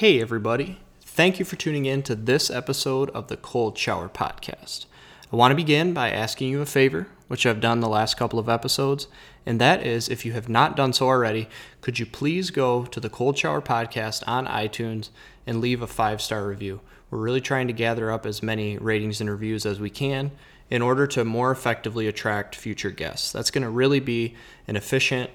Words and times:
Hey, 0.00 0.18
everybody. 0.18 0.78
Thank 1.02 1.38
you 1.38 1.44
for 1.44 1.56
tuning 1.56 1.84
in 1.84 2.02
to 2.04 2.14
this 2.14 2.48
episode 2.48 3.10
of 3.10 3.28
the 3.28 3.36
Cold 3.36 3.76
Shower 3.76 4.08
Podcast. 4.08 4.86
I 5.30 5.36
want 5.36 5.52
to 5.52 5.56
begin 5.56 5.92
by 5.92 6.08
asking 6.10 6.48
you 6.48 6.62
a 6.62 6.64
favor, 6.64 7.08
which 7.28 7.44
I've 7.44 7.60
done 7.60 7.80
the 7.80 7.86
last 7.86 8.16
couple 8.16 8.38
of 8.38 8.48
episodes, 8.48 9.08
and 9.44 9.60
that 9.60 9.86
is 9.86 10.08
if 10.08 10.24
you 10.24 10.32
have 10.32 10.48
not 10.48 10.74
done 10.74 10.94
so 10.94 11.06
already, 11.06 11.50
could 11.82 11.98
you 11.98 12.06
please 12.06 12.50
go 12.50 12.86
to 12.86 12.98
the 12.98 13.10
Cold 13.10 13.36
Shower 13.36 13.60
Podcast 13.60 14.24
on 14.26 14.46
iTunes 14.46 15.10
and 15.46 15.60
leave 15.60 15.82
a 15.82 15.86
five 15.86 16.22
star 16.22 16.48
review? 16.48 16.80
We're 17.10 17.18
really 17.18 17.42
trying 17.42 17.66
to 17.66 17.74
gather 17.74 18.10
up 18.10 18.24
as 18.24 18.42
many 18.42 18.78
ratings 18.78 19.20
and 19.20 19.28
reviews 19.28 19.66
as 19.66 19.80
we 19.80 19.90
can 19.90 20.30
in 20.70 20.80
order 20.80 21.06
to 21.08 21.26
more 21.26 21.50
effectively 21.50 22.08
attract 22.08 22.56
future 22.56 22.90
guests. 22.90 23.32
That's 23.32 23.50
going 23.50 23.64
to 23.64 23.68
really 23.68 24.00
be 24.00 24.34
an 24.66 24.76
efficient 24.76 25.28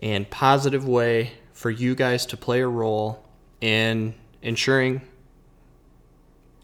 and 0.00 0.30
positive 0.30 0.86
way 0.86 1.32
for 1.52 1.70
you 1.70 1.96
guys 1.96 2.24
to 2.26 2.36
play 2.36 2.60
a 2.60 2.68
role 2.68 3.25
in 3.66 4.14
ensuring 4.42 5.00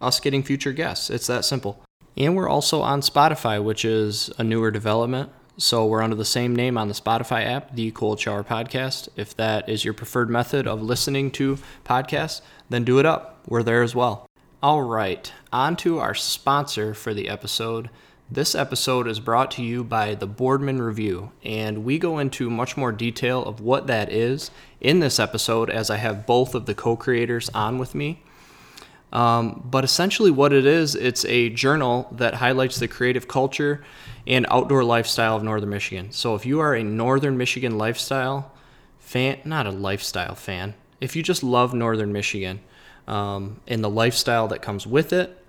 us 0.00 0.20
getting 0.20 0.44
future 0.44 0.72
guests. 0.72 1.10
It's 1.10 1.26
that 1.26 1.44
simple. 1.44 1.82
And 2.16 2.36
we're 2.36 2.48
also 2.48 2.80
on 2.80 3.00
Spotify, 3.00 3.62
which 3.62 3.84
is 3.84 4.30
a 4.38 4.44
newer 4.44 4.70
development. 4.70 5.30
So 5.56 5.84
we're 5.84 6.00
under 6.00 6.14
the 6.14 6.24
same 6.24 6.54
name 6.54 6.78
on 6.78 6.86
the 6.86 6.94
Spotify 6.94 7.44
app, 7.44 7.74
the 7.74 7.90
Cold 7.90 8.20
Shower 8.20 8.44
Podcast. 8.44 9.08
If 9.16 9.36
that 9.36 9.68
is 9.68 9.84
your 9.84 9.94
preferred 9.94 10.30
method 10.30 10.68
of 10.68 10.80
listening 10.80 11.32
to 11.32 11.58
podcasts, 11.84 12.40
then 12.70 12.84
do 12.84 13.00
it 13.00 13.06
up. 13.06 13.40
We're 13.48 13.64
there 13.64 13.82
as 13.82 13.96
well. 13.96 14.28
All 14.62 14.82
right, 14.82 15.32
on 15.52 15.74
to 15.78 15.98
our 15.98 16.14
sponsor 16.14 16.94
for 16.94 17.12
the 17.12 17.28
episode. 17.28 17.90
This 18.30 18.54
episode 18.54 19.08
is 19.08 19.20
brought 19.20 19.50
to 19.52 19.62
you 19.62 19.84
by 19.84 20.14
the 20.14 20.26
Boardman 20.26 20.80
Review, 20.80 21.32
and 21.44 21.84
we 21.84 21.98
go 21.98 22.18
into 22.18 22.48
much 22.48 22.78
more 22.78 22.92
detail 22.92 23.44
of 23.44 23.60
what 23.60 23.88
that 23.88 24.10
is 24.10 24.50
in 24.82 24.98
this 24.98 25.18
episode 25.18 25.70
as 25.70 25.88
I 25.88 25.96
have 25.96 26.26
both 26.26 26.54
of 26.54 26.66
the 26.66 26.74
co 26.74 26.96
creators 26.96 27.48
on 27.54 27.78
with 27.78 27.94
me. 27.94 28.22
Um, 29.12 29.62
but 29.64 29.84
essentially, 29.84 30.30
what 30.30 30.52
it 30.52 30.66
is, 30.66 30.94
it's 30.94 31.24
a 31.26 31.50
journal 31.50 32.08
that 32.12 32.34
highlights 32.34 32.78
the 32.78 32.88
creative 32.88 33.28
culture 33.28 33.84
and 34.26 34.46
outdoor 34.50 34.84
lifestyle 34.84 35.36
of 35.36 35.42
Northern 35.42 35.70
Michigan. 35.70 36.12
So, 36.12 36.34
if 36.34 36.44
you 36.44 36.60
are 36.60 36.74
a 36.74 36.82
Northern 36.82 37.36
Michigan 37.36 37.78
lifestyle 37.78 38.52
fan, 38.98 39.38
not 39.44 39.66
a 39.66 39.70
lifestyle 39.70 40.34
fan, 40.34 40.74
if 41.00 41.14
you 41.14 41.22
just 41.22 41.42
love 41.42 41.74
Northern 41.74 42.12
Michigan 42.12 42.60
um, 43.06 43.60
and 43.68 43.84
the 43.84 43.90
lifestyle 43.90 44.48
that 44.48 44.62
comes 44.62 44.86
with 44.86 45.12
it, 45.12 45.41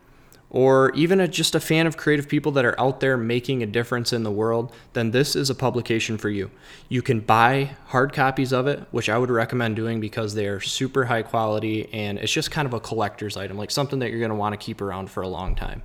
or 0.53 0.91
even 0.91 1.19
a, 1.19 1.27
just 1.27 1.55
a 1.55 1.59
fan 1.59 1.87
of 1.87 1.97
creative 1.97 2.29
people 2.29 2.51
that 2.51 2.63
are 2.63 2.79
out 2.79 2.99
there 2.99 3.17
making 3.17 3.63
a 3.63 3.65
difference 3.65 4.13
in 4.13 4.21
the 4.21 4.31
world, 4.31 4.71
then 4.93 5.09
this 5.09 5.35
is 5.35 5.49
a 5.49 5.55
publication 5.55 6.15
for 6.15 6.29
you. 6.29 6.51
You 6.87 7.01
can 7.01 7.21
buy 7.21 7.71
hard 7.87 8.13
copies 8.13 8.53
of 8.53 8.67
it, 8.67 8.83
which 8.91 9.09
I 9.09 9.17
would 9.17 9.31
recommend 9.31 9.75
doing 9.75 9.99
because 9.99 10.35
they 10.35 10.45
are 10.45 10.61
super 10.61 11.05
high 11.05 11.23
quality 11.23 11.91
and 11.91 12.19
it's 12.19 12.31
just 12.31 12.51
kind 12.51 12.67
of 12.67 12.73
a 12.75 12.79
collector's 12.79 13.35
item, 13.35 13.57
like 13.57 13.71
something 13.71 13.97
that 13.99 14.11
you're 14.11 14.19
going 14.19 14.29
to 14.29 14.35
want 14.35 14.53
to 14.53 14.63
keep 14.63 14.79
around 14.79 15.09
for 15.09 15.23
a 15.23 15.27
long 15.27 15.55
time. 15.55 15.81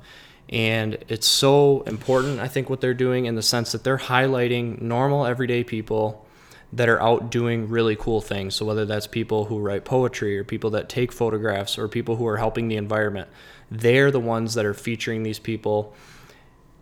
And 0.50 0.98
it's 1.10 1.28
so 1.28 1.82
important, 1.82 2.40
I 2.40 2.48
think, 2.48 2.70
what 2.70 2.82
they're 2.82 2.94
doing 2.94 3.26
in 3.26 3.36
the 3.36 3.42
sense 3.42 3.74
that 3.74 3.84
they're 3.84 3.98
highlighting 3.98 4.82
normal, 4.82 5.26
everyday 5.26 5.64
people 5.64 6.26
that 6.74 6.90
are 6.90 7.02
out 7.02 7.30
doing 7.32 7.70
really 7.70 7.96
cool 7.96 8.22
things. 8.22 8.56
So 8.56 8.66
whether 8.66 8.86
that's 8.86 9.08
people 9.08 9.46
who 9.46 9.60
write 9.60 9.86
poetry 9.86 10.38
or 10.38 10.44
people 10.44 10.70
that 10.72 10.90
take 10.90 11.12
photographs 11.12 11.78
or 11.78 11.88
people 11.88 12.18
who 12.18 12.28
are 12.28 12.38
helping 12.38 12.68
the 12.68 12.76
environment, 12.76 13.30
they're 13.72 14.12
the 14.12 14.20
ones 14.20 14.54
that 14.56 14.66
are 14.66 14.74
featuring 14.74 15.24
these 15.24 15.40
people 15.40 15.94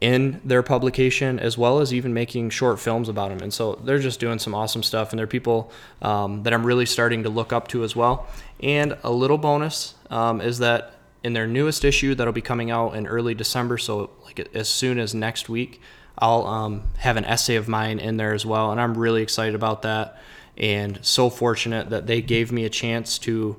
in 0.02 0.42
their 0.44 0.62
publication 0.62 1.40
as 1.40 1.58
well 1.58 1.80
as 1.80 1.94
even 1.94 2.14
making 2.14 2.50
short 2.50 2.80
films 2.80 3.10
about 3.10 3.30
them. 3.30 3.40
And 3.40 3.54
so 3.54 3.76
they're 3.84 4.00
just 4.00 4.20
doing 4.20 4.40
some 4.40 4.54
awesome 4.54 4.84
stuff 4.84 5.12
and 5.12 5.20
they're 5.20 5.28
people 5.28 5.72
um, 6.02 6.44
that 6.44 6.54
I'm 6.54 6.66
really 6.66 6.86
starting 6.86 7.24
to 7.24 7.30
look 7.30 7.54
up 7.54 7.68
to 7.70 7.84
as 7.84 7.96
well. 7.96 8.28
And 8.60 8.98
a 9.04 9.12
little 9.12 9.38
bonus 9.38 9.96
um, 10.10 10.42
is 10.42 10.60
that 10.60 10.96
in 11.24 11.34
their 11.34 11.48
newest 11.48 11.84
issue 11.84 12.14
that'll 12.14 12.34
be 12.34 12.42
coming 12.42 12.70
out 12.70 12.96
in 12.96 13.08
early 13.08 13.34
December, 13.34 13.78
so 13.78 14.12
like 14.24 14.48
as 14.54 14.68
soon 14.70 15.00
as 15.00 15.16
next 15.16 15.50
week, 15.50 15.82
I'll 16.18 16.46
um, 16.48 16.84
have 16.98 17.18
an 17.18 17.26
essay 17.26 17.56
of 17.56 17.68
mine 17.68 18.00
in 18.00 18.18
there 18.18 18.34
as 18.34 18.46
well, 18.46 18.72
and 18.72 18.80
I'm 18.80 18.98
really 18.98 19.22
excited 19.22 19.56
about 19.56 19.82
that. 19.82 20.18
And 20.58 21.00
so 21.02 21.30
fortunate 21.30 21.90
that 21.90 22.08
they 22.08 22.22
gave 22.22 22.52
me 22.52 22.64
a 22.64 22.70
chance 22.70 23.18
to 23.20 23.58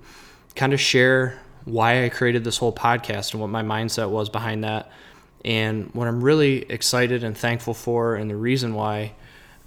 kind 0.54 0.72
of 0.72 0.80
share 0.80 1.38
why 1.64 2.04
I 2.04 2.08
created 2.08 2.44
this 2.44 2.56
whole 2.58 2.72
podcast 2.72 3.32
and 3.32 3.40
what 3.40 3.50
my 3.50 3.62
mindset 3.62 4.08
was 4.08 4.30
behind 4.30 4.64
that. 4.64 4.90
And 5.44 5.90
what 5.92 6.08
I'm 6.08 6.24
really 6.24 6.62
excited 6.70 7.22
and 7.22 7.36
thankful 7.36 7.74
for, 7.74 8.16
and 8.16 8.30
the 8.30 8.36
reason 8.36 8.72
why 8.74 9.12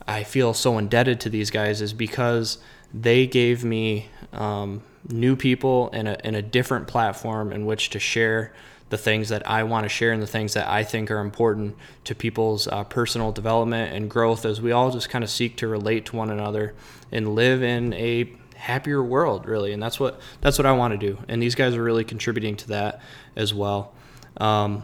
I 0.07 0.23
feel 0.23 0.53
so 0.53 0.77
indebted 0.77 1.19
to 1.21 1.29
these 1.29 1.51
guys 1.51 1.81
is 1.81 1.93
because 1.93 2.57
they 2.93 3.27
gave 3.27 3.63
me 3.63 4.09
um, 4.33 4.81
new 5.07 5.35
people 5.35 5.89
and 5.93 6.07
a, 6.07 6.25
and 6.25 6.35
a 6.35 6.41
different 6.41 6.87
platform 6.87 7.51
in 7.51 7.65
which 7.65 7.91
to 7.91 7.99
share 7.99 8.53
the 8.89 8.97
things 8.97 9.29
that 9.29 9.47
I 9.47 9.63
want 9.63 9.85
to 9.85 9.89
share 9.89 10.11
and 10.11 10.21
the 10.21 10.27
things 10.27 10.53
that 10.55 10.67
I 10.67 10.83
think 10.83 11.11
are 11.11 11.19
important 11.19 11.75
to 12.05 12.15
people's 12.15 12.67
uh, 12.67 12.83
personal 12.83 13.31
development 13.31 13.93
and 13.93 14.09
growth 14.09 14.45
as 14.45 14.61
we 14.61 14.71
all 14.71 14.91
just 14.91 15.09
kind 15.09 15.23
of 15.23 15.29
seek 15.29 15.57
to 15.57 15.67
relate 15.67 16.05
to 16.07 16.15
one 16.15 16.29
another 16.29 16.73
and 17.11 17.35
live 17.35 17.61
in 17.63 17.93
a 17.93 18.33
happier 18.55 19.01
world 19.01 19.45
really. 19.45 19.71
And 19.71 19.81
that's 19.81 19.99
what 19.99 20.19
that's 20.41 20.57
what 20.57 20.65
I 20.65 20.73
want 20.73 20.91
to 20.93 20.97
do. 20.97 21.19
And 21.27 21.41
these 21.41 21.55
guys 21.55 21.75
are 21.75 21.83
really 21.83 22.03
contributing 22.03 22.55
to 22.57 22.67
that 22.69 23.01
as 23.35 23.53
well. 23.53 23.93
Um, 24.37 24.83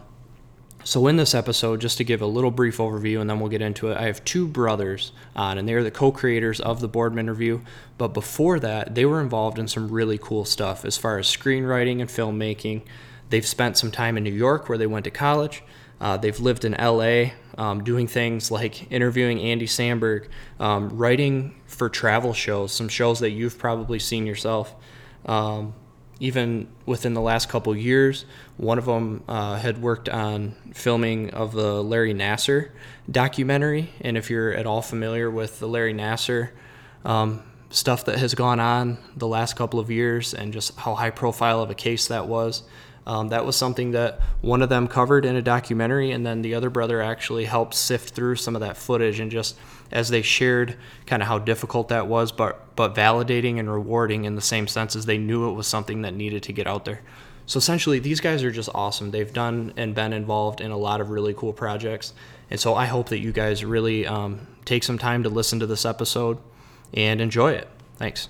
so 0.86 1.08
in 1.08 1.16
this 1.16 1.34
episode 1.34 1.80
just 1.80 1.98
to 1.98 2.04
give 2.04 2.22
a 2.22 2.26
little 2.26 2.52
brief 2.52 2.76
overview 2.76 3.20
and 3.20 3.28
then 3.28 3.40
we'll 3.40 3.48
get 3.48 3.60
into 3.60 3.90
it 3.90 3.96
I 3.96 4.04
have 4.04 4.24
two 4.24 4.46
brothers 4.46 5.10
on 5.34 5.58
and 5.58 5.68
they're 5.68 5.82
the 5.82 5.90
co-creators 5.90 6.60
of 6.60 6.78
the 6.78 6.86
Boardman 6.86 7.28
Review 7.28 7.62
but 7.98 8.08
before 8.08 8.60
that 8.60 8.94
they 8.94 9.04
were 9.04 9.20
involved 9.20 9.58
in 9.58 9.66
some 9.66 9.88
really 9.88 10.16
cool 10.16 10.44
stuff 10.44 10.84
as 10.84 10.96
far 10.96 11.18
as 11.18 11.26
screenwriting 11.26 12.00
and 12.00 12.08
filmmaking 12.08 12.82
They've 13.30 13.46
spent 13.46 13.76
some 13.76 13.90
time 13.90 14.16
in 14.16 14.24
New 14.24 14.32
York 14.32 14.68
where 14.68 14.78
they 14.78 14.86
went 14.86 15.04
to 15.04 15.10
college. 15.10 15.62
Uh, 16.00 16.16
they've 16.16 16.38
lived 16.38 16.64
in 16.64 16.72
LA 16.72 17.30
um, 17.56 17.82
doing 17.82 18.06
things 18.06 18.50
like 18.50 18.90
interviewing 18.92 19.40
Andy 19.40 19.66
Samberg, 19.66 20.28
um, 20.60 20.90
writing 20.90 21.54
for 21.66 21.88
travel 21.88 22.34
shows, 22.34 22.72
some 22.72 22.88
shows 22.88 23.20
that 23.20 23.30
you've 23.30 23.58
probably 23.58 23.98
seen 23.98 24.26
yourself. 24.26 24.74
Um, 25.24 25.74
even 26.18 26.68
within 26.86 27.14
the 27.14 27.20
last 27.20 27.48
couple 27.48 27.76
years, 27.76 28.24
one 28.56 28.78
of 28.78 28.86
them 28.86 29.22
uh, 29.28 29.56
had 29.56 29.82
worked 29.82 30.08
on 30.08 30.54
filming 30.72 31.30
of 31.30 31.52
the 31.52 31.82
Larry 31.82 32.14
Nassar 32.14 32.70
documentary. 33.10 33.90
And 34.00 34.16
if 34.16 34.30
you're 34.30 34.52
at 34.52 34.66
all 34.66 34.82
familiar 34.82 35.30
with 35.30 35.60
the 35.60 35.68
Larry 35.68 35.92
Nassar 35.92 36.50
um, 37.04 37.42
stuff 37.70 38.06
that 38.06 38.18
has 38.18 38.34
gone 38.34 38.60
on 38.60 38.96
the 39.14 39.26
last 39.26 39.56
couple 39.56 39.78
of 39.78 39.90
years 39.90 40.32
and 40.32 40.52
just 40.52 40.76
how 40.76 40.94
high 40.94 41.10
profile 41.10 41.60
of 41.60 41.70
a 41.70 41.74
case 41.74 42.08
that 42.08 42.26
was, 42.26 42.62
um, 43.06 43.28
that 43.28 43.46
was 43.46 43.54
something 43.54 43.92
that 43.92 44.20
one 44.40 44.62
of 44.62 44.68
them 44.68 44.88
covered 44.88 45.24
in 45.24 45.36
a 45.36 45.42
documentary, 45.42 46.10
and 46.10 46.26
then 46.26 46.42
the 46.42 46.54
other 46.54 46.70
brother 46.70 47.00
actually 47.00 47.44
helped 47.44 47.74
sift 47.74 48.14
through 48.14 48.36
some 48.36 48.56
of 48.56 48.60
that 48.60 48.76
footage 48.76 49.20
and 49.20 49.30
just 49.30 49.56
as 49.92 50.08
they 50.08 50.22
shared 50.22 50.76
kind 51.06 51.22
of 51.22 51.28
how 51.28 51.38
difficult 51.38 51.88
that 51.88 52.08
was, 52.08 52.32
but 52.32 52.74
but 52.74 52.94
validating 52.94 53.58
and 53.60 53.72
rewarding 53.72 54.24
in 54.24 54.34
the 54.34 54.40
same 54.40 54.66
sense 54.66 54.96
as 54.96 55.06
they 55.06 55.18
knew 55.18 55.48
it 55.48 55.52
was 55.52 55.66
something 55.66 56.02
that 56.02 56.14
needed 56.14 56.42
to 56.42 56.52
get 56.52 56.66
out 56.66 56.84
there. 56.84 57.00
So 57.46 57.58
essentially, 57.58 58.00
these 58.00 58.20
guys 58.20 58.42
are 58.42 58.50
just 58.50 58.68
awesome. 58.74 59.12
They've 59.12 59.32
done 59.32 59.72
and 59.76 59.94
been 59.94 60.12
involved 60.12 60.60
in 60.60 60.72
a 60.72 60.76
lot 60.76 61.00
of 61.00 61.10
really 61.10 61.32
cool 61.34 61.52
projects, 61.52 62.12
and 62.50 62.58
so 62.58 62.74
I 62.74 62.86
hope 62.86 63.10
that 63.10 63.20
you 63.20 63.30
guys 63.30 63.64
really 63.64 64.04
um, 64.04 64.48
take 64.64 64.82
some 64.82 64.98
time 64.98 65.22
to 65.22 65.28
listen 65.28 65.60
to 65.60 65.66
this 65.66 65.84
episode 65.84 66.38
and 66.92 67.20
enjoy 67.20 67.52
it. 67.52 67.68
Thanks. 67.98 68.28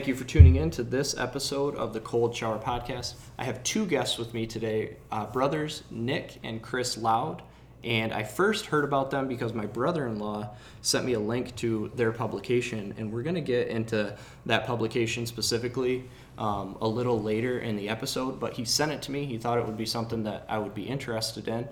Thank 0.00 0.08
you 0.08 0.16
for 0.16 0.24
tuning 0.24 0.56
in 0.56 0.70
to 0.70 0.82
this 0.82 1.14
episode 1.18 1.76
of 1.76 1.92
the 1.92 2.00
Cold 2.00 2.34
Shower 2.34 2.58
Podcast. 2.58 3.16
I 3.36 3.44
have 3.44 3.62
two 3.62 3.84
guests 3.84 4.16
with 4.16 4.32
me 4.32 4.46
today 4.46 4.96
uh, 5.12 5.26
brothers 5.26 5.82
Nick 5.90 6.38
and 6.42 6.62
Chris 6.62 6.96
Loud. 6.96 7.42
And 7.84 8.10
I 8.10 8.22
first 8.22 8.64
heard 8.64 8.84
about 8.84 9.10
them 9.10 9.28
because 9.28 9.52
my 9.52 9.66
brother 9.66 10.06
in 10.06 10.18
law 10.18 10.56
sent 10.80 11.04
me 11.04 11.12
a 11.12 11.20
link 11.20 11.54
to 11.56 11.92
their 11.96 12.12
publication. 12.12 12.94
And 12.96 13.12
we're 13.12 13.22
going 13.22 13.34
to 13.34 13.42
get 13.42 13.68
into 13.68 14.16
that 14.46 14.66
publication 14.66 15.26
specifically 15.26 16.08
um, 16.38 16.78
a 16.80 16.88
little 16.88 17.20
later 17.20 17.58
in 17.58 17.76
the 17.76 17.90
episode. 17.90 18.40
But 18.40 18.54
he 18.54 18.64
sent 18.64 18.92
it 18.92 19.02
to 19.02 19.10
me. 19.10 19.26
He 19.26 19.36
thought 19.36 19.58
it 19.58 19.66
would 19.66 19.76
be 19.76 19.84
something 19.84 20.22
that 20.22 20.46
I 20.48 20.56
would 20.56 20.74
be 20.74 20.84
interested 20.84 21.46
in. 21.46 21.68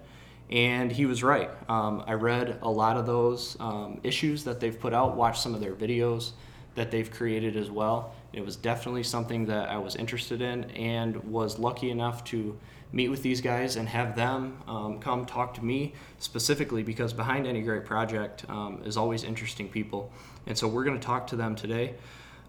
And 0.51 0.93
he 0.93 1.07
was 1.07 1.23
right. 1.23 1.49
Um, 1.71 2.05
I 2.07 2.13
read 2.13 2.59
a 2.61 2.69
lot 2.69 2.99
of 2.99 3.07
those 3.07 3.57
um, 3.59 4.01
issues 4.03 4.45
that 4.45 4.61
they've 4.61 4.79
put 4.79 4.93
out, 4.93 5.17
watched 5.17 5.43
some 5.43 5.55
of 5.55 5.63
their 5.63 5.75
videos 5.75 6.33
that 6.75 6.91
they've 6.91 7.11
created 7.11 7.57
as 7.57 7.71
well. 7.71 8.15
It 8.33 8.45
was 8.45 8.57
definitely 8.57 9.03
something 9.03 9.47
that 9.47 9.69
I 9.69 9.79
was 9.79 9.97
interested 9.97 10.43
in 10.43 10.65
and 10.73 11.17
was 11.25 11.59
lucky 11.59 11.91
enough 11.91 12.25
to 12.25 12.59
meet 12.93 13.09
with 13.09 13.23
these 13.23 13.41
guys 13.41 13.77
and 13.77 13.89
have 13.89 14.17
them 14.17 14.63
um, 14.67 14.99
come 14.99 15.27
talk 15.27 15.55
to 15.55 15.65
me 15.65 15.95
specifically 16.19 16.83
because 16.83 17.13
behind 17.13 17.47
any 17.47 17.61
great 17.61 17.85
project 17.85 18.49
um, 18.49 18.81
is 18.85 18.97
always 18.97 19.25
interesting 19.25 19.69
people. 19.69 20.11
And 20.47 20.57
so 20.57 20.67
we're 20.69 20.85
going 20.85 20.99
to 20.99 21.07
talk 21.07 21.27
to 21.29 21.37
them 21.37 21.55
today 21.55 21.95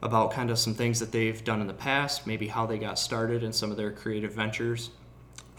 about 0.01 0.31
kind 0.31 0.49
of 0.49 0.57
some 0.57 0.73
things 0.73 0.99
that 0.99 1.11
they've 1.11 1.43
done 1.43 1.59
in 1.59 1.67
the 1.67 1.73
past, 1.73 2.25
maybe 2.25 2.47
how 2.47 2.65
they 2.65 2.77
got 2.77 2.97
started 2.97 3.43
in 3.43 3.51
some 3.51 3.69
of 3.69 3.77
their 3.77 3.91
creative 3.91 4.31
ventures, 4.31 4.91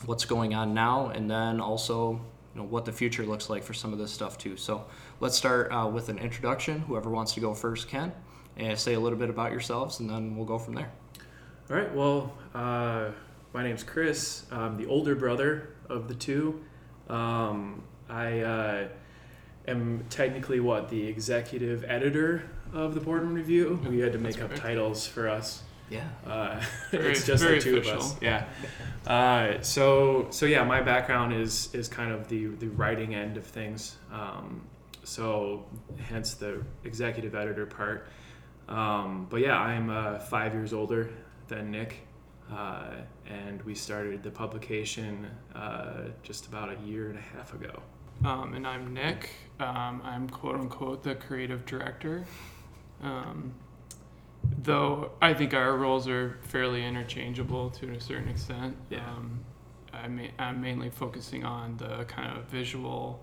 what's 0.07 0.25
going 0.25 0.55
on 0.55 0.73
now, 0.73 1.09
and 1.09 1.31
then 1.31 1.61
also 1.61 2.13
you 2.55 2.61
know, 2.61 2.67
what 2.67 2.85
the 2.85 2.93
future 2.93 3.25
looks 3.25 3.51
like 3.51 3.63
for 3.63 3.75
some 3.75 3.93
of 3.93 3.99
this 3.99 4.11
stuff 4.11 4.39
too. 4.39 4.57
So 4.57 4.87
let's 5.21 5.37
start 5.37 5.71
uh, 5.71 5.87
with 5.87 6.09
an 6.09 6.19
introduction. 6.19 6.81
Whoever 6.81 7.11
wants 7.11 7.35
to 7.35 7.41
go 7.41 7.55
first 7.55 7.89
can, 7.89 8.13
and 8.61 8.79
say 8.79 8.95
a 8.95 9.01
little 9.01 9.19
bit 9.19 9.31
about 9.31 9.51
yourselves, 9.51 10.01
and 10.01 10.11
then 10.11 10.37
we'll 10.37 10.47
go 10.47 10.59
from 10.59 10.75
there. 10.75 10.91
All 11.71 11.77
right. 11.77 11.93
Well, 11.95 12.33
uh, 12.55 13.11
my 13.55 13.63
name's 13.63 13.83
Chris. 13.83 14.45
I'm 14.51 14.77
the 14.77 14.87
older 14.87 15.15
brother 15.15 15.71
of 15.89 16.09
the 16.09 16.15
two. 16.15 16.61
Um, 17.09 17.83
I 18.09 18.41
uh, 18.41 18.89
am 19.67 20.05
technically 20.11 20.61
what 20.61 20.89
the 20.89 21.07
executive 21.07 21.85
editor 21.87 22.43
of 22.73 22.95
the 22.95 23.01
Boardman 23.01 23.35
Review. 23.35 23.81
We 23.89 24.01
had 24.01 24.13
to 24.13 24.19
make 24.19 24.41
up 24.41 24.55
titles 24.55 25.07
for 25.07 25.29
us. 25.29 25.63
Yeah. 25.89 26.09
Uh, 26.25 26.63
Very- 26.91 27.13
it's 27.13 27.27
just 27.27 27.43
the 27.43 27.59
two 27.59 27.79
official. 27.79 27.99
of 27.99 28.01
us. 28.03 28.17
Yeah. 28.21 28.45
Uh, 29.07 29.61
so 29.63 30.29
so 30.31 30.47
yeah, 30.47 30.63
my 30.63 30.83
background 30.83 31.33
is 31.33 31.75
is 31.75 31.89
kind 31.89 32.13
of 32.13 32.29
the 32.29 32.47
the 32.47 32.69
writing 32.69 33.15
end 33.15 33.37
of 33.37 33.45
things. 33.45 33.97
Um, 34.13 34.63
so 35.03 35.65
hence 35.99 36.35
the 36.35 36.63
executive 36.85 37.35
editor 37.35 37.67
part. 37.67 38.07
Um, 38.71 39.27
but 39.29 39.41
yeah, 39.41 39.59
I'm 39.59 39.91
uh, 39.91 40.19
five 40.19 40.55
years 40.55 40.73
older 40.73 41.11
than 41.49 41.71
Nick, 41.71 42.07
uh, 42.53 42.93
and 43.27 43.61
we 43.63 43.75
started 43.75 44.23
the 44.23 44.31
publication 44.31 45.27
uh, 45.55 46.05
just 46.23 46.47
about 46.47 46.71
a 46.71 46.81
year 46.87 47.11
and 47.11 47.19
a 47.19 47.23
half 47.37 47.53
ago. 47.53 47.83
Um, 48.25 48.55
and 48.55 48.67
I'm 48.67 48.95
Nick. 48.95 49.31
Um, 49.59 50.01
I'm 50.05 50.29
quote 50.29 50.55
unquote 50.55 51.03
the 51.03 51.17
creative 51.17 51.67
director. 51.67 52.25
Um, 53.03 53.53
though 54.63 55.13
I 55.21 55.35
think 55.35 55.55
our 55.55 55.77
roles 55.77 56.07
are 56.07 56.39
fairly 56.43 56.85
interchangeable 56.85 57.71
to 57.71 57.93
a 57.93 58.01
certain 58.01 58.29
extent. 58.29 58.77
Yeah. 58.91 59.05
Um, 59.07 59.41
I 59.93 60.31
I'm 60.39 60.61
mainly 60.61 60.91
focusing 60.91 61.45
on 61.45 61.77
the 61.77 62.05
kind 62.05 62.37
of 62.37 62.45
visual 62.45 63.21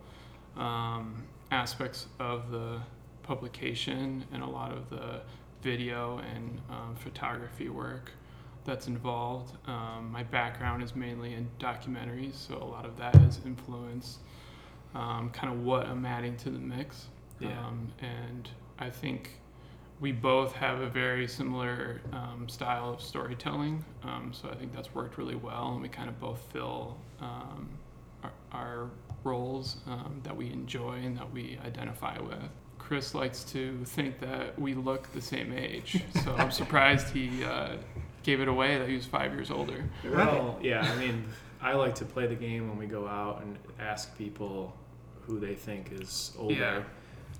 um, 0.57 1.23
aspects 1.51 2.07
of 2.19 2.51
the 2.51 2.81
publication 3.27 4.23
and 4.31 4.41
a 4.41 4.47
lot 4.47 4.71
of 4.71 4.89
the 4.89 5.21
video 5.61 6.19
and 6.19 6.61
um, 6.69 6.95
photography 6.95 7.67
work 7.67 8.11
that's 8.63 8.87
involved. 8.87 9.55
Um, 9.67 10.09
my 10.11 10.23
background 10.23 10.81
is 10.81 10.95
mainly 10.95 11.33
in 11.33 11.49
documentaries, 11.59 12.35
so 12.35 12.55
a 12.55 12.63
lot 12.63 12.85
of 12.85 12.97
that 12.97 13.15
has 13.15 13.39
influenced 13.45 14.19
um, 14.95 15.29
kind 15.31 15.53
of 15.53 15.63
what 15.63 15.85
I'm 15.87 16.05
adding 16.05 16.37
to 16.37 16.49
the 16.49 16.59
mix. 16.59 17.07
Yeah. 17.39 17.49
Um, 17.59 17.91
and 17.99 18.49
I 18.79 18.89
think 18.89 19.39
we 19.99 20.11
both 20.11 20.53
have 20.53 20.79
a 20.79 20.89
very 20.89 21.27
similar 21.27 22.01
um, 22.13 22.47
style 22.47 22.93
of 22.93 23.01
storytelling, 23.01 23.83
um, 24.03 24.31
so 24.33 24.49
I 24.49 24.55
think 24.55 24.73
that's 24.73 24.93
worked 24.93 25.17
really 25.17 25.35
well, 25.35 25.73
and 25.73 25.81
we 25.81 25.89
kind 25.89 26.09
of 26.09 26.19
both 26.19 26.39
fill 26.53 26.97
um, 27.19 27.69
our, 28.23 28.31
our 28.51 28.89
roles 29.23 29.77
um, 29.87 30.19
that 30.23 30.35
we 30.35 30.51
enjoy 30.51 30.95
and 31.03 31.17
that 31.17 31.31
we 31.31 31.57
identify 31.65 32.19
with. 32.19 32.49
Chris 32.87 33.13
likes 33.13 33.43
to 33.43 33.83
think 33.83 34.17
that 34.21 34.57
we 34.57 34.73
look 34.73 35.11
the 35.11 35.21
same 35.21 35.51
age, 35.51 36.01
so 36.23 36.33
I'm 36.37 36.51
surprised 36.51 37.09
he 37.09 37.43
uh, 37.43 37.75
gave 38.23 38.39
it 38.39 38.47
away 38.47 38.77
that 38.77 38.87
he 38.87 38.95
was 38.95 39.05
five 39.05 39.33
years 39.33 39.51
older. 39.51 39.83
Well, 40.05 40.57
yeah, 40.61 40.89
I 40.89 40.95
mean, 40.97 41.25
I 41.61 41.73
like 41.73 41.95
to 41.95 42.05
play 42.05 42.27
the 42.27 42.35
game 42.35 42.69
when 42.69 42.77
we 42.77 42.85
go 42.85 43.05
out 43.05 43.41
and 43.41 43.57
ask 43.77 44.17
people 44.17 44.73
who 45.25 45.37
they 45.37 45.53
think 45.53 45.91
is 45.91 46.31
older. 46.39 46.85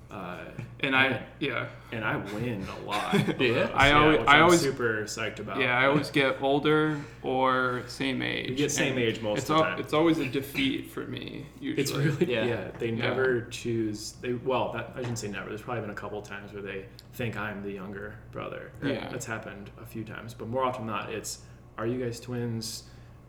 Uh, 0.10 0.38
And 0.80 0.96
I, 0.96 1.22
yeah, 1.40 1.66
and 1.92 2.06
I 2.06 2.18
win 2.18 2.64
a 2.82 2.86
lot. 2.88 3.14
Yeah. 3.42 3.70
I 3.74 3.92
always- 3.94 4.20
which 4.20 4.28
I 4.28 4.40
always- 4.42 4.62
super 4.62 5.04
psyched 5.04 5.40
about. 5.40 5.60
yeah, 5.60 5.78
I 5.78 5.88
always 5.88 6.12
get 6.12 6.42
older 6.42 6.98
or 7.24 7.82
same 7.88 8.22
age. 8.22 8.50
You 8.52 8.56
get 8.56 8.72
same 8.72 8.98
age 9.00 9.22
most 9.22 9.40
it's 9.40 9.50
of 9.50 9.58
the 9.58 9.64
al- 9.64 9.70
time. 9.72 9.80
It's 9.80 9.94
always 9.94 10.20
a 10.20 10.26
defeat 10.28 10.92
for 10.92 11.02
me. 11.08 11.48
Usually, 11.60 11.82
It's 11.82 11.92
really 11.92 12.32
Yeah. 12.32 12.46
yeah. 12.46 12.72
they 12.78 12.90
Yeah. 12.90 13.08
never 13.10 13.42
choose. 13.50 14.14
They 14.22 14.34
well, 14.34 14.72
that, 14.74 14.92
I 14.96 15.00
shouldn't 15.00 15.18
say 15.20 15.28
never. 15.30 15.50
There's 15.50 15.64
probably 15.64 15.82
been 15.82 15.90
a 15.90 15.96
couple 15.96 16.22
times 16.22 16.54
where 16.54 16.62
they 16.62 16.86
think 17.14 17.36
I'm 17.36 17.64
the 17.64 17.72
younger 17.72 18.14
brother. 18.32 18.72
Yeah. 18.84 19.10
that's 19.10 19.26
happened 19.26 19.72
a 19.82 19.86
few 19.86 20.04
times, 20.04 20.34
but 20.36 20.48
more 20.48 20.64
often 20.64 20.86
than 20.86 20.96
not, 20.96 21.12
it's 21.12 21.40
are 21.78 21.88
you 21.88 22.04
guys 22.04 22.20
twins? 22.20 22.84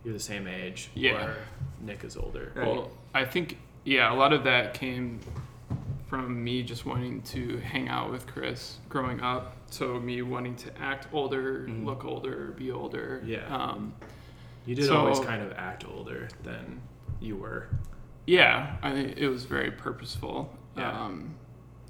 You're 0.05 0.15
the 0.15 0.21
same 0.21 0.47
age. 0.47 0.91
Yeah. 0.95 1.25
Or 1.25 1.37
Nick 1.81 2.05
is 2.05 2.17
older. 2.17 2.53
Right. 2.55 2.67
Well, 2.69 2.91
I 3.15 3.25
think 3.25 3.59
yeah, 3.85 4.13
a 4.13 4.17
lot 4.17 4.33
of 4.35 4.45
that 4.45 4.75
came 4.75 5.19
from 6.09 6.43
me 6.43 6.63
just 6.63 6.87
wanting 6.87 7.21
to 7.23 7.59
hang 7.59 7.89
out 7.89 8.11
with 8.11 8.27
Chris 8.27 8.79
growing 8.89 9.21
up. 9.21 9.57
So 9.71 10.01
me 10.01 10.23
wanting 10.23 10.57
to 10.57 10.79
act 10.81 11.07
older, 11.13 11.67
Mhm. 11.69 11.85
look 11.85 12.05
older, 12.05 12.53
be 12.57 12.71
older. 12.73 13.23
Yeah. 13.25 13.45
Um, 13.55 13.93
You 14.67 14.75
did 14.75 14.85
So- 14.85 14.99
always 14.99 15.19
kind 15.21 15.41
of 15.43 15.53
act 15.53 15.87
older 15.89 16.29
than 16.43 16.83
you 17.21 17.37
were. 17.37 17.69
yeah, 18.27 18.77
I 18.83 18.93
think 18.93 19.17
it 19.17 19.29
was 19.29 19.45
very 19.47 19.71
purposeful. 19.71 20.55
Yeah. 20.77 20.91
Um, 20.93 21.37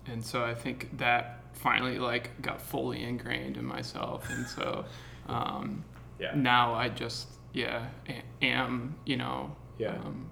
and 0.06 0.24
so 0.24 0.44
I 0.44 0.54
think 0.54 0.96
that 0.98 1.40
finally 1.54 1.98
like 1.98 2.40
got 2.40 2.60
fully 2.62 3.02
ingrained 3.02 3.56
in 3.56 3.64
myself, 3.64 4.30
and 4.30 4.46
so 4.46 4.84
um, 5.28 5.82
Yeah. 6.20 6.34
now 6.36 6.74
I 6.74 6.88
just 6.88 7.28
yeah 7.52 7.86
am 8.42 8.94
you 9.04 9.16
know 9.16 9.56
Yeah. 9.78 9.94
um, 9.96 10.30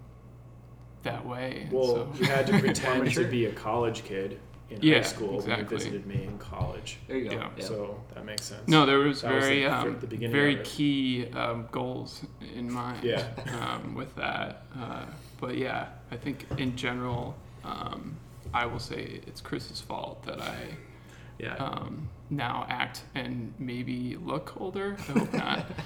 that 1.06 1.26
way. 1.26 1.68
Well, 1.70 1.86
so, 1.86 2.12
you 2.18 2.26
had 2.26 2.46
to 2.48 2.58
pretend 2.60 3.10
to 3.12 3.24
be 3.24 3.46
a 3.46 3.52
college 3.52 4.04
kid 4.04 4.38
in 4.68 4.76
high 4.78 4.86
Yeah, 4.86 5.02
school 5.02 5.40
when 5.40 5.58
you 5.58 5.64
visited 5.64 6.06
me 6.06 6.24
in 6.24 6.38
college. 6.38 6.98
There 7.06 7.16
you 7.16 7.30
go. 7.30 7.36
Yeah. 7.36 7.48
Yeah. 7.56 7.64
So 7.64 8.00
that 8.14 8.24
makes 8.24 8.44
sense. 8.44 8.66
no, 8.68 8.84
there 8.84 8.98
was 8.98 9.22
That 9.22 9.34
was 9.34 9.44
very 9.44 9.62
the- 9.62 9.72
um, 9.74 9.98
the 10.00 10.06
beginning 10.06 10.32
very 10.32 10.56
key 10.64 11.28
um, 11.34 11.68
goals 11.70 12.22
in 12.54 12.70
mind. 12.70 13.02
Yeah. 13.04 13.24
um, 13.60 13.94
with 13.94 14.14
that, 14.16 14.64
uh, 14.78 15.06
but 15.40 15.56
yeah, 15.56 15.88
I 16.10 16.16
think 16.16 16.46
in 16.58 16.76
general, 16.76 17.36
um, 17.64 18.16
I 18.52 18.66
will 18.66 18.78
say 18.80 19.20
it's 19.26 19.40
Chris's 19.40 19.80
fault 19.80 20.22
that 20.24 20.40
I 20.40 20.56
Yeah. 21.38 21.54
um, 21.56 22.08
now 22.30 22.66
act 22.68 23.02
and 23.14 23.52
maybe 23.58 24.16
look 24.16 24.60
older. 24.60 24.96
I 24.98 25.12
hope 25.18 25.32
not. 25.32 25.66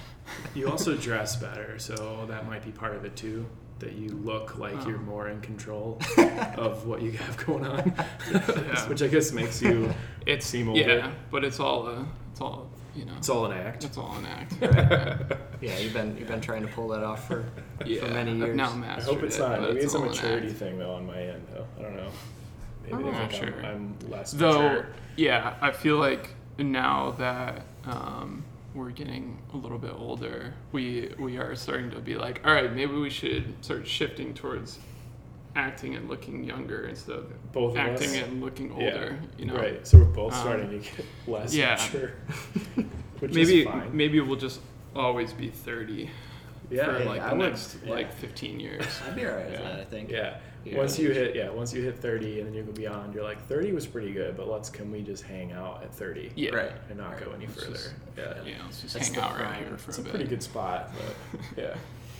You 0.55 0.69
also 0.69 0.95
dress 0.95 1.35
better, 1.35 1.77
so 1.77 2.25
that 2.29 2.47
might 2.47 2.63
be 2.63 2.71
part 2.71 2.95
of 2.95 3.03
it 3.03 3.17
too. 3.17 3.45
That 3.81 3.93
you 3.93 4.09
look 4.09 4.57
like 4.59 4.75
Oh. 4.85 4.87
you're 4.89 4.99
more 4.99 5.27
in 5.29 5.41
control 5.41 5.99
of 6.55 6.85
what 6.85 7.01
you 7.01 7.11
have 7.13 7.35
going 7.45 7.65
on, 7.65 7.93
Yeah. 8.31 8.87
which 8.89 9.01
I 9.01 9.07
guess 9.07 9.31
makes 9.31 9.59
you. 9.61 9.91
It's 10.27 10.45
Seem 10.45 10.69
older. 10.69 10.79
yeah, 10.79 11.11
but 11.31 11.43
it's 11.43 11.59
all 11.59 11.87
a, 11.87 12.05
it's 12.31 12.39
all 12.41 12.69
you 12.95 13.05
know. 13.05 13.13
It's 13.17 13.27
all 13.29 13.45
an 13.47 13.57
act. 13.57 13.83
It's 13.83 13.97
all 13.97 14.15
an 14.17 14.25
act. 14.27 14.53
Right? 14.61 15.37
Yeah, 15.61 15.77
you've 15.77 15.93
been 15.93 16.17
you've 16.17 16.27
been 16.27 16.41
trying 16.41 16.63
to 16.63 16.67
pull 16.69 16.87
that 16.87 17.03
off 17.03 17.27
for 17.27 17.45
yeah, 17.85 18.01
for 18.01 18.07
many 18.11 18.31
I've 18.31 18.37
years. 18.37 18.57
now 18.57 18.71
I 18.71 18.75
mastered 18.77 19.13
hope 19.13 19.23
it's 19.23 19.37
not. 19.37 19.59
but 19.59 19.73
Maybe 19.73 19.79
it's 19.85 19.93
a 19.93 19.99
maturity 19.99 20.49
thing 20.49 20.79
though 20.79 20.93
on 20.95 21.05
my 21.05 21.21
end 21.21 21.45
though. 21.53 21.67
I 21.77 21.81
don't 21.83 21.95
know. 21.97 22.09
Maybe 22.83 22.93
I'm 22.95 23.03
they 23.03 23.11
not 23.11 23.31
think 23.31 23.43
sure. 23.55 23.65
I'm, 23.65 23.95
I'm 24.01 24.09
less 24.09 24.31
Though, 24.31 24.61
mature. 24.63 24.87
yeah, 25.17 25.53
I 25.61 25.69
feel 25.71 25.97
like 25.97 26.33
now 26.57 27.11
that 27.19 27.61
um, 27.85 28.43
we're 28.73 28.91
getting 28.91 29.37
a 29.53 29.57
little 29.57 29.77
bit 29.77 29.93
older, 29.95 30.53
we 30.71 31.13
we 31.19 31.37
are 31.37 31.55
starting 31.55 31.91
to 31.91 31.99
be 31.99 32.15
like, 32.15 32.41
all 32.45 32.53
right, 32.53 32.73
maybe 32.73 32.93
we 32.93 33.09
should 33.09 33.53
start 33.63 33.85
shifting 33.87 34.33
towards 34.33 34.79
acting 35.55 35.95
and 35.95 36.07
looking 36.09 36.43
younger 36.45 36.87
instead 36.87 37.17
of 37.17 37.51
Both 37.51 37.71
of 37.73 37.77
acting 37.77 38.09
us. 38.11 38.23
and 38.23 38.41
looking 38.41 38.67
Yeah, 38.69 38.93
older. 38.93 39.19
You 39.37 39.45
know, 39.47 39.55
Right. 39.55 39.85
So 39.85 39.97
we're 39.97 40.05
both 40.05 40.33
Um, 40.33 40.39
starting 40.39 40.69
to 40.69 40.77
get 40.77 41.05
less 41.27 41.53
yeah. 41.53 41.75
mature. 41.75 42.11
Which 43.19 43.33
maybe 43.33 43.59
is 43.61 43.65
fine. 43.65 43.95
maybe 43.95 44.19
we'll 44.21 44.37
just 44.37 44.61
always 44.95 45.33
be 45.33 45.49
thirty. 45.49 46.09
Yeah, 46.69 46.85
for 46.85 46.99
yeah, 47.03 47.09
like 47.09 47.21
I 47.21 47.29
the 47.31 47.35
would- 47.35 47.49
next 47.49 47.77
yeah. 47.83 47.91
like 47.91 48.13
15 48.13 48.59
years. 48.61 48.85
I'd 49.07 49.13
be 49.15 49.25
alright 49.27 49.49
with 49.51 49.59
that. 49.59 49.79
I 49.81 49.83
think. 49.83 50.09
Yeah. 50.09 50.37
Yeah. 50.63 50.77
Once 50.77 50.99
you 50.99 51.11
hit 51.11 51.35
yeah, 51.35 51.49
once 51.49 51.73
you 51.73 51.81
hit 51.81 51.97
30 51.97 52.39
and 52.39 52.47
then 52.47 52.53
you 52.53 52.61
go 52.63 52.71
beyond, 52.71 53.13
you're 53.15 53.23
like 53.23 53.45
30 53.47 53.71
was 53.71 53.87
pretty 53.87 54.11
good, 54.11 54.37
but 54.37 54.47
let's 54.47 54.69
can 54.69 54.91
we 54.91 55.01
just 55.01 55.23
hang 55.23 55.51
out 55.53 55.81
at 55.83 55.93
30 55.93 56.31
Yeah. 56.35 56.51
Right. 56.55 56.71
and 56.89 56.97
not 56.99 57.19
go 57.19 57.31
any 57.31 57.45
It's 57.45 57.55
further? 57.55 57.71
just- 57.73 57.93
yeah. 58.17 58.33
Yeah, 58.45 58.53
let's 58.65 58.81
just 58.81 58.93
That's 58.93 59.07
hang 59.09 59.17
out 59.23 59.39
right 59.39 59.55
here 59.57 59.65
for 59.65 59.69
a 59.69 59.75
minute. 59.75 59.79
It's 59.89 59.97
a 59.97 60.01
a 60.01 60.03
bit. 60.03 60.09
pretty 60.11 60.29
good 60.29 60.43
spot, 60.43 60.91
but 60.95 61.39
yeah. 61.57 61.75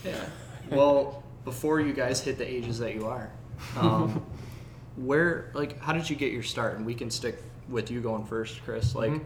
Yeah. 0.06 0.26
Well, 0.76 1.24
before 1.44 1.82
you 1.82 1.92
guys 1.92 2.22
hit 2.22 2.38
the 2.38 2.48
ages 2.50 2.80
that 2.80 2.96
you 2.96 3.06
are, 3.08 3.30
um, 3.78 4.24
where 4.96 5.52
like 5.54 5.80
how 5.80 5.94
did 5.94 6.10
you 6.10 6.16
get 6.16 6.32
your 6.32 6.44
start? 6.44 6.78
And 6.78 6.86
we 6.86 6.94
can 6.94 7.10
stick 7.10 7.38
with 7.70 7.92
you 7.92 8.02
going 8.02 8.26
first, 8.26 8.64
Chris. 8.64 8.96
Like, 8.96 9.12
Mhm. 9.12 9.22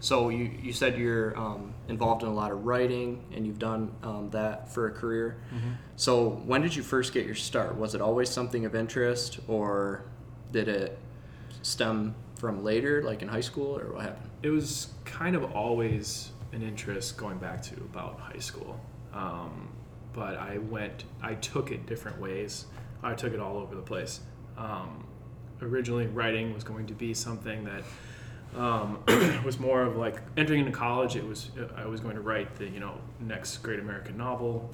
So 0.00 0.28
you 0.30 0.50
you 0.62 0.72
said 0.72 0.98
you're 0.98 1.36
um, 1.38 1.72
involved 1.88 2.22
in 2.22 2.28
a 2.28 2.34
lot 2.34 2.50
of 2.50 2.64
writing 2.66 3.22
and 3.34 3.46
you've 3.46 3.58
done 3.58 3.92
um, 4.02 4.30
that 4.30 4.72
for 4.72 4.88
a 4.88 4.90
career. 4.90 5.36
So 5.96 6.30
when 6.46 6.62
did 6.62 6.74
you 6.74 6.82
first 6.82 7.12
get 7.12 7.26
your 7.26 7.34
start? 7.34 7.76
Was 7.76 7.94
it 7.94 8.00
always 8.00 8.28
something 8.30 8.64
of 8.64 8.74
interest, 8.74 9.38
or 9.46 10.04
did 10.52 10.68
it 10.68 10.98
stem 11.62 12.14
from 12.36 12.64
later, 12.64 13.02
like 13.02 13.22
in 13.22 13.28
high 13.28 13.42
school, 13.42 13.78
or 13.78 13.92
what 13.92 14.02
happened? 14.02 14.30
it 14.42 14.50
was 14.50 14.88
kind 15.04 15.36
of 15.36 15.54
always 15.54 16.30
an 16.52 16.62
interest 16.62 17.16
going 17.16 17.38
back 17.38 17.62
to 17.62 17.74
about 17.76 18.18
high 18.18 18.38
school. 18.38 18.80
Um, 19.12 19.68
but 20.12 20.36
I 20.36 20.58
went, 20.58 21.04
I 21.22 21.34
took 21.34 21.70
it 21.70 21.86
different 21.86 22.18
ways. 22.20 22.66
I 23.02 23.14
took 23.14 23.32
it 23.32 23.40
all 23.40 23.58
over 23.58 23.74
the 23.74 23.82
place. 23.82 24.20
Um, 24.56 25.06
originally, 25.62 26.06
writing 26.06 26.52
was 26.54 26.64
going 26.64 26.86
to 26.86 26.94
be 26.94 27.14
something 27.14 27.64
that 27.64 27.82
um, 28.56 28.98
was 29.44 29.58
more 29.58 29.82
of 29.82 29.96
like 29.96 30.16
entering 30.36 30.60
into 30.60 30.72
college. 30.72 31.16
It 31.16 31.24
was 31.24 31.50
I 31.76 31.86
was 31.86 32.00
going 32.00 32.16
to 32.16 32.20
write 32.20 32.56
the 32.56 32.68
you 32.68 32.80
know 32.80 32.94
next 33.20 33.58
great 33.58 33.80
American 33.80 34.16
novel, 34.16 34.70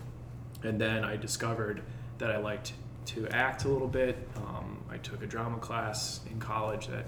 and 0.63 0.81
then 0.81 1.05
I 1.05 1.17
discovered 1.17 1.83
that 2.19 2.31
I 2.31 2.39
liked 2.39 2.73
to 3.07 3.29
act 3.29 3.65
a 3.65 3.69
little 3.69 3.89
bit. 3.89 4.17
Um, 4.37 4.83
I 4.91 4.97
took 4.99 5.23
a 5.23 5.27
drama 5.27 5.59
class 5.59 6.21
in 6.31 6.41
college 6.41 6.89
that 6.89 7.07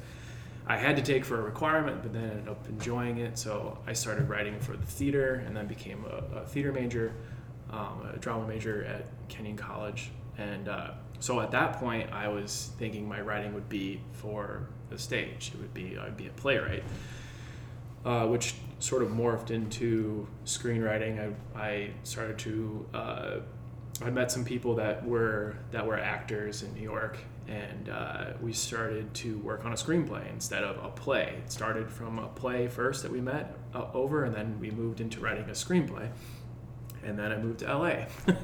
I 0.66 0.76
had 0.76 0.96
to 0.96 1.02
take 1.02 1.24
for 1.24 1.40
a 1.40 1.42
requirement, 1.42 2.02
but 2.02 2.12
then 2.12 2.24
ended 2.24 2.48
up 2.48 2.68
enjoying 2.68 3.18
it. 3.18 3.38
So 3.38 3.78
I 3.86 3.94
started 3.94 4.28
writing 4.28 4.60
for 4.60 4.76
the 4.76 4.86
theater, 4.86 5.42
and 5.46 5.56
then 5.56 5.66
became 5.66 6.04
a, 6.04 6.40
a 6.40 6.46
theater 6.46 6.72
major, 6.72 7.14
um, 7.70 8.08
a 8.14 8.18
drama 8.18 8.46
major 8.46 8.84
at 8.84 9.06
Kenyon 9.28 9.56
College. 9.56 10.10
And 10.36 10.68
uh, 10.68 10.90
so 11.20 11.40
at 11.40 11.50
that 11.50 11.74
point, 11.74 12.12
I 12.12 12.28
was 12.28 12.70
thinking 12.78 13.08
my 13.08 13.20
writing 13.20 13.54
would 13.54 13.68
be 13.68 14.00
for 14.12 14.68
the 14.90 14.98
stage. 14.98 15.52
It 15.54 15.60
would 15.60 15.74
be 15.74 15.98
I'd 15.98 16.16
be 16.16 16.26
a 16.26 16.30
playwright, 16.30 16.84
uh, 18.04 18.26
which 18.26 18.54
sort 18.78 19.02
of 19.02 19.08
morphed 19.08 19.50
into 19.50 20.26
screenwriting. 20.44 21.34
I, 21.56 21.60
I 21.60 21.90
started 22.04 22.38
to 22.40 22.86
uh, 22.94 23.36
I 24.02 24.10
met 24.10 24.30
some 24.30 24.44
people 24.44 24.76
that 24.76 25.04
were 25.04 25.56
that 25.72 25.86
were 25.86 25.98
actors 25.98 26.62
in 26.62 26.72
New 26.74 26.82
York, 26.82 27.18
and 27.48 27.88
uh, 27.88 28.26
we 28.40 28.52
started 28.52 29.12
to 29.14 29.38
work 29.38 29.64
on 29.64 29.72
a 29.72 29.76
screenplay 29.76 30.30
instead 30.32 30.62
of 30.62 30.82
a 30.84 30.88
play. 30.88 31.34
It 31.44 31.50
started 31.50 31.90
from 31.90 32.18
a 32.20 32.28
play 32.28 32.68
first 32.68 33.02
that 33.02 33.10
we 33.10 33.20
met 33.20 33.56
uh, 33.74 33.86
over, 33.92 34.24
and 34.24 34.34
then 34.34 34.58
we 34.60 34.70
moved 34.70 35.00
into 35.00 35.20
writing 35.20 35.44
a 35.44 35.52
screenplay. 35.52 36.10
And 37.04 37.18
then 37.18 37.32
I 37.32 37.38
moved 37.38 37.60
to 37.60 37.66
LA 37.76 38.06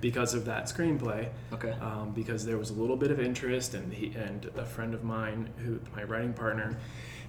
because 0.00 0.34
of 0.34 0.44
that 0.46 0.64
screenplay, 0.66 1.28
Okay. 1.52 1.72
um, 1.80 2.12
because 2.14 2.44
there 2.46 2.56
was 2.58 2.70
a 2.70 2.74
little 2.74 2.96
bit 2.96 3.10
of 3.10 3.20
interest, 3.20 3.74
and 3.74 3.92
he 3.92 4.14
and 4.16 4.50
a 4.56 4.64
friend 4.64 4.94
of 4.94 5.02
mine, 5.04 5.50
who 5.58 5.80
my 5.94 6.04
writing 6.04 6.32
partner, 6.32 6.78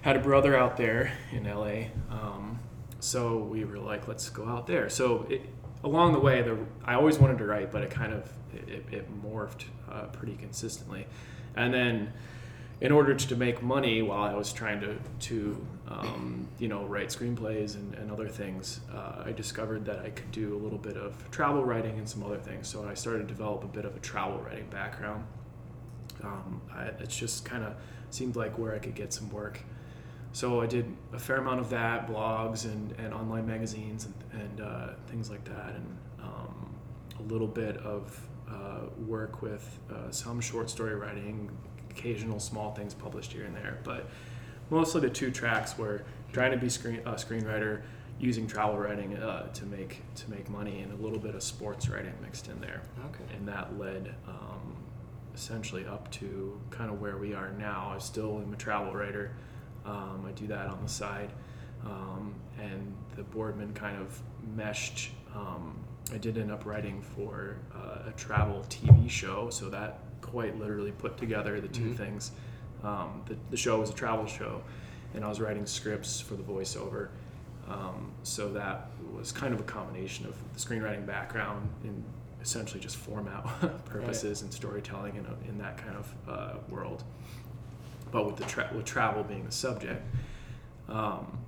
had 0.02 0.16
a 0.16 0.20
brother 0.20 0.56
out 0.56 0.76
there 0.76 1.12
in 1.32 1.44
LA. 1.44 1.86
Um, 2.10 2.58
so 3.00 3.38
we 3.38 3.64
were 3.64 3.78
like, 3.78 4.08
let's 4.08 4.28
go 4.30 4.46
out 4.46 4.66
there. 4.66 4.88
So 4.88 5.26
it, 5.28 5.42
along 5.84 6.12
the 6.12 6.20
way, 6.20 6.42
the, 6.42 6.56
I 6.84 6.94
always 6.94 7.18
wanted 7.18 7.38
to 7.38 7.44
write, 7.46 7.70
but 7.72 7.82
it 7.82 7.90
kind 7.90 8.12
of 8.12 8.30
it, 8.54 8.84
it 8.90 9.22
morphed 9.22 9.64
uh, 9.90 10.04
pretty 10.06 10.36
consistently. 10.36 11.06
And 11.56 11.72
then, 11.74 12.12
in 12.80 12.92
order 12.92 13.14
to 13.14 13.36
make 13.36 13.62
money 13.62 14.02
while 14.02 14.22
I 14.22 14.34
was 14.34 14.52
trying 14.52 14.80
to 14.80 14.96
to 15.28 15.66
um, 15.88 16.48
you 16.58 16.68
know 16.68 16.84
write 16.84 17.08
screenplays 17.08 17.74
and, 17.74 17.94
and 17.94 18.10
other 18.10 18.28
things, 18.28 18.80
uh, 18.92 19.22
I 19.24 19.32
discovered 19.32 19.84
that 19.84 20.00
I 20.00 20.10
could 20.10 20.30
do 20.32 20.56
a 20.56 20.60
little 20.60 20.78
bit 20.78 20.96
of 20.96 21.30
travel 21.30 21.64
writing 21.64 21.98
and 21.98 22.08
some 22.08 22.22
other 22.22 22.38
things. 22.38 22.68
So 22.68 22.86
I 22.88 22.94
started 22.94 23.20
to 23.20 23.34
develop 23.34 23.64
a 23.64 23.68
bit 23.68 23.84
of 23.84 23.96
a 23.96 24.00
travel 24.00 24.38
writing 24.38 24.66
background. 24.68 25.24
Um, 26.22 26.60
I, 26.74 26.90
just 27.06 27.44
kind 27.44 27.62
of 27.62 27.74
seemed 28.10 28.36
like 28.36 28.58
where 28.58 28.74
I 28.74 28.78
could 28.78 28.94
get 28.94 29.12
some 29.12 29.30
work. 29.30 29.60
So 30.32 30.60
I 30.60 30.66
did 30.66 30.94
a 31.12 31.18
fair 31.18 31.36
amount 31.36 31.60
of 31.60 31.70
that, 31.70 32.08
blogs 32.08 32.64
and, 32.64 32.92
and 32.98 33.14
online 33.14 33.46
magazines 33.46 34.06
and, 34.06 34.42
and 34.42 34.60
uh, 34.60 34.88
things 35.06 35.30
like 35.30 35.44
that, 35.44 35.74
and 35.74 35.98
um, 36.22 36.74
a 37.18 37.22
little 37.22 37.46
bit 37.46 37.76
of 37.78 38.20
uh, 38.50 38.80
work 39.06 39.40
with 39.40 39.78
uh, 39.90 40.10
some 40.10 40.40
short 40.40 40.68
story 40.68 40.94
writing, 40.94 41.50
occasional 41.90 42.38
small 42.38 42.74
things 42.74 42.92
published 42.92 43.32
here 43.32 43.44
and 43.44 43.56
there. 43.56 43.78
But 43.82 44.08
mostly 44.70 45.00
the 45.00 45.10
two 45.10 45.30
tracks 45.30 45.76
were 45.78 46.02
trying 46.32 46.50
to 46.52 46.56
be 46.58 46.68
screen, 46.68 47.00
a 47.06 47.12
screenwriter, 47.12 47.82
using 48.18 48.46
travel 48.46 48.78
writing 48.78 49.14
uh, 49.18 49.46
to 49.52 49.66
make 49.66 50.02
to 50.14 50.30
make 50.30 50.48
money, 50.48 50.80
and 50.80 50.92
a 50.92 51.02
little 51.02 51.18
bit 51.18 51.34
of 51.34 51.42
sports 51.42 51.88
writing 51.88 52.14
mixed 52.22 52.48
in 52.48 52.58
there 52.60 52.80
Okay. 53.10 53.24
and 53.36 53.46
that 53.46 53.78
led 53.78 54.14
um, 54.26 54.74
essentially 55.34 55.84
up 55.86 56.10
to 56.12 56.58
kind 56.70 56.90
of 56.90 57.00
where 57.00 57.18
we 57.18 57.34
are 57.34 57.50
now. 57.58 57.92
I 57.94 57.98
still 57.98 58.40
am 58.40 58.52
a 58.52 58.56
travel 58.56 58.94
writer. 58.94 59.32
Um, 59.84 60.24
I 60.26 60.32
do 60.32 60.46
that 60.48 60.66
on 60.68 60.78
the 60.82 60.88
side, 60.88 61.30
um, 61.84 62.34
and 62.60 62.92
the 63.16 63.22
Boardman 63.22 63.72
kind 63.74 64.00
of 64.00 64.20
meshed. 64.56 65.10
Um, 65.34 65.78
I 66.12 66.18
did 66.18 66.38
end 66.38 66.50
up 66.50 66.64
writing 66.64 67.02
for 67.02 67.56
uh, 67.74 68.08
a 68.08 68.12
travel 68.16 68.64
TV 68.70 69.08
show, 69.10 69.50
so 69.50 69.68
that 69.70 70.00
quite 70.22 70.58
literally 70.58 70.92
put 70.92 71.16
together 71.18 71.60
the 71.60 71.68
2 71.68 71.82
Mhm. 71.90 71.96
things. 71.96 72.30
Um, 72.86 73.22
the, 73.26 73.36
the 73.50 73.56
show 73.56 73.80
was 73.80 73.90
a 73.90 73.94
travel 73.94 74.26
show, 74.26 74.62
and 75.14 75.24
I 75.24 75.28
was 75.28 75.40
writing 75.40 75.66
scripts 75.66 76.20
for 76.20 76.34
the 76.34 76.42
voiceover. 76.44 77.08
Um, 77.68 78.12
so 78.22 78.52
that 78.52 78.90
was 79.12 79.32
kind 79.32 79.52
of 79.52 79.58
a 79.58 79.64
combination 79.64 80.24
of 80.26 80.36
the 80.54 80.60
screenwriting 80.60 81.04
background 81.04 81.68
and 81.82 82.04
essentially 82.40 82.78
just 82.80 82.96
format 82.96 83.42
purposes 83.86 84.42
and 84.42 84.54
storytelling 84.54 85.16
in, 85.16 85.26
a, 85.26 85.48
in 85.48 85.58
that 85.58 85.76
kind 85.78 85.96
of 85.96 86.14
uh, 86.28 86.54
world. 86.68 87.02
But 88.12 88.24
with 88.24 88.36
the 88.36 88.44
tra- 88.44 88.70
with 88.72 88.84
travel 88.84 89.24
being 89.24 89.44
the 89.44 89.50
subject, 89.50 90.00
um, 90.88 91.38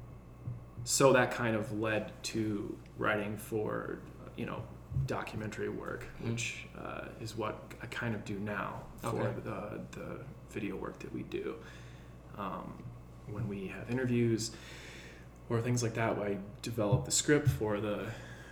so 0.83 1.13
that 1.13 1.31
kind 1.31 1.55
of 1.55 1.79
led 1.79 2.11
to 2.25 2.77
writing 2.99 3.37
for 3.37 4.01
you 4.37 4.45
know 4.47 4.61
documentary 5.07 5.69
work, 5.69 6.07
Mhm. 6.21 6.31
which 6.33 6.67
uh, 6.77 7.05
is 7.21 7.37
what 7.37 7.63
I 7.81 7.87
kind 7.87 8.17
of 8.17 8.25
do 8.25 8.41
now 8.41 8.81
for 9.03 9.09
Okay. 9.23 9.41
the 9.45 9.81
the 9.93 10.21
video 10.51 10.77
work 10.77 10.99
that 11.01 11.13
we 11.15 11.23
do. 11.25 11.55
Um, 12.37 12.83
when 13.31 13.49
we 13.49 13.67
have 13.69 13.91
interviews 13.91 14.53
or 15.49 15.61
things 15.61 15.83
like 15.83 15.95
that, 15.95 16.19
I 16.19 16.39
develop 16.63 17.05
the 17.05 17.11
script 17.11 17.49
for 17.49 17.81
the 17.81 18.07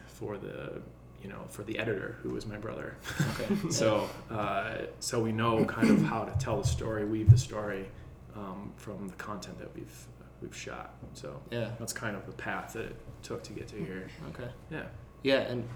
for 0.07 0.39
the 0.39 0.81
you 1.23 1.29
know 1.29 1.41
for 1.49 1.63
the 1.63 1.79
editor 1.79 2.17
who 2.23 2.37
is 2.37 2.47
my 2.47 2.57
brother. 2.57 2.97
Okay. 3.41 3.69
so 3.71 4.09
uh, 4.31 4.75
so 5.01 5.23
we 5.23 5.33
know 5.33 5.65
kind 5.65 5.91
of 5.91 6.03
how 6.03 6.25
to 6.25 6.37
tell 6.39 6.61
the 6.61 6.67
story, 6.67 7.05
weave 7.05 7.31
the 7.31 7.39
story 7.39 7.87
um, 8.35 8.73
from 8.77 9.09
the 9.09 9.15
content 9.15 9.59
that 9.59 9.75
we've 9.75 10.07
we've 10.43 10.57
shot. 10.57 10.95
So 11.15 11.41
Yeah. 11.51 11.71
that's 11.79 11.93
kind 11.93 12.15
of 12.17 12.27
the 12.27 12.33
path 12.33 12.75
that 12.75 12.85
it 12.87 12.97
took 13.23 13.43
to 13.45 13.53
get 13.53 13.69
to 13.69 13.77
here. 13.77 14.09
Okay. 14.31 14.51
Yeah. 14.71 14.85
Yeah, 15.23 15.41
and 15.41 15.67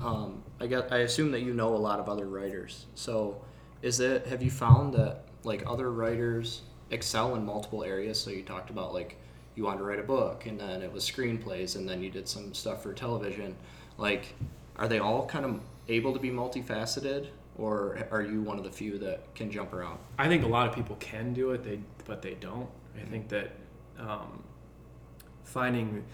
um, 0.00 0.42
I 0.60 0.66
guess 0.68 0.84
I 0.90 0.98
assume 0.98 1.32
that 1.32 1.40
you 1.40 1.52
know 1.52 1.74
a 1.74 1.76
lot 1.76 1.98
of 1.98 2.08
other 2.08 2.26
writers. 2.26 2.86
So, 2.94 3.42
is 3.82 4.00
it 4.00 4.26
have 4.28 4.42
you 4.42 4.50
found 4.50 4.94
that 4.94 5.24
like 5.44 5.62
other 5.66 5.90
writers 5.90 6.62
excel 6.90 7.34
in 7.34 7.44
multiple 7.44 7.84
areas? 7.84 8.20
So 8.20 8.30
you 8.30 8.42
talked 8.42 8.70
about 8.70 8.92
like 8.92 9.16
you 9.54 9.64
wanted 9.64 9.78
to 9.78 9.84
write 9.84 9.98
a 9.98 10.04
book, 10.04 10.46
and 10.46 10.58
then 10.58 10.82
it 10.82 10.92
was 10.92 11.08
screenplays, 11.08 11.76
and 11.76 11.88
then 11.88 12.02
you 12.02 12.10
did 12.10 12.28
some 12.28 12.54
stuff 12.54 12.82
for 12.82 12.92
television. 12.92 13.56
Like, 13.96 14.34
are 14.76 14.86
they 14.86 15.00
all 15.00 15.26
kind 15.26 15.44
of 15.44 15.60
able 15.88 16.12
to 16.12 16.20
be 16.20 16.30
multifaceted, 16.30 17.26
or 17.56 18.06
are 18.12 18.22
you 18.22 18.40
one 18.40 18.56
of 18.56 18.64
the 18.64 18.70
few 18.70 18.98
that 18.98 19.34
can 19.34 19.50
jump 19.50 19.72
around? 19.72 19.98
I 20.16 20.28
think 20.28 20.44
a 20.44 20.48
lot 20.48 20.68
of 20.68 20.74
people 20.74 20.96
can 21.00 21.34
do 21.34 21.50
it, 21.50 21.64
they 21.64 21.80
but 22.04 22.22
they 22.22 22.34
don't. 22.34 22.68
I 22.96 23.04
think 23.04 23.28
that 23.28 23.50
um, 23.98 24.44
finding 25.44 26.04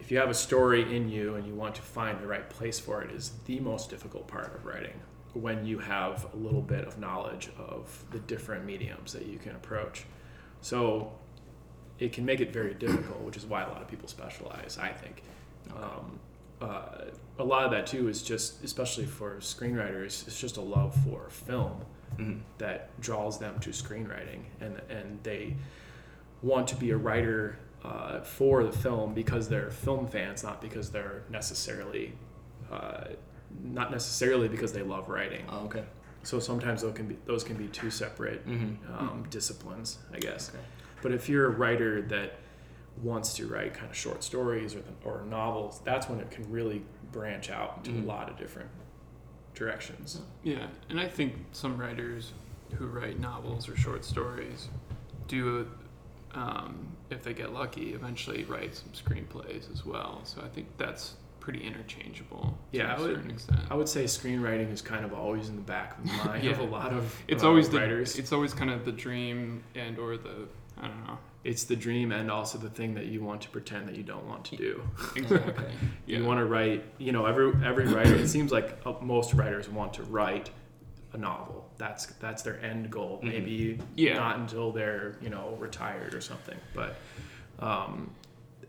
if 0.00 0.10
you 0.10 0.18
have 0.18 0.28
a 0.28 0.34
story 0.34 0.94
in 0.94 1.08
you 1.08 1.36
and 1.36 1.46
you 1.46 1.54
want 1.54 1.74
to 1.76 1.82
find 1.82 2.20
the 2.20 2.26
right 2.26 2.50
place 2.50 2.78
for 2.78 3.02
it 3.02 3.10
is 3.10 3.32
the 3.46 3.58
most 3.60 3.88
difficult 3.88 4.26
part 4.26 4.54
of 4.54 4.66
writing. 4.66 5.00
When 5.34 5.66
you 5.66 5.78
have 5.80 6.26
a 6.32 6.36
little 6.36 6.62
bit 6.62 6.84
of 6.86 6.98
knowledge 6.98 7.50
of 7.58 8.04
the 8.10 8.20
different 8.20 8.64
mediums 8.64 9.12
that 9.12 9.26
you 9.26 9.38
can 9.38 9.52
approach, 9.56 10.04
so 10.60 11.12
it 11.98 12.12
can 12.12 12.24
make 12.24 12.40
it 12.40 12.52
very 12.52 12.74
difficult, 12.74 13.20
which 13.20 13.36
is 13.36 13.44
why 13.44 13.62
a 13.62 13.68
lot 13.68 13.82
of 13.82 13.88
people 13.88 14.08
specialize. 14.08 14.78
I 14.80 14.88
think. 14.90 15.22
Um, 15.76 16.18
uh, 16.60 17.06
a 17.38 17.44
lot 17.44 17.64
of 17.64 17.72
that 17.72 17.86
too 17.86 18.08
is 18.08 18.22
just, 18.22 18.62
especially 18.62 19.06
for 19.06 19.36
screenwriters, 19.38 20.26
it's 20.26 20.40
just 20.40 20.56
a 20.56 20.60
love 20.60 20.94
for 21.04 21.28
film 21.30 21.80
Mm-hmm. 22.18 22.38
that 22.58 22.90
draws 23.00 23.40
them 23.40 23.58
to 23.58 23.70
screenwriting, 23.70 24.42
and 24.60 24.80
and 24.88 25.18
they 25.24 25.56
want 26.42 26.68
to 26.68 26.76
be 26.76 26.90
a 26.90 26.96
writer 26.96 27.58
uh, 27.82 28.20
for 28.20 28.62
the 28.62 28.70
film 28.70 29.14
because 29.14 29.48
they're 29.48 29.70
film 29.70 30.06
fans, 30.06 30.44
not 30.44 30.60
because 30.62 30.92
they're 30.92 31.24
necessarily 31.28 32.12
uh, 32.70 33.06
not 33.62 33.90
necessarily 33.90 34.48
because 34.48 34.72
they 34.72 34.82
love 34.82 35.08
writing. 35.08 35.44
Oh, 35.48 35.64
okay. 35.66 35.84
So 36.22 36.40
sometimes 36.40 36.82
those 36.82 36.94
can 36.94 37.06
be 37.06 37.16
those 37.26 37.44
can 37.44 37.56
be 37.56 37.68
two 37.68 37.90
separate 37.90 38.46
Mm-hmm. 38.46 38.94
um, 38.94 39.26
disciplines, 39.30 39.98
I 40.12 40.18
guess. 40.18 40.48
Okay. 40.50 40.58
But 41.02 41.12
if 41.12 41.28
you're 41.28 41.46
a 41.46 41.50
writer 41.50 42.00
that 42.02 42.38
wants 43.02 43.34
to 43.34 43.46
write 43.46 43.74
kind 43.74 43.90
of 43.90 43.96
short 43.96 44.22
stories 44.24 44.74
or 44.74 44.78
the, 44.80 44.92
or 45.04 45.22
novels, 45.28 45.80
that's 45.84 46.08
when 46.08 46.20
it 46.20 46.30
can 46.30 46.50
really 46.50 46.82
branch 47.12 47.50
out 47.50 47.76
into 47.78 47.90
Mhm. 47.90 48.04
a 48.04 48.06
lot 48.06 48.30
of 48.30 48.38
different 48.38 48.70
directions. 49.54 50.20
Yeah, 50.42 50.66
and 50.88 50.98
I 50.98 51.08
think 51.08 51.34
some 51.52 51.76
writers 51.78 52.32
who 52.76 52.86
write 52.86 53.20
novels 53.20 53.68
or 53.68 53.76
short 53.76 54.04
stories 54.04 54.68
do, 55.28 55.70
um, 56.32 56.88
if 57.10 57.22
they 57.22 57.34
get 57.34 57.52
lucky, 57.52 57.94
eventually 57.94 58.44
write 58.44 58.74
some 58.74 58.88
screenplays 58.90 59.70
as 59.72 59.84
well. 59.84 60.20
So 60.24 60.40
I 60.42 60.48
think 60.48 60.66
that's 60.76 61.14
pretty 61.44 61.62
interchangeable 61.62 62.56
Yeah, 62.72 62.86
to 62.86 62.92
I 62.92 62.94
a 62.96 63.00
would- 63.08 63.30
extent. 63.30 63.60
I 63.70 63.74
would 63.74 63.88
say 63.88 64.04
screenwriting 64.04 64.72
is 64.72 64.80
kind 64.80 65.04
of 65.04 65.12
always 65.12 65.50
in 65.50 65.56
the 65.56 65.62
back 65.62 65.98
of 65.98 66.04
the 66.06 66.12
mind 66.24 66.46
of 66.48 66.58
Yeah. 66.58 66.60
a 66.62 66.64
lot 66.66 66.90
of 66.94 67.14
It's 67.28 67.44
uh, 67.44 67.48
always 67.48 67.68
the 67.68 67.78
writers. 67.80 68.18
it's 68.18 68.32
always 68.32 68.54
kind 68.54 68.70
of 68.70 68.86
the 68.86 68.92
dream 68.92 69.62
and 69.74 69.98
or 69.98 70.16
the 70.16 70.48
I 70.80 70.88
don't 70.88 71.04
know 71.06 71.18
it's 71.44 71.64
the 71.64 71.76
dream 71.76 72.12
and 72.12 72.30
also 72.30 72.56
the 72.56 72.70
thing 72.70 72.94
that 72.94 73.04
you 73.04 73.22
want 73.22 73.42
to 73.42 73.50
pretend 73.50 73.86
that 73.88 73.94
you 73.94 74.02
don't 74.02 74.26
want 74.26 74.46
to 74.46 74.56
do. 74.56 74.82
exactly. 75.16 75.66
yeah. 76.06 76.18
You 76.20 76.24
want 76.24 76.40
to 76.40 76.46
write, 76.46 76.82
you 76.96 77.12
know, 77.12 77.26
every 77.26 77.52
every 77.62 77.86
writer. 77.88 78.14
it 78.14 78.28
seems 78.28 78.50
like 78.50 78.78
uh, 78.86 78.94
most 79.02 79.34
writers 79.34 79.68
want 79.68 79.92
to 79.94 80.02
write 80.04 80.48
a 81.12 81.18
novel. 81.18 81.70
That's 81.76 82.06
that's 82.24 82.42
their 82.42 82.58
end 82.64 82.90
goal. 82.90 83.20
Mhm. 83.22 83.28
Maybe 83.28 83.78
Yeah. 83.94 84.14
not 84.14 84.38
until 84.38 84.72
they're 84.72 85.18
you 85.20 85.28
know 85.28 85.54
retired 85.60 86.14
or 86.14 86.22
something. 86.22 86.56
But 86.74 86.96
um, 87.58 88.10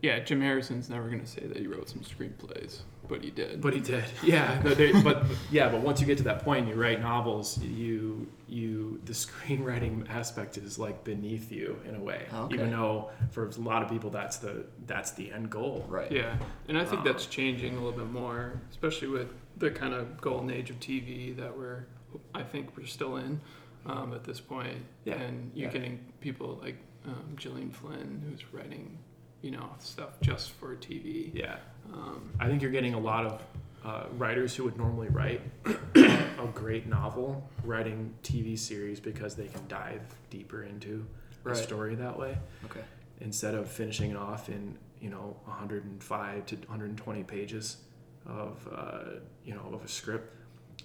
yeah, 0.05 0.19
Jim 0.19 0.41
Harrison's 0.41 0.89
never 0.89 1.09
gonna 1.09 1.25
say 1.25 1.41
that 1.47 1.57
he 1.57 1.67
wrote 1.67 1.89
some 1.89 2.01
screenplays, 2.01 2.79
but 3.07 3.23
he 3.23 3.31
did. 3.31 3.61
but 3.61 3.73
he 3.73 3.79
did, 3.79 4.03
yeah. 4.23 4.59
But, 4.61 4.77
they, 4.77 4.91
but 5.01 5.25
yeah, 5.51 5.69
but 5.69 5.81
once 5.81 5.99
you 6.01 6.07
get 6.07 6.17
to 6.19 6.23
that 6.25 6.43
point, 6.43 6.59
and 6.61 6.69
you 6.69 6.75
write 6.75 7.01
novels. 7.01 7.57
You 7.61 8.27
you 8.47 9.01
the 9.05 9.13
screenwriting 9.13 10.07
aspect 10.09 10.57
is 10.57 10.77
like 10.77 11.03
beneath 11.03 11.51
you 11.51 11.79
in 11.87 11.95
a 11.95 11.99
way. 11.99 12.25
Okay. 12.33 12.53
Even 12.55 12.71
though 12.71 13.09
for 13.31 13.47
a 13.47 13.51
lot 13.59 13.81
of 13.83 13.89
people 13.89 14.09
that's 14.09 14.37
the 14.37 14.65
that's 14.85 15.11
the 15.11 15.31
end 15.31 15.49
goal. 15.49 15.85
Right. 15.89 16.11
Yeah, 16.11 16.37
and 16.67 16.77
I 16.77 16.85
think 16.85 16.99
Um, 16.99 17.05
that's 17.05 17.25
changing 17.25 17.73
a 17.77 17.81
little 17.83 17.97
bit 18.03 18.11
more, 18.11 18.61
especially 18.69 19.07
with 19.07 19.29
the 19.57 19.71
kind 19.71 19.93
of 19.93 20.21
golden 20.21 20.51
age 20.51 20.69
of 20.69 20.79
TV 20.79 21.35
that 21.37 21.57
we're, 21.57 21.85
I 22.33 22.43
think 22.43 22.75
we're 22.77 22.85
still 22.85 23.15
in 23.17 23.39
um, 23.85 24.13
at 24.13 24.23
this 24.25 24.39
point. 24.41 24.79
Yeah, 25.05 25.15
And 25.15 25.51
you're 25.55 25.67
yeah. 25.67 25.73
getting 25.73 25.99
people 26.19 26.59
like 26.61 26.77
um, 27.07 27.35
Gillian 27.37 27.71
Flynn, 27.71 28.21
who's 28.29 28.43
writing, 28.53 28.97
you 29.45 29.51
know, 29.51 29.69
stuff 29.79 30.19
just 30.21 30.51
for 30.53 30.75
TV. 30.75 31.29
Yeah. 31.33 31.57
Um, 31.93 32.31
I 32.39 32.47
think 32.47 32.61
you're 32.63 32.71
getting 32.71 32.95
a 32.95 32.99
lot 32.99 33.25
of 33.27 33.41
uh, 33.85 34.05
writers 34.17 34.55
who 34.55 34.63
would 34.63 34.75
normally 34.75 35.07
write 35.09 35.39
a 35.95 36.47
great 36.53 36.87
novel 36.87 37.47
writing 37.63 38.11
TV 38.23 38.57
series 38.57 38.99
because 38.99 39.35
they 39.35 39.45
can 39.47 39.61
dive 39.67 40.01
deeper 40.31 40.63
into 40.63 41.05
Right. 41.43 41.55
a 41.55 41.61
story 41.61 41.93
that 41.93 42.17
way 42.17 42.35
Okay. 42.65 42.79
instead 43.21 43.53
of 43.53 43.69
finishing 43.69 44.09
it 44.09 44.17
off 44.17 44.49
in 44.49 44.75
you 44.99 45.11
know 45.11 45.37
105 45.45 46.43
to 46.47 46.55
120 46.55 47.23
pages 47.23 47.77
of 48.25 48.67
uh, 48.75 49.19
you 49.43 49.53
know 49.53 49.61
of 49.71 49.83
a 49.85 49.87
script. 49.87 50.33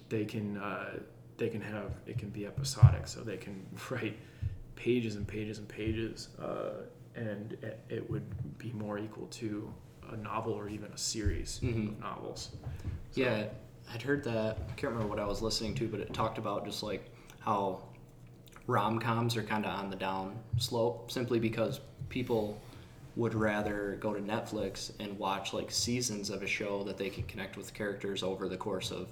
They 0.09 0.23
can 0.23 0.57
uh, 0.57 0.99
they 1.37 1.49
can 1.49 1.61
have 1.61 1.95
it 2.05 2.19
can 2.19 2.29
be 2.29 2.45
episodic, 2.45 3.07
so 3.07 3.21
they 3.21 3.37
can 3.37 3.65
write 3.89 4.15
pages 4.75 5.15
and 5.15 5.27
pages 5.27 5.57
and 5.57 5.67
pages, 5.67 6.29
uh, 6.39 6.83
and 7.15 7.53
it, 7.61 7.79
it 7.89 8.09
would 8.09 8.57
be 8.57 8.71
more 8.73 8.97
equal 8.97 9.27
to 9.27 9.73
a 10.11 10.17
novel 10.17 10.53
or 10.53 10.67
even 10.69 10.91
a 10.91 10.97
series 10.97 11.59
Mhm. 11.63 11.89
of 11.93 11.99
novels. 11.99 12.49
So- 13.11 13.21
Yeah, 13.21 13.47
I'd 13.93 14.01
heard 14.01 14.23
that. 14.25 14.57
I 14.69 14.73
can't 14.73 14.93
remember 14.93 15.07
what 15.07 15.19
I 15.19 15.25
was 15.25 15.41
listening 15.41 15.75
to, 15.75 15.87
but 15.87 15.99
it 15.99 16.13
talked 16.13 16.37
about 16.37 16.65
just 16.65 16.83
like 16.83 17.09
how 17.39 17.81
rom 18.67 18.99
coms 18.99 19.35
are 19.35 19.43
kind 19.43 19.65
of 19.65 19.71
on 19.77 19.89
the 19.89 19.95
down 19.95 20.37
slope 20.57 21.11
simply 21.11 21.39
because 21.39 21.79
people 22.09 22.59
would 23.17 23.33
rather 23.33 23.97
go 23.99 24.13
to 24.13 24.21
Netflix 24.21 24.91
and 24.99 25.17
watch 25.19 25.53
like 25.53 25.69
seasons 25.71 26.29
of 26.29 26.43
a 26.43 26.47
show 26.47 26.83
that 26.83 26.97
they 26.97 27.09
can 27.09 27.23
connect 27.23 27.57
with 27.57 27.73
characters 27.73 28.23
over 28.23 28.47
the 28.47 28.55
course 28.55 28.91
of 28.91 29.09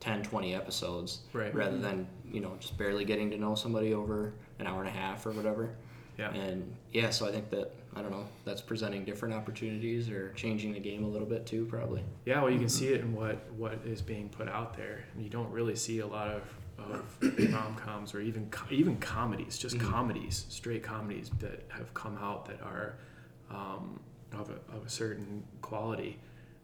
10, 0.00 0.22
20 0.24 0.54
episodes 0.54 1.20
Right. 1.32 1.54
rather 1.54 1.78
than, 1.78 2.08
you 2.32 2.40
know, 2.40 2.56
just 2.58 2.76
barely 2.76 3.04
getting 3.04 3.30
to 3.30 3.36
know 3.38 3.54
somebody 3.54 3.94
over 3.94 4.32
an 4.58 4.66
hour 4.66 4.80
and 4.80 4.88
a 4.88 4.92
half 4.92 5.24
or 5.26 5.30
whatever. 5.32 5.70
Yeah. 6.18 6.32
And 6.34 6.74
yeah, 6.92 7.10
so 7.10 7.28
I 7.28 7.30
think 7.32 7.48
that, 7.50 7.70
I 7.94 8.02
don't 8.02 8.10
know, 8.10 8.26
that's 8.44 8.60
presenting 8.60 9.04
different 9.04 9.34
opportunities 9.34 10.10
or 10.10 10.32
changing 10.32 10.72
the 10.72 10.80
game 10.80 11.04
a 11.04 11.08
little 11.08 11.28
bit 11.28 11.46
too, 11.46 11.64
probably. 11.66 12.02
Yeah, 12.24 12.42
well, 12.42 12.50
you 12.50 12.58
can 12.58 12.68
see 12.68 12.88
it 12.88 13.00
in 13.00 13.14
what 13.14 13.50
what 13.52 13.74
is 13.86 14.02
being 14.02 14.28
put 14.28 14.48
out 14.48 14.76
there. 14.76 15.04
You 15.16 15.28
don't 15.28 15.50
really 15.50 15.76
see 15.76 16.00
a 16.00 16.06
lot 16.06 16.28
of 16.28 16.42
of 16.78 17.04
rom 17.52 17.76
coms 17.76 18.14
or 18.14 18.20
even 18.20 18.50
even 18.70 18.96
comedies, 18.98 19.58
just 19.58 19.76
Mhm. 19.76 19.90
comedies, 19.90 20.46
straight 20.48 20.82
comedies 20.82 21.30
that 21.38 21.64
have 21.68 21.94
come 21.94 22.16
out 22.18 22.46
that 22.46 22.60
are 22.62 22.96
um, 23.50 24.00
of 24.32 24.50
a 24.50 24.76
of 24.76 24.84
a 24.86 24.88
certain 24.90 25.44
quality. 25.62 26.18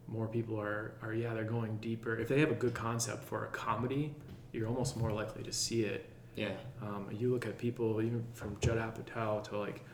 More 0.08 0.26
people 0.26 0.60
are 0.60 0.94
are 1.00 1.14
yeah, 1.14 1.32
they're 1.32 1.44
going 1.44 1.76
deeper. 1.78 2.16
If 2.18 2.28
they 2.28 2.40
have 2.40 2.50
a 2.50 2.54
good 2.56 2.74
concept 2.74 3.24
for 3.24 3.44
a 3.44 3.48
comedy, 3.48 4.14
you're 4.52 4.66
almost 4.68 4.96
more 4.96 5.12
likely 5.12 5.42
to 5.44 5.52
see 5.52 5.82
it. 5.84 6.06
Yeah. 6.36 6.52
Um, 6.82 7.06
you 7.12 7.30
look 7.32 7.46
at 7.46 7.58
people 7.58 8.00
even 8.02 8.24
from 8.32 8.56
Judd 8.60 8.78
Apatow 8.78 9.42
to 9.44 9.58
like 9.58 9.84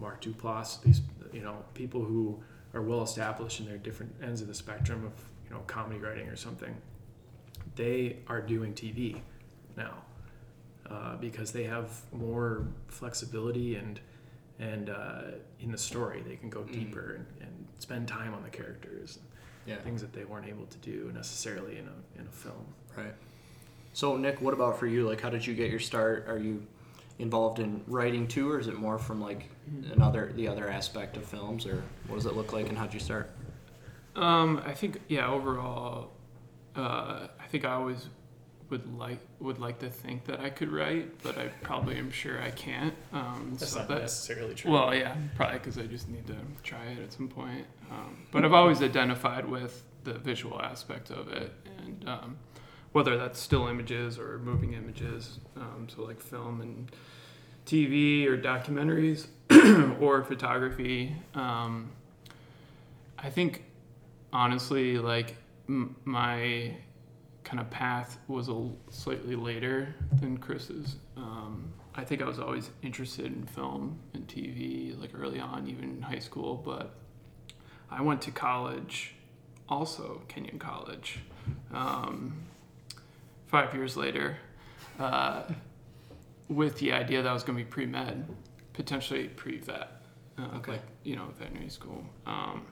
Mark 0.00 0.22
Duplass, 0.22 0.80
these 0.82 1.00
you 1.32 1.42
know 1.42 1.62
people 1.74 2.02
who 2.04 2.42
are 2.74 2.82
well 2.82 3.02
established 3.02 3.60
in 3.60 3.66
their 3.66 3.76
different 3.78 4.12
ends 4.22 4.40
of 4.40 4.48
the 4.48 4.54
spectrum 4.54 5.04
of 5.04 5.12
you 5.48 5.54
know 5.54 5.60
comedy 5.66 5.98
writing 6.00 6.28
or 6.28 6.36
something. 6.36 6.74
They 7.76 8.16
are 8.26 8.40
doing 8.40 8.72
TV 8.74 9.20
now 9.76 10.02
uh, 10.90 11.16
because 11.16 11.52
they 11.52 11.64
have 11.64 12.00
more 12.12 12.66
flexibility 12.88 13.76
and 13.76 14.00
and 14.58 14.90
uh, 14.90 15.22
in 15.60 15.70
the 15.72 15.78
story 15.78 16.22
they 16.26 16.36
can 16.36 16.50
go 16.50 16.60
Mhm. 16.60 16.72
deeper 16.72 17.14
and, 17.16 17.26
and 17.40 17.66
spend 17.78 18.08
time 18.08 18.34
on 18.34 18.42
the 18.42 18.50
characters, 18.50 19.18
Yeah. 19.66 19.76
things 19.76 20.00
that 20.02 20.12
they 20.12 20.24
weren't 20.24 20.46
able 20.46 20.66
to 20.66 20.78
do 20.78 21.10
necessarily 21.14 21.78
in 21.78 21.86
a 21.88 22.18
in 22.20 22.26
a 22.26 22.30
film. 22.30 22.66
Right. 22.96 23.14
So, 23.92 24.16
Nick, 24.16 24.40
what 24.40 24.54
about 24.54 24.78
for 24.78 24.86
you? 24.86 25.08
Like, 25.08 25.20
how 25.20 25.30
did 25.30 25.46
you 25.46 25.54
get 25.54 25.70
your 25.70 25.80
start? 25.80 26.26
Are 26.28 26.38
you 26.38 26.66
involved 27.18 27.58
in 27.58 27.82
writing 27.86 28.26
too, 28.26 28.50
or 28.50 28.58
is 28.58 28.66
it 28.66 28.74
more 28.78 28.98
from 28.98 29.20
like 29.20 29.50
another 29.92 30.32
the 30.34 30.48
other 30.48 30.68
aspect 30.70 31.16
of 31.16 31.24
films, 31.24 31.66
or 31.66 31.82
what 32.06 32.16
does 32.16 32.26
it 32.26 32.34
look 32.34 32.52
like, 32.52 32.68
and 32.68 32.78
how'd 32.78 32.94
you 32.94 33.00
start? 33.00 33.30
Um, 34.16 34.62
I 34.64 34.72
think 34.72 35.00
yeah. 35.08 35.28
Overall, 35.28 36.10
uh, 36.76 37.26
I 37.38 37.46
think 37.48 37.64
I 37.64 37.72
always 37.72 38.08
would 38.70 38.96
like 38.96 39.18
would 39.40 39.58
like 39.58 39.80
to 39.80 39.90
think 39.90 40.24
that 40.26 40.40
I 40.40 40.50
could 40.50 40.70
write, 40.70 41.22
but 41.22 41.36
I 41.36 41.48
probably 41.62 41.96
am 41.96 42.10
sure 42.10 42.40
I 42.40 42.50
can't. 42.50 42.94
Um, 43.12 43.56
That's 43.58 43.72
so 43.72 43.80
not 43.80 43.88
that- 43.88 44.00
necessarily 44.02 44.54
true. 44.54 44.70
Well, 44.70 44.94
yeah, 44.94 45.16
probably 45.36 45.58
because 45.58 45.78
I 45.78 45.82
just 45.86 46.08
need 46.08 46.26
to 46.28 46.36
try 46.62 46.84
it 46.86 47.00
at 47.02 47.12
some 47.12 47.28
point. 47.28 47.66
Um, 47.90 48.16
but 48.30 48.44
I've 48.44 48.52
always 48.52 48.82
identified 48.82 49.48
with 49.48 49.82
the 50.04 50.14
visual 50.14 50.60
aspect 50.62 51.10
of 51.10 51.28
it, 51.32 51.52
and 51.84 52.08
um, 52.08 52.36
whether 52.92 53.16
that's 53.16 53.38
still 53.38 53.68
images 53.68 54.18
or 54.18 54.38
moving 54.38 54.72
images, 54.74 55.38
um, 55.56 55.86
so 55.94 56.02
like 56.02 56.20
film 56.20 56.60
and 56.60 56.90
TV 57.66 58.26
or 58.26 58.36
documentaries 58.36 59.26
or 60.00 60.22
photography. 60.24 61.14
Um, 61.34 61.90
I 63.18 63.30
think 63.30 63.64
honestly, 64.32 64.98
like 64.98 65.36
m- 65.68 65.94
my 66.04 66.74
kind 67.44 67.60
of 67.60 67.70
path 67.70 68.18
was 68.28 68.48
a 68.48 68.52
l- 68.52 68.76
slightly 68.90 69.36
later 69.36 69.94
than 70.20 70.38
Chris's. 70.38 70.96
Um, 71.16 71.72
I 71.94 72.04
think 72.04 72.22
I 72.22 72.24
was 72.24 72.38
always 72.38 72.70
interested 72.82 73.26
in 73.26 73.46
film 73.46 73.98
and 74.14 74.26
TV, 74.26 74.98
like 75.00 75.10
early 75.18 75.40
on, 75.40 75.68
even 75.68 75.84
in 75.84 76.02
high 76.02 76.18
school. 76.18 76.56
But 76.64 76.94
I 77.90 78.02
went 78.02 78.22
to 78.22 78.30
college, 78.30 79.14
also 79.68 80.22
Kenyon 80.28 80.58
College, 80.58 81.18
um, 81.72 82.34
five 83.50 83.74
years 83.74 83.96
later, 83.96 84.36
uh, 84.98 85.42
with 86.48 86.78
the 86.78 86.92
idea 86.92 87.22
that 87.22 87.28
I 87.28 87.32
was 87.32 87.42
going 87.42 87.58
to 87.58 87.64
be 87.64 87.68
pre 87.70 87.86
med, 87.86 88.26
potentially 88.72 89.28
pre 89.28 89.58
vet, 89.58 89.88
uh, 90.38 90.56
Okay. 90.58 90.72
like 90.72 90.82
you 91.02 91.16
know 91.16 91.26
veterinary 91.38 91.68
school. 91.70 92.04
Um, 92.26 92.66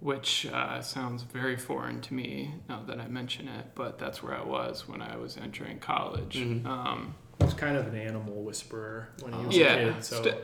which 0.00 0.44
uh, 0.52 0.82
sounds 0.82 1.22
very 1.22 1.56
foreign 1.56 1.98
to 2.02 2.12
me 2.12 2.52
now 2.68 2.82
that 2.86 3.00
I 3.00 3.08
mention 3.08 3.48
it, 3.48 3.66
but 3.74 3.98
that's 3.98 4.22
where 4.22 4.34
I 4.34 4.42
was 4.42 4.86
when 4.86 5.00
I 5.00 5.16
was 5.16 5.38
entering 5.38 5.78
college. 5.78 6.36
Mhm. 6.36 6.66
Um, 6.66 7.14
He 7.38 7.44
was 7.46 7.54
kind 7.54 7.76
of 7.76 7.86
an 7.86 7.96
animal 7.96 8.42
whisperer 8.42 9.08
when 9.22 9.32
he 9.32 9.46
was 9.46 9.56
yeah, 9.56 9.72
a 9.72 9.92
kid. 9.94 10.04
So 10.04 10.20
sti- 10.22 10.36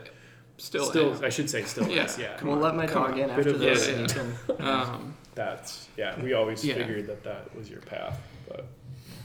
still, 0.57 0.85
still, 0.85 1.13
am. 1.15 1.23
I 1.23 1.29
should 1.29 1.47
say 1.49 1.61
still 1.63 1.87
Yeah. 1.87 2.05
is. 2.05 2.17
Yeah, 2.17 2.37
Come 2.37 2.47
we'll 2.49 2.57
on, 2.57 2.63
let 2.63 2.75
my 2.75 2.85
dog 2.87 3.11
on. 3.11 3.19
in 3.19 3.29
after 3.29 3.51
this. 3.53 3.87
yeah, 3.87 4.25
yeah. 4.59 4.81
Um, 4.81 5.13
that's 5.35 5.87
yeah. 5.95 6.19
We 6.19 6.33
always 6.33 6.65
Yeah. 6.65 6.73
figured 6.75 7.05
that 7.07 7.23
that 7.23 7.55
was 7.55 7.69
your 7.69 7.81
path, 7.81 8.19
but 8.49 8.65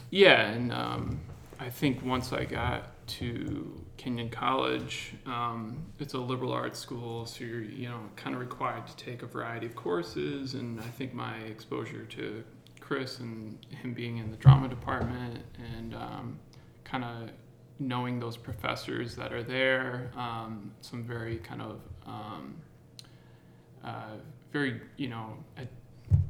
yeah, 0.09 0.49
and 0.49 0.71
um, 0.71 1.19
I 1.59 1.69
think 1.69 2.03
once 2.05 2.33
I 2.33 2.45
got 2.45 3.07
to 3.07 3.81
Kenyon 3.97 4.29
College, 4.29 5.13
um, 5.25 5.85
it's 5.99 6.13
a 6.13 6.19
liberal 6.19 6.51
arts 6.51 6.79
school, 6.79 7.25
so 7.25 7.43
you're 7.43 7.61
you 7.61 7.89
know 7.89 7.99
kind 8.15 8.35
of 8.35 8.41
required 8.41 8.87
to 8.87 8.95
take 8.95 9.23
a 9.23 9.25
variety 9.25 9.65
of 9.65 9.75
courses, 9.75 10.53
and 10.53 10.79
I 10.79 10.83
think 10.83 11.13
my 11.13 11.37
exposure 11.37 12.05
to 12.05 12.43
Chris 12.79 13.19
and 13.19 13.57
him 13.81 13.93
being 13.93 14.17
in 14.17 14.31
the 14.31 14.37
drama 14.37 14.67
department 14.67 15.43
and 15.75 15.93
um, 15.93 16.39
kind 16.83 17.03
of 17.03 17.29
knowing 17.79 18.19
those 18.19 18.37
professors 18.37 19.15
that 19.15 19.33
are 19.33 19.43
there, 19.43 20.11
um, 20.15 20.71
some 20.81 21.03
very 21.03 21.37
kind 21.37 21.61
of 21.61 21.81
um, 22.05 22.55
uh, 23.83 24.15
very 24.51 24.81
you 24.95 25.09
know 25.09 25.37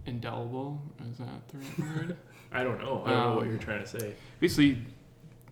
indelible 0.05 0.81
is 1.11 1.17
that 1.17 1.47
the 1.49 1.57
right 1.57 1.97
word? 1.97 2.17
I 2.51 2.63
don't 2.63 2.79
know. 2.79 3.03
I 3.05 3.11
don't 3.11 3.19
know 3.19 3.35
what 3.35 3.43
Um, 3.43 3.49
you're 3.49 3.57
trying 3.57 3.81
to 3.81 3.87
say. 3.87 4.13
basically 4.39 4.79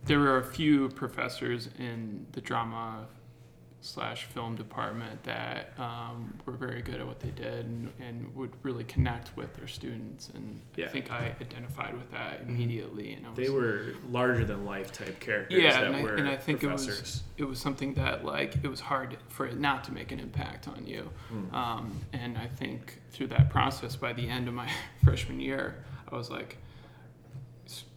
there 0.05 0.19
were 0.19 0.37
a 0.37 0.43
few 0.43 0.89
professors 0.89 1.69
in 1.79 2.25
the 2.33 2.41
drama 2.41 3.07
slash 3.81 4.23
film 4.25 4.55
department 4.55 5.21
that 5.23 5.73
um, 5.79 6.33
were 6.45 6.53
very 6.53 6.81
good 6.81 6.95
at 6.95 7.05
what 7.05 7.19
they 7.19 7.29
did 7.29 7.65
and, 7.67 7.91
and 7.99 8.33
would 8.35 8.49
really 8.63 8.83
connect 8.85 9.35
with 9.37 9.53
their 9.55 9.67
students 9.67 10.29
and 10.33 10.59
Yeah. 10.75 10.85
i 10.85 10.89
think 10.89 11.11
i 11.11 11.35
identified 11.39 11.93
with 11.93 12.09
that 12.11 12.41
immediately 12.47 13.13
and 13.13 13.27
I 13.27 13.29
was, 13.29 13.37
They 13.37 13.49
were 13.51 13.93
larger 14.09 14.43
than 14.43 14.65
life 14.65 14.91
type 14.91 15.19
characters 15.19 15.61
Yeah, 15.61 15.71
that 15.73 15.83
and 15.83 15.95
I- 15.97 16.01
were 16.01 16.15
and 16.15 16.27
I 16.27 16.35
think 16.35 16.63
it 16.63 16.67
was- 16.71 16.85
professors. 16.87 17.23
it 17.37 17.43
was 17.43 17.59
something 17.59 17.93
that 17.93 18.25
like 18.25 18.55
it 18.63 18.67
was 18.67 18.79
hard 18.79 19.17
for 19.27 19.45
it 19.45 19.59
not 19.59 19.83
to 19.83 19.91
make 19.93 20.11
an 20.11 20.19
impact 20.19 20.67
on 20.67 20.87
you 20.87 21.07
Mm. 21.31 21.53
um, 21.53 21.99
and 22.13 22.39
i 22.39 22.47
think 22.47 22.99
through 23.11 23.27
that 23.27 23.51
process 23.51 23.95
by 23.95 24.13
the 24.13 24.27
end 24.27 24.47
of 24.47 24.55
my 24.55 24.69
freshman 25.03 25.39
year 25.39 25.83
i 26.11 26.15
was 26.15 26.31
like 26.31 26.57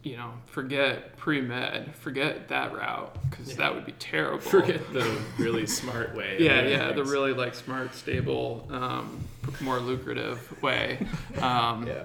you 0.03 0.15
know 0.15 0.31
forget 0.45 1.17
pre-med 1.17 1.93
forget 1.95 2.47
that 2.47 2.73
route 2.73 3.15
because 3.29 3.49
Yeah. 3.49 3.55
that 3.57 3.75
would 3.75 3.85
be 3.85 3.91
terrible 3.93 4.39
Forget 4.39 4.93
the 4.93 5.19
really 5.37 5.67
smart 5.67 6.15
way. 6.15 6.37
yeah 6.39 6.61
yeah 6.67 6.91
the 6.93 7.03
really 7.03 7.33
like 7.33 7.53
smart 7.53 7.93
stable 7.93 8.65
um, 8.71 9.23
more 9.61 9.79
lucrative 9.79 10.61
way 10.63 11.05
um, 11.41 11.85
yeah. 11.87 12.03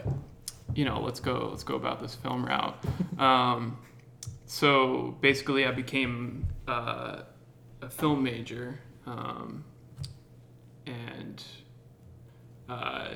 you 0.74 0.85
know, 0.85 1.00
let's 1.00 1.20
go, 1.20 1.48
let's 1.50 1.62
go 1.62 1.76
about 1.76 2.00
this 2.00 2.14
film 2.16 2.44
route. 2.44 2.76
Um, 3.18 3.78
so 4.46 5.16
basically, 5.20 5.66
I 5.66 5.70
became 5.70 6.46
uh, 6.66 7.20
a 7.80 7.88
film 7.90 8.22
major, 8.24 8.80
um, 9.07 9.62
and 10.87 11.42
uh, 12.68 13.09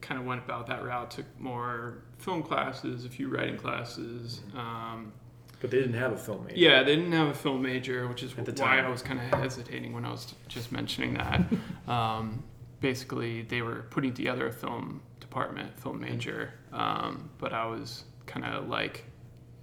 kind 0.00 0.20
of 0.20 0.26
went 0.26 0.42
about 0.44 0.66
that 0.68 0.84
route. 0.84 1.10
Took 1.10 1.26
more 1.38 2.04
film 2.22 2.42
classes, 2.42 3.04
a 3.04 3.08
few 3.08 3.28
writing 3.28 3.56
classes. 3.56 4.40
Um, 4.56 5.12
But 5.60 5.70
they 5.70 5.78
didn't 5.78 5.94
have 5.94 6.12
a 6.12 6.16
film 6.16 6.44
major. 6.46 6.56
yeah, 6.58 6.82
they 6.82 6.96
didn't 6.96 7.12
have 7.12 7.28
a 7.28 7.34
film 7.34 7.62
major, 7.62 8.06
which 8.08 8.22
is 8.22 8.36
At 8.38 8.44
the 8.46 8.52
why 8.62 8.76
time. 8.76 8.86
I 8.86 8.88
was 8.88 9.02
kind 9.02 9.18
of 9.20 9.26
hesitating 9.40 9.92
when 9.92 10.04
I 10.04 10.10
was 10.10 10.34
just 10.48 10.72
mentioning 10.72 11.14
that. 11.14 11.40
um, 11.88 12.42
basically, 12.80 13.42
they 13.42 13.62
were 13.62 13.84
putting 13.90 14.12
together 14.14 14.46
a 14.48 14.52
film 14.52 15.02
department, 15.20 15.78
film 15.80 16.00
major, 16.00 16.52
um, 16.72 17.30
but 17.38 17.52
I 17.52 17.66
was 17.66 18.04
kind 18.26 18.44
of 18.44 18.68
like 18.68 19.04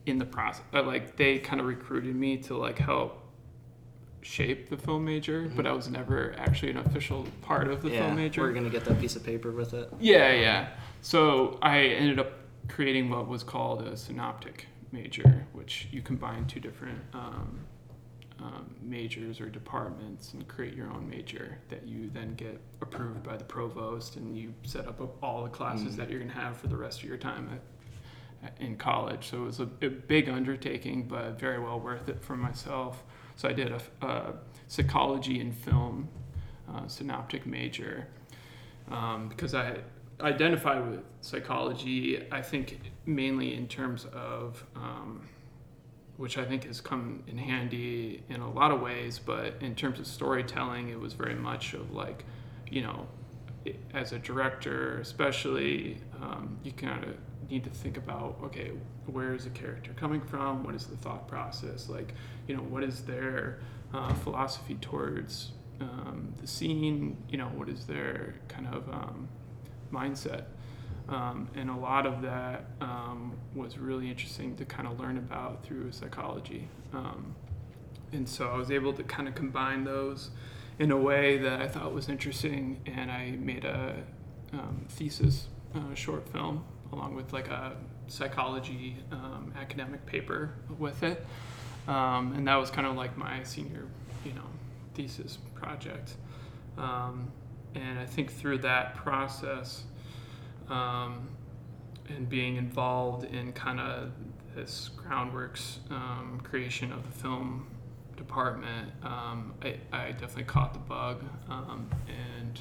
in 0.06 0.18
the 0.20 0.26
process. 0.26 0.64
uh, 0.74 0.84
Like 0.84 1.16
they 1.18 1.38
kind 1.40 1.60
of 1.62 1.68
recruited 1.68 2.16
me 2.16 2.38
to 2.48 2.56
like 2.58 2.80
help 2.80 3.26
shape 4.22 4.70
the 4.70 4.78
film 4.78 5.06
major, 5.06 5.50
but 5.56 5.66
I 5.66 5.72
was 5.72 5.90
never 5.90 6.34
actually 6.38 6.72
an 6.72 6.78
official 6.78 7.26
part 7.42 7.68
of 7.70 7.82
the 7.82 7.90
yeah, 7.90 8.00
film 8.06 8.16
major. 8.18 8.42
we're 8.42 8.54
gonna 8.54 8.70
get 8.70 8.84
that 8.86 9.00
piece 9.00 9.16
of 9.16 9.24
paper 9.24 9.52
with 9.52 9.74
it. 9.74 9.90
Yeah, 10.00 10.34
yeah. 10.34 10.70
So 11.02 11.58
I 11.62 11.80
ended 11.82 12.20
up 12.20 12.32
creating 12.70 13.10
what 13.10 13.28
was 13.28 13.44
called 13.44 13.82
a 13.82 13.98
synoptic 13.98 14.68
major, 14.92 15.46
which 15.54 15.88
you 15.92 16.02
combine 16.02 16.46
two 16.46 16.60
different 16.60 17.00
um, 17.14 17.60
um, 18.40 18.74
majors 18.82 19.42
or 19.42 19.50
departments 19.50 20.34
and 20.34 20.48
create 20.48 20.74
your 20.74 20.88
own 20.88 21.08
major 21.10 21.58
that 21.68 21.86
you 21.86 22.10
then 22.14 22.34
get 22.36 22.60
approved 22.82 23.22
by 23.22 23.36
the 23.36 23.44
provost 23.44 24.16
and 24.16 24.38
you 24.38 24.54
set 24.64 24.88
up 24.88 25.02
all 25.22 25.44
the 25.44 25.50
classes 25.50 25.94
Mm. 25.94 25.98
that 25.98 26.10
you're 26.10 26.20
going 26.20 26.32
to 26.32 26.38
have 26.38 26.56
for 26.58 26.68
the 26.68 26.78
rest 26.78 27.00
of 27.04 27.06
your 27.10 27.18
time 27.18 27.60
at, 28.44 28.54
in 28.62 28.78
college. 28.78 29.30
So 29.30 29.44
it 29.44 29.46
was 29.46 29.60
a, 29.60 29.70
a 29.82 29.90
big 29.90 30.30
undertaking, 30.30 31.08
but 31.08 31.38
very 31.38 31.60
well 31.60 31.80
worth 31.80 32.08
it 32.08 32.24
for 32.24 32.38
myself. 32.38 33.04
So 33.36 33.50
I 33.50 33.54
did 33.54 33.72
a, 33.74 33.82
a 34.08 34.34
psychology 34.68 35.42
and 35.42 35.54
film 35.54 36.08
uh, 36.74 36.88
synoptic 36.88 37.46
major 37.46 38.08
um, 38.90 39.28
because 39.28 39.54
I 39.54 39.80
identify 40.22 40.80
with 40.80 41.02
psychology. 41.22 42.26
I 42.32 42.42
think 42.42 42.80
mainly 43.06 43.56
in 43.56 43.68
terms 43.68 44.06
of 44.14 44.66
um, 44.76 45.28
which 46.20 46.38
I 46.38 46.44
think 46.44 46.66
has 46.66 46.82
come 46.82 47.24
in 47.28 47.38
handy 47.38 48.24
in 48.28 48.42
a 48.42 48.52
lot 48.52 48.72
of 48.72 48.82
ways, 48.82 49.18
but 49.18 49.54
in 49.62 49.74
terms 49.74 50.02
of 50.02 50.06
storytelling, 50.06 50.90
it 50.90 51.00
was 51.00 51.14
very 51.14 51.34
much 51.34 51.74
of 51.74 51.92
like, 51.92 52.26
you 52.70 52.82
know, 52.82 53.08
as 53.94 54.12
a 54.12 54.20
director, 54.20 55.00
especially, 55.00 56.02
um, 56.22 56.60
you 56.62 56.74
kind 56.74 57.06
of 57.06 57.16
need 57.50 57.64
to 57.64 57.70
think 57.70 57.96
about 57.96 58.38
okay, 58.44 58.72
where 59.06 59.34
is 59.34 59.46
the 59.46 59.50
character 59.52 59.94
coming 59.96 60.20
from? 60.20 60.64
What 60.64 60.76
is 60.76 60.88
the 60.88 60.98
thought 60.98 61.26
process? 61.28 61.88
Like, 61.88 62.14
you 62.48 62.56
know, 62.56 62.64
what 62.64 62.84
is 62.84 63.04
their 63.04 63.60
uh, 63.94 64.14
philosophy 64.16 64.76
towards 64.82 65.54
um, 65.80 66.34
the 66.42 66.48
scene? 66.48 67.16
You 67.30 67.38
know, 67.38 67.48
what 67.56 67.70
is 67.70 67.86
their 67.86 68.36
kind 68.50 68.68
of 68.68 68.90
um, 68.90 69.30
mindset? 69.92 70.44
Um, 71.08 71.50
and 71.56 71.70
a 71.70 71.76
lot 71.76 72.06
of 72.06 72.22
that 72.22 72.66
um, 72.82 73.34
was 73.56 73.78
really 73.78 74.10
interesting 74.10 74.56
to 74.58 74.66
kind 74.66 74.88
of 74.88 75.00
learn 75.00 75.18
about 75.18 75.64
through 75.64 75.92
psychology. 75.92 76.68
Um, 76.94 77.36
and 78.12 78.30
so 78.30 78.50
I 78.50 78.58
was 78.58 78.70
able 78.70 78.94
to 78.94 79.04
kind 79.04 79.28
of 79.28 79.36
combine 79.36 79.84
those 79.84 80.30
in 80.78 80.92
a 80.92 80.98
way 80.98 81.38
that 81.38 81.62
I 81.62 81.68
thought 81.68 81.94
was 81.94 82.10
interesting, 82.10 82.80
and 82.86 83.12
I 83.12 83.32
made 83.32 83.66
a 83.66 83.96
um, 84.54 84.86
thesis 84.90 85.48
uh, 85.76 85.94
short 85.94 86.28
film 86.30 86.64
along 86.92 87.16
with 87.16 87.34
like 87.34 87.50
a 87.50 87.76
psychology 88.08 88.98
um, 89.12 89.54
academic 89.60 90.06
paper 90.06 90.54
with 90.78 91.04
it. 91.04 91.26
Um, 91.88 92.34
and 92.36 92.48
that 92.48 92.56
was 92.56 92.70
kind 92.70 92.88
of 92.88 92.96
like 92.96 93.18
my 93.18 93.44
senior, 93.44 93.86
you 94.26 94.34
know, 94.34 94.46
thesis 94.94 95.38
project. 95.56 96.14
Um, 96.78 97.32
and 97.80 98.00
I 98.00 98.06
think 98.06 98.32
through 98.32 98.60
that 98.60 98.96
process, 98.96 99.84
um, 100.70 101.28
and 102.08 102.28
being 102.28 102.56
involved 102.56 103.26
in 103.26 103.54
kind 103.54 103.80
of 103.80 104.12
this 104.56 104.90
groundworks 104.98 105.78
um, 105.92 106.42
creation 106.44 106.92
of 106.92 107.04
the 107.04 107.12
film 107.12 107.68
department, 108.18 108.92
um, 109.04 109.54
I, 109.62 109.76
I 109.92 110.12
definitely 110.12 110.44
caught 110.46 110.74
the 110.74 110.80
bug 110.80 111.24
um, 111.50 111.90
and 112.08 112.60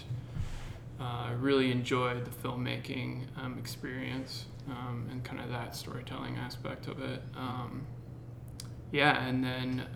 uh, 1.00 1.33
really 1.38 1.70
enjoyed 1.70 2.24
the 2.24 2.31
filmmaking 2.31 3.22
um, 3.37 3.57
experience 3.59 4.46
um, 4.68 5.09
and 5.11 5.24
kind 5.24 5.40
of 5.40 5.50
that 5.50 5.74
storytelling 5.74 6.37
aspect 6.37 6.87
of 6.87 7.00
it. 7.02 7.22
Yeah, 8.90 9.22
and 9.26 9.44
then 9.44 9.87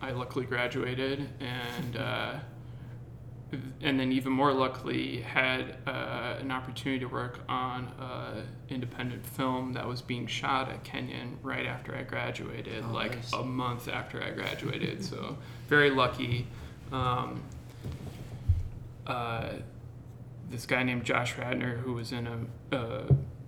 I 0.00 0.10
luckily 0.12 0.44
graduated 0.44 1.28
and. 1.40 1.96
Uh, 1.96 2.34
and 3.82 3.98
then 4.00 4.12
even 4.12 4.32
more 4.32 4.52
luckily 4.52 5.20
had 5.20 5.76
uh, 5.86 6.36
an 6.40 6.50
opportunity 6.50 7.00
to 7.00 7.06
work 7.06 7.40
on 7.48 7.88
an 7.98 8.46
independent 8.68 9.26
film 9.26 9.72
that 9.74 9.86
was 9.86 10.00
being 10.02 10.26
shot 10.26 10.70
at 10.70 10.82
Kenyon 10.84 11.38
right 11.42 11.66
after 11.66 11.94
I 11.94 12.02
graduated, 12.02 12.84
Oh, 12.88 12.92
like 12.92 13.14
nice. 13.16 13.32
a 13.32 13.42
month 13.42 13.88
after 13.88 14.22
I 14.22 14.30
graduated. 14.30 15.04
so 15.04 15.36
very 15.68 15.90
lucky. 15.90 16.46
Um, 16.92 17.42
uh, 19.06 19.50
this 20.50 20.66
guy 20.66 20.82
named 20.82 21.04
Josh 21.04 21.36
Radnor, 21.38 21.76
who 21.76 21.94
was 21.94 22.12
in 22.12 22.26
a, 22.26 22.76
a 22.76 23.04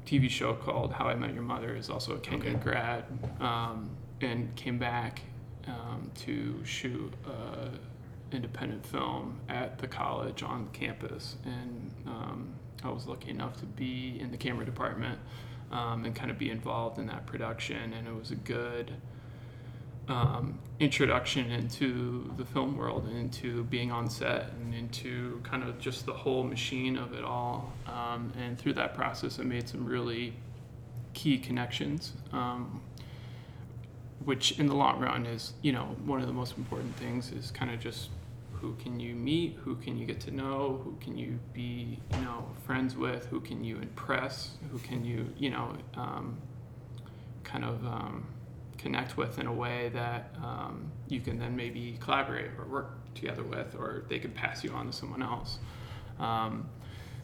TV 0.07 0.29
show 0.29 0.55
called 0.55 0.93
How 0.93 1.07
I 1.07 1.14
Met 1.14 1.35
Your 1.35 1.43
Mother, 1.43 1.75
is 1.77 1.90
also 1.90 2.14
a 2.14 2.19
Kenyon 2.19 2.57
Okay. 2.57 2.62
grad, 2.64 3.05
um, 3.40 3.90
and 4.21 4.55
came 4.57 4.79
back 4.79 5.21
um, 5.67 6.11
to 6.27 6.62
shoot 6.64 7.12
a 7.27 7.69
independent 8.35 8.85
film 8.87 9.40
at 9.49 9.79
the 9.79 9.87
college 9.87 10.42
on 10.42 10.68
campus. 10.73 11.37
And 11.44 11.92
um, 12.07 12.55
I 12.83 12.90
was 12.90 13.07
lucky 13.07 13.31
enough 13.31 13.59
to 13.61 13.66
be 13.66 14.18
in 14.20 14.31
the 14.31 14.37
camera 14.37 14.64
department 14.64 15.18
um, 15.73 16.05
and 16.05 16.14
kind 16.14 16.31
of 16.31 16.38
be 16.38 16.51
involved 16.51 16.99
in 16.99 17.07
that 17.07 17.27
production. 17.27 17.92
And 17.92 18.07
it 18.07 18.14
was 18.14 18.31
a 18.31 18.37
good 18.37 18.92
um, 20.09 20.59
introduction 20.81 21.51
into 21.51 22.31
the 22.37 22.44
film 22.44 22.77
world 22.77 23.07
and 23.07 23.16
into 23.16 23.64
being 23.64 23.90
on 23.90 24.11
set 24.11 24.51
and 24.61 24.75
into 24.75 25.40
kind 25.42 25.62
of 25.62 25.79
just 25.79 26.05
the 26.05 26.12
whole 26.12 26.44
machine 26.44 26.97
of 26.97 27.14
it 27.14 27.25
all. 27.25 27.73
Um, 27.87 28.33
and 28.38 28.59
through 28.59 28.75
that 28.75 28.94
process, 28.94 29.38
I 29.38 29.44
made 29.44 29.68
some 29.68 29.85
really 29.87 30.35
key 31.14 31.38
connections, 31.38 32.12
um, 32.33 32.83
which 34.25 34.59
in 34.59 34.66
the 34.66 34.75
long 34.75 35.01
run 35.01 35.27
is, 35.27 35.55
you 35.62 35.73
know, 35.73 35.97
one 36.05 36.20
of 36.20 36.27
the 36.27 36.33
most 36.33 36.59
important 36.59 36.94
things 36.97 37.33
is 37.33 37.51
kind 37.51 37.70
of 37.70 37.81
just 37.81 38.11
who 38.64 38.74
can 38.83 38.98
you 38.98 39.14
meet, 39.14 39.59
who 39.62 39.74
can 39.77 39.98
you 39.98 40.07
get 40.07 40.18
to 40.20 40.31
know, 40.31 40.81
who 40.83 40.96
can 40.98 41.18
you 41.18 41.38
be, 41.53 42.00
you 42.14 42.20
know, 42.22 42.46
friends 42.64 42.96
with, 42.96 43.27
who 43.27 43.38
can 43.38 43.62
you 43.62 43.77
impress, 43.77 44.53
who 44.72 44.79
can 44.79 45.05
you, 45.05 45.29
you 45.37 45.50
know, 45.50 45.77
um, 45.96 46.38
kind 47.42 47.62
of 47.62 47.85
um, 47.85 48.27
connect 48.79 49.18
with 49.18 49.38
in 49.38 49.46
a 49.46 49.53
way 49.53 49.90
that 49.92 50.35
um, 50.42 50.90
you 51.09 51.20
can 51.20 51.38
then 51.38 51.55
maybe 51.55 51.98
collaborate 52.00 52.53
or 52.59 52.64
work 52.64 53.14
together 53.14 53.42
with, 53.42 53.74
or 53.74 54.07
they 54.09 54.18
can 54.18 54.31
pass 54.31 54.64
you 54.64 54.70
on 54.70 54.87
to 54.87 54.92
someone 54.94 55.22
else. 55.22 55.59
Um, 56.18 56.66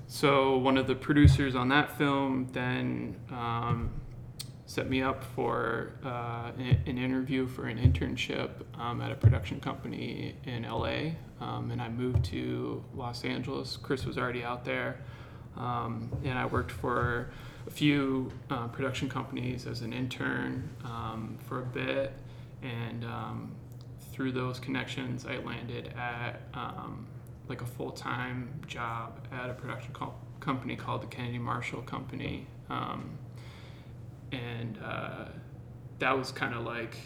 so 0.07 0.59
one 0.59 0.77
of 0.77 0.87
the 0.87 0.95
producers 0.95 1.57
on 1.57 1.71
that 1.71 1.97
film 1.97 2.49
then 2.53 3.17
um, 3.31 3.91
set 4.71 4.89
me 4.89 5.03
up 5.03 5.25
for 5.35 5.91
uh, 6.05 6.53
an, 6.57 6.97
interview 6.97 7.49
for 7.49 7.67
an 7.67 7.77
internship 7.77 8.51
um, 8.79 9.01
at 9.01 9.11
a 9.11 9.17
production 9.17 9.59
company 9.59 10.37
in 10.45 10.63
LA. 10.63 11.11
Um, 11.41 11.73
and 11.73 11.83
I 11.83 11.89
moved 11.89 12.25
to 12.27 12.81
Los 12.95 13.25
Angeles. 13.25 13.77
Chris 13.77 14.07
was 14.07 14.17
already 14.17 14.45
out 14.45 14.65
there. 14.65 15.01
Um, 15.57 16.09
and 16.23 16.39
I 16.39 16.47
worked 16.47 16.71
for 16.71 17.31
a 17.67 17.71
few 17.73 18.31
uh, 18.49 18.69
production 18.69 19.09
companies 19.09 19.67
as 19.67 19.81
an 19.81 19.93
intern 19.93 20.71
um, 20.85 21.37
for 21.49 21.63
a 21.63 21.67
bit. 21.67 22.13
And 22.63 23.05
um, 23.05 23.51
through 24.13 24.31
those 24.31 24.61
connections, 24.61 25.27
I 25.27 25.39
landed 25.39 25.93
at 25.99 26.43
um, 26.55 27.09
like 27.49 27.61
a 27.61 27.67
full 27.67 27.91
time 27.91 28.61
job 28.69 29.27
at 29.33 29.51
a 29.51 29.55
production 29.55 29.93
co- 29.93 30.15
company 30.39 30.77
called 30.77 31.03
the 31.03 31.09
Kennedy 31.09 31.39
Marshall 31.39 31.83
Company. 31.83 32.47
And 34.33 34.79
uh, 34.85 35.27
that 36.01 36.17
was 36.17 36.33
kind 36.33 36.55
of 36.55 36.65
like 36.65 36.97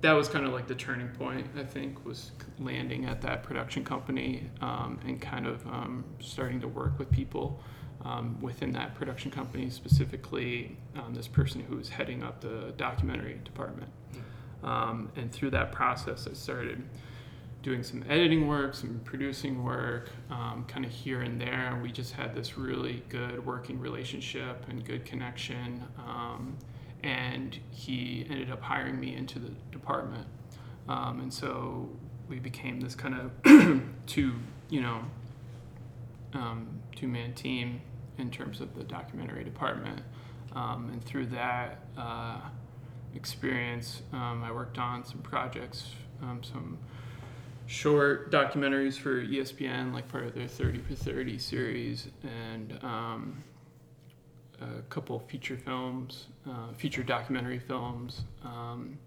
that 0.00 0.12
was 0.12 0.28
kind 0.28 0.46
of 0.46 0.52
like 0.52 0.66
the 0.66 0.74
turning 0.74 1.08
point 1.08 1.46
i 1.56 1.64
think 1.64 2.04
was 2.04 2.30
landing 2.58 3.04
at 3.04 3.20
that 3.20 3.42
production 3.42 3.84
company 3.84 4.48
um, 4.60 4.98
and 5.04 5.20
kind 5.20 5.46
of 5.46 5.64
um, 5.66 6.04
starting 6.20 6.60
to 6.60 6.68
work 6.68 6.98
with 6.98 7.10
people 7.10 7.60
um, 8.04 8.40
within 8.40 8.72
that 8.72 8.94
production 8.94 9.30
company 9.30 9.68
specifically 9.68 10.76
um, 10.96 11.12
this 11.12 11.26
person 11.26 11.60
who 11.60 11.76
was 11.76 11.88
heading 11.88 12.22
up 12.22 12.40
the 12.40 12.72
documentary 12.76 13.40
department. 13.44 13.90
Um, 14.62 15.10
and 15.16 15.32
through 15.32 15.50
that 15.50 15.72
process 15.72 16.26
i 16.30 16.32
started 16.32 16.82
doing 17.62 17.82
some 17.82 18.04
editing 18.08 18.46
work 18.46 18.74
some 18.74 19.00
producing 19.04 19.64
work 19.64 20.10
um, 20.30 20.64
kind 20.68 20.84
of 20.84 20.90
here 20.90 21.22
and 21.22 21.40
there 21.40 21.72
and 21.72 21.82
we 21.82 21.90
just 21.90 22.12
had 22.12 22.34
this 22.34 22.56
really 22.56 23.02
good 23.08 23.44
working 23.44 23.80
relationship 23.80 24.64
and 24.68 24.84
good 24.84 25.04
connection 25.04 25.82
and 27.02 27.58
he 27.70 28.26
ended 28.28 28.50
up 28.50 28.60
hiring 28.60 28.98
me 28.98 29.14
into 29.14 29.38
the 29.38 29.50
department. 29.70 30.26
Um, 30.88 31.20
and 31.20 31.32
so 31.32 31.88
we 32.28 32.38
became 32.38 32.80
this 32.80 32.94
kind 32.94 33.14
of 33.14 33.82
two, 34.06 34.34
you 34.68 34.80
know, 34.80 35.00
um, 36.34 36.68
two 36.96 37.08
man 37.08 37.34
team 37.34 37.80
in 38.18 38.30
terms 38.30 38.60
of 38.60 38.74
the 38.74 38.84
documentary 38.84 39.44
department. 39.44 40.00
Um, 40.52 40.90
and 40.92 41.04
through 41.04 41.26
that 41.26 41.84
uh, 41.96 42.40
experience, 43.14 44.02
um, 44.12 44.42
I 44.42 44.50
worked 44.50 44.78
on 44.78 45.04
some 45.04 45.20
projects, 45.20 45.90
um, 46.22 46.42
some 46.42 46.78
short 47.68 48.32
documentaries 48.32 48.98
for 48.98 49.22
ESPN, 49.22 49.92
like 49.92 50.08
part 50.08 50.24
of 50.24 50.34
their 50.34 50.48
30 50.48 50.80
for 50.80 50.94
30 50.94 51.38
series, 51.38 52.08
and 52.22 52.78
um, 52.82 53.44
a 54.60 54.82
couple 54.88 55.18
feature 55.20 55.56
films, 55.56 56.26
uh, 56.48 56.72
feature 56.76 57.02
documentary 57.02 57.58
films 57.58 58.22
um, 58.42 58.98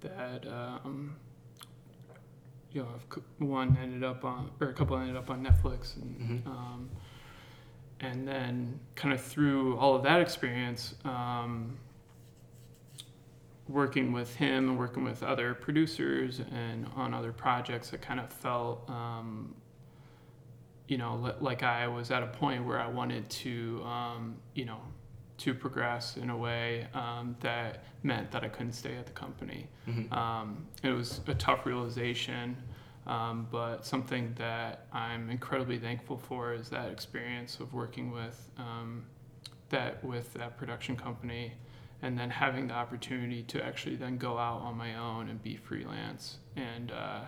that 0.00 0.46
um, 0.46 1.16
you 2.70 2.82
know 2.82 2.88
one 3.38 3.76
ended 3.82 4.04
up 4.04 4.24
on 4.24 4.50
or 4.60 4.68
a 4.68 4.74
couple 4.74 4.96
ended 4.96 5.16
up 5.16 5.30
on 5.30 5.44
Netflix 5.44 5.96
and 5.96 6.12
Mm-hmm. 6.44 6.50
um, 6.50 6.90
and 8.00 8.26
then 8.26 8.80
kind 8.96 9.14
of 9.14 9.20
through 9.20 9.76
all 9.78 9.94
of 9.94 10.02
that 10.02 10.20
experience 10.20 10.94
um, 11.04 11.78
working 13.68 14.12
with 14.12 14.36
him 14.36 14.70
and 14.70 14.78
working 14.78 15.04
with 15.04 15.22
other 15.22 15.54
producers 15.54 16.40
and 16.52 16.86
on 16.96 17.14
other 17.14 17.32
projects 17.32 17.92
I 17.94 17.96
kind 17.96 18.20
of 18.20 18.32
felt 18.32 18.88
um, 18.88 19.54
you 20.88 20.98
know, 20.98 21.34
like 21.40 21.62
I 21.62 21.88
was 21.88 22.10
at 22.10 22.22
a 22.22 22.26
point 22.26 22.66
where 22.66 22.78
I 22.78 22.86
wanted 22.86 23.28
to, 23.30 23.82
um, 23.84 24.36
you 24.54 24.66
know, 24.66 24.80
to 25.38 25.54
progress 25.54 26.18
in 26.18 26.28
a 26.28 26.36
way 26.36 26.86
um, 26.92 27.34
that 27.40 27.84
meant 28.02 28.30
that 28.32 28.44
I 28.44 28.48
couldn't 28.48 28.74
stay 28.74 28.96
at 28.96 29.06
the 29.06 29.12
company. 29.12 29.68
Mhm. 29.88 30.12
Um, 30.12 30.66
it 30.82 30.90
was 30.90 31.22
a 31.26 31.34
tough 31.34 31.64
realization, 31.64 32.56
um, 33.06 33.48
but 33.50 33.86
something 33.86 34.34
that 34.34 34.86
I'm 34.92 35.30
incredibly 35.30 35.78
thankful 35.78 36.18
for 36.18 36.52
is 36.52 36.68
that 36.68 36.90
experience 36.90 37.58
of 37.58 37.72
working 37.72 38.10
with 38.10 38.50
um, 38.58 39.04
that 39.70 40.04
with 40.04 40.34
that 40.34 40.58
production 40.58 40.94
company, 40.96 41.54
and 42.02 42.18
then 42.18 42.28
having 42.28 42.66
the 42.66 42.74
opportunity 42.74 43.42
to 43.44 43.64
actually 43.64 43.96
then 43.96 44.18
go 44.18 44.36
out 44.36 44.60
on 44.60 44.76
my 44.76 44.96
own 44.96 45.28
and 45.28 45.42
be 45.42 45.56
freelance 45.56 46.38
and. 46.56 46.92
Uh, 46.92 47.20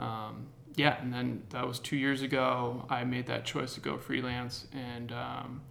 um, 0.00 0.46
yeah, 0.76 1.00
and 1.00 1.12
then 1.12 1.42
that 1.50 1.66
was 1.66 1.78
two 1.78 1.96
years 1.96 2.22
ago. 2.22 2.86
I 2.88 3.04
made 3.04 3.26
that 3.26 3.44
choice 3.44 3.74
to 3.74 3.80
go 3.80 3.98
freelance, 3.98 4.66
and 4.72 5.12
um, 5.12 5.62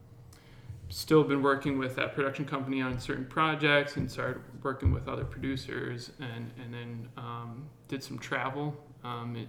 still 0.90 1.24
been 1.24 1.42
working 1.42 1.78
with 1.78 1.96
that 1.96 2.14
production 2.14 2.46
company 2.46 2.82
on 2.82 3.00
certain 3.00 3.26
projects, 3.26 3.96
and 3.96 4.10
started 4.10 4.42
working 4.62 4.92
with 4.92 5.08
other 5.08 5.24
producers, 5.24 6.12
and 6.20 6.52
and 6.62 6.74
then 6.74 7.10
um, 7.18 7.70
did 7.88 8.04
some 8.04 8.20
travel 8.20 8.76
um, 9.04 9.36
in, 9.36 9.48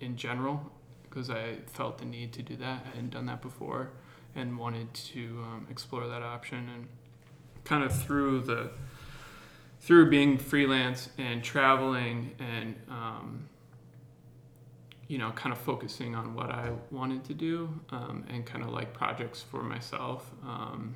in 0.00 0.16
general 0.16 0.70
because 1.08 1.30
I 1.30 1.56
felt 1.66 1.98
the 1.98 2.04
need 2.04 2.32
to 2.34 2.42
do 2.42 2.56
that. 2.56 2.84
I 2.86 2.88
hadn't 2.90 3.10
done 3.10 3.26
that 3.26 3.42
before, 3.42 3.92
and 4.34 4.58
wanted 4.58 4.92
to 4.94 5.44
um, 5.44 5.66
explore 5.70 6.08
that 6.08 6.22
option, 6.22 6.68
and 6.68 6.88
kind 7.64 7.84
of 7.84 7.92
through 8.02 8.40
the 8.42 8.70
through 9.80 10.10
being 10.10 10.36
freelance 10.38 11.08
and 11.18 11.42
traveling 11.42 12.32
and 12.38 12.74
um, 12.90 13.48
you 15.08 15.18
know, 15.18 15.30
kind 15.32 15.52
of 15.52 15.58
focusing 15.58 16.14
on 16.14 16.34
what 16.34 16.50
I 16.50 16.70
wanted 16.92 17.24
to 17.24 17.34
do 17.34 17.68
um, 17.90 18.24
and 18.28 18.46
kind 18.46 18.62
of 18.62 18.70
like 18.70 18.92
projects 18.92 19.42
for 19.42 19.62
myself. 19.62 20.30
Um, 20.44 20.94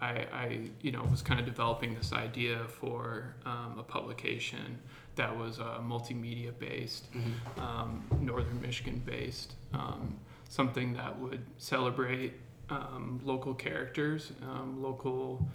I, 0.00 0.26
I, 0.32 0.60
you 0.82 0.92
know, 0.92 1.02
was 1.10 1.22
kind 1.22 1.40
of 1.40 1.46
developing 1.46 1.94
this 1.94 2.12
idea 2.12 2.66
for 2.68 3.34
um, 3.46 3.76
a 3.78 3.82
publication 3.82 4.78
that 5.16 5.34
was 5.36 5.58
uh, 5.60 5.78
multimedia 5.82 6.56
based, 6.58 7.08
Mhm. 7.14 7.60
um, 7.60 8.04
Northern 8.20 8.60
Michigan 8.60 9.02
based, 9.04 9.54
um, 9.72 10.16
something 10.48 10.92
that 10.92 11.18
would 11.18 11.44
celebrate 11.56 12.34
um, 12.70 13.20
local 13.24 13.54
characters, 13.54 14.32
um, 14.42 14.82
local, 14.82 15.46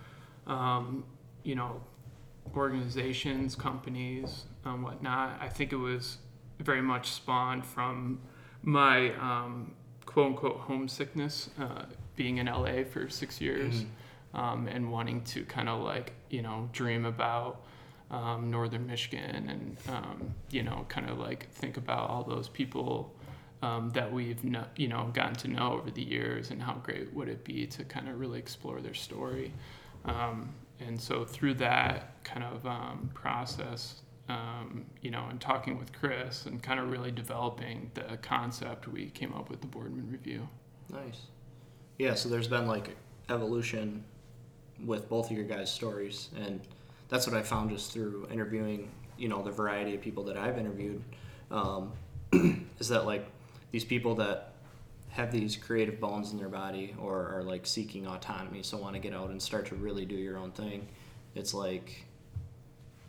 um, 0.47 1.03
you 1.43 1.55
know, 1.55 1.81
organizations, 2.55 3.55
companies, 3.55 4.45
and 4.65 4.83
whatnot. 4.83 5.37
I 5.41 5.49
think 5.49 5.71
it 5.71 5.77
was 5.77 6.17
very 6.59 6.81
much 6.81 7.11
spawned 7.11 7.65
from 7.65 8.19
my 8.61 9.13
um, 9.15 9.73
quote 10.05 10.27
unquote 10.27 10.57
homesickness, 10.57 11.49
uh, 11.59 11.83
being 12.15 12.37
in 12.37 12.47
LA 12.47 12.83
for 12.83 13.09
six 13.09 13.41
years, 13.41 13.85
um, 14.33 14.67
and 14.67 14.91
wanting 14.91 15.21
to 15.21 15.43
kind 15.45 15.69
of 15.69 15.81
like 15.81 16.13
you 16.29 16.41
know 16.41 16.69
dream 16.71 17.05
about 17.05 17.61
um, 18.11 18.49
northern 18.51 18.85
Michigan 18.85 19.49
and 19.49 19.77
um, 19.89 20.33
you 20.51 20.63
know 20.63 20.85
kind 20.89 21.09
of 21.09 21.17
like 21.17 21.49
think 21.51 21.77
about 21.77 22.09
all 22.09 22.23
those 22.23 22.47
people. 22.47 23.13
Um, 23.63 23.91
that 23.91 24.11
we've 24.11 24.43
no, 24.43 24.65
you 24.75 24.89
know 24.89 25.09
gotten 25.13 25.35
to 25.35 25.47
know 25.47 25.71
over 25.71 25.89
the 25.89 26.03
years, 26.03 26.51
and 26.51 26.61
how 26.61 26.73
great 26.83 27.13
would 27.13 27.29
it 27.29 27.45
be 27.45 27.65
to 27.67 27.85
kind 27.85 28.09
of 28.09 28.19
really 28.19 28.37
explore 28.37 28.81
their 28.81 28.93
story, 28.93 29.53
um, 30.03 30.49
and 30.81 30.99
so 30.99 31.23
through 31.23 31.53
that 31.55 32.21
kind 32.25 32.43
of 32.43 32.65
um, 32.65 33.09
process, 33.13 34.01
um, 34.29 34.85
you 35.01 35.11
know, 35.11 35.25
and 35.29 35.39
talking 35.39 35.77
with 35.77 35.93
Chris 35.93 36.45
and 36.45 36.61
kind 36.61 36.79
of 36.79 36.89
really 36.89 37.11
developing 37.11 37.89
the 37.93 38.17
concept, 38.21 38.87
we 38.87 39.09
came 39.11 39.33
up 39.33 39.49
with 39.49 39.61
the 39.61 39.67
Boardman 39.67 40.09
review. 40.11 40.47
Nice. 40.91 41.21
Yeah, 41.97 42.15
so 42.15 42.29
there's 42.29 42.47
been 42.47 42.67
like 42.67 42.95
evolution 43.29 44.03
with 44.85 45.07
both 45.07 45.29
of 45.31 45.37
your 45.37 45.45
guys' 45.45 45.71
stories, 45.71 46.29
and 46.35 46.59
that's 47.09 47.27
what 47.27 47.35
I 47.35 47.43
found 47.43 47.69
just 47.69 47.91
through 47.91 48.27
interviewing, 48.31 48.89
you 49.17 49.27
know, 49.29 49.41
the 49.41 49.51
variety 49.51 49.95
of 49.95 50.01
people 50.01 50.23
that 50.25 50.37
I've 50.37 50.57
interviewed, 50.57 51.01
um, 51.51 51.91
is 52.79 52.89
that 52.89 53.05
like 53.05 53.25
these 53.73 53.83
people 53.83 54.13
that 54.15 54.53
have 55.09 55.31
these 55.31 55.57
creative 55.57 55.99
bones 55.99 56.31
in 56.31 56.37
their 56.37 56.47
body 56.47 56.95
or 57.01 57.27
are 57.35 57.43
like 57.43 57.65
seeking 57.65 58.07
autonomy, 58.07 58.63
so 58.63 58.77
want 58.77 58.93
to 58.93 58.99
get 58.99 59.13
out 59.13 59.31
and 59.31 59.41
start 59.41 59.65
to 59.65 59.75
really 59.75 60.05
do 60.05 60.15
your 60.15 60.37
own 60.37 60.51
thing. 60.51 60.87
It's 61.35 61.53
like 61.53 62.05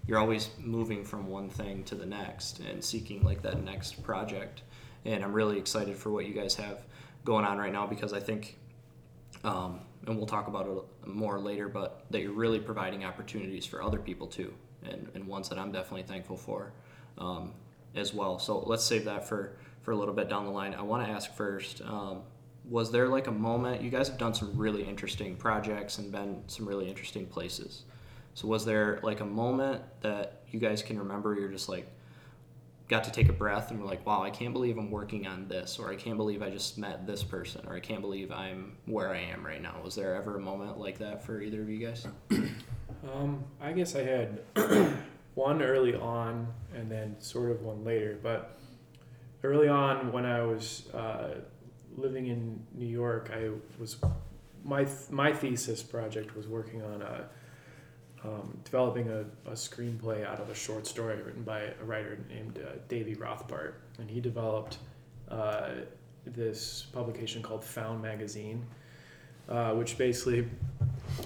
you're 0.06 0.18
always 0.18 0.48
moving 0.58 1.04
from 1.04 1.28
one 1.28 1.50
thing 1.50 1.84
to 1.84 1.94
the 1.94 2.06
next 2.06 2.60
and 2.60 2.82
seeking 2.82 3.22
like 3.22 3.42
that 3.42 3.62
next 3.62 4.02
project. 4.02 4.62
And 5.04 5.22
I'm 5.22 5.34
really 5.34 5.58
excited 5.58 5.96
for 5.96 6.10
what 6.10 6.24
you 6.24 6.32
guys 6.32 6.54
have 6.54 6.78
going 7.26 7.44
on 7.44 7.58
right 7.58 7.72
now 7.72 7.86
because 7.86 8.14
I 8.14 8.20
think, 8.20 8.58
um, 9.44 9.80
and 10.06 10.16
we'll 10.16 10.26
talk 10.26 10.48
about 10.48 10.66
it 10.66 11.08
more 11.08 11.38
later, 11.38 11.68
but 11.68 12.06
that 12.10 12.22
you're 12.22 12.32
really 12.32 12.58
providing 12.58 13.04
opportunities 13.04 13.66
for 13.66 13.82
other 13.82 13.98
people 13.98 14.26
too, 14.26 14.52
and, 14.82 15.10
and 15.14 15.26
ones 15.26 15.50
that 15.50 15.58
I'm 15.58 15.72
definitely 15.72 16.04
thankful 16.04 16.38
for 16.38 16.72
um, 17.18 17.52
as 17.94 18.14
well. 18.14 18.38
So 18.38 18.60
let's 18.60 18.84
save 18.84 19.04
that 19.04 19.28
for, 19.28 19.56
for 19.84 19.92
a 19.92 19.96
little 19.96 20.14
bit 20.14 20.28
down 20.28 20.44
the 20.44 20.50
line. 20.50 20.74
I 20.74 20.82
want 20.82 21.06
to 21.06 21.12
ask 21.12 21.32
first 21.36 21.80
um, 21.82 22.22
was 22.68 22.90
there 22.90 23.08
like 23.08 23.26
a 23.26 23.32
moment, 23.32 23.82
you 23.82 23.90
guys 23.90 24.08
have 24.08 24.18
done 24.18 24.34
some 24.34 24.56
really 24.56 24.82
interesting 24.82 25.36
projects 25.36 25.98
and 25.98 26.10
been 26.10 26.42
some 26.46 26.66
really 26.66 26.88
interesting 26.88 27.26
places. 27.26 27.84
So 28.32 28.48
was 28.48 28.64
there 28.64 28.98
like 29.02 29.20
a 29.20 29.24
moment 29.24 29.82
that 30.00 30.42
you 30.50 30.58
guys 30.58 30.82
can 30.82 30.98
remember 30.98 31.34
you're 31.34 31.50
just 31.50 31.68
like, 31.68 31.86
got 32.88 33.04
to 33.04 33.10
take 33.10 33.28
a 33.28 33.32
breath 33.32 33.70
and 33.70 33.80
were 33.80 33.86
like, 33.86 34.04
wow, 34.04 34.22
I 34.22 34.30
can't 34.30 34.52
believe 34.52 34.76
I'm 34.76 34.90
working 34.90 35.26
on 35.26 35.48
this, 35.48 35.78
or 35.78 35.90
I 35.90 35.96
can't 35.96 36.16
believe 36.16 36.42
I 36.42 36.50
just 36.50 36.76
met 36.76 37.06
this 37.06 37.22
person, 37.22 37.62
or 37.66 37.74
I 37.74 37.80
can't 37.80 38.02
believe 38.02 38.30
I'm 38.30 38.76
where 38.86 39.10
I 39.10 39.20
am 39.20 39.44
right 39.44 39.62
now? 39.62 39.76
Was 39.82 39.94
there 39.94 40.14
ever 40.14 40.36
a 40.36 40.40
moment 40.40 40.78
like 40.78 40.98
that 40.98 41.24
for 41.24 41.40
either 41.40 41.62
of 41.62 41.68
you 41.68 41.86
guys? 41.86 42.06
Um, 43.12 43.44
I 43.60 43.72
guess 43.72 43.94
I 43.94 44.02
had 44.02 44.40
one 45.34 45.62
early 45.62 45.94
on 45.94 46.46
and 46.74 46.90
then 46.90 47.16
sort 47.20 47.50
of 47.50 47.62
one 47.62 47.84
later. 47.84 48.18
But 48.22 48.58
early 49.44 49.68
on, 49.68 50.10
when 50.10 50.24
I 50.24 50.42
was 50.42 50.88
uh, 50.94 51.34
living 51.96 52.26
in 52.26 52.60
New 52.74 52.86
York, 52.86 53.30
I 53.32 53.50
was 53.78 53.96
my 54.64 54.86
my 55.10 55.32
thesis 55.32 55.82
project 55.82 56.34
was 56.34 56.48
working 56.48 56.82
on 56.82 57.02
a 57.02 57.28
um, 58.24 58.58
developing 58.64 59.10
a, 59.10 59.20
a 59.50 59.52
screenplay 59.52 60.26
out 60.26 60.40
of 60.40 60.48
a 60.48 60.54
short 60.54 60.86
story 60.86 61.20
written 61.22 61.42
by 61.42 61.60
a 61.60 61.84
writer 61.84 62.18
named 62.30 62.58
uh, 62.58 62.76
Davy 62.88 63.14
Rothbart, 63.14 63.74
and 63.98 64.10
he 64.10 64.20
developed 64.20 64.78
uh, 65.28 65.70
this 66.26 66.86
publication 66.92 67.42
called 67.42 67.62
Found 67.62 68.00
Magazine, 68.00 68.64
uh, 69.48 69.72
which 69.72 69.98
basically 69.98 70.48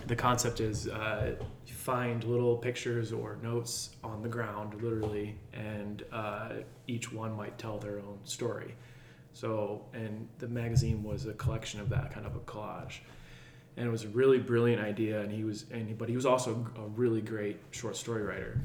the 0.07 0.17
concept 0.17 0.61
is 0.61 0.89
uh, 0.89 1.35
you 1.67 1.75
find 1.75 2.25
little 2.25 2.57
pictures 2.57 3.13
or 3.13 3.39
notes 3.43 3.91
on 4.05 4.23
the 4.23 4.29
ground, 4.29 4.83
literally, 4.83 5.37
and 5.53 6.05
uh, 6.13 6.51
each 6.87 7.13
one 7.13 7.37
might 7.37 7.59
tell 7.59 7.79
their 7.79 7.99
own 7.99 8.19
story. 8.25 8.75
So, 9.33 9.85
and 9.93 10.29
the 10.39 10.49
magazine 10.49 11.03
was 11.03 11.27
a 11.27 11.33
collection 11.35 11.81
of 11.81 11.89
that 11.91 12.13
kind 12.13 12.27
of 12.27 12.35
a 12.35 12.41
collage 12.41 13.01
and 13.79 13.87
it 13.87 13.91
was 13.91 14.05
a 14.05 14.09
really 14.09 14.39
brilliant 14.39 14.83
idea 14.83 15.21
and 15.21 15.31
he 15.33 15.45
was 15.45 15.65
and 15.71 15.87
he, 15.87 15.95
but 15.95 16.09
he 16.09 16.17
was 16.17 16.27
also 16.27 16.67
a 16.77 16.87
really 16.89 17.21
great 17.21 17.59
short 17.71 17.97
story 17.97 18.23
writer 18.23 18.61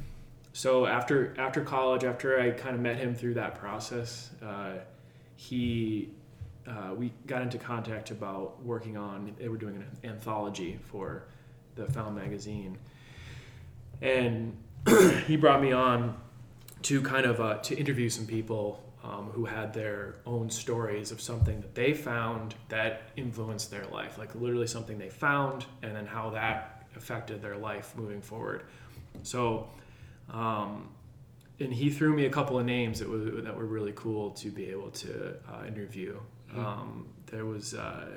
so 0.53 0.85
after 0.85 1.33
after 1.37 1.63
college 1.63 2.03
after 2.03 2.39
i 2.39 2.49
kind 2.49 2.75
of 2.75 2.81
met 2.81 2.97
him 2.97 3.13
through 3.13 3.35
that 3.35 3.55
process 3.55 4.31
uh, 4.43 4.73
he 5.35 6.09
uh, 6.67 6.93
we 6.95 7.11
got 7.27 7.41
into 7.41 7.57
contact 7.57 8.11
about 8.11 8.63
working 8.63 8.97
on 8.97 9.33
they 9.37 9.49
were 9.49 9.57
doing 9.57 9.75
an 9.75 10.09
anthology 10.09 10.79
for 10.89 11.23
the 11.75 11.85
found 11.87 12.15
magazine 12.15 12.77
and 14.01 14.55
he 15.27 15.35
brought 15.35 15.61
me 15.61 15.71
on 15.71 16.15
to 16.83 17.01
kind 17.01 17.25
of 17.25 17.39
uh, 17.39 17.57
to 17.59 17.77
interview 17.77 18.09
some 18.09 18.27
people 18.27 18.83
um, 19.03 19.29
who 19.33 19.45
had 19.45 19.73
their 19.73 20.15
own 20.25 20.49
stories 20.49 21.11
of 21.11 21.19
something 21.19 21.59
that 21.61 21.75
they 21.75 21.93
found 21.93 22.55
that 22.69 23.09
influenced 23.17 23.69
their 23.69 23.85
life, 23.87 24.17
like 24.17 24.33
literally 24.35 24.67
something 24.67 24.97
they 24.97 25.09
found, 25.09 25.65
and 25.81 25.95
then 25.95 26.05
how 26.05 26.29
that 26.31 26.85
affected 26.95 27.41
their 27.41 27.57
life 27.57 27.93
moving 27.97 28.21
forward. 28.21 28.63
So, 29.23 29.69
um, 30.29 30.89
and 31.59 31.73
he 31.73 31.89
threw 31.89 32.13
me 32.13 32.25
a 32.25 32.29
couple 32.29 32.57
of 32.57 32.65
names 32.65 32.99
that 32.99 33.09
were 33.09 33.41
that 33.41 33.55
were 33.55 33.65
really 33.65 33.93
cool 33.95 34.31
to 34.31 34.49
be 34.49 34.69
able 34.69 34.91
to 34.91 35.35
uh, 35.51 35.65
interview. 35.65 36.17
Mm-hmm. 36.53 36.65
Um, 36.65 37.07
there 37.27 37.45
was 37.45 37.73
a 37.73 38.07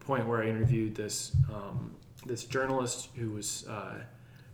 point 0.00 0.26
where 0.26 0.42
I 0.42 0.48
interviewed 0.48 0.94
this 0.94 1.32
um, 1.52 1.94
this 2.26 2.44
journalist 2.44 3.08
who 3.16 3.30
was. 3.30 3.66
Uh, 3.66 4.02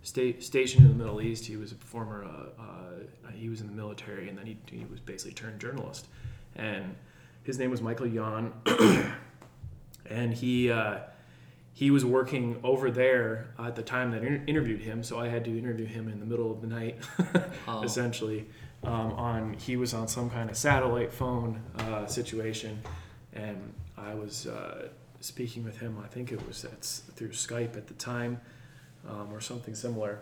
sta- 0.02 0.40
stationed 0.40 0.84
in 0.84 0.96
the 0.96 1.04
Middle 1.04 1.20
East. 1.20 1.46
He 1.46 1.56
was 1.56 1.72
a 1.72 1.76
former, 1.76 2.24
uh, 2.24 2.62
uh, 2.62 3.30
he 3.32 3.48
was 3.48 3.60
in 3.60 3.66
the 3.66 3.72
military, 3.72 4.28
and 4.28 4.36
then 4.36 4.46
he, 4.46 4.56
he 4.70 4.84
was 4.90 5.00
basically 5.00 5.34
turned 5.34 5.60
journalist. 5.60 6.06
And 6.56 6.94
his 7.42 7.58
name 7.58 7.70
was 7.70 7.80
Michael 7.80 8.06
Yon, 8.06 8.52
and 10.06 10.34
he 10.34 10.70
uh, 10.70 10.98
he 11.72 11.90
was 11.90 12.04
working 12.04 12.58
over 12.64 12.90
there 12.90 13.54
at 13.58 13.76
the 13.76 13.82
time 13.82 14.10
that 14.10 14.22
I 14.22 14.26
inter- 14.26 14.44
interviewed 14.46 14.80
him. 14.80 15.02
So 15.02 15.20
I 15.20 15.28
had 15.28 15.44
to 15.44 15.56
interview 15.56 15.86
him 15.86 16.08
in 16.08 16.18
the 16.18 16.26
middle 16.26 16.50
of 16.50 16.60
the 16.60 16.66
night, 16.66 16.98
oh. 17.68 17.82
essentially. 17.82 18.46
Um, 18.84 19.12
on 19.14 19.54
he 19.54 19.76
was 19.76 19.92
on 19.92 20.06
some 20.06 20.30
kind 20.30 20.48
of 20.48 20.56
satellite 20.56 21.12
phone 21.12 21.60
uh, 21.78 22.06
situation, 22.06 22.80
and 23.32 23.74
I 23.96 24.14
was 24.14 24.46
uh, 24.46 24.88
speaking 25.20 25.64
with 25.64 25.78
him. 25.78 25.98
I 26.02 26.06
think 26.06 26.32
it 26.32 26.46
was 26.46 26.64
through 27.16 27.30
Skype 27.30 27.76
at 27.76 27.88
the 27.88 27.94
time 27.94 28.40
um, 29.08 29.28
or 29.32 29.40
something 29.40 29.74
similar. 29.74 30.20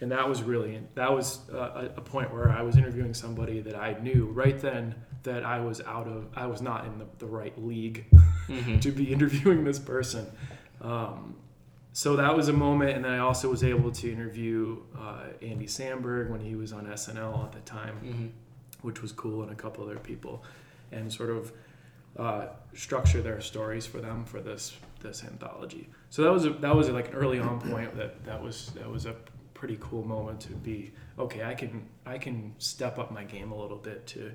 And 0.00 0.12
that 0.12 0.28
was 0.28 0.42
really 0.42 0.80
that 0.94 1.12
was 1.12 1.40
a, 1.50 1.90
a, 1.96 2.00
point 2.00 2.32
where 2.32 2.50
I 2.50 2.62
was 2.62 2.76
interviewing 2.76 3.14
somebody 3.14 3.60
that 3.62 3.74
I 3.74 3.98
knew 4.00 4.26
right 4.26 4.56
then 4.60 4.94
that 5.24 5.44
I 5.44 5.58
was 5.58 5.80
out 5.80 6.06
of 6.06 6.26
I 6.36 6.46
was 6.46 6.62
not 6.62 6.86
in 6.86 6.98
the, 6.98 7.06
the 7.18 7.26
right 7.26 7.56
league 7.58 8.04
mm-hmm. 8.48 8.78
to 8.78 8.92
be 8.92 9.12
interviewing 9.12 9.64
this 9.64 9.80
person. 9.80 10.26
Um, 10.80 11.34
so 11.98 12.14
that 12.14 12.36
was 12.36 12.46
a 12.46 12.52
moment, 12.52 12.94
and 12.94 13.04
then 13.04 13.10
I 13.10 13.18
also 13.18 13.50
was 13.50 13.64
able 13.64 13.90
to 13.90 14.12
interview 14.12 14.76
uh, 14.96 15.24
Andy 15.42 15.66
Samberg 15.66 16.30
when 16.30 16.38
he 16.38 16.54
was 16.54 16.72
on 16.72 16.86
SNL 16.86 17.44
at 17.46 17.50
the 17.50 17.58
time, 17.68 17.96
mm-hmm. 18.04 18.26
which 18.82 19.02
was 19.02 19.10
cool, 19.10 19.42
and 19.42 19.50
a 19.50 19.56
couple 19.56 19.82
other 19.82 19.98
people, 19.98 20.44
and 20.92 21.12
sort 21.12 21.30
of 21.30 21.52
uh, 22.16 22.46
structure 22.72 23.20
their 23.20 23.40
stories 23.40 23.84
for 23.84 24.00
them 24.00 24.24
for 24.24 24.40
this 24.40 24.76
this 25.00 25.24
anthology. 25.24 25.88
So 26.10 26.22
that 26.22 26.32
was 26.32 26.44
a, 26.44 26.50
that 26.50 26.76
was 26.76 26.88
like 26.88 27.08
an 27.08 27.14
early 27.14 27.40
on 27.40 27.60
point 27.68 27.96
that 27.96 28.24
that 28.24 28.40
was 28.40 28.70
that 28.76 28.88
was 28.88 29.04
a 29.06 29.16
pretty 29.54 29.76
cool 29.80 30.06
moment 30.06 30.40
to 30.42 30.52
be 30.52 30.92
okay. 31.18 31.42
I 31.42 31.54
can 31.54 31.84
I 32.06 32.18
can 32.18 32.54
step 32.58 33.00
up 33.00 33.10
my 33.10 33.24
game 33.24 33.50
a 33.50 33.60
little 33.60 33.76
bit 33.76 34.06
to 34.14 34.30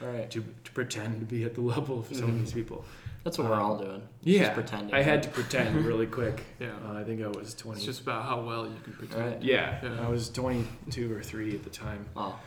right. 0.00 0.30
to, 0.30 0.44
to 0.64 0.72
pretend 0.72 1.20
to 1.20 1.26
be 1.26 1.44
at 1.44 1.54
the 1.54 1.60
level 1.60 2.00
of 2.00 2.06
some 2.06 2.16
mm-hmm. 2.16 2.30
of 2.30 2.40
these 2.40 2.52
people. 2.52 2.84
That's 3.24 3.38
what 3.38 3.44
um, 3.44 3.50
we're 3.52 3.60
all 3.60 3.78
doing. 3.78 4.02
Yeah, 4.22 4.40
just 4.40 4.54
pretending. 4.54 4.94
I 4.94 5.02
had 5.02 5.22
to 5.22 5.28
pretend 5.30 5.84
really 5.84 6.06
quick. 6.06 6.44
yeah, 6.60 6.72
uh, 6.86 6.98
I 6.98 7.04
think 7.04 7.22
I 7.22 7.28
was 7.28 7.54
twenty. 7.54 7.78
It's 7.78 7.86
just 7.86 8.02
about 8.02 8.24
how 8.24 8.42
well 8.42 8.66
you 8.66 8.76
can 8.84 8.92
pretend. 8.92 9.32
Right. 9.32 9.42
Yeah, 9.42 9.78
yeah, 9.82 10.06
I 10.06 10.08
was 10.08 10.28
twenty-two 10.28 11.14
or 11.14 11.22
three 11.22 11.54
at 11.54 11.64
the 11.64 11.70
time. 11.70 12.04
Oh. 12.16 12.38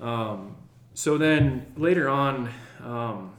Um, 0.00 0.56
so 0.94 1.18
then 1.18 1.72
later 1.76 2.08
on, 2.08 2.48
um, 2.82 3.32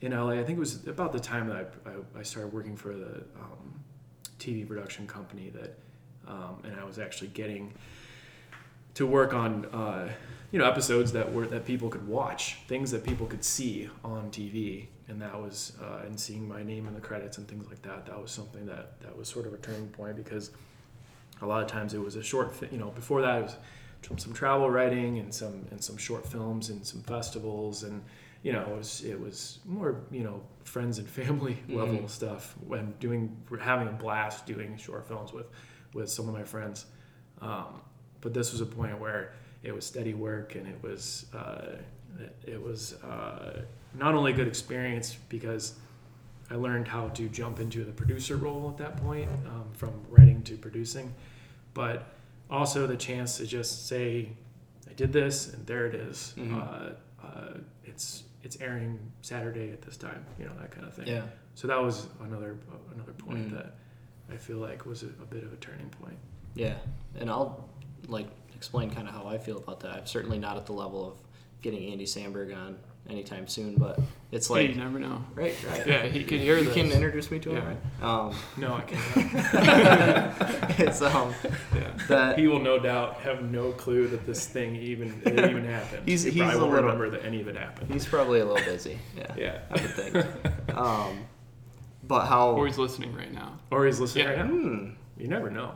in 0.00 0.12
LA. 0.12 0.30
I 0.30 0.44
think 0.44 0.56
it 0.56 0.60
was 0.60 0.86
about 0.86 1.12
the 1.12 1.20
time 1.20 1.48
that 1.48 1.74
I, 1.84 1.90
I, 1.90 2.20
I 2.20 2.22
started 2.22 2.52
working 2.52 2.76
for 2.76 2.94
the 2.94 3.24
um, 3.38 3.80
TV 4.38 4.66
production 4.66 5.06
company 5.06 5.50
that, 5.50 5.78
um, 6.26 6.62
and 6.64 6.78
I 6.78 6.84
was 6.84 6.98
actually 6.98 7.28
getting 7.28 7.72
to 8.94 9.06
work 9.06 9.34
on 9.34 9.66
uh, 9.66 10.08
you 10.52 10.58
know 10.58 10.66
episodes 10.66 11.12
that 11.12 11.32
were 11.32 11.46
that 11.46 11.64
people 11.64 11.88
could 11.88 12.06
watch, 12.06 12.58
things 12.66 12.90
that 12.90 13.04
people 13.04 13.26
could 13.26 13.44
see 13.44 13.88
on 14.04 14.30
TV, 14.30 14.86
and 15.08 15.20
that 15.22 15.40
was 15.40 15.72
uh, 15.82 16.06
and 16.06 16.18
seeing 16.18 16.46
my 16.46 16.62
name 16.62 16.86
in 16.86 16.94
the 16.94 17.00
credits 17.00 17.38
and 17.38 17.46
things 17.48 17.68
like 17.68 17.82
that. 17.82 18.06
That 18.06 18.20
was 18.20 18.30
something 18.30 18.66
that 18.66 19.00
that 19.00 19.16
was 19.16 19.28
sort 19.28 19.46
of 19.46 19.54
a 19.54 19.58
turning 19.58 19.88
point 19.88 20.16
because 20.16 20.50
a 21.42 21.46
lot 21.46 21.62
of 21.62 21.68
times 21.68 21.94
it 21.94 22.00
was 22.00 22.16
a 22.16 22.22
short, 22.22 22.54
you 22.70 22.78
know, 22.78 22.90
before 22.90 23.22
that 23.22 23.38
it 23.38 23.42
was 23.42 23.56
some 24.16 24.32
travel 24.32 24.70
writing 24.70 25.18
and 25.18 25.32
some 25.32 25.66
and 25.70 25.82
some 25.82 25.96
short 25.96 26.26
films 26.26 26.70
and 26.70 26.86
some 26.86 27.02
festivals 27.02 27.82
and 27.82 28.02
you 28.42 28.52
know, 28.52 28.62
it 28.62 28.76
was 28.76 29.04
it 29.04 29.20
was 29.20 29.58
more 29.66 30.00
you 30.10 30.24
know 30.24 30.40
friends 30.64 30.98
and 30.98 31.08
family 31.08 31.58
level 31.68 31.96
mm-hmm. 31.96 32.06
stuff 32.06 32.54
when 32.66 32.94
doing 32.98 33.36
having 33.60 33.88
a 33.88 33.92
blast 33.92 34.46
doing 34.46 34.76
short 34.76 35.06
films 35.06 35.32
with 35.32 35.46
with 35.92 36.10
some 36.10 36.28
of 36.28 36.34
my 36.34 36.44
friends. 36.44 36.86
Um, 37.40 37.80
but 38.20 38.34
this 38.34 38.52
was 38.52 38.60
a 38.60 38.66
point 38.66 38.98
where 38.98 39.34
it 39.62 39.74
was 39.74 39.84
steady 39.84 40.14
work 40.14 40.54
and 40.54 40.66
it 40.66 40.82
was 40.82 41.26
uh, 41.34 41.76
it, 42.46 42.62
was 42.62 42.94
uh, 43.02 43.62
not 43.94 44.14
only 44.14 44.32
a 44.32 44.34
good 44.34 44.48
experience 44.48 45.16
because 45.28 45.74
I 46.50 46.54
learned 46.54 46.88
how 46.88 47.08
to 47.08 47.28
jump 47.28 47.60
into 47.60 47.84
the 47.84 47.92
producer 47.92 48.36
role 48.36 48.70
at 48.70 48.78
that 48.78 48.96
point 48.96 49.28
um, 49.46 49.66
from 49.72 49.92
writing 50.08 50.42
to 50.42 50.56
producing, 50.56 51.14
but 51.74 52.12
also 52.50 52.86
the 52.86 52.96
chance 52.96 53.36
to 53.38 53.46
just 53.46 53.86
say 53.86 54.30
I 54.88 54.92
did 54.94 55.12
this 55.12 55.52
and 55.52 55.66
there 55.66 55.86
it 55.86 55.94
is. 55.94 56.34
Mm-hmm. 56.36 56.58
Uh, 56.58 57.26
uh 57.26 57.58
it's 57.84 58.24
it's 58.42 58.60
airing 58.60 58.98
Saturday 59.22 59.70
at 59.70 59.82
this 59.82 59.96
time, 59.96 60.24
you 60.38 60.46
know 60.46 60.52
that 60.60 60.70
kind 60.70 60.86
of 60.86 60.94
thing. 60.94 61.06
Yeah. 61.06 61.22
So 61.54 61.68
that 61.68 61.80
was 61.80 62.08
another 62.22 62.56
another 62.94 63.12
point 63.12 63.48
mm. 63.48 63.56
that 63.56 63.74
I 64.32 64.36
feel 64.36 64.58
like 64.58 64.86
was 64.86 65.02
a, 65.02 65.06
a, 65.06 65.26
bit 65.28 65.44
of 65.44 65.52
a 65.52 65.56
turning 65.56 65.88
point. 65.90 66.16
Yeah, 66.54 66.74
and 67.18 67.28
I'll 67.28 67.68
like 68.08 68.28
explain 68.60 68.90
kind 68.90 69.08
of 69.08 69.14
how 69.14 69.26
I 69.26 69.38
feel 69.38 69.56
about 69.56 69.80
that. 69.80 69.96
I'm 69.96 70.06
certainly 70.06 70.38
not 70.38 70.58
at 70.58 70.66
the 70.66 70.74
level 70.74 71.08
of 71.08 71.14
getting 71.62 71.90
Andy 71.92 72.04
Samberg 72.04 72.54
on 72.54 72.76
anytime 73.08 73.48
soon, 73.48 73.76
but 73.76 73.98
it's 74.32 74.50
like 74.50 74.66
hey, 74.66 74.72
you 74.74 74.78
never 74.78 74.98
know. 74.98 75.24
Right, 75.34 75.56
right. 75.66 75.86
Yeah, 75.86 76.04
he 76.04 76.24
can 76.24 76.40
hear 76.40 76.58
you 76.58 76.64
this. 76.64 76.74
can 76.74 76.92
introduce 76.92 77.30
me 77.30 77.38
to 77.38 77.52
him. 77.52 77.64
Right? 77.64 77.78
Um, 78.02 78.36
no, 78.58 78.74
I 78.74 78.82
can't. 78.82 80.78
it's 80.78 81.00
um 81.00 81.32
yeah. 81.74 81.90
that 82.08 82.38
he 82.38 82.48
will 82.48 82.58
no 82.58 82.78
doubt 82.78 83.20
have 83.20 83.42
no 83.50 83.72
clue 83.72 84.08
that 84.08 84.26
this 84.26 84.46
thing 84.46 84.76
even 84.76 85.22
it 85.24 85.38
even 85.38 85.64
happened. 85.78 86.02
He's 86.06 86.24
he 86.24 86.32
he's 86.32 86.42
probably 86.42 86.60
won't 86.60 86.72
little, 86.72 86.84
remember 86.84 87.08
that 87.16 87.24
any 87.24 87.40
of 87.40 87.48
it 87.48 87.56
happened. 87.56 87.90
He's 87.90 88.04
probably 88.04 88.40
a 88.40 88.44
little 88.44 88.62
busy. 88.62 88.98
Yeah. 89.16 89.34
yeah. 89.38 89.58
I 89.70 89.80
would 89.80 89.94
think. 89.94 90.76
Um, 90.76 91.26
but 92.04 92.26
how? 92.26 92.50
Or 92.50 92.66
he's 92.66 92.76
listening 92.76 93.16
right 93.16 93.32
now. 93.32 93.58
Or 93.70 93.86
he's 93.86 94.00
listening 94.00 94.26
yeah. 94.26 94.32
right 94.32 94.44
now. 94.44 94.52
Hmm. 94.52 94.90
You 95.16 95.28
never 95.28 95.50
know. 95.50 95.72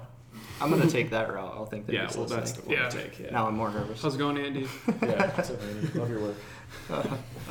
I'm 0.60 0.70
gonna 0.70 0.88
take 0.88 1.10
that 1.10 1.32
route. 1.32 1.52
I'll 1.54 1.66
think 1.66 1.86
that 1.86 1.94
yeah, 1.94 2.06
he's 2.06 2.16
well, 2.16 2.26
that's 2.26 2.52
the 2.52 2.62
one 2.62 2.76
yeah. 2.76 2.88
to 2.88 3.02
take. 3.02 3.18
Yeah. 3.18 3.30
Now 3.30 3.48
I'm 3.48 3.56
more 3.56 3.70
nervous. 3.70 4.00
How's 4.00 4.14
it 4.14 4.18
going, 4.18 4.38
Andy? 4.38 4.68
yeah, 5.02 5.30
what's 5.34 5.50
up, 5.50 5.60
Andy? 5.62 5.98
Love 5.98 6.10
your 6.10 6.20
work. 6.20 6.36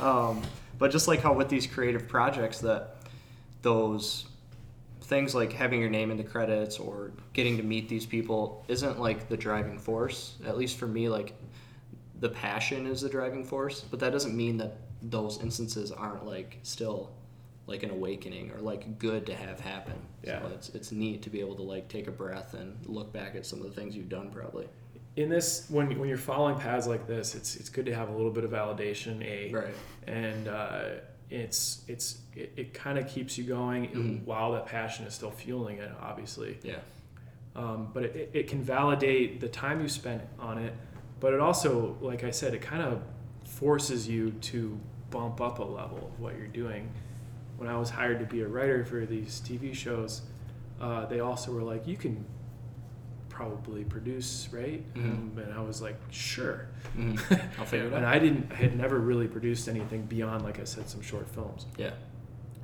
um, 0.00 0.42
but 0.78 0.90
just 0.90 1.08
like 1.08 1.20
how 1.20 1.32
with 1.32 1.48
these 1.48 1.66
creative 1.66 2.08
projects 2.08 2.60
that 2.60 2.96
those 3.62 4.26
things 5.02 5.34
like 5.34 5.52
having 5.52 5.80
your 5.80 5.90
name 5.90 6.10
in 6.10 6.16
the 6.16 6.24
credits 6.24 6.78
or 6.78 7.12
getting 7.34 7.56
to 7.58 7.62
meet 7.62 7.88
these 7.88 8.06
people 8.06 8.64
isn't 8.68 8.98
like 8.98 9.28
the 9.28 9.36
driving 9.36 9.78
force. 9.78 10.36
At 10.46 10.56
least 10.56 10.78
for 10.78 10.86
me, 10.86 11.08
like 11.08 11.34
the 12.20 12.28
passion 12.28 12.86
is 12.86 13.02
the 13.02 13.08
driving 13.08 13.44
force, 13.44 13.82
but 13.82 14.00
that 14.00 14.12
doesn't 14.12 14.34
mean 14.34 14.56
that 14.58 14.78
those 15.02 15.40
instances 15.42 15.92
aren't 15.92 16.24
like 16.24 16.58
still 16.62 17.10
like 17.66 17.82
an 17.82 17.90
awakening 17.90 18.50
or 18.52 18.60
like 18.60 18.98
good 18.98 19.24
to 19.26 19.34
have 19.34 19.60
happen. 19.60 19.94
Yeah. 20.22 20.40
So 20.40 20.48
it's 20.54 20.68
it's 20.70 20.92
neat 20.92 21.22
to 21.22 21.30
be 21.30 21.40
able 21.40 21.56
to 21.56 21.62
like 21.62 21.88
take 21.88 22.06
a 22.08 22.10
breath 22.12 22.54
and 22.54 22.76
look 22.86 23.12
back 23.12 23.34
at 23.34 23.46
some 23.46 23.60
of 23.60 23.64
the 23.66 23.72
things 23.72 23.96
you've 23.96 24.08
done 24.08 24.30
probably. 24.30 24.68
In 25.16 25.28
this, 25.28 25.66
when 25.70 25.98
when 25.98 26.08
you're 26.08 26.18
following 26.18 26.58
paths 26.58 26.86
like 26.86 27.06
this, 27.06 27.34
it's 27.34 27.56
it's 27.56 27.68
good 27.68 27.86
to 27.86 27.94
have 27.94 28.08
a 28.08 28.12
little 28.12 28.30
bit 28.32 28.44
of 28.44 28.50
validation. 28.50 29.22
A 29.24 29.52
Right. 29.52 29.74
and 30.06 30.48
uh, 30.48 30.84
it's 31.30 31.82
it's 31.88 32.18
it, 32.34 32.52
it 32.56 32.74
kind 32.74 32.98
of 32.98 33.06
keeps 33.08 33.38
you 33.38 33.44
going 33.44 33.88
Mhm. 33.88 34.24
while 34.24 34.52
that 34.52 34.66
passion 34.66 35.06
is 35.06 35.14
still 35.14 35.30
fueling 35.30 35.78
it, 35.78 35.90
obviously. 36.02 36.58
Yeah. 36.62 36.76
um, 37.56 37.88
but 37.94 38.02
it, 38.04 38.30
it 38.34 38.48
can 38.48 38.60
validate 38.62 39.40
the 39.40 39.48
time 39.48 39.80
you 39.80 39.88
spent 39.88 40.20
on 40.40 40.58
it 40.58 40.74
but 41.20 41.32
it 41.32 41.38
also 41.40 41.96
like 42.00 42.24
i 42.24 42.30
said 42.32 42.52
it 42.52 42.60
kind 42.60 42.82
of 42.82 43.00
forces 43.44 44.08
you 44.08 44.32
to 44.40 44.78
bump 45.10 45.40
up 45.40 45.60
a 45.60 45.62
level 45.62 45.98
of 46.12 46.18
what 46.20 46.36
you're 46.36 46.48
doing 46.48 46.90
when 47.64 47.72
i 47.74 47.78
was 47.78 47.88
hired 47.88 48.18
to 48.20 48.26
be 48.26 48.42
a 48.42 48.46
writer 48.46 48.84
for 48.84 49.06
these 49.06 49.40
tv 49.40 49.74
shows 49.74 50.20
uh, 50.80 51.06
they 51.06 51.20
also 51.20 51.50
were 51.52 51.62
like 51.62 51.86
you 51.86 51.96
can 51.96 52.24
probably 53.30 53.82
produce 53.84 54.48
right 54.52 54.82
Mhm. 54.94 55.04
um, 55.12 55.32
and 55.42 55.52
i 55.54 55.60
was 55.60 55.80
like 55.82 55.96
sure 56.10 56.68
Mhm. 56.96 57.18
I'll 57.58 57.64
figure 57.64 57.86
it 57.86 57.92
out." 57.92 57.96
and 57.98 58.06
i 58.06 58.18
didn't 58.18 58.52
i 58.52 58.56
had 58.56 58.76
never 58.76 58.98
really 59.00 59.26
produced 59.26 59.68
anything 59.68 60.02
beyond 60.02 60.44
like 60.44 60.60
i 60.60 60.64
said 60.64 60.88
some 60.88 61.00
short 61.00 61.28
films 61.30 61.66
Yeah. 61.78 61.92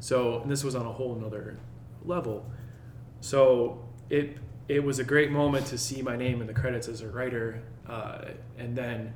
so 0.01 0.43
and 0.43 0.51
this 0.51 0.63
was 0.63 0.75
on 0.75 0.87
a 0.87 0.93
whole 0.93 1.15
nother 1.17 1.57
level. 2.05 2.47
So 3.21 3.85
it 4.09 4.39
it 4.69 4.83
was 4.85 4.99
a 5.01 5.05
great 5.05 5.31
moment 5.31 5.67
to 5.67 5.77
see 5.79 6.01
my 6.03 6.17
name 6.17 6.41
in 6.41 6.47
the 6.47 6.55
credits 6.55 6.89
as 6.89 7.01
a 7.03 7.09
writer, 7.09 7.61
uh, 7.89 8.25
and 8.57 8.75
then, 8.77 9.13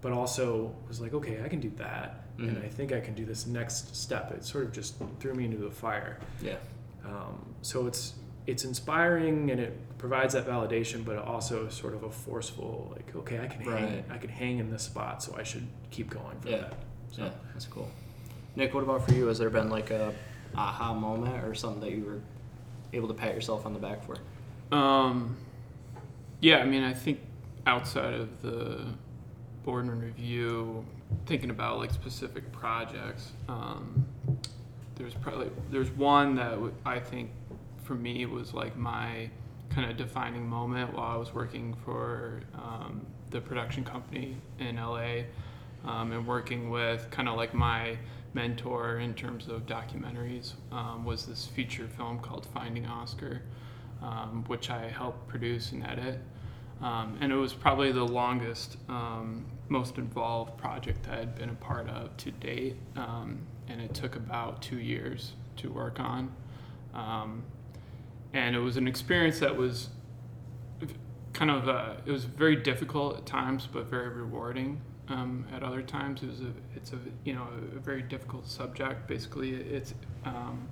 but 0.00 0.10
also 0.12 0.74
was 0.88 0.98
like, 1.00 1.12
okay, 1.14 1.40
I 1.44 1.48
can 1.48 1.60
do 1.60 1.70
that, 1.76 2.23
and 2.38 2.56
Mhm. 2.56 2.64
I 2.64 2.68
think 2.68 2.92
I 2.92 3.00
can 3.00 3.14
do 3.14 3.24
this 3.24 3.46
next 3.46 3.94
step. 3.94 4.32
It 4.32 4.44
sort 4.44 4.64
of 4.64 4.72
just 4.72 4.94
threw 5.20 5.34
me 5.34 5.44
into 5.44 5.58
the 5.58 5.70
fire. 5.70 6.18
Yeah. 6.42 6.56
Um, 7.04 7.54
so 7.62 7.86
it's 7.86 8.14
it's 8.46 8.64
inspiring 8.66 9.50
and 9.50 9.58
it 9.58 9.74
provides 9.96 10.34
that 10.34 10.46
validation, 10.46 11.02
but 11.02 11.16
also 11.16 11.66
sort 11.70 11.94
of 11.94 12.02
a 12.02 12.10
forceful 12.10 12.92
like, 12.94 13.16
okay, 13.16 13.38
I 13.40 13.46
can 13.46 13.62
hang, 13.62 13.72
Right. 13.72 14.04
I 14.10 14.18
can 14.18 14.28
hang 14.28 14.58
in 14.58 14.70
this 14.70 14.82
spot, 14.82 15.22
so 15.22 15.34
I 15.34 15.42
should 15.44 15.66
keep 15.90 16.10
going 16.10 16.38
for 16.40 16.50
Yeah. 16.50 16.58
that. 16.58 16.74
So. 17.10 17.22
Yeah, 17.22 17.30
that's 17.54 17.64
cool. 17.64 17.88
Nick, 18.54 18.74
what 18.74 18.82
about 18.84 19.08
for 19.08 19.14
you? 19.14 19.26
Has 19.28 19.38
there 19.38 19.48
been 19.48 19.70
like 19.70 19.90
a 19.90 20.12
aha 20.54 20.92
moment 20.92 21.42
or 21.42 21.54
something 21.54 21.80
that 21.80 21.92
you 21.92 22.04
were 22.04 22.20
able 22.92 23.08
to 23.08 23.14
pat 23.14 23.34
yourself 23.34 23.64
on 23.64 23.72
the 23.72 23.78
back 23.80 24.04
for? 24.04 24.16
Um, 24.76 25.36
yeah, 26.40 26.58
I 26.58 26.66
mean, 26.66 26.82
I 26.82 26.92
think 26.92 27.20
outside 27.66 28.12
of 28.12 28.42
the 28.42 28.84
Boardman 29.64 30.00
Review, 30.02 30.84
thinking 31.26 31.50
about 31.50 31.78
like 31.78 31.90
specific 31.90 32.50
projects, 32.52 33.32
um, 33.48 34.06
there's 34.96 35.14
probably 35.14 35.50
there's 35.70 35.90
one 35.90 36.34
that 36.36 36.58
I 36.84 36.98
think 37.00 37.30
for 37.82 37.94
me 37.94 38.26
was 38.26 38.54
like 38.54 38.76
my 38.76 39.28
kind 39.70 39.90
of 39.90 39.96
defining 39.96 40.48
moment 40.48 40.94
while 40.94 41.12
I 41.12 41.16
was 41.16 41.34
working 41.34 41.74
for 41.84 42.42
um, 42.54 43.04
the 43.30 43.40
production 43.40 43.84
company 43.84 44.36
in 44.58 44.76
LA 44.76 45.24
um, 45.84 46.12
and 46.12 46.26
working 46.26 46.70
with 46.70 47.08
kind 47.10 47.28
of 47.28 47.36
like 47.36 47.54
my 47.54 47.98
mentor 48.32 48.98
in 48.98 49.14
terms 49.14 49.48
of 49.48 49.66
documentaries 49.66 50.52
um, 50.72 51.04
was 51.04 51.26
this 51.26 51.46
feature 51.46 51.88
film 51.88 52.18
called 52.18 52.46
Finding 52.46 52.86
Oscar, 52.86 53.42
um, 54.02 54.44
which 54.46 54.70
I 54.70 54.88
helped 54.88 55.26
produce 55.28 55.72
and 55.72 55.84
edit. 55.84 56.20
Um, 56.82 57.16
and 57.20 57.32
it 57.32 57.36
was 57.36 57.52
probably 57.52 57.92
the 57.92 58.04
longest, 58.04 58.76
most 59.68 59.98
involved 59.98 60.56
project 60.58 61.08
I 61.10 61.16
had 61.16 61.34
been 61.34 61.50
a 61.50 61.54
part 61.54 61.88
of 61.88 62.16
to 62.18 62.30
date. 62.30 62.76
Um, 62.96 63.38
and 63.68 63.80
it 63.80 63.94
took 63.94 64.16
about 64.16 64.62
two 64.62 64.78
years 64.78 65.32
to 65.56 65.70
work 65.70 66.00
on. 66.00 66.32
Um, 66.92 67.42
and 68.32 68.54
it 68.54 68.58
was 68.58 68.76
an 68.76 68.88
experience 68.88 69.38
that 69.40 69.56
was 69.56 69.88
kind 71.32 71.50
of 71.50 71.68
uh, 71.68 71.94
it 72.04 72.10
was 72.10 72.24
very 72.24 72.56
difficult 72.56 73.16
at 73.16 73.26
times, 73.26 73.68
but 73.70 73.86
very 73.86 74.08
rewarding 74.08 74.80
um, 75.08 75.44
at 75.52 75.62
other 75.62 75.82
times. 75.82 76.22
It 76.22 76.28
was 76.28 76.40
a 76.40 76.52
it's 76.74 76.92
a 76.92 76.98
you 77.24 77.34
know 77.34 77.46
a 77.74 77.78
very 77.78 78.02
difficult 78.02 78.46
subject. 78.46 79.06
Basically, 79.06 79.54
it's 79.54 79.94
um, 80.24 80.68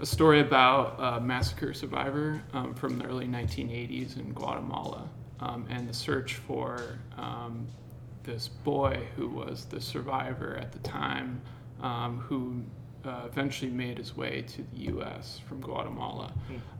a 0.00 0.06
story 0.06 0.40
about 0.40 0.96
a 0.98 1.20
massacre 1.20 1.74
survivor 1.74 2.42
um, 2.52 2.74
from 2.74 2.98
the 2.98 3.04
early 3.04 3.26
1980s 3.26 4.16
in 4.16 4.32
Guatemala, 4.32 5.08
um, 5.40 5.66
and 5.68 5.88
the 5.88 5.94
search 5.94 6.34
for 6.34 6.98
um, 7.16 7.66
this 8.24 8.48
boy 8.48 9.06
who 9.16 9.28
was 9.28 9.66
the 9.66 9.80
survivor 9.80 10.56
at 10.56 10.72
the 10.72 10.78
time, 10.80 11.40
um, 11.80 12.18
who 12.18 12.62
uh, 13.08 13.22
eventually 13.26 13.70
made 13.70 13.98
his 13.98 14.16
way 14.16 14.42
to 14.42 14.62
the 14.72 14.78
U.S. 14.92 15.40
from 15.46 15.60
Guatemala, 15.60 16.32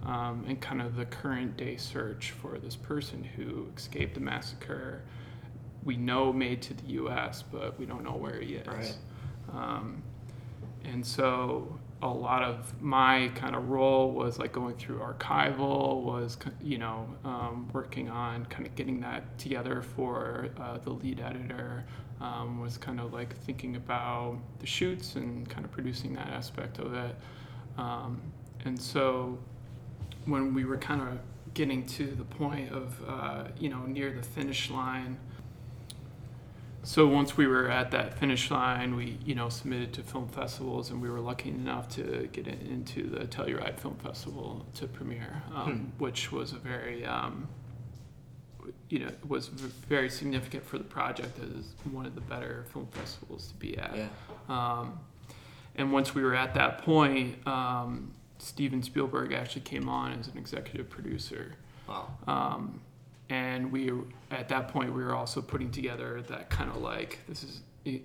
um, 0.04 0.44
and 0.48 0.60
kind 0.60 0.80
of 0.80 0.96
the 0.96 1.04
current 1.04 1.56
day 1.56 1.76
search 1.76 2.30
for 2.32 2.58
this 2.58 2.76
person 2.76 3.22
who 3.22 3.68
escaped 3.76 4.14
the 4.14 4.20
massacre. 4.20 5.02
We 5.84 5.96
know 5.98 6.32
made 6.32 6.62
to 6.62 6.74
the 6.74 6.86
U.S., 6.94 7.42
but 7.42 7.78
we 7.78 7.84
don't 7.84 8.02
know 8.02 8.16
where 8.16 8.40
he 8.40 8.54
is. 8.54 8.66
Right. 8.66 8.96
Um, 9.52 10.02
and 10.84 11.04
so 11.04 11.78
a 12.04 12.12
lot 12.12 12.42
of 12.42 12.82
my 12.82 13.30
kind 13.34 13.56
of 13.56 13.70
role 13.70 14.12
was 14.12 14.38
like 14.38 14.52
going 14.52 14.76
through 14.76 14.98
archival, 14.98 16.02
was 16.02 16.36
you 16.62 16.76
know 16.76 17.08
um, 17.24 17.68
working 17.72 18.10
on 18.10 18.44
kind 18.46 18.66
of 18.66 18.74
getting 18.74 19.00
that 19.00 19.38
together 19.38 19.80
for 19.80 20.50
uh, 20.60 20.78
the 20.78 20.90
lead 20.90 21.18
editor. 21.18 21.84
Um, 22.20 22.60
was 22.60 22.78
kind 22.78 23.00
of 23.00 23.12
like 23.12 23.36
thinking 23.38 23.76
about 23.76 24.38
the 24.60 24.66
shoots 24.66 25.16
and 25.16 25.48
kind 25.48 25.64
of 25.64 25.72
producing 25.72 26.14
that 26.14 26.28
aspect 26.28 26.78
of 26.78 26.94
it. 26.94 27.16
Um, 27.76 28.20
and 28.64 28.80
so 28.80 29.36
when 30.24 30.54
we 30.54 30.64
were 30.64 30.78
kind 30.78 31.02
of 31.02 31.18
getting 31.54 31.84
to 31.86 32.06
the 32.06 32.24
point 32.24 32.70
of 32.70 33.00
uh, 33.08 33.44
you 33.58 33.70
know 33.70 33.82
near 33.86 34.12
the 34.12 34.22
finish 34.22 34.70
line 34.70 35.18
so 36.84 37.06
once 37.06 37.36
we 37.36 37.46
were 37.46 37.68
at 37.70 37.90
that 37.90 38.18
finish 38.18 38.50
line 38.50 38.94
we 38.94 39.18
you 39.24 39.34
know 39.34 39.48
submitted 39.48 39.92
to 39.92 40.02
film 40.02 40.28
festivals 40.28 40.90
and 40.90 41.00
we 41.02 41.08
were 41.10 41.20
lucky 41.20 41.48
enough 41.48 41.88
to 41.88 42.28
get 42.32 42.46
in, 42.46 42.58
into 42.70 43.08
the 43.08 43.24
telluride 43.26 43.78
film 43.78 43.96
festival 43.96 44.64
to 44.74 44.86
premiere 44.86 45.42
um, 45.54 45.92
which 45.98 46.30
was 46.30 46.52
a 46.52 46.56
very 46.58 47.04
um, 47.04 47.48
you 48.88 48.98
know 48.98 49.10
was 49.26 49.48
very 49.48 50.08
significant 50.10 50.64
for 50.64 50.78
the 50.78 50.84
project 50.84 51.38
as 51.38 51.74
one 51.92 52.06
of 52.06 52.14
the 52.14 52.20
better 52.20 52.64
film 52.72 52.86
festivals 52.92 53.48
to 53.48 53.54
be 53.54 53.76
at 53.78 53.96
Yeah. 53.96 54.08
um, 54.48 54.98
and 55.76 55.92
once 55.92 56.14
we 56.14 56.22
were 56.22 56.36
at 56.36 56.54
that 56.54 56.78
point, 56.82 57.44
um, 57.48 58.12
Steven 58.38 58.80
Spielberg 58.80 59.32
actually 59.32 59.62
came 59.62 59.88
on 59.88 60.12
as 60.20 60.28
an 60.28 60.38
executive 60.38 60.88
producer. 60.88 61.54
Wow. 61.88 62.76
And 63.34 63.72
we, 63.72 63.90
at 64.30 64.48
that 64.50 64.68
point, 64.68 64.94
we 64.94 65.02
were 65.02 65.14
also 65.14 65.42
putting 65.42 65.72
together 65.72 66.22
that 66.28 66.50
kind 66.50 66.70
of 66.70 66.76
like 66.76 67.18
this 67.26 67.42
is 67.42 67.62
the, 67.82 68.00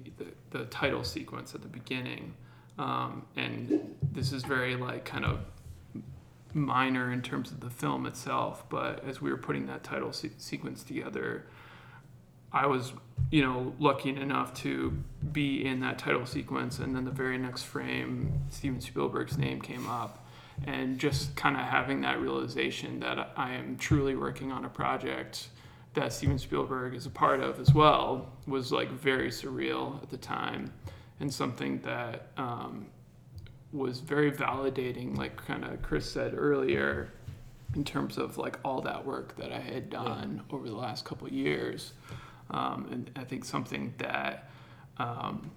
the 0.50 0.66
title 0.66 1.04
sequence 1.04 1.54
at 1.54 1.62
the 1.62 1.68
beginning. 1.68 2.34
Um, 2.80 3.26
and 3.36 3.96
this 4.12 4.32
is 4.32 4.44
very 4.44 4.76
like 4.76 5.06
kind 5.06 5.26
of 5.26 5.42
minor 6.56 7.12
in 7.12 7.22
terms 7.22 7.52
of 7.52 7.60
the 7.60 7.70
film 7.70 8.08
itself, 8.08 8.64
but 8.70 9.06
as 9.06 9.22
we 9.22 9.30
were 9.30 9.38
putting 9.38 9.68
that 9.68 9.84
title 9.84 10.12
se- 10.12 10.32
sequence 10.40 10.82
together, 10.84 11.46
I 12.52 12.66
was, 12.66 12.94
you 13.30 13.44
know, 13.44 13.76
lucky 13.80 14.10
enough 14.10 14.56
to 14.64 14.98
be 15.32 15.64
in 15.64 15.82
that 15.82 16.00
title 16.00 16.26
sequence, 16.26 16.80
and 16.80 16.96
then 16.96 17.06
the 17.06 17.12
very 17.12 17.38
next 17.38 17.64
frame, 17.64 18.34
Steven 18.50 18.82
Spielberg's 18.82 19.38
name 19.38 19.62
came 19.62 19.88
up, 19.88 20.26
and 20.66 21.00
just 21.00 21.36
kind 21.36 21.56
of 21.56 21.64
having 21.64 22.02
that 22.02 22.20
realization 22.20 23.00
that 23.00 23.32
I 23.38 23.54
am 23.54 23.78
truly 23.78 24.16
working 24.16 24.52
on 24.52 24.66
a 24.66 24.70
project 24.70 25.50
that 25.94 26.14
Steven 26.14 26.38
Spielberg 26.38 26.94
is 26.94 27.06
a 27.06 27.10
part 27.10 27.40
of 27.42 27.60
as 27.60 27.74
well 27.74 28.30
was 28.48 28.72
like 28.72 28.92
very 28.92 29.30
surreal 29.30 30.02
at 30.04 30.10
the 30.10 30.18
time, 30.18 30.72
and 31.20 31.34
something 31.34 31.80
that 31.82 32.28
um, 32.38 32.88
was 33.74 34.00
very 34.00 34.32
validating, 34.32 35.18
like 35.18 35.36
kind 35.38 35.64
of 35.64 35.82
Chris 35.82 36.10
said 36.10 36.34
earlier, 36.36 37.12
in 37.76 37.84
terms 37.84 38.18
of 38.18 38.38
like 38.38 38.58
all 38.64 38.82
that 38.82 39.06
work 39.06 39.36
that 39.38 39.52
I 39.52 39.60
had 39.60 39.90
done 39.90 40.44
over 40.52 40.68
the 40.68 40.76
last 40.76 41.06
couple 41.06 41.28
of 41.28 41.34
years. 41.34 41.94
Um, 42.52 42.88
and 42.92 43.12
I 43.16 43.24
think 43.24 43.46
something 43.46 43.94
that 44.00 44.50
um, 44.98 45.52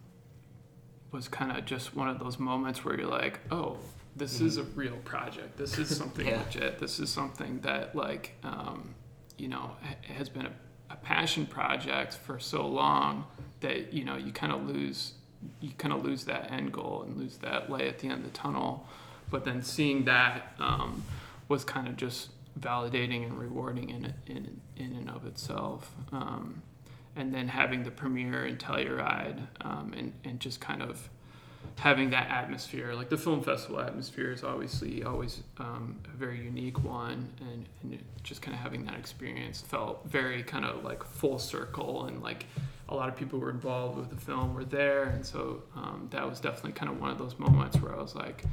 was 1.10 1.28
kind 1.28 1.56
of 1.56 1.64
just 1.64 1.94
one 1.94 2.08
of 2.08 2.18
those 2.18 2.38
moments 2.38 2.84
where 2.84 2.98
you're 2.98 3.08
like, 3.08 3.40
oh, 3.50 3.78
this 4.16 4.40
is 4.40 4.56
a 4.58 4.62
real 4.64 4.96
project. 5.04 5.56
This 5.56 5.78
is 5.78 5.94
something 5.96 6.26
Yeah. 6.26 6.42
legit. 6.44 6.78
This 6.78 6.98
is 6.98 7.10
something 7.10 7.60
that 7.60 7.94
like, 7.96 8.34
um, 8.44 8.94
you 9.38 9.48
know, 9.48 9.72
ha- 9.82 10.14
has 10.14 10.28
been 10.28 10.46
a, 10.46 10.52
a 10.90 10.96
passion 10.96 11.46
project 11.46 12.14
for 12.14 12.38
so 12.38 12.66
long 12.66 13.24
that 13.60 13.92
you 13.92 14.04
know 14.04 14.16
you 14.16 14.32
kind 14.32 14.52
of 14.52 14.66
lose 14.68 15.14
you 15.60 15.70
kind 15.78 15.92
of 15.92 16.04
lose 16.04 16.24
that 16.24 16.50
end 16.52 16.72
goal 16.72 17.02
and 17.06 17.16
lose 17.16 17.38
that 17.38 17.68
light 17.70 17.86
at 17.86 17.98
the 17.98 18.08
end 18.08 18.18
of 18.18 18.32
the 18.32 18.38
tunnel. 18.38 18.86
But 19.30 19.44
then 19.44 19.62
seeing 19.62 20.04
that 20.04 20.54
um, 20.60 21.02
was 21.48 21.64
kind 21.64 21.88
of 21.88 21.96
just 21.96 22.30
validating 22.60 23.24
and 23.24 23.38
rewarding 23.38 23.88
in 23.90 24.12
in 24.26 24.60
in 24.76 24.92
and 24.94 25.08
of 25.10 25.26
itself. 25.26 25.94
Um, 26.12 26.62
and 27.16 27.34
then 27.34 27.48
having 27.48 27.82
the 27.82 27.90
premiere 27.90 28.46
in 28.46 28.56
Telluride, 28.56 29.40
um, 29.62 29.92
and 29.96 30.12
and 30.24 30.38
just 30.40 30.60
kind 30.60 30.82
of 30.82 31.08
having 31.78 32.10
that 32.10 32.30
atmosphere. 32.30 32.94
Like 32.94 33.08
the 33.08 33.18
film 33.18 33.42
festival 33.42 33.80
atmosphere 33.80 34.32
is 34.32 34.44
obviously 34.44 35.02
always 35.02 35.42
um, 35.58 35.98
a 36.12 36.16
very 36.16 36.38
unique 36.38 36.82
one, 36.84 37.28
and, 37.40 37.66
and 37.82 37.98
just 38.22 38.42
kind 38.42 38.54
of 38.54 38.60
having 38.60 38.84
that 38.84 38.94
experience 38.94 39.60
felt 39.60 40.02
very 40.06 40.42
kind 40.42 40.64
of 40.64 40.84
like 40.84 41.02
full 41.04 41.38
circle, 41.38 42.06
and 42.06 42.22
like 42.22 42.46
a 42.88 42.94
lot 42.94 43.08
of 43.08 43.16
people 43.16 43.38
were 43.38 43.50
involved 43.50 43.98
with 43.98 44.10
the 44.10 44.16
film 44.16 44.54
were 44.54 44.64
there, 44.64 45.04
and 45.04 45.24
so 45.24 45.62
um, 45.74 46.08
that 46.10 46.28
was 46.28 46.40
definitely 46.40 46.72
kind 46.72 46.90
of 46.90 47.00
one 47.00 47.10
of 47.10 47.18
those 47.18 47.38
moments 47.38 47.80
where 47.80 47.94
I 47.94 48.00
was 48.00 48.14
like, 48.14 48.44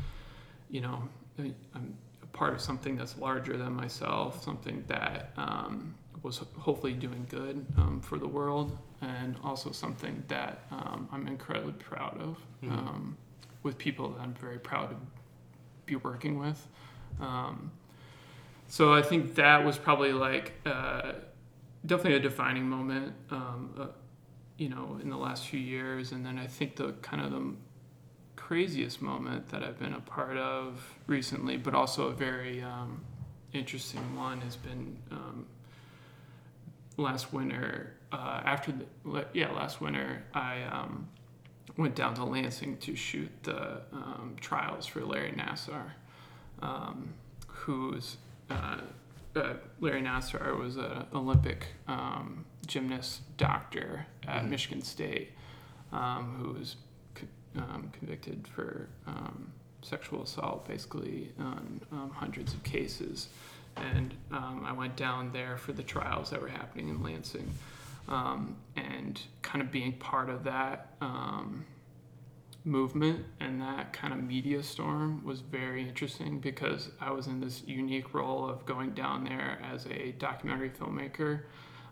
you 0.69 0.81
know, 0.81 1.03
I'm 1.37 1.97
a 2.23 2.25
part 2.27 2.53
of 2.53 2.61
something 2.61 2.95
that's 2.95 3.17
larger 3.17 3.57
than 3.57 3.73
myself, 3.73 4.43
something 4.43 4.83
that 4.87 5.31
um, 5.37 5.95
was 6.23 6.41
hopefully 6.57 6.93
doing 6.93 7.25
good 7.29 7.65
um, 7.77 8.01
for 8.01 8.17
the 8.17 8.27
world, 8.27 8.77
and 9.01 9.35
also 9.43 9.71
something 9.71 10.23
that 10.27 10.63
um, 10.71 11.07
I'm 11.11 11.27
incredibly 11.27 11.73
proud 11.73 12.19
of 12.21 12.37
Mhm. 12.63 12.71
um, 12.71 13.17
with 13.63 13.77
people 13.77 14.09
that 14.09 14.21
I'm 14.21 14.33
very 14.33 14.59
proud 14.59 14.89
to 14.89 14.95
be 15.85 15.95
working 15.95 16.39
with. 16.39 16.67
Um, 17.19 17.71
so 18.67 18.93
I 18.93 19.01
think 19.01 19.35
that 19.35 19.63
was 19.65 19.77
probably 19.77 20.13
like 20.13 20.53
uh, 20.65 21.13
definitely 21.85 22.15
a 22.15 22.21
defining 22.21 22.69
moment, 22.69 23.13
um, 23.31 23.73
uh, 23.77 23.87
you 24.57 24.69
know, 24.69 24.99
in 25.01 25.09
the 25.09 25.17
last 25.17 25.47
few 25.47 25.59
years. 25.59 26.11
And 26.11 26.25
then 26.25 26.37
I 26.37 26.47
think 26.47 26.75
the 26.75 26.91
kind 27.01 27.21
of 27.23 27.31
the 27.31 27.53
craziest 28.35 29.01
moment 29.01 29.49
that 29.49 29.63
I've 29.63 29.79
been 29.79 29.93
a 29.93 30.01
part 30.01 30.37
of 30.37 30.95
recently, 31.07 31.57
but 31.57 31.73
also 31.73 32.07
a 32.07 32.13
very 32.13 32.61
um, 32.61 33.01
interesting 33.53 34.15
one, 34.15 34.41
has 34.41 34.55
been 34.55 34.97
um, 35.11 35.45
last 36.97 37.33
winter. 37.33 37.93
Uh, 38.11 38.41
after 38.43 38.71
the 38.71 39.25
yeah, 39.33 39.51
last 39.51 39.81
winter, 39.81 40.23
I 40.33 40.63
um, 40.63 41.07
went 41.77 41.95
down 41.95 42.15
to 42.15 42.23
Lansing 42.23 42.77
to 42.77 42.95
shoot 42.95 43.29
the 43.43 43.81
um, 43.93 44.35
trials 44.41 44.87
for 44.87 45.01
Larry 45.05 45.31
Nassar, 45.31 45.91
um, 46.61 47.13
who's 47.47 48.17
uh, 48.49 48.77
uh, 49.35 49.53
Larry 49.79 50.01
Nassar 50.01 50.57
was 50.57 50.77
an 50.77 51.05
Olympic 51.13 51.67
um, 51.87 52.45
gymnast 52.65 53.21
doctor 53.37 54.07
at 54.27 54.43
Mhm. 54.43 54.49
Michigan 54.49 54.81
State, 54.81 55.31
um, 55.91 56.35
who 56.41 56.53
was 56.53 56.77
co- 57.13 57.27
um, 57.61 57.91
convicted 57.97 58.47
for 58.47 58.89
um, 59.05 59.51
sexual 59.83 60.23
assault, 60.23 60.67
basically 60.67 61.31
on 61.37 61.79
um, 61.91 62.09
hundreds 62.09 62.53
of 62.55 62.63
cases. 62.63 63.27
And 63.75 64.15
um, 64.31 64.63
I 64.65 64.73
went 64.73 64.95
down 64.95 65.31
there 65.31 65.57
for 65.57 65.73
the 65.73 65.83
trials 65.83 66.31
that 66.31 66.41
were 66.41 66.49
happening 66.49 66.89
in 66.89 67.01
Lansing, 67.03 67.49
um, 68.09 68.57
and 68.75 69.21
kind 69.41 69.61
of 69.61 69.71
being 69.71 69.93
part 69.93 70.29
of 70.29 70.43
that 70.43 70.93
um, 70.99 71.65
movement 72.65 73.25
and 73.39 73.61
that 73.61 73.93
kind 73.93 74.13
of 74.13 74.21
media 74.21 74.61
storm 74.61 75.23
was 75.23 75.39
very 75.41 75.87
interesting 75.87 76.39
because 76.39 76.89
I 76.99 77.11
was 77.11 77.27
in 77.27 77.39
this 77.39 77.63
unique 77.65 78.13
role 78.13 78.49
of 78.49 78.65
going 78.65 78.91
down 78.91 79.23
there 79.23 79.59
as 79.73 79.85
a 79.87 80.11
documentary 80.13 80.69
filmmaker. 80.71 81.41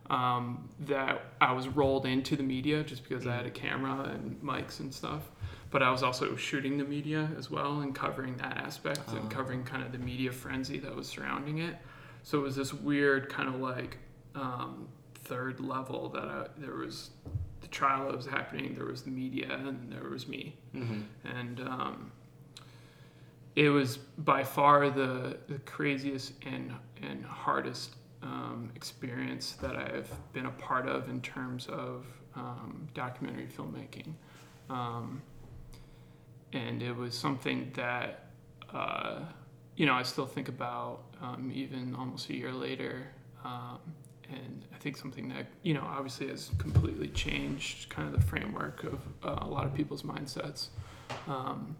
Um, 0.10 0.70
that 0.80 1.22
I 1.42 1.52
was 1.52 1.68
rolled 1.68 2.06
into 2.06 2.38
the 2.38 2.44
media 2.44 2.82
just 2.82 3.04
because 3.04 3.28
I 3.28 3.36
had 3.36 3.46
a 3.46 3.50
camera 3.52 4.04
and 4.14 4.42
mics 4.42 4.80
and 4.80 4.94
stuff, 4.94 5.24
but 5.70 5.84
I 5.84 5.92
was 5.92 6.02
also 6.02 6.38
shooting 6.38 6.78
the 6.78 6.86
media 6.86 7.30
as 7.38 7.52
well 7.52 7.82
and 7.82 7.94
covering 7.94 8.38
that 8.38 8.56
aspect 8.56 9.02
Oh. 9.10 9.18
and 9.18 9.30
covering 9.30 9.66
kind 9.66 9.84
of 9.84 9.92
the 9.92 9.98
media 9.98 10.32
frenzy 10.32 10.80
that 10.80 10.96
was 10.96 11.08
surrounding 11.10 11.58
it. 11.58 11.76
So 12.24 12.38
it 12.40 12.42
was 12.42 12.56
this 12.56 12.74
weird 12.74 13.28
kind 13.28 13.50
of 13.54 13.60
like 13.60 13.98
um, 14.34 14.88
third 15.28 15.60
level 15.60 16.10
that 16.10 16.24
I, 16.26 16.48
there 16.58 16.76
was 16.76 17.10
the 17.62 17.68
trial 17.68 18.06
that 18.08 18.16
was 18.16 18.26
happening, 18.28 18.76
there 18.76 18.86
was 18.86 19.02
the 19.04 19.12
media, 19.12 19.52
and 19.52 19.92
there 19.92 20.10
was 20.10 20.28
me 20.28 20.56
Mm-hmm. 20.76 21.02
and 21.38 21.60
um, 21.62 22.12
it 23.56 23.70
was 23.70 23.98
by 24.18 24.44
far 24.44 24.90
the, 24.90 25.38
the 25.48 25.60
craziest 25.66 26.34
and 26.46 26.72
and 27.02 27.26
hardest 27.26 27.96
um, 28.22 28.70
experience 28.76 29.54
that 29.62 29.76
I've 29.76 30.12
been 30.34 30.46
a 30.46 30.52
part 30.52 30.88
of 30.88 31.10
in 31.10 31.22
terms 31.22 31.68
of 31.68 32.06
um, 32.36 32.88
documentary 32.94 33.48
filmmaking, 33.48 34.14
um, 34.70 35.22
and 36.54 36.82
it 36.84 36.96
was 36.96 37.14
something 37.18 37.72
that 37.74 38.26
uh, 38.74 39.20
you 39.76 39.86
know 39.88 39.94
I 39.94 40.04
still 40.04 40.28
think 40.28 40.50
about 40.50 41.00
um, 41.22 41.52
even 41.54 41.96
almost 41.96 42.30
a 42.30 42.36
year 42.36 42.52
later. 42.52 43.08
And 44.30 44.66
I 44.74 44.78
think 44.78 44.98
something 44.98 45.30
that 45.30 45.46
you 45.64 45.74
know 45.74 45.84
obviously 45.86 46.28
has 46.28 46.52
completely 46.58 47.08
changed 47.10 47.90
kind 47.90 48.08
of 48.14 48.20
the 48.20 48.26
framework 48.28 48.84
of 48.84 49.00
uh, 49.24 49.38
a 49.42 49.48
lot 49.48 49.66
of 49.66 49.74
people's 49.74 50.04
mindsets 50.04 50.68
um, 51.28 51.76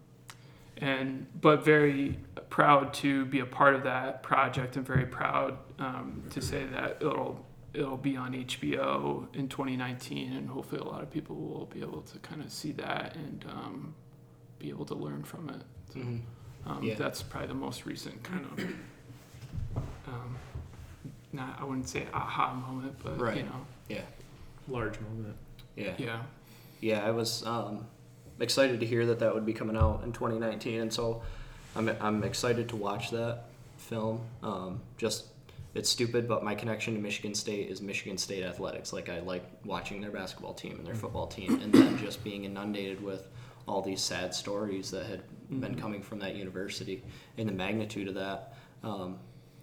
and 0.78 1.26
but 1.40 1.64
very 1.64 2.18
proud 2.50 2.94
to 2.94 3.24
be 3.26 3.40
a 3.40 3.46
part 3.46 3.74
of 3.74 3.82
that 3.82 4.22
project 4.22 4.76
and 4.76 4.86
very 4.86 5.04
proud 5.06 5.58
um, 5.78 6.22
to 6.30 6.40
say 6.40 6.64
that 6.66 6.96
it'll 7.00 7.44
it'll 7.74 7.96
be 7.98 8.16
on 8.16 8.32
HBO 8.32 9.26
in 9.36 9.48
2019 9.48 10.32
and 10.32 10.48
hopefully 10.48 10.80
a 10.80 10.84
lot 10.84 11.02
of 11.02 11.10
people 11.10 11.36
will 11.36 11.66
be 11.66 11.80
able 11.80 12.00
to 12.02 12.18
kind 12.20 12.42
of 12.42 12.50
see 12.50 12.72
that 12.72 13.14
and 13.16 13.44
um, 13.50 13.94
be 14.58 14.70
able 14.70 14.86
to 14.86 14.94
learn 14.94 15.22
from 15.22 15.50
it. 15.50 15.62
So, 15.92 15.98
Mm-hmm. 16.00 16.70
um, 16.70 16.82
Yeah. 16.82 16.94
That's 16.94 17.22
probably 17.22 17.48
the 17.48 17.54
most 17.54 17.84
recent 17.86 18.22
kind 18.24 18.44
of 18.46 18.64
um, 20.08 20.36
not 21.32 21.58
I 21.60 21.64
wouldn't 21.64 21.88
say 21.88 22.06
aha 22.12 22.54
moment, 22.54 22.96
but 23.02 23.18
Right. 23.20 23.38
you 23.38 23.42
know 23.44 23.66
Yeah. 23.88 24.02
Large 24.68 25.00
moment. 25.00 25.36
Yeah. 25.76 25.94
yeah 25.98 26.22
yeah, 26.80 27.04
I 27.04 27.10
was 27.10 27.44
um, 27.44 27.86
excited 28.38 28.78
to 28.80 28.86
hear 28.86 29.04
that 29.06 29.18
that 29.18 29.34
would 29.34 29.44
be 29.44 29.52
coming 29.52 29.76
out 29.76 30.02
in 30.04 30.12
2019, 30.12 30.80
and 30.80 30.92
so 30.92 31.22
I'm 31.74 31.88
I'm 32.00 32.22
excited 32.22 32.68
to 32.70 32.76
watch 32.76 33.10
that 33.10 33.44
film. 33.78 34.20
Um, 34.44 34.80
just 34.96 35.26
it's 35.74 35.88
stupid, 35.90 36.28
but 36.28 36.44
my 36.44 36.54
connection 36.54 36.94
to 36.94 37.00
Michigan 37.00 37.34
State 37.34 37.68
is 37.68 37.82
Michigan 37.82 38.16
State 38.16 38.44
athletics. 38.44 38.92
Like 38.92 39.08
I 39.08 39.18
like 39.20 39.44
watching 39.64 40.00
their 40.00 40.10
basketball 40.12 40.54
team 40.54 40.76
and 40.78 40.86
their 40.86 40.94
football 40.94 41.26
team, 41.26 41.60
and 41.60 41.72
then 41.72 41.98
just 41.98 42.22
being 42.22 42.44
inundated 42.44 43.02
with 43.02 43.26
all 43.66 43.82
these 43.82 44.00
sad 44.00 44.32
stories 44.34 44.90
that 44.92 45.06
had 45.06 45.22
been 45.50 45.74
Mhm. 45.74 45.78
coming 45.80 46.02
from 46.02 46.20
that 46.20 46.36
university, 46.36 47.02
and 47.38 47.48
the 47.48 47.52
magnitude 47.52 48.06
of 48.08 48.14
that. 48.14 48.54
Um, 48.84 49.18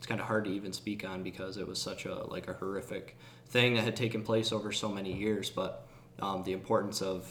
it's 0.05 0.09
kind 0.11 0.21
of 0.21 0.27
hard 0.27 0.45
to 0.45 0.51
even 0.51 0.71
speak 0.71 1.03
on 1.03 1.23
because 1.23 1.57
it 1.57 1.67
was 1.67 1.81
such 1.81 2.05
a 2.05 2.13
like 2.27 2.47
a 2.47 2.53
horrific 2.53 3.17
thing 3.47 3.73
that 3.73 3.83
had 3.83 3.95
taken 3.95 4.21
place 4.21 4.51
over 4.51 4.71
so 4.71 4.87
many 4.87 5.11
years, 5.11 5.49
but 5.49 5.87
um, 6.19 6.43
the 6.43 6.51
importance 6.51 7.01
of 7.01 7.27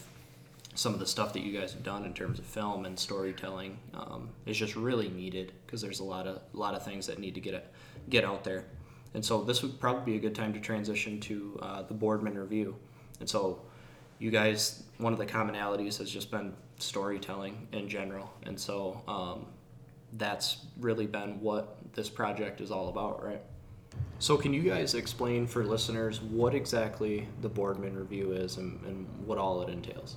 some 0.75 0.93
of 0.93 0.99
the 0.99 1.07
stuff 1.07 1.33
that 1.35 1.43
you 1.43 1.57
guys 1.57 1.72
have 1.72 1.85
done 1.85 2.05
in 2.05 2.12
terms 2.12 2.41
of 2.41 2.45
film 2.45 2.85
and 2.85 2.99
storytelling 2.99 3.79
um, 3.95 4.29
is 4.45 4.57
just 4.57 4.75
really 4.75 5.09
needed 5.09 5.53
because 5.64 5.81
there's 5.81 6.01
a 6.01 6.05
lot 6.05 6.27
of 6.27 6.43
a 6.53 6.57
lot 6.57 6.75
of 6.75 6.85
things 6.85 7.07
that 7.07 7.20
need 7.20 7.37
to 7.37 7.41
get 7.41 7.55
it, 7.55 7.72
get 8.11 8.25
out 8.25 8.43
there. 8.43 8.64
And 9.14 9.25
so 9.25 9.45
this 9.45 9.62
would 9.62 9.79
probably 9.79 10.14
be 10.14 10.16
a 10.18 10.20
good 10.20 10.35
time 10.35 10.53
to 10.53 10.59
transition 10.59 11.20
to 11.20 11.61
uh, 11.62 11.83
the 11.83 11.95
Boardman 11.95 12.37
review. 12.37 12.75
And 13.20 13.31
so 13.31 13.62
you 14.18 14.33
guys, 14.33 14.83
one 14.99 15.12
of 15.12 15.20
the 15.20 15.27
commonalities 15.27 15.97
has 15.99 16.11
just 16.11 16.29
been 16.29 16.53
storytelling 16.81 17.68
in 17.70 17.89
general, 17.89 18.33
and 18.43 18.59
so 18.59 19.01
um, 19.07 19.47
that's 20.14 20.66
really 20.81 21.07
been 21.07 21.41
what 21.41 21.79
this 21.95 22.09
project 22.09 22.61
is 22.61 22.70
all 22.70 22.88
about, 22.88 23.24
right? 23.24 23.40
So, 24.18 24.36
can 24.36 24.53
you 24.55 24.62
guys 24.62 24.95
explain 24.95 25.47
for 25.47 25.64
listeners 25.64 26.20
what 26.20 26.55
exactly 26.55 27.28
the 27.42 27.49
Boardman 27.49 27.97
Review 27.97 28.32
is 28.32 28.57
and, 28.57 28.80
and 28.86 29.07
what 29.26 29.38
all 29.38 29.62
it 29.62 29.68
entails? 29.68 30.16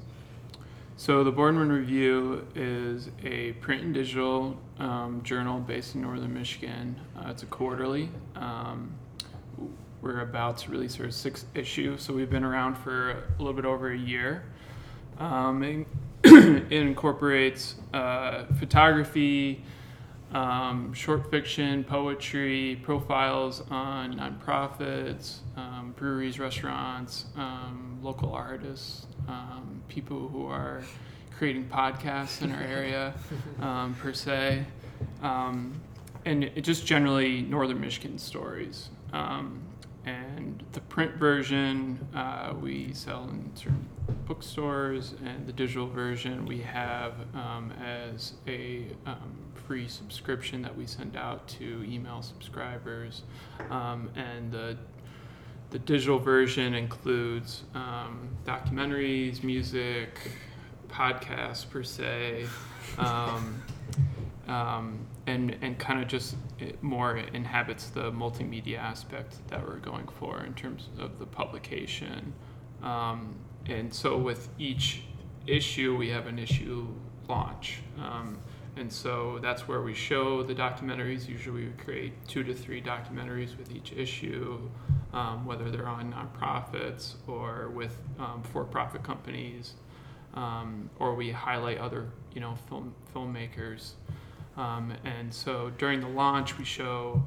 So 0.99 1.23
the 1.23 1.32
Boardman 1.32 1.71
Review 1.71 2.47
is 2.55 3.11
a 3.23 3.51
print 3.53 3.84
and 3.84 3.93
digital 3.93 4.57
um, 4.80 5.21
journal 5.23 5.59
based 5.59 5.93
in 5.93 6.01
northern 6.01 6.34
Michigan. 6.34 6.99
Uh, 7.15 7.30
it's 7.30 7.43
a 7.43 7.45
quarterly. 7.45 8.09
Um, 8.36 8.95
we're 10.01 10.21
about 10.21 10.57
to 10.59 10.71
release 10.71 10.99
our 10.99 11.11
sixth 11.11 11.45
issue, 11.53 11.97
so 11.99 12.13
we've 12.13 12.32
been 12.32 12.43
around 12.43 12.80
for 12.80 13.11
a 13.11 13.38
little 13.38 13.53
bit 13.53 13.65
over 13.65 13.91
a 13.91 13.97
year. 13.97 14.45
Um, 15.19 15.61
and 15.61 15.86
it 16.23 16.71
incorporates 16.71 17.75
uh, 17.93 18.45
photography, 18.57 19.63
um, 20.38 20.93
short 20.93 21.31
fiction, 21.31 21.83
poetry, 21.83 22.79
profiles 22.83 23.63
on 23.71 24.13
nonprofits, 24.13 25.38
um, 25.55 25.95
breweries, 25.97 26.38
restaurants, 26.38 27.25
um, 27.35 27.97
local 28.03 28.31
artists, 28.31 29.07
um, 29.27 29.81
people 29.88 30.27
who 30.27 30.45
are 30.45 30.83
creating 31.35 31.65
podcasts 31.65 32.43
in 32.43 32.51
our 32.51 32.61
area, 32.61 33.15
um, 33.61 33.95
per 33.95 34.13
se, 34.13 34.63
um, 35.23 35.73
and 36.25 36.43
it 36.43 36.61
just 36.61 36.85
generally 36.85 37.41
northern 37.41 37.81
Michigan 37.81 38.19
stories. 38.19 38.89
Um, 39.13 39.59
and 40.05 40.63
the 40.73 40.81
print 40.81 41.15
version 41.15 41.99
uh, 42.13 42.53
we 42.61 42.93
sell 42.93 43.23
in 43.23 43.51
certain 43.55 43.89
bookstores, 44.25 45.15
and 45.25 45.47
the 45.47 45.53
digital 45.53 45.88
version 45.88 46.45
we 46.45 46.59
have 46.59 47.13
um, 47.33 47.73
as 47.83 48.33
a 48.47 48.85
um, 49.05 49.46
free 49.68 49.88
subscription 49.88 50.61
that 50.61 50.76
we 50.76 50.86
send 50.86 51.18
out 51.18 51.45
to 51.47 51.86
email 51.88 52.22
subscribers. 52.22 53.24
Um, 53.70 54.09
and 54.15 54.51
the 54.51 54.78
the 55.70 55.80
digital 55.80 56.18
version 56.18 56.74
includes 56.74 57.63
um, 57.76 58.30
documentaries, 58.45 59.43
music, 59.43 60.32
podcasts 60.88 61.70
per 61.70 61.84
se, 61.84 62.45
um, 62.97 63.61
um, 64.47 65.05
and 65.26 65.57
and 65.61 65.78
kind 65.78 66.01
of 66.01 66.07
just 66.07 66.38
it 66.57 66.82
more 66.82 67.18
inhabits 67.18 67.89
the 67.89 68.09
multimedia 68.13 68.78
aspect 68.78 69.45
that 69.49 69.68
we're 69.68 69.80
going 69.80 70.07
for 70.07 70.43
in 70.45 70.53
terms 70.53 70.88
of 70.97 71.20
the 71.20 71.26
publication. 71.26 72.34
Um, 72.82 73.36
and 73.65 73.93
so 73.93 74.18
with 74.18 74.47
each 74.57 75.01
issue, 75.45 75.97
we 75.97 76.09
have 76.09 76.28
an 76.28 76.39
issue 76.39 76.88
launch. 77.28 77.80
Um, 77.99 78.38
and 78.80 78.91
so 78.91 79.39
that's 79.41 79.67
where 79.67 79.82
we 79.82 79.93
show 79.93 80.43
the 80.43 80.53
documentaries. 80.53 81.28
Usually 81.28 81.65
we 81.65 81.71
create 81.84 82.13
two 82.28 82.43
to 82.43 82.53
three 82.53 82.82
documentaries 82.82 83.57
with 83.57 83.75
each 83.75 83.91
issue, 83.91 84.69
um, 85.13 85.45
whether 85.45 85.71
they're 85.71 85.88
on 85.88 86.13
nonprofits 86.13 87.15
or 87.28 87.69
with 87.69 87.97
um, 88.19 88.43
for-profit 88.51 89.03
companies, 89.03 89.73
um, 90.36 90.89
or 90.99 91.15
we 91.15 91.32
highlight 91.32 91.80
other, 91.80 92.07
you 92.34 92.41
know, 92.41 92.55
film 92.69 92.93
filmmakers. 93.13 93.93
Um, 94.55 94.93
and 95.03 95.34
so 95.34 95.71
during 95.78 95.99
the 96.01 96.07
launch, 96.07 96.57
we 96.57 96.65
show 96.65 97.23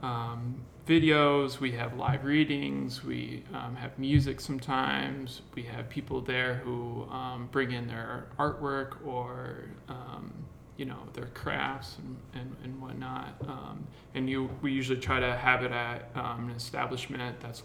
um, 0.00 0.60
videos, 0.86 1.60
we 1.60 1.72
have 1.72 1.96
live 1.96 2.24
readings, 2.24 3.04
we 3.04 3.42
um, 3.52 3.76
have 3.76 3.98
music 3.98 4.40
sometimes, 4.40 5.42
we 5.54 5.62
have 5.62 5.88
people 5.90 6.20
there 6.20 6.54
who 6.64 7.06
um, 7.10 7.48
bring 7.52 7.72
in 7.72 7.86
their 7.86 8.28
artwork 8.38 9.04
or 9.06 9.68
um, 9.88 10.32
you 10.78 10.84
know 10.84 10.96
their 11.12 11.26
crafts 11.26 11.96
and, 11.98 12.16
and, 12.40 12.56
and 12.64 12.80
whatnot. 12.80 13.34
Um, 13.46 13.86
and 14.14 14.30
you 14.30 14.48
we 14.62 14.72
usually 14.72 15.00
try 15.00 15.20
to 15.20 15.36
have 15.36 15.62
it 15.62 15.72
at 15.72 16.10
um, 16.14 16.48
an 16.48 16.56
establishment 16.56 17.38
that's 17.40 17.62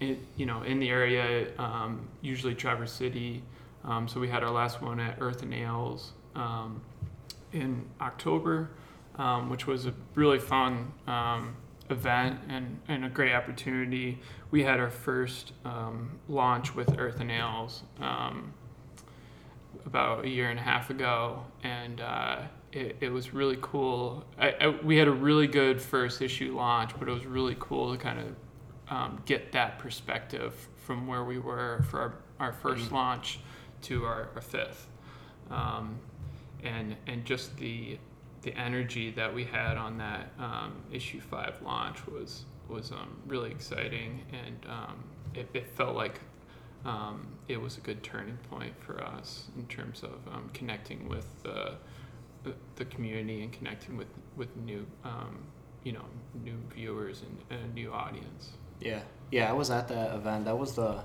in, 0.00 0.18
you 0.36 0.44
know 0.44 0.62
in 0.62 0.80
the 0.80 0.90
area, 0.90 1.50
um, 1.58 2.06
usually 2.20 2.54
Traverse 2.54 2.92
City. 2.92 3.42
Um, 3.84 4.06
so 4.08 4.20
we 4.20 4.28
had 4.28 4.42
our 4.42 4.50
last 4.50 4.82
one 4.82 5.00
at 5.00 5.16
Earth 5.20 5.42
and 5.42 5.54
Ales 5.54 6.12
um, 6.34 6.82
in 7.52 7.86
October, 8.00 8.68
um, 9.16 9.48
which 9.48 9.66
was 9.66 9.86
a 9.86 9.94
really 10.14 10.38
fun 10.38 10.92
event 11.88 12.38
and, 12.48 12.78
and 12.88 13.06
a 13.06 13.08
great 13.08 13.32
opportunity. 13.32 14.18
We 14.50 14.62
had 14.62 14.78
our 14.78 14.90
first 14.90 15.52
launch 16.28 16.74
with 16.74 16.98
Earth 16.98 17.20
and 17.20 17.30
Ales 17.30 17.84
about 19.86 20.24
a 20.24 20.28
year 20.28 20.50
and 20.50 20.58
a 20.58 20.62
half 20.62 20.90
ago, 20.90 21.44
and 21.62 22.00
uh, 22.00 22.42
it, 22.72 22.96
it 23.00 23.10
was 23.10 23.34
really 23.34 23.58
cool. 23.60 24.24
I, 24.38 24.50
I, 24.60 24.68
we 24.68 24.96
had 24.96 25.08
a 25.08 25.12
really 25.12 25.46
good 25.46 25.80
first 25.80 26.22
issue 26.22 26.56
launch, 26.56 26.92
but 26.98 27.08
it 27.08 27.12
was 27.12 27.26
really 27.26 27.56
cool 27.58 27.92
to 27.92 27.98
kind 27.98 28.18
of 28.20 28.36
um, 28.90 29.22
get 29.24 29.52
that 29.52 29.78
perspective 29.78 30.68
from 30.76 31.06
where 31.06 31.24
we 31.24 31.38
were 31.38 31.84
for 31.88 32.00
our, 32.00 32.14
our 32.40 32.52
1st 32.52 32.90
launch 32.90 33.40
to 33.82 34.04
our, 34.04 34.28
our 34.34 34.40
fifth. 34.40 34.88
Um, 35.50 35.98
and, 36.62 36.96
and 37.06 37.24
just 37.24 37.56
the, 37.56 37.98
the 38.42 38.54
energy 38.54 39.10
that 39.12 39.32
we 39.32 39.44
had 39.44 39.76
on 39.76 39.98
that 39.98 40.32
um, 40.38 40.74
issue 40.92 41.20
five 41.20 41.60
launch 41.62 42.06
was, 42.06 42.44
was 42.68 42.92
um, 42.92 43.16
really 43.26 43.50
exciting. 43.50 44.22
And 44.32 44.66
um, 44.68 45.04
it, 45.34 45.48
it 45.54 45.68
felt 45.68 45.96
like 45.96 46.20
um, 46.84 47.26
it 47.48 47.60
was 47.60 47.76
a 47.76 47.80
good 47.80 48.02
turning 48.02 48.38
point 48.50 48.72
for 48.80 49.02
us 49.02 49.44
in 49.56 49.66
terms 49.66 50.02
of 50.02 50.12
um, 50.32 50.50
connecting 50.54 51.08
with 51.08 51.26
the, 51.42 51.74
the, 52.44 52.54
the 52.76 52.84
community 52.86 53.42
and 53.42 53.52
connecting 53.52 53.96
with, 53.96 54.08
with 54.36 54.54
new, 54.56 54.86
um, 55.04 55.38
you 55.84 55.92
know, 55.92 56.04
new 56.42 56.56
viewers 56.74 57.22
and, 57.22 57.60
a 57.60 57.66
new 57.74 57.92
audience. 57.92 58.52
Yeah, 58.80 59.00
yeah, 59.30 59.50
I 59.50 59.52
was 59.52 59.70
at 59.70 59.88
that 59.88 60.14
event. 60.14 60.46
That 60.46 60.58
was 60.58 60.74
the 60.74 61.02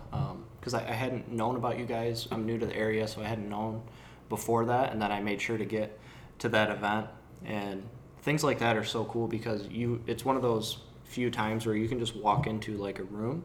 because 0.59 0.73
I, 0.73 0.87
I 0.87 0.93
hadn't 0.93 1.29
known 1.29 1.57
about 1.57 1.77
you 1.77 1.85
guys. 1.85 2.27
I'm 2.31 2.45
new 2.45 2.57
to 2.57 2.65
the 2.65 2.75
area, 2.75 3.05
so 3.07 3.21
I 3.21 3.25
hadn't 3.25 3.49
known 3.49 3.81
before 4.29 4.65
that, 4.65 4.93
and 4.93 5.01
then 5.01 5.11
I 5.11 5.19
made 5.19 5.41
sure 5.41 5.57
to 5.57 5.65
get 5.65 5.99
to 6.39 6.49
that 6.49 6.71
event. 6.71 7.07
And 7.43 7.83
things 8.21 8.43
like 8.43 8.59
that 8.59 8.77
are 8.77 8.83
so 8.85 9.05
cool 9.05 9.27
because 9.27 9.67
you 9.67 10.01
it's 10.07 10.23
one 10.23 10.35
of 10.35 10.41
those 10.41 10.77
few 11.03 11.29
times 11.29 11.65
where 11.65 11.75
you 11.75 11.87
can 11.87 11.99
just 11.99 12.15
walk 12.15 12.47
into 12.47 12.77
like 12.77 12.99
a 12.99 13.03
room 13.03 13.43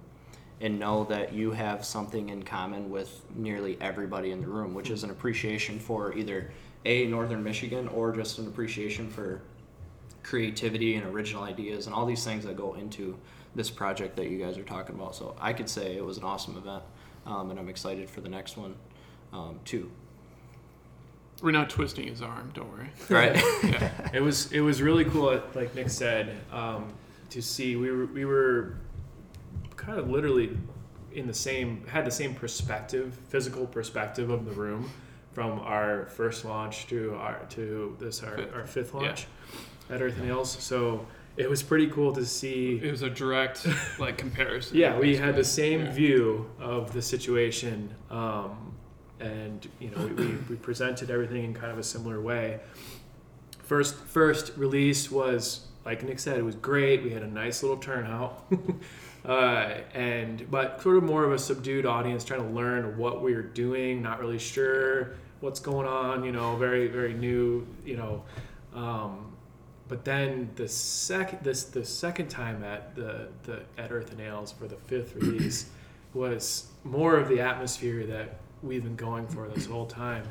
and 0.60 0.78
know 0.78 1.04
that 1.04 1.32
you 1.32 1.52
have 1.52 1.84
something 1.84 2.28
in 2.28 2.42
common 2.42 2.90
with 2.90 3.22
nearly 3.34 3.78
everybody 3.80 4.30
in 4.30 4.40
the 4.40 4.46
room, 4.46 4.74
which 4.74 4.90
is 4.90 5.04
an 5.04 5.10
appreciation 5.10 5.78
for 5.78 6.12
either 6.14 6.50
a 6.84 7.06
Northern 7.06 7.42
Michigan 7.42 7.88
or 7.88 8.12
just 8.12 8.38
an 8.38 8.46
appreciation 8.46 9.08
for 9.08 9.40
creativity 10.22 10.96
and 10.96 11.06
original 11.06 11.42
ideas 11.42 11.86
and 11.86 11.94
all 11.94 12.04
these 12.04 12.24
things 12.24 12.44
that 12.44 12.56
go 12.56 12.74
into 12.74 13.18
this 13.54 13.70
project 13.70 14.16
that 14.16 14.28
you 14.28 14.38
guys 14.38 14.58
are 14.58 14.62
talking 14.62 14.94
about. 14.94 15.14
So 15.14 15.34
I 15.40 15.52
could 15.52 15.68
say 15.68 15.96
it 15.96 16.04
was 16.04 16.18
an 16.18 16.24
awesome 16.24 16.56
event, 16.56 16.82
um, 17.26 17.50
and 17.50 17.58
I'm 17.58 17.68
excited 17.68 18.08
for 18.08 18.20
the 18.20 18.28
next 18.28 18.56
one 18.56 18.74
um, 19.32 19.60
too. 19.64 19.90
We're 21.42 21.52
not 21.52 21.70
twisting 21.70 22.06
his 22.06 22.20
arm, 22.20 22.52
don't 22.54 22.70
worry. 22.70 22.90
Right? 23.08 23.42
Yeah. 23.64 23.90
it 24.12 24.20
was 24.20 24.52
it 24.52 24.60
was 24.60 24.82
really 24.82 25.04
cool 25.04 25.40
like 25.54 25.74
nick 25.74 25.88
said 25.90 26.36
um, 26.52 26.92
to 27.30 27.40
see 27.40 27.76
we 27.76 27.90
were 27.90 28.06
we 28.06 28.24
were 28.24 28.74
kind 29.80 29.98
of 29.98 30.08
literally 30.10 30.56
in 31.12 31.26
the 31.26 31.34
same 31.34 31.84
had 31.88 32.04
the 32.04 32.10
same 32.10 32.34
perspective 32.34 33.18
physical 33.28 33.66
perspective 33.66 34.30
of 34.30 34.44
the 34.44 34.52
room 34.52 34.88
from 35.32 35.58
our 35.60 36.06
first 36.06 36.44
launch 36.44 36.86
to 36.88 37.14
our 37.14 37.38
to 37.48 37.96
this 37.98 38.22
our, 38.22 38.36
Fifth. 38.36 38.54
our 38.54 38.66
fifth 38.66 38.90
Yeah. 38.94 39.00
launch 39.00 39.26
at 39.88 40.02
earth 40.02 40.18
and 40.18 40.28
Ales. 40.28 40.50
so 40.50 41.06
it 41.36 41.48
was 41.48 41.62
pretty 41.62 41.86
cool 41.88 42.12
to 42.12 42.24
see 42.26 42.78
It 42.82 42.90
was 42.90 43.02
a 43.02 43.10
direct 43.10 43.66
like 43.98 44.18
comparison. 44.18 44.76
yeah 44.82 44.98
we 44.98 45.16
had 45.16 45.34
the 45.34 45.44
same 45.44 45.80
Yeah. 45.86 45.92
view 45.92 46.50
of 46.60 46.92
the 46.92 47.02
situation 47.02 47.92
um, 48.10 48.74
and 49.18 49.66
you 49.80 49.90
know 49.90 50.06
we, 50.06 50.12
we, 50.12 50.26
we 50.50 50.56
presented 50.56 51.10
everything 51.10 51.44
in 51.44 51.54
kind 51.54 51.72
of 51.72 51.78
a 51.78 51.82
similar 51.82 52.20
way 52.20 52.60
first 53.62 53.94
first 53.96 54.52
release 54.56 55.10
was 55.10 55.66
like 55.84 56.02
nick 56.04 56.18
said 56.18 56.36
it 56.38 56.44
was 56.44 56.54
great 56.56 57.02
we 57.02 57.10
had 57.10 57.22
a 57.22 57.26
nice 57.44 57.62
little 57.62 57.76
turnout 57.78 58.44
uh, 59.24 59.74
and 59.94 60.50
but 60.50 60.80
sort 60.82 60.96
of 60.96 61.02
more 61.02 61.24
of 61.24 61.32
a 61.32 61.38
subdued 61.38 61.86
audience 61.86 62.24
trying 62.24 62.42
to 62.42 62.54
learn 62.54 62.96
what 62.96 63.22
we 63.22 63.34
are 63.34 63.42
doing 63.42 64.02
not 64.02 64.20
really 64.20 64.38
sure 64.38 65.14
what's 65.40 65.60
going 65.60 65.86
on 65.86 66.24
you 66.24 66.32
know 66.32 66.56
very 66.56 66.86
very 66.86 67.14
new 67.14 67.66
you 67.84 67.96
know 67.96 68.22
um, 68.74 69.30
but 69.90 70.04
then 70.04 70.48
the 70.54 70.68
second 70.68 71.40
this 71.42 71.64
the 71.64 71.84
second 71.84 72.28
time 72.28 72.62
at 72.62 72.94
the, 72.94 73.28
the 73.42 73.62
at 73.76 73.90
Earth 73.90 74.12
and 74.12 74.20
Ales 74.20 74.52
for 74.52 74.68
the 74.68 74.76
fifth 74.76 75.16
release 75.16 75.68
was 76.14 76.68
more 76.84 77.16
of 77.16 77.28
the 77.28 77.40
atmosphere 77.40 78.06
that 78.06 78.38
we've 78.62 78.84
been 78.84 78.96
going 78.96 79.26
for 79.26 79.48
this 79.48 79.66
whole 79.66 79.86
time. 79.86 80.24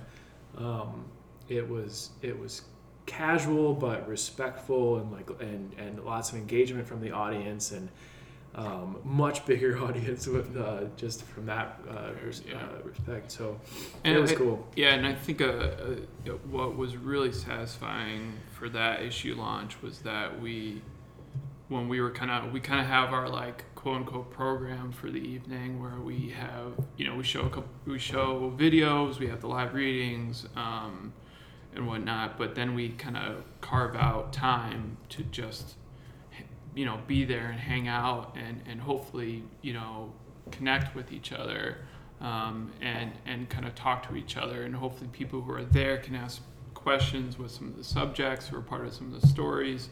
Um, 0.58 1.06
it 1.50 1.68
was 1.68 2.12
it 2.22 2.40
was 2.40 2.62
casual 3.06 3.74
but 3.74 4.08
respectful 4.08 5.00
and 5.00 5.12
like 5.12 5.30
and 5.42 5.74
and 5.78 6.06
lots 6.06 6.32
of 6.32 6.38
engagement 6.38 6.88
from 6.88 7.02
the 7.02 7.12
audience 7.12 7.72
and 7.72 7.90
um, 8.56 8.98
much 9.04 9.46
bigger 9.46 9.78
audience 9.84 10.28
with 10.28 10.58
uh, 10.58 10.86
just 10.98 11.24
from 11.24 11.46
that 11.46 11.80
uh, 11.90 12.10
res- 12.26 12.42
Yeah. 12.48 12.58
uh, 12.58 12.84
respect. 12.84 13.32
So 13.32 13.60
And 14.04 14.16
it 14.16 14.20
was 14.20 14.32
I- 14.32 14.36
cool. 14.36 14.68
Yeah, 14.76 14.94
and 14.96 15.06
I 15.06 15.14
think 15.14 15.42
uh, 15.42 15.46
uh, 15.46 16.32
what 16.50 16.76
was 16.76 16.98
really 16.98 17.32
satisfying 17.32 18.34
for 18.52 18.68
that 18.70 19.02
issue 19.04 19.36
launch 19.36 19.82
was 19.82 20.00
that 20.00 20.42
we, 20.42 20.82
when 21.70 21.88
we 21.88 22.02
were 22.02 22.12
kind 22.12 22.32
of, 22.32 22.52
we 22.52 22.60
kind 22.60 22.82
of 22.82 22.88
have 22.88 23.14
our 23.14 23.30
like 23.30 23.64
quote 23.76 23.98
unquote 23.98 24.32
program 24.32 24.92
for 24.92 25.10
the 25.12 25.20
evening 25.20 25.80
where 25.82 26.00
we 26.02 26.30
have, 26.30 26.74
you 26.98 27.06
know, 27.08 27.16
we 27.16 27.24
show 27.24 27.42
a 27.42 27.50
couple, 27.50 27.70
we 27.86 28.00
show 28.00 28.54
videos, 28.58 29.20
we 29.20 29.28
have 29.28 29.42
the 29.42 29.48
live 29.48 29.74
readings, 29.74 30.48
um, 30.56 31.14
and 31.76 31.88
whatnot, 31.88 32.36
but 32.38 32.56
then 32.56 32.74
we 32.74 32.90
kind 32.90 33.16
of 33.16 33.44
carve 33.62 33.96
out 33.96 34.34
time 34.34 34.98
to 35.10 35.22
just, 35.24 35.76
you 36.76 36.86
know, 36.86 37.00
be 37.08 37.26
there 37.26 37.48
and 37.50 37.60
hang 37.60 37.88
out 37.88 38.36
and, 38.38 38.62
and 38.68 38.80
hopefully, 38.80 39.44
you 39.62 39.74
know, 39.74 40.12
connect 40.52 40.96
with 40.96 41.12
each 41.12 41.32
other 41.32 41.78
um, 42.22 42.72
and 42.82 43.12
and 43.26 43.50
kind 43.50 43.66
of 43.66 43.76
talk 43.76 44.08
to 44.10 44.16
each 44.16 44.38
other. 44.38 44.64
And 44.64 44.76
hopefully 44.76 45.10
people 45.12 45.42
who 45.42 45.52
are 45.54 45.64
there 45.64 45.98
can 45.98 46.16
ask 46.16 46.42
questions 46.74 47.38
with 47.38 47.52
some 47.52 47.68
of 47.68 47.78
the 47.78 47.84
subjects 47.84 48.48
who 48.48 48.58
are 48.58 48.62
part 48.62 48.86
of 48.86 48.94
some 48.94 49.14
of 49.14 49.22
the 49.22 49.28
stories. 49.28 49.90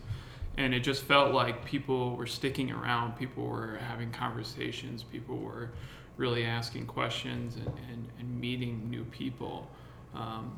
And 0.57 0.73
it 0.73 0.79
just 0.79 1.03
felt 1.03 1.33
like 1.33 1.65
people 1.65 2.15
were 2.15 2.25
sticking 2.25 2.71
around 2.71 3.15
people 3.15 3.45
were 3.45 3.77
having 3.87 4.11
conversations 4.11 5.03
people 5.03 5.37
were 5.37 5.69
really 6.17 6.45
asking 6.45 6.87
questions 6.87 7.57
and, 7.57 7.67
and, 7.91 8.07
and 8.19 8.39
meeting 8.39 8.89
new 8.89 9.03
people. 9.05 9.69
Um, 10.15 10.57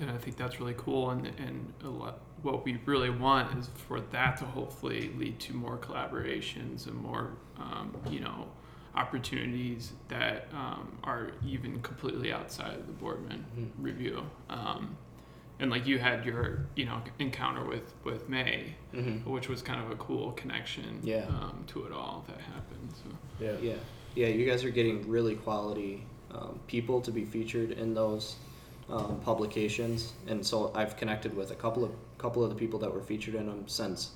and 0.00 0.10
I 0.10 0.18
think 0.18 0.36
that's 0.36 0.60
really 0.60 0.74
cool 0.76 1.10
and, 1.10 1.26
and 1.38 1.72
a 1.84 1.88
lot, 1.88 2.18
what 2.44 2.64
we 2.64 2.78
really 2.84 3.10
want 3.10 3.58
is 3.58 3.68
for 3.88 4.00
that 4.00 4.36
to 4.36 4.44
hopefully 4.44 5.10
lead 5.18 5.40
to 5.40 5.54
more 5.54 5.78
collaborations 5.78 6.86
and 6.86 6.94
more 6.94 7.30
um, 7.58 7.96
you 8.10 8.20
know 8.20 8.46
opportunities 8.94 9.92
that 10.08 10.46
um, 10.52 10.96
are 11.02 11.32
even 11.44 11.80
completely 11.82 12.32
outside 12.32 12.74
of 12.78 12.86
the 12.86 12.92
boardman 12.92 13.44
Mhm. 13.58 13.70
review. 13.78 14.22
Um, 14.48 14.96
and 15.58 15.70
like 15.70 15.86
you 15.86 15.98
had 15.98 16.24
your 16.24 16.66
you 16.76 16.84
know 16.84 17.00
encounter 17.18 17.64
with 17.64 17.94
with 18.04 18.28
May, 18.28 18.74
Mm-hmm. 18.92 19.28
which 19.30 19.48
was 19.48 19.62
kind 19.62 19.80
of 19.84 19.90
a 19.90 19.96
cool 19.96 20.32
connection 20.32 21.00
Yeah. 21.02 21.24
um, 21.28 21.64
to 21.68 21.84
it 21.86 21.92
all 21.92 22.24
that 22.28 22.40
happened. 22.40 22.92
So 23.02 23.44
Yeah. 23.44 23.56
Yeah, 23.62 23.74
yeah. 24.14 24.26
You 24.28 24.44
guys 24.46 24.64
are 24.64 24.70
getting 24.70 25.08
really 25.08 25.34
quality 25.36 26.06
um, 26.30 26.58
people 26.66 27.00
to 27.00 27.10
be 27.10 27.24
featured 27.24 27.70
in 27.72 27.94
those 27.94 28.36
um, 28.90 29.18
publications, 29.24 30.12
and 30.26 30.44
so 30.44 30.70
I've 30.74 30.96
connected 30.96 31.34
with 31.34 31.50
a 31.50 31.54
couple 31.54 31.84
of 31.84 31.90
couple 32.24 32.42
of 32.42 32.48
the 32.48 32.56
people 32.56 32.78
that 32.78 32.90
were 32.92 33.02
featured 33.02 33.34
in 33.34 33.44
them 33.46 33.64
since 33.66 34.12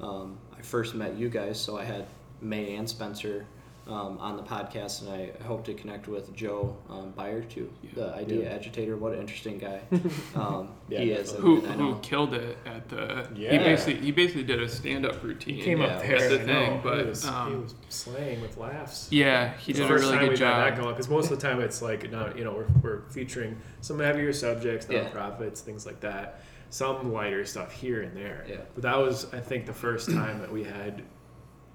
um, 0.00 0.36
I 0.58 0.60
first 0.62 0.96
met 0.96 1.16
you 1.16 1.28
guys. 1.28 1.60
So 1.60 1.78
I 1.78 1.84
had 1.84 2.06
May 2.40 2.74
and 2.74 2.88
Spencer 2.90 3.46
um, 3.86 4.18
on 4.18 4.36
the 4.36 4.42
podcast, 4.42 5.02
and 5.02 5.10
I 5.10 5.44
hope 5.44 5.64
to 5.66 5.74
connect 5.74 6.08
with 6.08 6.34
Joe 6.34 6.76
um, 6.90 7.12
Byer 7.16 7.48
too, 7.48 7.68
Yeah. 7.82 7.90
the 7.94 8.14
idea 8.14 8.42
Yeah. 8.44 8.54
agitator. 8.56 8.96
What 8.96 9.12
an 9.12 9.20
interesting 9.20 9.58
guy 9.58 9.80
um, 10.34 10.70
Yeah, 10.88 11.00
he 11.00 11.10
is. 11.12 11.32
who 11.32 11.64
and 11.66 11.80
who 11.80 11.96
killed 12.00 12.34
it 12.34 12.58
at 12.66 12.88
the 12.88 13.28
Yeah. 13.36 13.52
he 13.52 13.58
basically 13.58 14.00
he 14.06 14.10
basically 14.12 14.42
did 14.44 14.60
a 14.60 14.68
stand 14.68 15.06
up 15.06 15.22
routine. 15.22 15.54
He 15.56 15.62
came 15.62 15.80
Yeah, 15.80 15.86
up 15.86 16.02
that's 16.02 16.28
there. 16.28 16.38
the 16.38 16.44
thing, 16.44 16.80
but, 16.82 16.98
he 16.98 17.04
was, 17.10 17.22
he 17.24 17.28
um, 17.30 17.62
was 17.62 17.74
slaying 17.88 18.40
with 18.42 18.56
laughs. 18.56 19.06
Yeah, 19.10 19.52
he 19.58 19.72
did 19.72 19.82
the 19.82 19.86
a 19.86 19.88
first 19.88 20.02
really 20.04 20.16
time 20.16 20.24
good 20.24 20.30
we've 20.30 20.38
had 20.40 20.60
that 20.64 20.76
job. 20.82 20.88
because 20.94 21.08
most 21.08 21.30
of 21.30 21.38
the 21.40 21.46
time 21.48 21.60
it's 21.60 21.80
like 21.82 22.10
not 22.10 22.36
you 22.38 22.42
know 22.44 22.54
we're, 22.58 22.66
we're 22.82 23.00
featuring 23.10 23.56
some 23.82 23.98
heavier 24.00 24.32
subjects, 24.32 24.86
Yeah. 24.90 25.04
nonprofits, 25.10 25.58
things 25.60 25.86
like 25.86 26.00
that. 26.00 26.40
Some 26.72 27.12
lighter 27.12 27.44
stuff 27.44 27.70
here 27.70 28.00
and 28.00 28.16
there. 28.16 28.46
Yeah. 28.48 28.56
But 28.72 28.82
that 28.84 28.96
was 28.96 29.26
I 29.34 29.40
think 29.40 29.66
the 29.66 29.74
first 29.74 30.10
time 30.20 30.38
that 30.40 30.50
we 30.50 30.64
had 30.64 31.02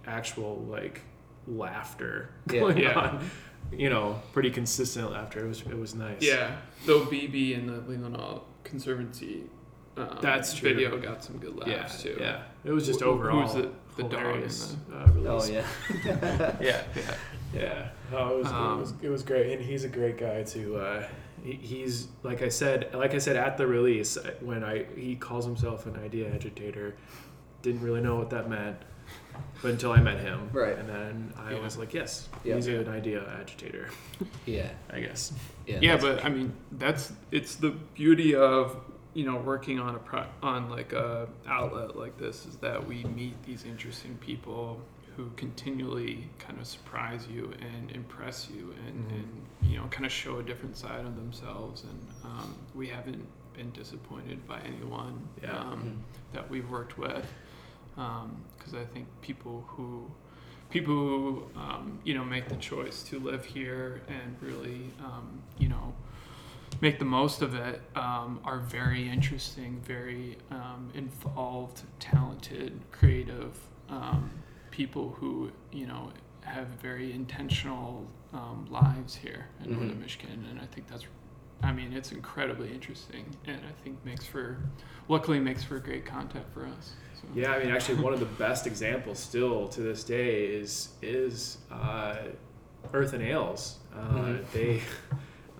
actual 0.08 0.66
like 0.68 1.02
laughter 1.46 2.30
Yeah. 2.52 2.60
going 2.60 2.78
Yeah. 2.78 3.00
on. 3.00 3.30
You 3.72 3.90
know, 3.90 4.22
pretty 4.34 4.50
consistent 4.50 5.12
laughter. 5.12 5.46
It 5.46 5.48
was 5.48 5.62
it 5.62 5.78
was 5.78 5.94
nice. 5.94 6.22
Yeah, 6.22 6.56
though 6.86 7.02
BB 7.06 7.58
and 7.60 7.70
the 7.70 7.74
Leelanau 7.94 8.42
Conservancy 8.64 9.44
um, 9.98 10.18
That's 10.22 10.54
true. 10.54 10.70
video 10.74 10.98
got 10.98 11.24
some 11.24 11.38
good 11.38 11.60
Yeah. 11.68 11.76
laughs 11.78 12.02
too. 12.02 12.18
Yeah. 12.20 12.42
It 12.66 12.72
was 12.72 12.86
just 12.88 13.00
Who- 13.02 13.06
who 13.08 13.12
overall 13.12 13.44
was 13.44 13.54
the- 13.54 13.70
the 13.98 14.04
dog 14.04 14.14
in 14.14 14.20
hilarious, 14.20 14.76
the- 14.90 14.96
uh, 14.98 15.06
release. 15.14 15.28
Oh 15.28 15.52
yeah. 15.54 16.56
yeah. 16.62 16.84
yeah. 16.96 17.14
Yeah, 17.54 17.90
no, 18.12 18.34
it 18.36 18.38
was, 18.40 18.48
Um, 18.48 18.78
it 18.78 18.82
was 18.82 18.94
it 19.04 19.10
was 19.10 19.24
great, 19.24 19.52
and 19.54 19.62
he's 19.62 19.86
a 19.86 19.90
great 19.90 20.18
guy 20.18 20.44
to. 20.44 20.76
Uh, 20.76 21.00
he, 21.02 21.08
he's 21.56 22.08
like 22.24 22.42
I 22.42 22.50
said, 22.50 22.90
like 22.94 23.14
I 23.14 23.18
said 23.20 23.36
at 23.36 23.58
the 23.58 23.68
release 23.68 24.18
when 24.42 24.64
I 24.64 24.86
he 24.96 25.16
calls 25.16 25.46
himself 25.46 25.86
an 25.86 25.96
idea 25.98 26.34
agitator. 26.34 26.96
Didn't 27.64 27.82
really 27.82 28.02
know 28.02 28.16
what 28.16 28.30
that 28.30 28.50
meant, 28.50 28.78
but 29.62 29.72
until 29.72 29.92
I 29.92 30.00
met 30.00 30.20
him, 30.20 30.50
Right. 30.54 30.78
And 30.78 30.88
then 30.88 31.34
I 31.38 31.54
Yeah. 31.54 31.60
was 31.60 31.76
like, 31.78 31.94
yes, 31.94 32.30
Yeah. 32.44 32.56
he's 32.56 32.68
an 32.68 32.88
idea 32.88 33.28
agitator, 33.42 33.90
Yeah. 34.46 34.70
I 34.92 35.00
guess. 35.02 35.34
Yeah. 35.66 35.80
yeah, 35.82 35.96
that's- 35.98 36.22
but 36.22 36.26
I 36.26 36.30
mean, 36.30 36.54
that's 36.74 37.12
it's 37.32 37.56
the 37.56 37.72
beauty 37.96 38.36
of 38.36 38.80
you 39.14 39.26
know 39.26 39.38
working 39.38 39.80
on 39.80 39.96
a 39.96 40.00
pro, 40.00 40.24
on 40.44 40.70
like 40.70 40.94
a 40.94 41.28
outlet 41.48 41.96
like 41.98 42.18
this 42.20 42.46
is 42.46 42.58
that 42.58 42.86
we 42.88 43.04
meet 43.06 43.42
these 43.44 43.66
interesting 43.66 44.16
people 44.22 44.80
who 45.18 45.32
continually 45.36 46.30
kind 46.38 46.60
of 46.62 46.68
surprise 46.68 47.28
you 47.28 47.52
and 47.60 47.92
impress 47.92 48.48
you 48.50 48.74
and, 48.88 49.08
Mhm. 49.10 49.14
and 49.16 49.46
you 49.72 49.78
know 49.78 49.88
kind 49.88 50.06
of 50.06 50.12
show 50.12 50.38
a 50.40 50.44
different 50.44 50.78
side 50.78 51.04
of 51.06 51.16
themselves 51.16 51.84
and 51.84 52.08
um, 52.24 52.54
we 52.76 52.88
haven't 52.88 53.26
been 53.56 53.72
disappointed 53.72 54.48
by 54.48 54.60
anyone 54.62 55.28
Yeah. 55.42 55.58
um, 55.60 55.80
Mhm. 55.82 56.34
that 56.34 56.50
we've 56.50 56.70
worked 56.70 56.98
with 57.00 57.28
because 57.96 58.76
I 58.76 58.86
think 58.86 59.08
people 59.22 59.66
who 59.70 60.10
people 60.70 60.94
who 60.94 61.50
um, 61.56 62.00
you 62.04 62.14
know 62.14 62.24
make 62.24 62.48
the 62.48 62.58
choice 62.58 63.02
to 63.10 63.20
live 63.20 63.44
here 63.44 64.02
and 64.08 64.38
really 64.42 64.92
um, 65.04 65.42
you 65.58 65.68
know 65.70 65.96
make 66.80 67.00
the 67.00 67.06
most 67.06 67.42
of 67.42 67.56
it 67.56 67.82
um, 67.96 68.40
are 68.44 68.60
very 68.60 69.10
interesting, 69.10 69.80
very 69.82 70.38
um, 70.52 70.92
involved, 70.94 71.82
talented, 72.00 72.80
creative 72.92 73.58
um, 73.90 74.30
people 74.78 75.16
who 75.20 75.50
you 75.74 75.88
know 75.88 76.12
have 76.42 76.68
very 76.90 77.12
intentional 77.12 78.06
um, 78.32 78.66
lives 78.70 79.16
here 79.16 79.48
in 79.64 79.72
Mhm. 79.72 79.78
northern 79.78 80.00
Michigan, 80.00 80.46
and 80.50 80.60
I 80.60 80.66
think 80.68 80.88
that's. 80.88 81.06
I 81.64 81.72
mean, 81.74 81.92
it's 81.92 82.12
incredibly 82.12 82.72
interesting, 82.72 83.26
and 83.48 83.60
I 83.66 83.72
think 83.84 83.98
makes 84.06 84.26
for, 84.28 84.58
luckily, 85.10 85.40
makes 85.40 85.64
for 85.64 85.80
great 85.80 86.06
content 86.06 86.46
for 86.54 86.68
us. 86.68 86.94
So. 87.20 87.24
Yeah, 87.34 87.52
I 87.54 87.58
mean, 87.64 87.72
actually, 87.76 88.00
one 88.04 88.14
of 88.14 88.20
the 88.20 88.32
best 88.46 88.68
examples 88.68 89.18
still 89.18 89.68
to 89.70 89.82
this 89.82 90.04
day 90.04 90.46
is 90.46 90.90
is 91.02 91.58
uh, 91.72 92.18
Earth 92.94 93.14
and 93.14 93.24
Ales. 93.24 93.80
Uh, 93.92 93.98
Mhm. 93.98 94.52
They, 94.54 94.82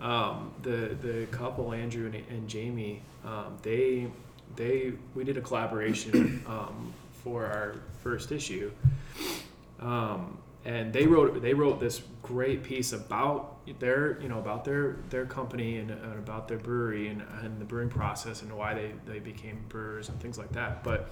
um, 0.10 0.52
the 0.62 0.94
the 1.06 1.26
couple 1.32 1.72
Andrew 1.72 2.06
and, 2.06 2.14
and 2.14 2.48
Jamie, 2.48 3.02
um, 3.24 3.56
they 3.62 4.06
they 4.54 4.92
we 5.16 5.24
did 5.24 5.36
a 5.36 5.40
collaboration 5.48 6.44
um, 6.46 6.92
for 7.24 7.44
our 7.46 7.74
first 8.04 8.30
issue, 8.30 8.70
um, 9.80 10.38
and 10.64 10.92
they 10.92 11.06
wrote 11.06 11.40
they 11.40 11.54
wrote 11.54 11.80
this 11.80 12.02
great 12.22 12.62
piece 12.62 12.92
about 12.92 13.56
their 13.78 14.20
you 14.20 14.28
know 14.28 14.38
about 14.38 14.64
their 14.64 14.96
their 15.10 15.24
company 15.26 15.78
and, 15.78 15.90
and 15.90 16.18
about 16.18 16.48
their 16.48 16.58
brewery 16.58 17.08
and, 17.08 17.22
and 17.42 17.60
the 17.60 17.64
brewing 17.64 17.88
process 17.88 18.42
and 18.42 18.52
why 18.56 18.74
they, 18.74 18.92
they 19.06 19.18
became 19.18 19.64
brewers 19.68 20.08
and 20.08 20.20
things 20.20 20.38
like 20.38 20.52
that. 20.52 20.82
But 20.82 21.10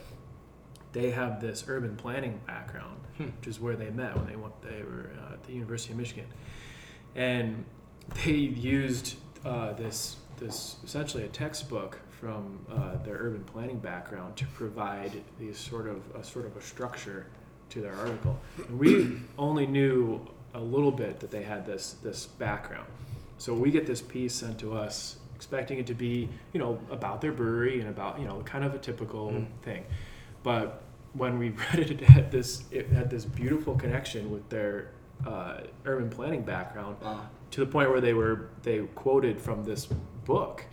they 0.93 1.11
have 1.11 1.41
this 1.41 1.65
urban 1.69 1.97
planning 1.97 2.41
background, 2.47 3.01
Hmm. 3.19 3.25
which 3.39 3.47
is 3.49 3.61
where 3.61 3.77
they 3.77 3.91
met 3.91 4.15
when 4.17 4.27
they 4.27 4.37
went 4.37 4.61
they 4.63 4.83
were 4.83 5.11
uh, 5.29 5.35
at 5.35 5.45
the 5.45 5.53
University 5.53 5.93
of 5.93 5.99
Michigan, 5.99 6.27
and 7.15 7.65
they 8.25 8.33
used 8.33 9.17
uh, 9.45 9.73
this 9.73 10.17
this 10.39 10.77
essentially 10.85 11.25
a 11.25 11.29
textbook 11.29 11.99
from 12.11 12.59
uh, 12.71 12.97
their 13.05 13.17
urban 13.17 13.45
planning 13.45 13.79
background 13.79 14.37
to 14.37 14.47
provide 14.49 15.13
these 15.39 15.57
sort 15.59 15.87
of 15.87 16.03
a 16.15 16.23
sort 16.25 16.47
of 16.47 16.57
a 16.57 16.63
structure 16.63 17.27
to 17.71 17.81
their 17.81 17.95
article. 17.95 18.39
And 18.69 18.79
we 18.79 19.13
only 19.39 19.67
knew 19.67 20.21
a 20.55 20.61
little 20.61 20.93
bit 20.93 21.21
that 21.21 21.31
they 21.31 21.43
had 21.43 21.67
this 21.67 21.97
this 22.03 22.27
background. 22.27 22.87
So 23.39 23.53
we 23.55 23.71
get 23.71 23.87
this 23.87 24.01
piece 24.01 24.35
sent 24.35 24.59
to 24.61 24.73
us 24.75 25.17
expecting 25.35 25.79
it 25.79 25.87
to 25.89 25.95
be, 25.95 26.29
you 26.55 26.59
know, 26.61 26.79
about 26.91 27.21
their 27.21 27.33
brewery 27.33 27.81
and 27.81 27.91
about, 27.91 28.19
you 28.19 28.25
know, 28.27 28.41
kind 28.45 28.65
of 28.65 28.75
a 28.75 28.79
typical 28.79 29.31
Mm. 29.31 29.47
thing. 29.63 29.85
But 30.43 30.83
when 31.13 31.39
we 31.39 31.51
read 31.73 31.79
it, 31.81 31.91
it 31.91 32.01
had 32.01 32.31
this 32.31 32.65
it 32.71 32.89
had 32.89 33.11
this 33.11 33.25
beautiful 33.25 33.75
connection 33.77 34.31
with 34.31 34.49
their 34.49 34.91
uh, 35.27 35.61
urban 35.85 36.09
planning 36.11 36.43
background 36.43 36.97
Wow. 37.03 37.29
to 37.51 37.61
the 37.65 37.71
point 37.71 37.91
where 37.91 38.01
they 38.01 38.15
were 38.15 38.49
they 38.63 38.81
quoted 38.95 39.41
from 39.41 39.65
this 39.65 39.87
book. 40.25 40.65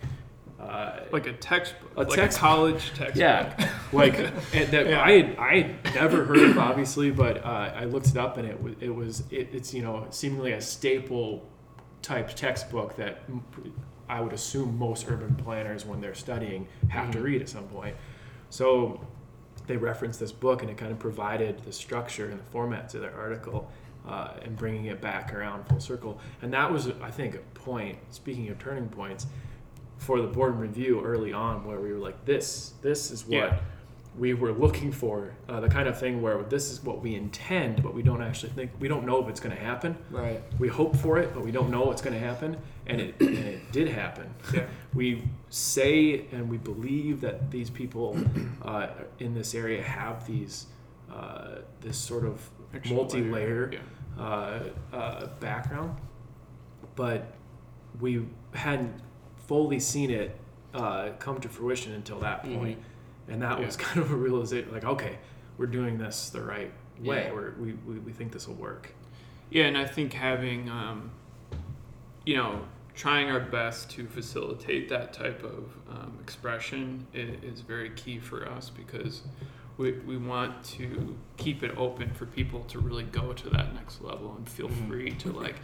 Uh, 0.60 1.00
Like 1.12 1.26
a 1.26 1.32
textbook, 1.34 1.90
A 1.96 2.00
like 2.02 2.08
text- 2.10 2.38
a 2.38 2.40
college 2.40 2.88
textbook. 2.94 3.16
yeah, 3.16 3.70
like 3.92 4.18
and 4.18 4.68
that 4.70 4.86
Yeah. 4.88 5.02
I 5.02 5.10
had, 5.12 5.36
I 5.36 5.60
had 5.60 5.94
never 5.94 6.24
heard 6.24 6.38
of 6.38 6.58
obviously, 6.58 7.10
but 7.10 7.44
uh, 7.44 7.72
I 7.74 7.84
looked 7.84 8.08
it 8.08 8.16
up 8.16 8.38
and 8.38 8.48
it 8.48 8.62
was 8.62 8.74
it 8.80 8.94
was 8.94 9.22
it, 9.30 9.48
it's 9.52 9.74
you 9.74 9.82
know 9.82 10.06
seemingly 10.10 10.52
a 10.52 10.60
staple 10.60 11.46
type 12.02 12.34
textbook 12.34 12.96
that 12.96 13.22
I 14.08 14.20
would 14.20 14.32
assume 14.32 14.78
most 14.78 15.06
urban 15.08 15.34
planners 15.36 15.84
when 15.84 16.00
they're 16.00 16.14
studying 16.14 16.66
have 16.88 17.10
to 17.12 17.18
Mhm. 17.18 17.22
read 17.24 17.42
at 17.42 17.48
some 17.48 17.64
point. 17.64 17.96
So 18.50 19.00
they 19.66 19.76
referenced 19.76 20.20
this 20.20 20.32
book 20.32 20.62
and 20.62 20.70
it 20.70 20.76
kind 20.76 20.92
of 20.92 20.98
provided 20.98 21.58
the 21.64 21.72
structure 21.72 22.26
and 22.30 22.38
the 22.38 22.44
format 22.44 22.88
to 22.90 22.98
their 23.00 23.14
article 23.16 23.70
uh, 24.06 24.34
and 24.42 24.54
bringing 24.56 24.84
it 24.86 25.00
back 25.00 25.32
around 25.34 25.66
full 25.66 25.80
circle. 25.80 26.20
And 26.42 26.52
that 26.52 26.70
was, 26.70 26.88
I 27.02 27.10
think, 27.10 27.34
a 27.34 27.38
point. 27.58 27.96
Speaking 28.10 28.50
of 28.50 28.58
turning 28.58 28.88
points, 28.90 29.26
for 29.98 30.20
the 30.20 30.26
board 30.28 30.58
review 30.58 31.00
early 31.02 31.32
on, 31.32 31.64
where 31.64 31.80
we 31.80 31.92
were 31.92 31.98
like, 31.98 32.24
"This, 32.24 32.74
this 32.82 33.10
is 33.10 33.24
what 33.26 33.32
Yeah. 33.36 33.58
we 34.18 34.34
were 34.34 34.52
looking 34.52 34.92
for." 34.92 35.32
Uh, 35.48 35.60
the 35.60 35.68
kind 35.68 35.88
of 35.88 35.98
thing 35.98 36.20
where 36.22 36.42
this 36.42 36.70
is 36.70 36.82
what 36.84 37.00
we 37.02 37.14
intend, 37.14 37.82
but 37.82 37.94
we 37.94 38.02
don't 38.02 38.22
actually 38.22 38.50
think 38.52 38.70
we 38.80 38.88
don't 38.88 39.06
know 39.06 39.22
if 39.22 39.28
it's 39.28 39.40
going 39.40 39.54
to 39.56 39.60
happen. 39.62 39.96
Right. 40.10 40.42
We 40.58 40.68
hope 40.68 40.96
for 40.96 41.18
it, 41.18 41.32
but 41.34 41.44
we 41.44 41.50
don't 41.52 41.70
know 41.70 41.84
what's 41.84 42.02
going 42.02 42.14
to 42.14 42.20
happen, 42.26 42.56
and 42.86 43.00
it 43.00 43.14
and 43.20 43.38
it 43.38 43.72
did 43.72 43.88
happen. 43.88 44.32
Yeah. 44.52 44.66
we 44.94 45.22
say 45.48 46.26
and 46.32 46.48
we 46.50 46.58
believe 46.58 47.20
that 47.22 47.50
these 47.50 47.70
people 47.70 48.16
uh, 48.62 48.88
in 49.20 49.34
this 49.34 49.54
area 49.54 49.82
have 49.82 50.26
these 50.26 50.66
uh, 51.12 51.56
this 51.80 51.96
sort 51.96 52.24
of 52.24 52.50
multi-layer 52.90 53.70
Yeah. 53.72 53.78
uh, 54.22 54.62
uh, 54.92 55.26
background, 55.38 55.96
but 56.96 57.34
we 58.00 58.26
hadn't 58.52 58.92
fully 59.46 59.80
seen 59.80 60.10
it 60.10 60.36
uh, 60.74 61.10
come 61.18 61.40
to 61.40 61.48
fruition 61.48 61.92
until 61.92 62.18
that 62.20 62.44
Mhm. 62.44 62.76
and 63.28 63.42
that 63.42 63.58
was 63.60 63.76
kind 63.76 64.00
of 64.00 64.10
a 64.10 64.16
realization, 64.16 64.72
like, 64.72 64.84
okay, 64.84 65.18
we're 65.56 65.66
doing 65.66 65.98
this 65.98 66.30
the 66.30 66.42
right 66.42 66.72
way. 67.00 67.24
Yeah. 67.26 67.32
We're, 67.32 67.52
we, 67.58 67.72
we 67.86 67.98
we 68.00 68.12
think 68.12 68.32
this 68.32 68.48
will 68.48 68.56
work. 68.56 68.92
Yeah, 69.50 69.64
and 69.64 69.78
I 69.78 69.86
think 69.86 70.12
having, 70.12 70.68
um, 70.68 71.10
you 72.26 72.36
know, 72.36 72.62
trying 72.94 73.30
our 73.30 73.40
best 73.40 73.90
to 73.90 74.06
facilitate 74.06 74.88
that 74.88 75.12
type 75.12 75.42
of 75.44 75.64
um, 75.90 76.18
expression 76.20 77.06
is, 77.12 77.42
is 77.54 77.60
very 77.60 77.90
key 77.90 78.18
for 78.18 78.48
us 78.48 78.70
because 78.70 79.22
we, 79.76 79.92
we 80.06 80.16
want 80.16 80.62
to 80.64 81.16
keep 81.36 81.62
it 81.62 81.76
open 81.76 82.10
for 82.12 82.26
people 82.26 82.60
to 82.64 82.78
really 82.78 83.02
go 83.04 83.32
to 83.32 83.50
that 83.50 83.74
next 83.74 84.00
level 84.00 84.34
and 84.36 84.48
feel 84.48 84.68
Mhm. 84.68 84.88
free 84.88 85.10
to 85.12 85.32
like 85.32 85.56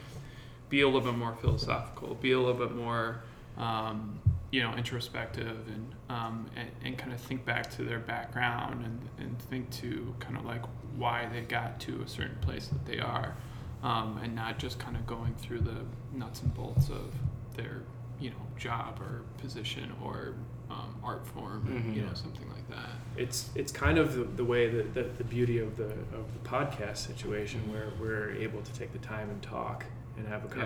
be 0.69 0.81
a 0.83 0.87
little 0.87 1.01
bit 1.01 1.17
more 1.19 1.35
philosophical, 1.41 2.15
be 2.17 2.33
a 2.33 2.39
little 2.39 2.55
bit 2.55 2.75
more, 2.77 3.23
um, 3.57 4.19
you 4.51 4.63
know 4.63 4.75
introspective 4.75 5.59
and 5.69 5.95
um, 6.09 6.47
and, 6.57 6.69
and 6.85 6.99
kind 6.99 7.13
of 7.13 7.21
think 7.21 7.45
back 7.45 7.71
to 7.77 7.83
their 7.85 8.01
background 8.01 8.85
and, 8.85 9.01
and 9.19 9.39
think 9.43 9.71
to 9.71 10.15
kind 10.19 10.37
of 10.37 10.45
like 10.45 10.63
why 10.97 11.29
they 11.33 11.41
got 11.43 11.79
to 11.81 12.03
a 12.03 12.09
certain 12.09 12.37
place 12.41 12.67
that 12.69 12.85
they 12.85 12.99
are 12.99 13.37
um, 13.83 14.19
and 14.23 14.35
not 14.35 14.59
just 14.59 14.79
kind 14.79 14.97
of 14.97 15.07
going 15.07 15.35
through 15.37 15.61
the 15.61 15.77
nuts 16.13 16.43
and 16.43 16.53
bolts 16.55 16.89
of 16.89 17.15
their 17.57 17.83
you 18.19 18.31
know 18.31 18.37
job 18.59 18.99
or 19.01 19.23
position 19.39 19.93
or 20.03 20.35
um, 20.71 20.95
art 21.03 21.27
form 21.27 21.63
Mhm. 21.67 21.95
you 21.97 22.03
know 22.03 22.15
something 22.15 22.49
like 22.51 22.69
that 22.71 22.91
it's 23.17 23.51
it's 23.55 23.73
kind 23.73 23.99
of 23.99 24.15
the, 24.15 24.25
the 24.25 24.45
way 24.45 24.69
that 24.69 24.95
the, 24.95 25.05
the 25.19 25.25
beauty 25.25 25.59
of 25.59 25.77
the 25.77 25.87
of 26.17 26.33
the 26.33 26.49
podcast 26.49 26.99
situation 26.99 27.61
where 27.73 27.91
we're 28.01 28.31
able 28.33 28.63
to 28.63 28.73
take 28.73 28.93
the 28.93 28.99
time 28.99 29.31
and 29.31 29.41
talk 29.43 29.85
and 30.17 30.27
have 30.27 30.45
a 30.45 30.49
Yeah. 30.49 30.65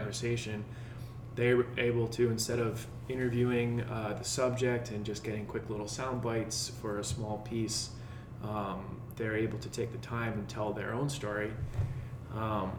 They're 1.37 1.65
able 1.79 2.07
to 2.09 2.31
instead 2.31 2.59
of 2.59 2.87
interviewing 3.09 3.81
uh, 3.83 4.15
the 4.19 4.25
subject 4.25 4.91
and 4.91 5.05
just 5.05 5.25
getting 5.25 5.45
quick 5.47 5.69
little 5.69 5.89
sound 5.89 6.23
bites 6.23 6.71
for 6.81 6.99
a 6.99 7.05
small 7.05 7.39
piece 7.39 7.91
um, 8.43 9.01
they're 9.17 9.37
able 9.37 9.59
to 9.59 9.69
take 9.69 9.93
the 9.93 9.99
time 9.99 10.33
and 10.35 10.49
tell 10.49 10.73
their 10.73 10.93
own 10.93 11.09
story 11.09 11.51
um, 12.35 12.71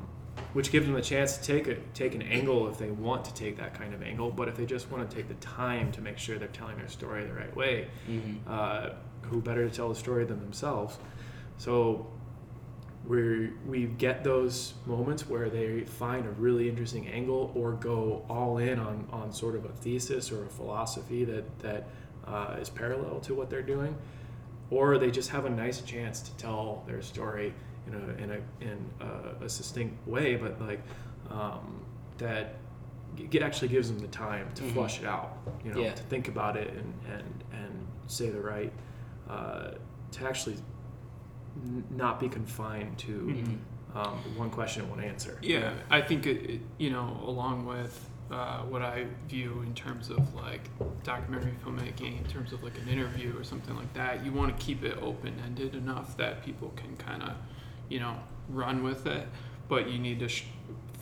which 0.54 0.72
gives 0.72 0.86
them 0.86 0.96
a 0.96 1.02
chance 1.02 1.38
to 1.38 1.44
take 1.44 1.68
a 1.68 1.76
take 1.94 2.14
an 2.16 2.22
angle 2.22 2.68
if 2.68 2.78
they 2.78 2.92
want 2.92 3.24
to 3.26 3.34
take 3.34 3.58
that 3.58 3.74
kind 3.74 3.94
of 3.94 4.02
angle 4.02 4.30
but 4.32 4.48
if 4.48 4.56
they 4.58 4.66
just 4.66 4.90
want 4.92 5.08
to 5.10 5.16
take 5.16 5.28
the 5.28 5.34
time 5.36 5.92
to 5.92 6.02
make 6.02 6.18
sure 6.18 6.38
they're 6.38 6.48
telling 6.50 6.78
their 6.78 6.88
story 6.90 7.24
the 7.26 7.34
right 7.34 7.56
way 7.56 7.88
Mhm. 8.10 8.38
uh, 8.48 8.90
who 9.24 9.42
better 9.42 9.68
to 9.68 9.76
tell 9.76 9.90
the 9.90 9.96
story 9.96 10.24
than 10.24 10.40
themselves? 10.40 11.00
So 11.58 12.06
we 13.08 13.50
we 13.68 13.86
get 13.86 14.24
those 14.24 14.74
moments 14.86 15.28
where 15.30 15.50
they 15.50 15.82
find 15.82 16.26
a 16.26 16.32
really 16.32 16.68
interesting 16.70 17.08
angle 17.08 17.52
or 17.56 17.74
go 17.74 18.26
all 18.30 18.58
in 18.58 18.80
on, 18.80 19.08
on 19.12 19.32
sort 19.32 19.56
of 19.56 19.66
a 19.66 19.70
thesis 19.70 20.32
or 20.32 20.46
a 20.46 20.50
philosophy 20.50 21.24
that 21.26 21.60
that 21.60 21.88
uh, 22.26 22.56
is 22.60 22.70
parallel 22.70 23.20
to 23.20 23.36
what 23.36 23.50
they're 23.50 23.62
doing, 23.62 23.96
or 24.72 24.98
they 24.98 25.12
just 25.12 25.30
have 25.30 25.46
a 25.46 25.50
nice 25.50 25.82
chance 25.82 26.22
to 26.22 26.32
tell 26.38 26.84
their 26.88 27.02
story 27.02 27.54
in 27.88 27.94
a 27.94 28.24
in 28.24 28.32
a 28.32 28.40
in 28.62 28.86
a, 29.02 29.46
a 29.46 29.50
succinct 29.50 30.08
way, 30.08 30.36
but 30.36 30.60
like 30.60 30.82
um, 31.30 31.80
that 32.18 32.56
g- 33.16 33.40
actually 33.42 33.68
gives 33.68 33.90
them 33.90 34.00
the 34.00 34.08
time 34.08 34.48
to 34.56 34.64
Mhm. 34.64 34.74
flush 34.74 35.00
it 35.00 35.06
out, 35.06 35.38
you 35.64 35.72
know, 35.72 35.80
Yeah. 35.80 35.94
to 35.94 36.04
think 36.04 36.28
about 36.28 36.58
it 36.58 36.70
and 36.70 36.94
and 37.14 37.44
and 37.54 37.88
say 38.08 38.30
the 38.32 38.42
right, 38.42 38.74
uh, 39.30 39.72
to 40.14 40.26
actually 40.28 40.58
n- 41.64 41.84
not 41.92 42.20
be 42.20 42.28
confined 42.30 42.98
to 43.00 43.12
Mhm. 43.12 43.58
um, 43.96 44.18
one 44.36 44.50
question, 44.50 44.90
one 44.90 45.00
answer. 45.00 45.38
Yeah, 45.42 45.74
I 45.90 46.02
think 46.02 46.26
it, 46.28 46.50
it 46.50 46.62
you 46.78 46.90
know, 46.90 47.18
along 47.26 47.66
with 47.66 48.10
uh, 48.30 48.60
what 48.64 48.82
I 48.82 49.06
view 49.30 49.62
in 49.66 49.74
terms 49.74 50.10
of 50.10 50.34
like 50.36 50.70
documentary 51.04 51.54
filmmaking, 51.64 52.18
in 52.18 52.24
terms 52.26 52.52
of 52.52 52.62
like 52.64 52.78
an 52.80 52.90
interview 52.90 53.38
or 53.40 53.44
something 53.44 53.76
like 53.76 53.94
that, 53.94 54.26
you 54.26 54.32
want 54.34 54.58
to 54.58 54.66
keep 54.66 54.84
it 54.84 54.98
open 55.02 55.40
ended 55.46 55.76
enough 55.76 56.18
that 56.18 56.44
people 56.44 56.74
can 56.76 56.98
kind 56.98 57.24
of, 57.24 57.34
you 57.88 58.00
know, 58.00 58.16
run 58.50 58.84
with 58.84 59.06
it, 59.06 59.28
but 59.70 59.88
you 59.90 59.98
need 60.00 60.20
to 60.20 60.28
sh- 60.28 60.46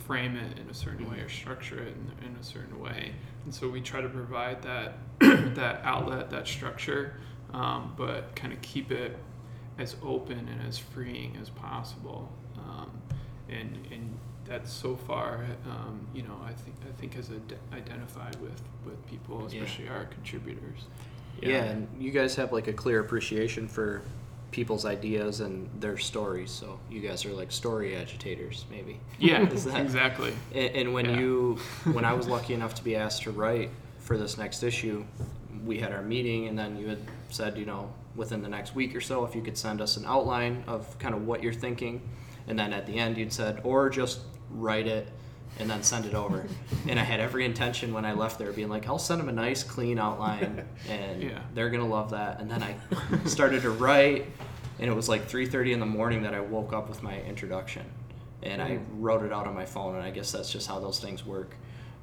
frame 0.06 0.36
it 0.36 0.58
in 0.58 0.68
a 0.70 0.74
certain 0.74 1.10
way 1.10 1.18
or 1.18 1.28
structure 1.28 1.78
it 1.82 1.94
in, 2.20 2.28
in 2.28 2.36
a 2.36 2.42
certain 2.44 2.78
way. 2.78 3.12
And 3.44 3.54
so 3.54 3.68
we 3.68 3.80
try 3.80 4.02
to 4.02 4.08
provide 4.08 4.62
that 4.62 4.98
that 5.54 5.80
outlet, 5.84 6.30
that 6.30 6.46
structure, 6.46 7.14
um, 7.52 7.94
but 7.96 8.36
kind 8.36 8.52
of 8.52 8.60
keep 8.62 8.92
it 8.92 9.16
as 9.78 9.96
open 10.02 10.38
and 10.48 10.66
as 10.68 10.78
freeing 10.78 11.36
as 11.40 11.50
possible. 11.50 12.30
Um, 12.58 12.90
and 13.48 13.86
and 13.92 14.18
that 14.46 14.68
so 14.68 14.94
far, 14.94 15.44
um, 15.68 16.06
you 16.14 16.22
know, 16.22 16.36
I 16.46 16.52
think 16.52 16.76
I 16.88 16.92
think 17.00 17.14
has 17.14 17.30
ad- 17.30 17.58
identified 17.72 18.36
with 18.40 18.60
with 18.84 19.04
people, 19.06 19.48
Yeah. 19.50 19.62
especially 19.62 19.88
our 19.88 20.04
contributors. 20.06 20.86
Yeah. 21.42 21.64
and 21.64 21.88
you 21.98 22.10
guys 22.12 22.36
have 22.36 22.52
like 22.52 22.68
a 22.68 22.72
clear 22.72 23.00
appreciation 23.00 23.66
for 23.68 24.02
people's 24.52 24.84
ideas 24.86 25.40
and 25.40 25.68
their 25.80 25.98
stories. 25.98 26.50
So 26.52 26.78
you 26.88 27.00
guys 27.00 27.26
are 27.26 27.32
like 27.32 27.50
story 27.50 27.96
agitators, 27.96 28.64
maybe. 28.70 29.00
Yeah, 29.18 29.44
that- 29.48 29.80
exactly. 29.80 30.32
And, 30.54 30.76
and 30.76 30.94
when 30.94 31.06
Yeah. 31.06 31.18
you, 31.18 31.58
when 31.92 32.04
I 32.04 32.12
was 32.12 32.28
lucky 32.28 32.54
enough 32.54 32.74
to 32.76 32.84
be 32.84 32.94
asked 32.94 33.22
to 33.24 33.32
write 33.32 33.70
for 33.98 34.16
this 34.16 34.38
next 34.38 34.62
issue, 34.62 35.04
we 35.66 35.80
had 35.80 35.92
our 35.92 36.02
meeting, 36.02 36.46
and 36.46 36.56
then 36.58 36.76
you 36.78 36.86
had 36.88 37.00
said, 37.30 37.58
you 37.58 37.66
know, 37.66 37.92
within 38.16 38.42
the 38.42 38.48
next 38.48 38.74
week 38.74 38.94
or 38.94 39.00
so, 39.00 39.24
if 39.24 39.34
you 39.34 39.42
could 39.42 39.56
send 39.56 39.80
us 39.80 39.96
an 39.96 40.04
outline 40.06 40.64
of 40.66 40.98
kind 40.98 41.14
of 41.14 41.26
what 41.26 41.42
you're 41.42 41.52
thinking, 41.52 42.02
and 42.46 42.58
then 42.58 42.72
at 42.72 42.86
the 42.86 42.98
end 42.98 43.16
you'd 43.16 43.32
said, 43.32 43.60
or 43.64 43.90
just 43.90 44.20
write 44.50 44.86
it 44.86 45.08
and 45.58 45.70
then 45.70 45.82
send 45.82 46.04
it 46.04 46.14
over. 46.14 46.46
and 46.88 46.98
I 46.98 47.04
had 47.04 47.20
every 47.20 47.44
intention 47.44 47.92
when 47.92 48.04
I 48.04 48.12
left 48.12 48.38
there 48.38 48.52
being 48.52 48.68
like, 48.68 48.88
I'll 48.88 48.98
send 48.98 49.20
them 49.20 49.28
a 49.28 49.32
nice 49.32 49.62
clean 49.62 49.98
outline, 49.98 50.64
and 50.88 51.22
Yeah. 51.22 51.40
they're 51.54 51.70
gonna 51.70 51.86
love 51.86 52.10
that. 52.10 52.40
And 52.40 52.50
then 52.50 52.62
I 52.62 52.76
started 53.26 53.62
to 53.62 53.70
write, 53.70 54.26
and 54.78 54.90
it 54.90 54.94
was 54.94 55.08
like 55.08 55.28
3:30 55.28 55.72
in 55.72 55.80
the 55.80 55.86
morning 55.86 56.22
that 56.22 56.34
I 56.34 56.40
woke 56.40 56.72
up 56.72 56.88
with 56.88 57.02
my 57.02 57.20
introduction 57.22 57.84
and 58.44 58.60
I 58.60 58.72
mm-hmm. 58.72 59.02
wrote 59.02 59.24
it 59.24 59.32
out 59.32 59.46
on 59.46 59.54
my 59.54 59.64
phone, 59.64 59.94
and 59.94 60.04
I 60.04 60.10
guess 60.10 60.30
that's 60.30 60.52
just 60.52 60.68
how 60.68 60.78
those 60.78 61.00
things 61.00 61.24
work. 61.24 61.56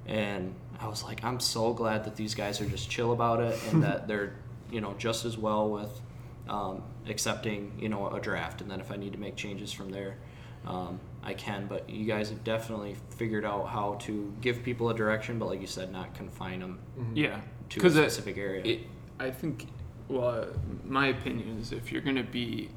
And 0.08 0.56
I 0.80 0.88
was 0.88 1.04
like, 1.04 1.24
I'm 1.24 1.40
so 1.40 1.74
glad 1.74 2.04
that 2.06 2.16
these 2.16 2.34
guys 2.34 2.60
are 2.60 2.66
just 2.66 2.90
chill 2.90 3.14
about 3.14 3.40
it, 3.40 3.60
and 3.72 3.84
that 3.84 4.08
they're, 4.08 4.34
you 4.72 4.82
know, 4.82 4.96
just 4.98 5.26
as 5.26 5.38
well 5.38 5.70
with 5.70 6.02
um, 6.50 6.84
accepting, 7.08 7.74
you 7.80 7.90
know, 7.90 8.10
a 8.10 8.20
draft, 8.20 8.62
and 8.62 8.70
then 8.72 8.80
if 8.80 8.92
I 8.92 8.96
need 8.96 9.14
to 9.14 9.20
make 9.20 9.36
changes 9.36 9.72
from 9.72 9.90
there, 9.92 10.18
um, 10.66 11.00
I 11.24 11.34
can. 11.34 11.68
But 11.68 11.90
you 11.90 12.06
guys 12.06 12.30
have 12.30 12.44
definitely 12.44 12.96
figured 13.18 13.46
out 13.46 13.68
how 13.68 13.96
to 14.02 14.34
give 14.42 14.64
people 14.64 14.90
a 14.90 14.94
direction, 14.94 15.40
but 15.40 15.48
like 15.48 15.62
you 15.62 15.68
said, 15.68 15.92
not 15.92 16.14
confine 16.16 16.60
them 16.60 16.80
Yeah, 17.14 17.40
to 17.70 17.80
a 17.80 17.84
because 17.84 17.96
it, 17.98 18.12
specific 18.12 18.38
area. 18.38 18.64
it, 18.66 18.80
I 19.20 19.30
think, 19.32 19.68
well, 20.08 20.28
uh, 20.30 20.46
my 20.86 21.08
opinion 21.08 21.58
is 21.60 21.72
if 21.72 21.92
you're 21.92 22.02
going 22.02 22.16
to 22.16 22.24
be 22.24 22.70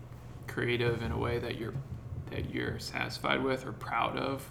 creative 0.47 1.03
in 1.03 1.11
a 1.13 1.19
way 1.19 1.39
that 1.39 1.57
you're 1.59 1.75
that 2.31 2.53
you're 2.53 2.79
satisfied 2.79 3.43
with 3.43 3.67
or 3.67 3.73
proud 3.73 4.17
of, 4.19 4.51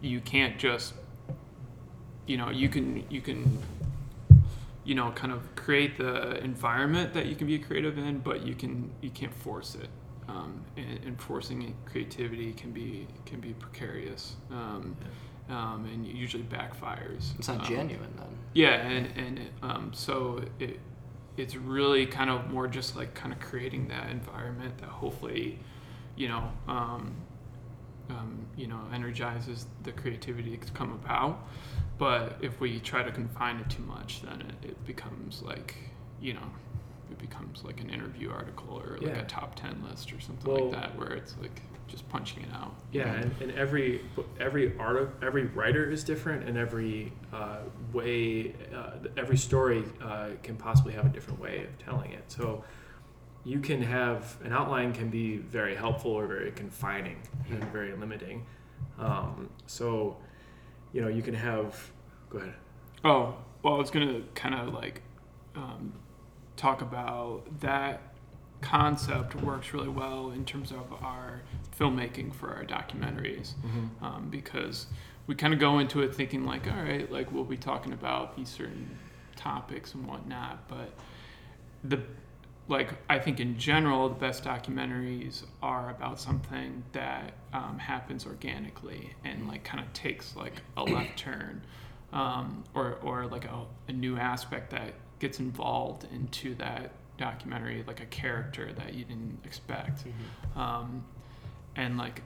you 0.00 0.20
can't 0.20 0.58
just, 0.58 0.94
you 2.26 2.36
know, 2.36 2.50
you 2.50 2.68
can 2.68 3.04
you 3.10 3.20
can, 3.20 3.58
you 4.88 4.94
know, 4.94 5.10
kind 5.22 5.32
of 5.36 5.42
create 5.64 5.98
the 5.98 6.42
environment 6.42 7.12
that 7.12 7.26
you 7.26 7.36
can 7.36 7.46
be 7.46 7.58
creative 7.58 7.98
in, 7.98 8.14
but 8.28 8.38
you 8.46 8.54
can 8.54 8.90
you 9.02 9.10
can't 9.10 9.34
force 9.34 9.74
it. 9.74 9.90
Um, 10.28 10.52
and, 10.76 10.98
and 11.06 11.20
forcing 11.20 11.74
creativity 11.90 12.52
can 12.52 12.70
be 12.72 13.06
can 13.24 13.40
be 13.40 13.52
precarious, 13.64 14.36
um, 14.50 14.96
um, 15.48 15.78
and 15.92 16.06
usually 16.06 16.42
backfires. 16.42 17.24
it's 17.38 17.48
not 17.48 17.60
Um, 17.60 17.66
genuine 17.66 18.14
then. 18.16 18.32
yeah, 18.54 18.76
and 18.94 19.06
and 19.22 19.40
um, 19.62 19.84
so 19.94 20.42
it 20.58 20.80
it's 21.36 21.54
really 21.56 22.04
kind 22.06 22.30
of 22.30 22.50
more 22.50 22.66
just 22.78 22.96
like 22.96 23.10
kind 23.14 23.32
of 23.32 23.40
creating 23.40 23.88
that 23.88 24.06
environment 24.10 24.76
that 24.78 24.88
hopefully, 25.02 25.58
you 26.16 26.28
know, 26.28 26.44
um, 26.66 27.02
um, 28.10 28.46
you 28.56 28.66
know, 28.66 28.80
energizes 28.92 29.66
the 29.82 29.92
creativity 29.92 30.56
to 30.56 30.72
come 30.72 30.92
about. 30.92 31.34
But 31.98 32.38
if 32.40 32.60
we 32.60 32.78
try 32.80 33.02
to 33.02 33.10
confine 33.10 33.56
it 33.58 33.68
too 33.68 33.82
much, 33.82 34.22
then 34.22 34.40
it, 34.62 34.70
it 34.70 34.86
becomes 34.86 35.42
like, 35.42 35.74
you 36.20 36.34
know, 36.34 36.48
it 37.10 37.18
becomes 37.18 37.64
like 37.64 37.80
an 37.80 37.90
interview 37.90 38.30
article 38.30 38.80
or 38.84 38.98
like 38.98 39.02
Yeah. 39.16 39.20
a 39.22 39.24
top 39.26 39.54
ten 39.56 39.82
list 39.88 40.12
or 40.12 40.20
something 40.20 40.50
Well- 40.52 40.70
like 40.70 40.80
that, 40.80 40.96
where 40.98 41.10
it's 41.12 41.36
like 41.40 41.62
just 41.88 42.06
punching 42.10 42.42
it 42.42 42.50
out. 42.54 42.74
Yeah, 42.92 43.08
and, 43.14 43.32
and 43.40 43.50
every 43.52 44.02
every 44.38 44.76
art 44.78 45.16
every 45.22 45.46
writer 45.46 45.90
is 45.90 46.04
different, 46.04 46.46
and 46.46 46.56
every 46.58 47.12
uh, 47.32 47.60
way 47.92 48.54
uh, 48.74 48.90
every 49.16 49.38
story 49.38 49.84
uh, 50.02 50.28
can 50.42 50.56
possibly 50.56 50.92
have 50.92 51.06
a 51.06 51.08
different 51.08 51.40
way 51.40 51.64
of 51.64 51.78
telling 51.84 52.12
it. 52.12 52.24
So 52.30 52.62
you 53.44 53.58
can 53.60 53.80
have 53.82 54.36
an 54.44 54.52
outline 54.52 54.92
can 54.92 55.08
be 55.08 55.38
very 55.38 55.74
helpful 55.74 56.10
or 56.12 56.26
very 56.26 56.50
confining 56.52 57.16
and 57.50 57.64
very 57.72 57.96
limiting. 57.96 58.44
Um, 58.98 59.48
so 59.66 60.18
you 60.92 61.00
know 61.00 61.08
you 61.08 61.22
can 61.22 61.34
have. 61.34 61.90
Go 62.30 62.38
ahead. 62.38 62.54
Oh, 63.04 63.36
well, 63.62 63.74
I 63.74 63.78
was 63.78 63.90
gonna 63.90 64.22
kind 64.34 64.54
of 64.54 64.74
like 64.74 65.02
um, 65.56 65.92
talk 66.56 66.82
about 66.82 67.60
that 67.60 68.02
concept 68.60 69.36
works 69.36 69.72
really 69.72 69.88
well 69.88 70.30
in 70.32 70.44
terms 70.44 70.72
of 70.72 70.92
our 71.02 71.42
filmmaking 71.78 72.34
for 72.34 72.48
our 72.52 72.64
documentaries 72.64 73.52
um, 74.02 74.28
because 74.30 74.86
we 75.28 75.34
kind 75.36 75.54
of 75.54 75.60
go 75.60 75.78
into 75.78 76.02
it 76.02 76.12
thinking 76.12 76.44
like, 76.44 76.66
all 76.66 76.82
right, 76.82 77.10
like 77.12 77.30
we'll 77.32 77.44
be 77.44 77.56
talking 77.56 77.92
about 77.92 78.36
these 78.36 78.48
certain 78.48 78.98
topics 79.36 79.94
and 79.94 80.06
whatnot, 80.08 80.66
but 80.68 80.92
the 81.84 82.00
like 82.68 82.90
I 83.08 83.18
think 83.18 83.40
in 83.40 83.58
general 83.58 84.08
the 84.08 84.14
best 84.14 84.44
documentaries 84.44 85.42
are 85.62 85.90
about 85.90 86.20
something 86.20 86.84
that 86.92 87.32
um, 87.52 87.78
happens 87.78 88.26
organically 88.26 89.14
and 89.24 89.48
like 89.48 89.64
kind 89.64 89.82
of 89.82 89.92
takes 89.92 90.36
like 90.36 90.54
a 90.76 90.84
left 90.84 91.16
turn 91.18 91.62
um, 92.12 92.64
or 92.74 92.98
or 93.02 93.26
like 93.26 93.46
a, 93.46 93.64
a 93.88 93.92
new 93.92 94.16
aspect 94.16 94.70
that 94.70 94.92
gets 95.18 95.40
involved 95.40 96.06
into 96.12 96.54
that 96.56 96.92
documentary 97.16 97.82
like 97.86 98.00
a 98.00 98.06
character 98.06 98.72
that 98.74 98.94
you 98.94 99.04
didn't 99.04 99.38
expect 99.44 100.04
um, 100.54 101.04
and 101.74 101.96
like 101.96 102.22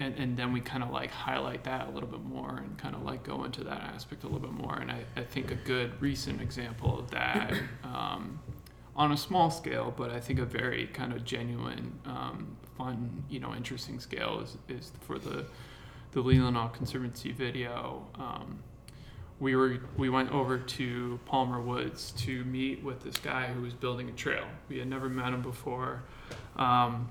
and, 0.00 0.16
and 0.16 0.36
then 0.36 0.52
we 0.52 0.60
kind 0.60 0.82
of 0.82 0.90
like 0.90 1.10
highlight 1.10 1.64
that 1.64 1.88
a 1.88 1.90
little 1.90 2.08
bit 2.08 2.24
more 2.24 2.56
and 2.56 2.76
kind 2.78 2.94
of 2.94 3.02
like 3.02 3.22
go 3.22 3.44
into 3.44 3.62
that 3.64 3.82
aspect 3.94 4.24
a 4.24 4.26
little 4.26 4.40
bit 4.40 4.52
more. 4.52 4.76
And 4.76 4.90
I, 4.90 5.04
I 5.14 5.22
think 5.22 5.50
a 5.50 5.56
good 5.56 6.00
recent 6.00 6.40
example 6.40 6.98
of 6.98 7.10
that 7.10 7.52
um, 7.84 8.40
on 9.00 9.12
a 9.12 9.16
small 9.16 9.50
scale, 9.50 9.94
but 9.96 10.10
I 10.10 10.20
think 10.20 10.38
a 10.38 10.44
very 10.44 10.86
kind 10.88 11.14
of 11.14 11.24
genuine, 11.24 11.98
um, 12.04 12.54
fun, 12.76 13.24
you 13.30 13.40
know, 13.40 13.54
interesting 13.54 13.98
scale 13.98 14.40
is, 14.40 14.58
is 14.68 14.92
for 15.00 15.18
the 15.18 15.46
the 16.12 16.22
Leelanau 16.22 16.70
Conservancy 16.74 17.32
video. 17.32 18.06
Um, 18.16 18.58
we 19.38 19.56
were 19.56 19.78
we 19.96 20.10
went 20.10 20.30
over 20.32 20.58
to 20.58 21.18
Palmer 21.24 21.62
Woods 21.62 22.12
to 22.18 22.44
meet 22.44 22.84
with 22.84 23.02
this 23.02 23.16
guy 23.16 23.46
who 23.46 23.62
was 23.62 23.72
building 23.72 24.10
a 24.10 24.12
trail. 24.12 24.44
We 24.68 24.78
had 24.78 24.88
never 24.88 25.08
met 25.08 25.32
him 25.32 25.40
before, 25.40 26.02
um, 26.56 27.08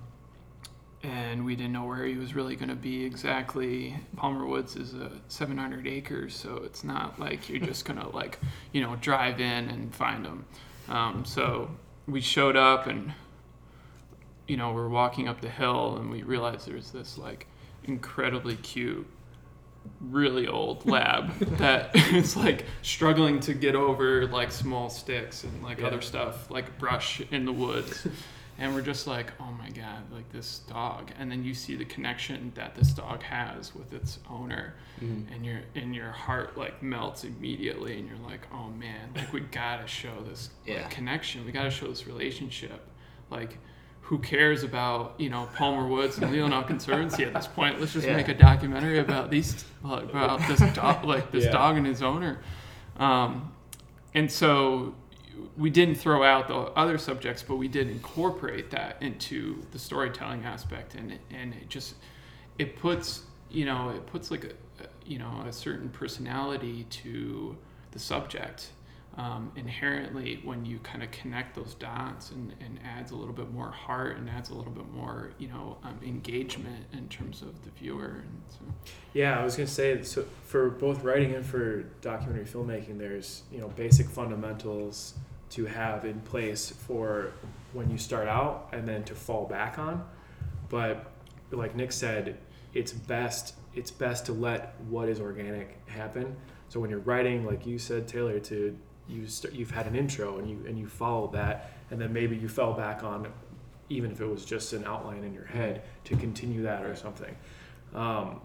and 1.02 1.44
we 1.44 1.56
didn't 1.56 1.72
know 1.72 1.86
where 1.86 2.06
he 2.06 2.18
was 2.18 2.36
really 2.36 2.56
going 2.56 2.70
to 2.70 2.76
be 2.76 3.04
exactly. 3.04 3.98
Palmer 4.16 4.46
Woods 4.46 4.76
is 4.76 4.94
a 4.94 5.10
700 5.28 5.88
acres, 5.88 6.36
so 6.36 6.62
it's 6.64 6.84
not 6.84 7.20
like 7.20 7.50
you're 7.50 7.60
just 7.66 7.84
gonna 7.84 8.10
like 8.10 8.38
you 8.74 8.82
know 8.82 8.96
drive 8.98 9.40
in 9.40 9.70
and 9.70 9.96
find 9.96 10.24
him. 10.24 10.46
Um, 10.90 11.24
so 11.26 11.70
we 12.08 12.20
showed 12.22 12.56
up 12.58 12.88
and 12.88 13.14
you 14.48 14.58
know 14.58 14.74
we're 14.74 14.90
walking 14.90 15.28
up 15.28 15.42
the 15.42 15.50
hill 15.50 15.98
and 15.98 16.10
we 16.10 16.24
realized 16.24 16.68
there's 16.68 16.90
this 16.92 17.18
like 17.18 17.46
incredibly 17.84 18.56
cute 18.56 19.08
really 20.02 20.48
old 20.48 20.86
lab 20.90 21.38
that 21.58 21.96
is 22.14 22.36
like 22.36 22.66
struggling 22.82 23.40
to 23.42 23.54
get 23.54 23.76
over 23.76 24.26
like 24.28 24.52
small 24.52 24.90
sticks 24.90 25.44
and 25.44 25.64
like 25.64 25.80
Yeah. 25.80 25.88
other 25.88 26.02
stuff 26.02 26.50
like 26.50 26.78
brush 26.80 27.22
in 27.32 27.46
the 27.46 27.54
woods 27.54 28.08
and 28.60 28.74
we're 28.76 28.82
just 28.82 29.08
like 29.08 29.32
oh 29.40 29.52
my 29.58 29.70
god 29.70 30.04
like 30.12 30.30
this 30.32 30.60
dog 30.70 31.12
and 31.18 31.32
then 31.32 31.44
you 31.44 31.54
see 31.54 31.76
the 31.76 31.86
connection 31.86 32.52
that 32.56 32.76
this 32.76 32.90
dog 32.92 33.22
has 33.24 33.74
with 33.76 33.94
its 33.94 34.20
owner 34.30 34.76
Mm-hmm. 35.02 35.34
and 35.34 35.46
your 35.46 35.60
and 35.76 35.96
your 35.96 36.12
heart 36.12 36.58
like 36.58 36.84
melts 36.84 37.24
immediately 37.24 37.98
and 37.98 38.10
you're 38.10 38.18
like 38.30 38.42
oh 38.54 38.68
man 38.70 39.12
like 39.16 39.32
we 39.32 39.40
gotta 39.40 39.88
show 39.88 40.12
this 40.28 40.50
like, 40.68 40.90
connection 40.90 41.46
we 41.46 41.54
gotta 41.54 41.72
show 41.72 41.88
this 41.88 42.06
relationship 42.06 42.86
like 43.30 43.58
who 44.02 44.18
cares 44.20 44.64
about 44.64 45.14
you 45.18 45.30
know 45.30 45.48
Palmer 45.56 45.88
Woods 45.88 46.18
and 46.18 46.34
Leelanau 46.34 46.66
Conservancy 46.74 47.24
at 47.24 47.34
this 47.34 47.46
point? 47.48 47.80
Let's 47.80 47.94
just 47.94 48.08
Yeah. 48.08 48.18
make 48.18 48.28
a 48.28 48.34
documentary 48.34 48.98
about 49.00 49.30
these 49.30 49.64
about 49.84 50.40
this 50.48 50.60
dog, 50.74 51.06
like 51.06 51.32
this 51.32 51.46
Yeah. 51.46 51.52
dog 51.52 51.78
and 51.78 51.86
his 51.86 52.02
owner. 52.02 52.42
Um, 52.98 53.54
and 54.16 54.30
so 54.32 54.96
we 55.58 55.70
didn't 55.70 55.96
throw 55.96 56.24
out 56.24 56.48
the 56.48 56.56
other 56.56 56.98
subjects, 56.98 57.44
but 57.44 57.56
we 57.56 57.68
did 57.68 57.90
incorporate 57.90 58.72
that 58.72 59.02
into 59.02 59.64
the 59.72 59.80
storytelling 59.80 60.44
aspect, 60.46 60.96
and 60.96 61.18
and 61.32 61.54
it 61.54 61.70
just 61.70 61.96
it 62.58 62.76
puts 62.76 63.24
you 63.50 63.66
know 63.66 63.90
it 63.90 64.06
puts 64.08 64.32
like 64.32 64.44
a 64.44 64.54
you 65.06 65.20
know 65.20 65.44
a 65.48 65.52
certain 65.52 65.90
personality 65.90 66.86
to 66.90 67.58
the 67.92 68.00
subject 68.00 68.70
um, 69.18 69.52
inherently 69.56 70.40
when 70.44 70.66
you 70.66 70.80
kind 70.80 71.04
of 71.04 71.12
connect 71.12 71.56
those 71.56 71.74
dots 71.74 72.32
and, 72.32 72.54
and 72.62 72.80
adds 72.86 73.12
a 73.12 73.16
little 73.16 73.34
bit 73.34 73.52
more 73.52 73.72
heart 73.72 74.18
and 74.18 74.30
adds 74.30 74.50
a 74.50 74.54
little 74.54 74.72
bit 74.72 74.90
more 74.94 75.32
you 75.40 75.48
know 75.48 75.78
um, 75.84 76.00
engagement 76.06 76.86
in 76.94 77.08
terms 77.10 77.42
of 77.42 77.62
the 77.64 77.72
viewer 77.72 78.24
and 78.24 78.42
so. 78.48 78.60
Yeah, 79.14 79.40
I 79.40 79.44
was 79.44 79.56
gonna 79.56 79.68
say 79.68 80.02
so 80.04 80.26
for 80.46 80.70
both 80.70 81.04
writing 81.04 81.34
and 81.34 81.46
for 81.46 81.84
documentary 82.02 82.46
filmmaking, 82.46 82.98
there's 82.98 83.44
you 83.52 83.60
know 83.60 83.68
basic 83.70 84.08
fundamentals 84.08 85.16
to 85.52 85.66
have 85.66 86.06
in 86.06 86.20
place 86.22 86.70
for 86.70 87.32
when 87.74 87.90
you 87.90 87.98
start 87.98 88.28
out 88.28 88.70
and 88.72 88.88
then 88.88 89.04
to 89.04 89.16
fall 89.16 89.46
back 89.46 89.80
on. 89.80 90.04
But 90.70 91.12
like 91.52 91.76
Nick 91.76 91.92
said, 91.92 92.38
it's 92.74 92.92
best 92.92 93.56
it's 93.76 93.92
best 93.92 94.26
to 94.26 94.34
let 94.34 94.76
what 94.90 95.10
is 95.10 95.20
organic 95.20 95.78
happen. 95.88 96.36
So 96.70 96.80
when 96.80 96.90
you're 96.90 97.00
writing, 97.00 97.46
like 97.46 97.66
you 97.66 97.78
said, 97.78 98.08
Taylor, 98.08 98.40
to 98.40 98.78
you 99.08 99.28
start, 99.28 99.54
you've 99.54 99.72
had 99.72 99.88
an 99.88 99.96
intro 99.96 100.38
and 100.38 100.50
you 100.50 100.64
and 100.68 100.78
you 100.78 100.88
follow 100.88 101.28
that, 101.34 101.72
and 101.92 102.00
then 102.00 102.14
maybe 102.14 102.36
you 102.36 102.48
fell 102.48 102.74
back 102.74 103.04
on, 103.04 103.32
even 103.90 104.12
if 104.12 104.22
it 104.22 104.26
was 104.26 104.46
just 104.46 104.74
an 104.74 104.86
outline 104.86 105.24
in 105.24 105.34
your 105.34 105.46
head, 105.46 105.84
to 106.06 106.16
continue 106.16 106.64
that 106.64 106.84
or 106.84 106.96
something. 106.96 107.36
Um, 107.94 108.42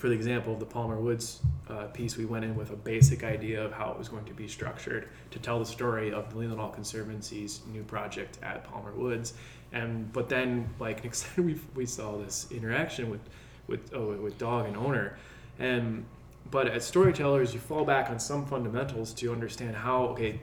for 0.00 0.08
the 0.08 0.14
example 0.14 0.54
of 0.54 0.58
the 0.58 0.64
Palmer 0.64 0.98
Woods 0.98 1.40
uh, 1.68 1.84
piece, 1.88 2.16
we 2.16 2.24
went 2.24 2.42
in 2.42 2.56
with 2.56 2.70
a 2.70 2.76
basic 2.76 3.22
idea 3.22 3.62
of 3.62 3.70
how 3.70 3.90
it 3.90 3.98
was 3.98 4.08
going 4.08 4.24
to 4.24 4.32
be 4.32 4.48
structured 4.48 5.10
to 5.30 5.38
tell 5.38 5.58
the 5.58 5.66
story 5.66 6.10
of 6.10 6.32
the 6.32 6.40
Leelanau 6.40 6.74
Conservancy's 6.74 7.60
new 7.70 7.82
project 7.82 8.38
at 8.42 8.64
Palmer 8.64 8.92
Woods. 8.92 9.34
And 9.72 10.10
but 10.10 10.30
then, 10.30 10.70
like 10.78 11.04
Nick 11.04 11.14
said, 11.16 11.44
we, 11.44 11.60
we 11.74 11.84
saw 11.84 12.16
this 12.16 12.46
interaction 12.50 13.10
with 13.10 13.20
with 13.66 13.92
oh, 13.92 14.16
with 14.16 14.38
dog 14.38 14.64
and 14.64 14.74
owner, 14.74 15.18
and 15.58 16.06
but 16.50 16.66
as 16.66 16.82
storytellers, 16.86 17.52
you 17.52 17.60
fall 17.60 17.84
back 17.84 18.08
on 18.08 18.18
some 18.18 18.46
fundamentals 18.46 19.12
to 19.12 19.30
understand 19.30 19.76
how 19.76 20.04
okay, 20.06 20.40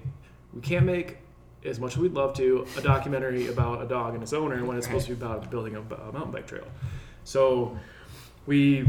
we 0.54 0.62
can't 0.62 0.86
make 0.86 1.18
as 1.66 1.80
much 1.80 1.94
as 1.94 1.98
we'd 1.98 2.14
love 2.14 2.36
to 2.36 2.68
a 2.78 2.82
documentary 2.82 3.48
about 3.48 3.82
a 3.82 3.88
dog 3.88 4.14
and 4.14 4.22
its 4.22 4.34
owner 4.34 4.64
when 4.64 4.78
it's 4.78 4.86
supposed 4.86 5.08
to 5.08 5.16
be 5.16 5.20
about 5.20 5.50
building 5.50 5.76
a, 5.76 5.80
a 5.80 6.12
mountain 6.12 6.32
bike 6.32 6.46
trail. 6.46 6.68
So 7.24 7.76
we 8.48 8.88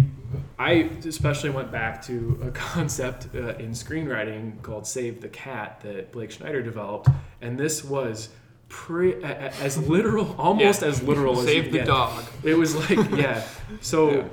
i 0.59 0.72
especially 1.04 1.50
went 1.50 1.70
back 1.70 2.00
to 2.02 2.40
a 2.44 2.50
concept 2.52 3.28
uh, 3.34 3.54
in 3.56 3.72
screenwriting 3.72 4.61
called 4.62 4.86
save 4.86 5.20
the 5.20 5.28
cat 5.28 5.80
that 5.82 6.11
Blake 6.12 6.32
Snyder 6.32 6.62
developed 6.62 7.09
and 7.42 7.59
this 7.59 7.84
was 7.84 8.30
pre 8.68 9.22
as 9.24 9.76
literal 9.88 10.34
almost 10.38 10.82
as 10.82 11.02
literal 11.02 11.38
as 11.40 11.46
you 11.46 11.52
save 11.52 11.72
the 11.72 11.78
get. 11.78 11.86
dog. 11.86 12.24
It 12.42 12.54
was 12.54 12.74
like 12.76 13.11
yeah. 13.18 13.42
So 13.80 14.11
Yeah. 14.11 14.24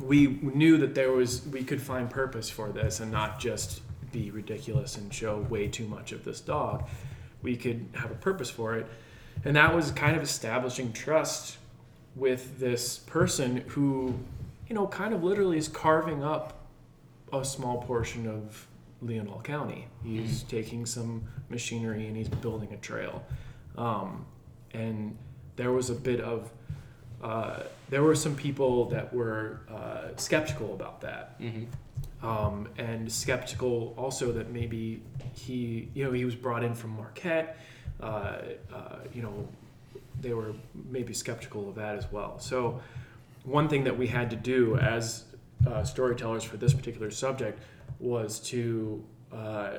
we 0.00 0.26
knew 0.42 0.76
that 0.78 0.94
there 0.94 1.12
was 1.12 1.46
we 1.46 1.62
could 1.62 1.80
find 1.80 2.10
purpose 2.10 2.50
for 2.50 2.70
this 2.70 3.00
and 3.00 3.10
not 3.12 3.38
just 3.38 3.82
be 4.10 4.32
ridiculous 4.32 4.96
and 4.96 5.14
show 5.14 5.38
way 5.48 5.68
too 5.68 5.86
much 5.86 6.10
of 6.10 6.24
this 6.24 6.40
dog. 6.40 6.88
We 7.42 7.56
could 7.56 7.86
have 7.94 8.10
a 8.10 8.16
purpose 8.16 8.50
for 8.50 8.76
it. 8.76 8.86
And 9.44 9.54
that 9.54 9.72
was 9.72 9.92
kind 9.92 10.16
of 10.16 10.22
establishing 10.24 10.92
trust 10.92 11.56
with 12.16 12.58
this 12.58 12.98
person 12.98 13.58
who 13.68 14.14
you 14.70 14.76
know 14.76 14.86
kind 14.86 15.12
of 15.12 15.24
literally 15.24 15.58
is 15.58 15.68
carving 15.68 16.22
up 16.22 16.68
a 17.32 17.44
small 17.44 17.82
portion 17.82 18.26
of 18.28 18.68
Leelanau 19.04 19.42
County. 19.42 19.88
He's 20.04 20.44
taking 20.44 20.86
some 20.86 21.24
machinery 21.48 22.06
and 22.06 22.16
he's 22.16 22.28
building 22.28 22.72
a 22.72 22.76
trail. 22.76 23.24
Um, 23.76 24.24
and 24.72 25.16
there 25.56 25.72
was 25.72 25.90
a 25.90 25.94
bit 25.94 26.20
of, 26.20 26.50
uh, 27.22 27.60
there 27.88 28.02
were 28.02 28.14
some 28.14 28.36
people 28.36 28.84
that 28.90 29.12
were 29.12 29.60
uh, 29.68 30.16
skeptical 30.16 30.74
about 30.74 31.00
that. 31.00 31.40
Mm-hmm. 31.40 32.26
Um, 32.26 32.68
and 32.78 33.10
skeptical 33.10 33.94
also 33.96 34.30
that 34.32 34.52
maybe 34.52 35.02
he, 35.32 35.88
you 35.94 36.04
know, 36.04 36.12
he 36.12 36.24
was 36.24 36.34
brought 36.36 36.62
in 36.62 36.74
from 36.74 36.90
Marquette. 36.90 37.58
Uh, 38.00 38.38
uh, 38.72 38.98
you 39.12 39.22
know, 39.22 39.48
they 40.20 40.32
were 40.32 40.52
maybe 40.90 41.12
skeptical 41.12 41.68
of 41.68 41.74
that 41.76 41.96
as 41.96 42.10
well. 42.12 42.38
So, 42.38 42.80
one 43.44 43.68
thing 43.68 43.84
that 43.84 43.96
we 43.96 44.06
had 44.06 44.30
to 44.30 44.36
do 44.36 44.76
as 44.78 45.24
uh, 45.66 45.84
storytellers 45.84 46.44
for 46.44 46.56
this 46.56 46.74
particular 46.74 47.10
subject 47.10 47.60
was 47.98 48.40
to 48.40 49.04
uh, 49.32 49.72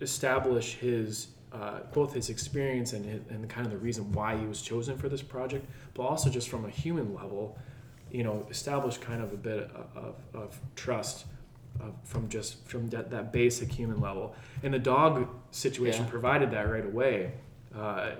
establish 0.00 0.74
his 0.74 1.28
uh, 1.52 1.80
both 1.92 2.12
his 2.12 2.28
experience 2.28 2.92
and 2.92 3.04
his, 3.06 3.20
and 3.30 3.48
kind 3.48 3.64
of 3.64 3.72
the 3.72 3.78
reason 3.78 4.12
why 4.12 4.36
he 4.36 4.44
was 4.46 4.60
chosen 4.60 4.98
for 4.98 5.08
this 5.08 5.22
project, 5.22 5.64
but 5.94 6.02
also 6.02 6.28
just 6.28 6.48
from 6.48 6.64
a 6.66 6.68
human 6.68 7.14
level, 7.14 7.56
you 8.10 8.22
know, 8.24 8.46
establish 8.50 8.98
kind 8.98 9.22
of 9.22 9.32
a 9.32 9.36
bit 9.36 9.70
of, 9.74 9.86
of, 9.96 10.14
of 10.34 10.60
trust 10.74 11.24
uh, 11.80 11.84
from 12.04 12.28
just 12.28 12.66
from 12.66 12.88
that, 12.90 13.10
that 13.10 13.32
basic 13.32 13.70
human 13.70 14.00
level. 14.00 14.34
And 14.62 14.74
the 14.74 14.78
dog 14.78 15.28
situation 15.50 16.04
Yeah. 16.04 16.10
provided 16.10 16.50
that 16.50 16.68
right 16.70 16.84
away. 16.84 17.32
Uh, 17.74 18.10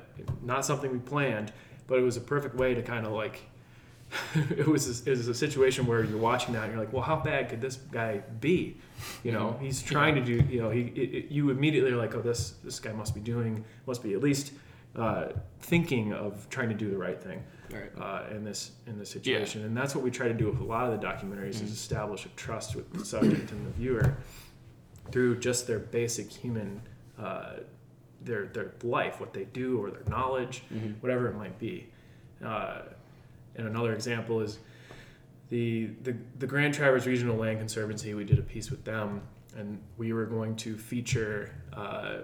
not 0.43 0.65
something 0.65 0.91
we 0.91 0.99
planned, 0.99 1.53
but 1.89 1.99
it 1.99 2.03
was 2.03 2.17
a 2.17 2.21
perfect 2.21 2.55
way 2.55 2.75
to 2.75 2.83
kind 2.83 3.07
of 3.07 3.13
like. 3.13 3.43
it 4.57 4.67
was 4.67 5.07
a, 5.07 5.11
it 5.11 5.17
was 5.17 5.29
a 5.29 5.35
situation 5.35 5.87
where 5.87 6.05
you're 6.05 6.19
watching 6.19 6.55
that 6.55 6.65
and 6.65 6.73
you're 6.73 6.81
like, 6.81 6.93
well, 6.93 7.03
how 7.03 7.17
bad 7.17 7.49
could 7.49 7.61
this 7.61 7.77
guy 7.77 8.23
be? 8.41 8.77
You 9.25 9.33
know, 9.33 9.57
he's 9.61 9.83
trying 9.83 10.15
to 10.15 10.21
do. 10.25 10.35
You 10.49 10.63
know, 10.63 10.71
he 10.71 10.83
it, 10.95 11.15
it, 11.15 11.31
you 11.31 11.51
immediately 11.51 11.91
are 11.93 11.97
like, 11.97 12.15
oh, 12.15 12.23
this 12.23 12.53
this 12.65 12.79
guy 12.81 12.93
must 12.93 13.15
be 13.15 13.21
doing 13.21 13.65
must 13.87 14.03
be 14.03 14.15
at 14.15 14.21
least 14.23 14.53
uh, 14.95 15.29
thinking 15.61 16.13
of 16.13 16.49
trying 16.51 16.69
to 16.69 16.75
do 16.75 16.91
the 16.91 16.97
right 16.97 17.21
thing 17.23 17.43
Right. 17.71 17.91
uh, 18.01 18.23
in 18.35 18.45
this 18.45 18.71
in 18.87 18.97
this 18.99 19.11
situation, 19.11 19.65
and 19.65 19.77
that's 19.77 19.95
what 19.95 20.05
we 20.05 20.11
try 20.13 20.29
to 20.29 20.35
do 20.35 20.49
with 20.51 20.61
a 20.61 20.65
lot 20.65 20.91
of 20.91 20.99
the 20.99 21.05
documentaries 21.07 21.61
is 21.63 21.73
establish 21.73 22.25
a 22.25 22.29
trust 22.31 22.77
with 22.77 22.91
the 22.93 23.05
subject 23.05 23.51
and 23.51 23.67
the 23.67 23.71
viewer 23.71 24.15
through 25.11 25.39
just 25.41 25.67
their 25.67 25.81
basic 25.81 26.31
human 26.31 26.81
uh, 27.19 27.55
their 28.23 28.47
their 28.47 28.73
life, 28.85 29.19
what 29.21 29.33
they 29.35 29.45
do, 29.45 29.83
or 29.83 29.91
their 29.91 30.05
knowledge, 30.09 30.63
Mhm. 30.73 30.95
whatever 31.01 31.27
it 31.29 31.35
might 31.35 31.59
be. 31.59 31.89
Uh, 32.45 32.83
and 33.57 33.67
another 33.67 33.93
example 33.93 34.41
is 34.41 34.59
the, 35.49 35.91
the 36.03 36.15
the 36.39 36.47
Grand 36.47 36.75
Traverse 36.75 37.07
Regional 37.07 37.37
Land 37.37 37.59
Conservancy. 37.59 38.15
We 38.15 38.25
did 38.25 38.39
a 38.39 38.43
piece 38.43 38.71
with 38.71 38.85
them, 38.85 39.23
and 39.57 39.81
we 39.97 40.13
were 40.13 40.27
going 40.27 40.57
to 40.57 40.77
feature 40.77 41.55
uh, 41.73 42.19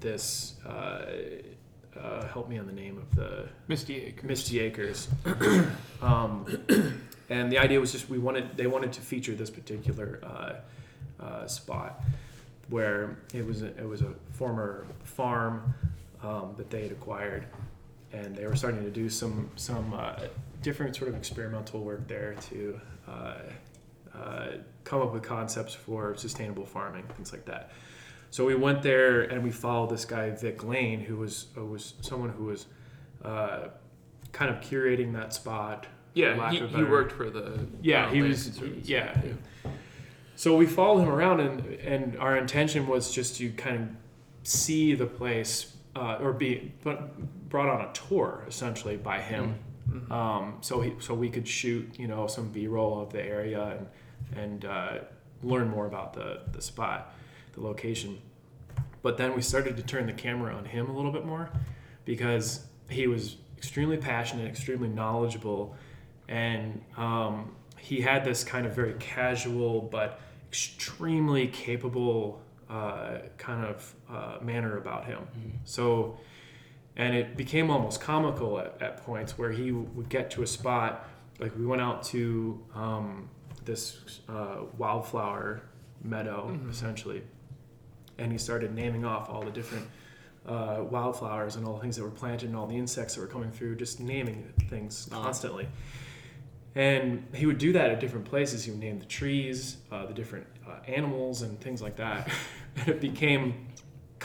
this. 0.00 0.54
Uh, 0.66 1.02
uh, 2.00 2.26
help 2.28 2.48
me 2.48 2.58
on 2.58 2.66
the 2.66 2.72
name 2.72 2.96
of 2.96 3.14
the 3.14 3.46
Misty 3.68 4.02
Acres. 4.02 4.24
Misty 4.24 4.60
Acres. 4.60 5.08
um, 6.02 6.46
and 7.28 7.52
the 7.52 7.58
idea 7.58 7.78
was 7.78 7.92
just 7.92 8.08
we 8.08 8.18
wanted 8.18 8.56
they 8.56 8.66
wanted 8.66 8.92
to 8.94 9.00
feature 9.00 9.34
this 9.34 9.50
particular 9.50 10.20
uh, 10.22 11.22
uh, 11.22 11.46
spot 11.46 12.02
where 12.68 13.18
it 13.34 13.44
was 13.44 13.62
a, 13.62 13.66
it 13.78 13.86
was 13.86 14.02
a 14.02 14.12
former 14.30 14.86
farm 15.04 15.74
um, 16.22 16.54
that 16.56 16.70
they 16.70 16.82
had 16.82 16.92
acquired, 16.92 17.46
and 18.12 18.34
they 18.34 18.46
were 18.46 18.56
starting 18.56 18.82
to 18.82 18.90
do 18.90 19.08
some 19.08 19.50
some 19.56 19.92
uh, 19.92 20.14
different 20.62 20.96
sort 20.96 21.08
of 21.08 21.16
experimental 21.16 21.80
work 21.80 22.06
there 22.08 22.34
to 22.50 22.80
uh, 23.08 23.34
uh, 24.14 24.46
come 24.84 25.02
up 25.02 25.12
with 25.12 25.22
concepts 25.22 25.74
for 25.74 26.16
sustainable 26.16 26.66
farming, 26.66 27.04
things 27.16 27.32
like 27.32 27.44
that. 27.46 27.70
So 28.30 28.46
we 28.46 28.54
went 28.54 28.82
there 28.82 29.22
and 29.22 29.42
we 29.44 29.50
followed 29.50 29.90
this 29.90 30.04
guy 30.04 30.30
Vic 30.30 30.64
Lane, 30.64 31.00
who 31.00 31.16
was 31.16 31.46
who 31.54 31.66
was 31.66 31.94
someone 32.00 32.30
who 32.30 32.44
was 32.44 32.66
uh, 33.24 33.68
kind 34.32 34.50
of 34.50 34.62
curating 34.62 35.12
that 35.12 35.34
spot. 35.34 35.86
Yeah, 36.14 36.50
he, 36.50 36.58
he 36.58 36.82
worked 36.82 37.12
for 37.12 37.30
the 37.30 37.66
Yeah, 37.82 38.06
uh, 38.06 38.10
he 38.10 38.22
was. 38.22 38.44
Conservancy. 38.44 38.92
Yeah. 38.92 39.20
So 40.36 40.56
we 40.56 40.66
followed 40.66 41.02
him 41.02 41.08
around, 41.08 41.40
and 41.40 41.60
and 41.80 42.16
our 42.18 42.36
intention 42.36 42.86
was 42.86 43.12
just 43.12 43.36
to 43.36 43.50
kind 43.52 43.76
of 43.76 43.88
see 44.48 44.94
the 44.94 45.06
place, 45.06 45.76
uh, 45.94 46.18
or 46.20 46.32
be 46.32 46.72
brought 47.48 47.68
on 47.68 47.82
a 47.82 47.92
tour 47.92 48.44
essentially 48.48 48.96
by 48.96 49.20
him. 49.20 49.56
Mhm. 49.90 50.10
Um, 50.10 50.56
so 50.60 50.80
he, 50.80 50.92
so 51.00 51.14
we 51.14 51.28
could 51.28 51.46
shoot, 51.46 51.98
you 51.98 52.06
know, 52.06 52.26
some 52.26 52.48
B-roll 52.48 53.00
of 53.00 53.12
the 53.12 53.22
area 53.22 53.76
and 53.78 53.86
and 54.34 54.64
uh, 54.64 54.98
learn 55.42 55.68
more 55.68 55.86
about 55.86 56.14
the 56.14 56.40
the 56.52 56.62
spot, 56.62 57.14
the 57.52 57.60
location. 57.60 58.18
But 59.02 59.16
then 59.16 59.34
we 59.34 59.42
started 59.42 59.76
to 59.76 59.82
turn 59.82 60.06
the 60.06 60.12
camera 60.12 60.54
on 60.54 60.64
him 60.64 60.88
a 60.88 60.92
little 60.94 61.10
bit 61.12 61.26
more 61.26 61.50
because 62.04 62.64
he 62.88 63.06
was 63.08 63.36
extremely 63.56 63.96
passionate, 63.96 64.46
extremely 64.46 64.88
knowledgeable, 64.88 65.76
and 66.28 66.80
um, 66.96 67.54
he 67.78 68.00
had 68.00 68.24
this 68.24 68.44
kind 68.44 68.64
of 68.66 68.74
very 68.74 68.94
casual 69.00 69.82
but 69.82 70.20
extremely 70.48 71.48
capable 71.48 72.40
uh, 72.70 73.18
kind 73.38 73.64
of 73.64 73.94
uh, 74.10 74.36
manner 74.40 74.78
about 74.78 75.04
him. 75.04 75.18
So, 75.64 76.16
and 76.96 77.14
it 77.14 77.36
became 77.36 77.70
almost 77.70 78.00
comical 78.00 78.58
at, 78.58 78.80
at 78.82 78.96
points 79.04 79.38
where 79.38 79.50
he 79.50 79.72
would 79.72 80.08
get 80.08 80.30
to 80.32 80.42
a 80.42 80.46
spot, 80.46 81.08
like 81.38 81.56
we 81.58 81.64
went 81.66 81.80
out 81.82 82.02
to 82.04 82.62
um, 82.74 83.28
this 83.64 84.20
uh, 84.28 84.58
wildflower 84.78 85.62
meadow, 86.04 86.50
Mhm. 86.52 86.70
essentially, 86.70 87.22
and 88.18 88.30
he 88.32 88.38
started 88.38 88.74
naming 88.74 89.04
off 89.04 89.28
all 89.30 89.42
the 89.42 89.50
different 89.50 89.86
uh, 90.44 90.82
wildflowers 90.90 91.54
and 91.56 91.64
all 91.64 91.74
the 91.74 91.80
things 91.80 91.94
that 91.96 92.02
were 92.02 92.10
planted 92.10 92.48
and 92.48 92.56
all 92.56 92.66
the 92.66 92.76
insects 92.76 93.14
that 93.14 93.20
were 93.20 93.28
coming 93.28 93.50
through, 93.52 93.76
just 93.76 94.00
naming 94.00 94.52
things 94.68 95.08
Oh. 95.12 95.22
constantly. 95.22 95.68
And 96.74 97.24
he 97.34 97.46
would 97.46 97.58
do 97.58 97.72
that 97.74 97.90
at 97.90 98.00
different 98.00 98.24
places. 98.24 98.64
He 98.64 98.70
would 98.70 98.80
name 98.80 98.98
the 98.98 99.04
trees, 99.04 99.76
uh, 99.90 100.06
the 100.06 100.14
different 100.14 100.46
uh, 100.66 100.78
animals, 100.88 101.42
and 101.42 101.60
things 101.60 101.82
like 101.82 101.96
that. 101.96 102.28
and 102.76 102.88
it 102.88 103.00
became 103.00 103.68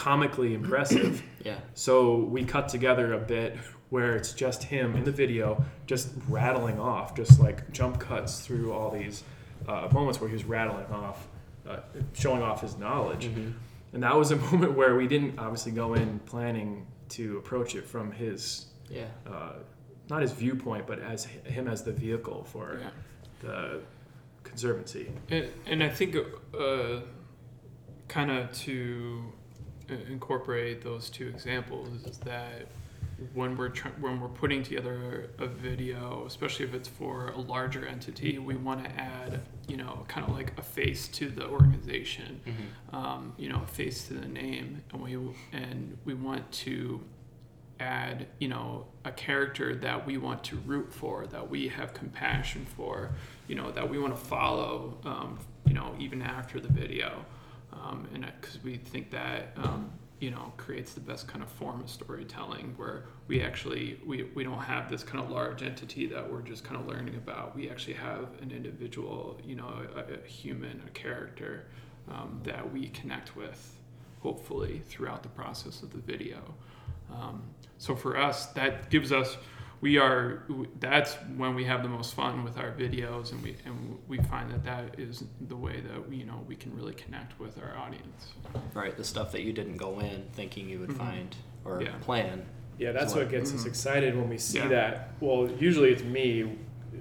comically 0.02 0.54
impressive. 0.54 1.24
Yeah. 1.48 1.60
So 1.76 2.18
we 2.18 2.44
cut 2.44 2.68
together 2.68 3.14
a 3.14 3.20
bit 3.20 3.56
where 3.90 4.18
it's 4.18 4.34
just 4.34 4.64
him 4.64 4.98
in 4.98 5.06
the 5.06 5.12
video, 5.14 5.64
just 5.86 6.10
rattling 6.28 6.78
off, 6.78 7.16
just 7.16 7.40
like 7.40 7.72
jump 7.72 7.98
cuts 8.02 8.42
through 8.42 8.74
all 8.74 8.92
these 8.92 9.24
uh, 9.66 9.88
moments 9.94 10.20
where 10.20 10.28
he 10.30 10.34
was 10.34 10.44
rattling 10.44 10.88
off, 10.88 11.26
uh, 11.70 11.78
showing 12.12 12.42
off 12.42 12.60
his 12.62 12.78
knowledge. 12.78 13.28
Mhm. 13.28 13.54
And 13.94 14.04
that 14.04 14.14
was 14.14 14.32
a 14.32 14.36
moment 14.52 14.74
where 14.74 14.98
we 14.98 15.08
didn't 15.08 15.40
obviously 15.40 15.72
go 15.72 15.94
in 15.94 16.20
planning 16.26 16.86
to 17.10 17.38
approach 17.38 17.76
it 17.76 17.86
from 17.86 18.12
his, 18.12 18.66
Yeah. 18.90 19.06
uh, 19.26 19.54
not 20.10 20.22
his 20.22 20.34
viewpoint, 20.34 20.86
but 20.86 21.00
as 21.00 21.24
him 21.46 21.70
as 21.70 21.84
the 21.84 21.94
vehicle 21.94 22.44
for 22.44 22.80
Yeah. 22.82 22.90
the 23.40 23.82
conservancy. 24.44 25.14
And, 25.30 25.48
and 25.66 25.82
I 25.82 25.88
think 25.90 26.18
uh, 26.60 27.00
kind 28.10 28.32
of 28.32 28.52
to 28.64 29.32
incorporate 29.90 30.82
those 30.84 31.10
two 31.10 31.28
examples 31.28 31.90
is 32.06 32.18
that 32.20 32.68
when 33.34 33.58
we're 33.58 33.70
try- 33.70 33.92
when 34.00 34.20
we're 34.22 34.28
putting 34.28 34.62
together 34.62 35.32
a 35.40 35.48
video, 35.48 36.24
especially 36.28 36.66
if 36.66 36.74
it's 36.76 36.88
for 36.88 37.30
a 37.30 37.38
larger 37.40 37.86
entity, 37.86 38.38
we 38.38 38.56
want 38.56 38.84
to 38.84 38.92
add 38.92 39.42
you 39.68 39.76
know 39.78 40.06
kind 40.08 40.28
of 40.28 40.34
like 40.36 40.54
a 40.58 40.62
face 40.62 41.08
to 41.08 41.28
the 41.30 41.48
organization, 41.48 42.40
Mhm. 42.46 42.94
um, 42.96 43.34
you 43.38 43.50
know, 43.50 43.62
a 43.64 43.68
face 43.68 44.08
to 44.08 44.14
the 44.14 44.28
name, 44.28 44.84
and 44.94 45.02
we 45.02 45.18
and 45.52 45.98
we 46.06 46.14
want 46.14 46.52
to 46.52 47.02
add 47.80 48.28
you 48.40 48.48
know 48.48 48.86
a 49.06 49.12
character 49.12 49.76
that 49.76 50.06
we 50.06 50.18
want 50.18 50.44
to 50.44 50.56
root 50.58 50.94
for, 50.94 51.26
that 51.28 51.50
we 51.50 51.68
have 51.70 51.94
compassion 51.96 52.66
for, 52.66 53.12
you 53.48 53.56
know, 53.56 53.72
that 53.72 53.90
we 53.90 53.98
want 53.98 54.14
to 54.16 54.20
follow, 54.22 54.98
um, 55.06 55.40
you 55.66 55.74
know, 55.74 55.96
even 56.00 56.22
after 56.22 56.60
the 56.60 56.68
video, 56.72 57.26
um, 57.82 58.08
and 58.14 58.26
because 58.42 58.64
we 58.64 58.78
think 58.78 59.12
that 59.12 59.54
um, 59.58 59.92
you 60.20 60.32
know 60.32 60.52
creates 60.58 60.94
the 60.94 61.00
best 61.00 61.28
kind 61.28 61.44
of 61.44 61.50
form 61.50 61.82
of 61.82 61.90
storytelling 61.90 62.74
where 62.78 63.04
we 63.28 63.42
actually 63.42 64.00
we, 64.06 64.24
we 64.36 64.44
don't 64.44 64.60
have 64.60 64.90
this 64.90 65.04
kind 65.04 65.24
of 65.24 65.30
large 65.30 65.62
entity 65.62 66.08
that 66.08 66.32
we're 66.32 66.42
just 66.42 66.64
kind 66.64 66.80
of 66.80 66.88
learning 66.88 67.16
about. 67.16 67.56
We 67.56 67.70
actually 67.70 67.96
have 67.96 68.30
an 68.42 68.52
individual 68.52 69.40
you 69.44 69.56
know 69.56 69.86
a, 69.96 70.14
a 70.14 70.28
human 70.28 70.82
a 70.86 70.90
character 70.92 71.66
um, 72.10 72.40
that 72.44 72.72
we 72.72 72.90
connect 72.90 73.36
with 73.36 73.76
hopefully 74.22 74.82
throughout 74.88 75.24
the 75.24 75.30
process 75.30 75.84
of 75.84 75.92
the 75.92 76.00
video. 76.00 76.40
Um, 77.14 77.44
so 77.78 77.96
for 77.96 78.18
us 78.18 78.48
that 78.48 78.90
gives 78.90 79.12
us 79.12 79.38
we 79.82 79.98
are 79.98 80.44
that's 80.80 81.14
when 81.36 81.54
we 81.56 81.64
have 81.64 81.84
the 81.84 81.90
most 81.90 82.14
fun 82.16 82.44
with 82.44 82.58
our 82.58 82.72
videos 82.72 83.32
and 83.32 83.44
we 83.44 83.56
and 83.66 83.98
we 84.08 84.18
find 84.18 84.50
that 84.52 84.64
that 84.66 85.00
is 85.00 85.24
the 85.48 85.56
way 85.56 85.80
that 85.82 86.10
we 86.10 86.16
you 86.18 86.26
know 86.26 86.44
we 86.48 86.56
can 86.56 86.76
really 86.76 86.94
connect 86.96 87.40
with 87.40 87.58
our 87.62 87.78
audience 87.78 88.34
Right. 88.74 88.96
The 88.96 89.04
stuff 89.04 89.32
that 89.34 89.42
you 89.42 89.54
didn't 89.54 89.78
go 89.78 90.00
in 90.00 90.24
thinking 90.34 90.70
you 90.70 90.80
would 90.80 90.90
Mhm. 90.92 90.98
find 90.98 91.36
or 91.66 91.82
Yeah. 91.82 91.92
plan. 92.02 92.44
Yeah, 92.80 92.92
that's 92.92 93.14
So, 93.14 93.20
what 93.20 93.30
gets 93.30 93.54
us 93.54 93.64
mhm. 93.64 93.68
excited 93.68 94.16
when 94.16 94.30
we 94.30 94.38
see 94.38 94.60
Yeah. 94.60 94.68
that. 94.70 95.12
Well, 95.20 95.50
usually 95.60 95.90
it's 95.92 96.04
me 96.04 96.58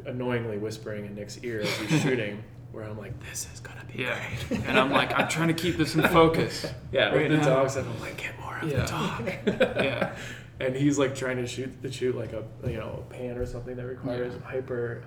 annoyingly 0.07 0.59
whispering 0.59 1.05
in 1.07 1.14
Nick's 1.14 1.39
ear 1.45 1.61
as 1.61 1.70
he's 1.79 2.03
shooting, 2.03 2.43
where 2.72 2.85
I'm 2.85 2.99
like, 2.99 3.12
"This 3.29 3.47
is 3.55 3.61
gonna 3.61 3.85
be 3.95 4.03
Yeah. 4.03 4.18
great." 4.49 4.61
and 4.68 4.79
i'm 4.79 4.91
like 4.91 5.18
i'm 5.18 5.29
trying 5.29 5.49
to 5.49 5.55
keep 5.55 5.77
this 5.77 5.95
in 5.95 6.03
focus 6.03 6.66
Yeah, 6.93 7.07
Right 7.14 7.31
with 7.31 7.41
the 7.41 7.47
now. 7.47 7.57
dogs, 7.57 7.77
and 7.77 7.89
I'm 7.89 8.01
like, 8.01 8.16
"Get 8.16 8.39
more 8.41 8.59
of 8.59 8.68
Yeah. 8.70 8.85
the 8.85 8.87
dog." 9.57 9.85
yeah 9.85 10.16
and 10.61 10.74
he's 10.74 10.98
like 10.98 11.14
trying 11.14 11.36
to 11.36 11.46
shoot 11.46 11.70
the 11.82 11.90
shoot 11.92 12.16
like 12.16 12.32
a 12.32 12.44
you 12.66 12.76
know 12.78 13.04
a 13.09 13.12
pan 13.14 13.36
or 13.36 13.46
something 13.46 13.76
that 13.76 13.86
requires 13.86 14.32
Yeah. 14.34 14.48
hyper 14.50 15.02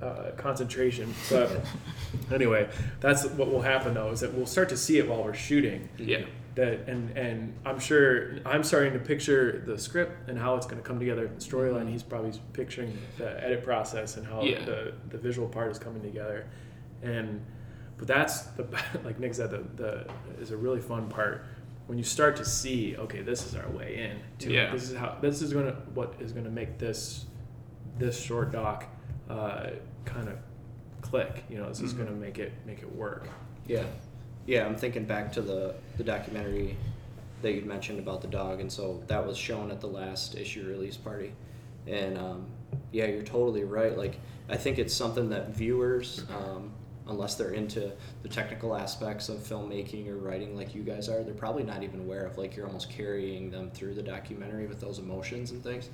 uh, 0.00 0.04
uh, 0.04 0.30
concentration. 0.36 1.12
But 1.28 1.50
anyway, 2.32 2.68
that's 3.00 3.26
what 3.26 3.50
will 3.50 3.62
happen 3.62 3.94
though 3.94 4.10
is 4.10 4.20
that 4.20 4.32
we'll 4.32 4.46
start 4.46 4.68
to 4.70 4.76
see 4.76 4.98
it 4.98 5.08
while 5.08 5.22
we're 5.24 5.34
shooting. 5.34 5.88
yeah 5.98 6.24
That 6.54 6.88
and 6.88 7.16
and 7.18 7.54
I'm 7.66 7.78
sure 7.78 8.36
I'm 8.46 8.62
starting 8.62 8.92
to 8.94 8.98
picture 8.98 9.62
the 9.66 9.76
script 9.78 10.28
and 10.28 10.38
how 10.38 10.56
it's 10.56 10.66
going 10.66 10.80
to 10.80 10.86
come 10.88 10.98
together. 10.98 11.28
The 11.28 11.40
storyline. 11.44 11.88
He's 11.90 12.02
probably 12.02 12.32
picturing 12.52 12.96
the 13.18 13.42
edit 13.44 13.62
process 13.64 14.16
and 14.16 14.26
how 14.26 14.42
Yeah. 14.42 14.64
the 14.64 14.92
the 15.10 15.18
visual 15.18 15.48
part 15.48 15.70
is 15.70 15.78
coming 15.78 16.02
together. 16.02 16.46
And 17.02 17.44
but 17.98 18.06
that's 18.08 18.42
the 18.56 18.66
like 19.04 19.18
Nick 19.20 19.34
said 19.34 19.50
the 19.50 19.64
the 19.76 20.06
is 20.40 20.50
a 20.50 20.56
really 20.56 20.80
fun 20.80 21.08
part 21.08 21.44
when 21.90 21.98
you 21.98 22.04
start 22.04 22.36
to 22.36 22.44
see 22.44 22.96
okay 22.96 23.20
this 23.20 23.44
is 23.44 23.56
our 23.56 23.68
way 23.70 23.96
in 23.96 24.16
to 24.38 24.52
Yeah. 24.52 24.70
this 24.70 24.88
is 24.88 24.96
how 24.96 25.16
this 25.20 25.42
is 25.42 25.52
gonna 25.52 25.72
what 25.92 26.14
is 26.20 26.30
gonna 26.30 26.48
make 26.48 26.78
this 26.78 27.26
this 27.98 28.16
short 28.22 28.52
doc 28.52 28.84
uh, 29.28 29.70
kind 30.04 30.28
of 30.28 30.36
click 31.00 31.42
you 31.50 31.58
know 31.58 31.68
this 31.68 31.80
is 31.80 31.92
Mhm. 31.92 31.98
gonna 31.98 32.10
make 32.12 32.38
it 32.38 32.52
make 32.64 32.78
it 32.80 32.94
work 32.94 33.28
Yeah. 33.66 33.82
Yeah, 34.46 34.66
I'm 34.66 34.76
thinking 34.76 35.04
back 35.04 35.32
to 35.32 35.42
the, 35.42 35.74
the 35.96 36.04
documentary 36.04 36.76
that 37.42 37.52
you'd 37.52 37.66
mentioned 37.66 37.98
about 37.98 38.20
the 38.22 38.26
dog, 38.28 38.60
and 38.60 38.70
so 38.72 39.02
that 39.08 39.24
was 39.26 39.36
shown 39.36 39.70
at 39.70 39.80
the 39.80 39.86
last 39.86 40.34
issue 40.36 40.66
release 40.66 40.96
party. 40.96 41.32
And 41.86 42.16
um, 42.18 42.46
yeah, 42.90 43.06
you're 43.06 43.22
totally 43.22 43.62
right. 43.64 43.96
Like, 43.96 44.18
I 44.48 44.56
think 44.56 44.78
it's 44.78 44.94
something 44.94 45.28
that 45.30 45.50
viewers, 45.54 46.24
um, 46.30 46.72
unless 47.10 47.34
they're 47.34 47.50
into 47.52 47.92
the 48.22 48.28
technical 48.28 48.74
aspects 48.74 49.28
of 49.28 49.38
filmmaking 49.38 50.08
or 50.08 50.16
writing 50.16 50.56
like 50.56 50.74
you 50.74 50.82
guys 50.82 51.08
are, 51.08 51.22
they're 51.22 51.34
probably 51.34 51.62
not 51.64 51.82
even 51.82 52.00
aware 52.00 52.24
of. 52.24 52.38
Like, 52.38 52.56
you're 52.56 52.66
almost 52.66 52.90
carrying 52.90 53.50
them 53.50 53.70
through 53.70 53.94
the 53.94 54.02
documentary 54.02 54.66
with 54.66 54.80
those 54.80 54.98
emotions 54.98 55.50
and 55.50 55.62
things. 55.62 55.90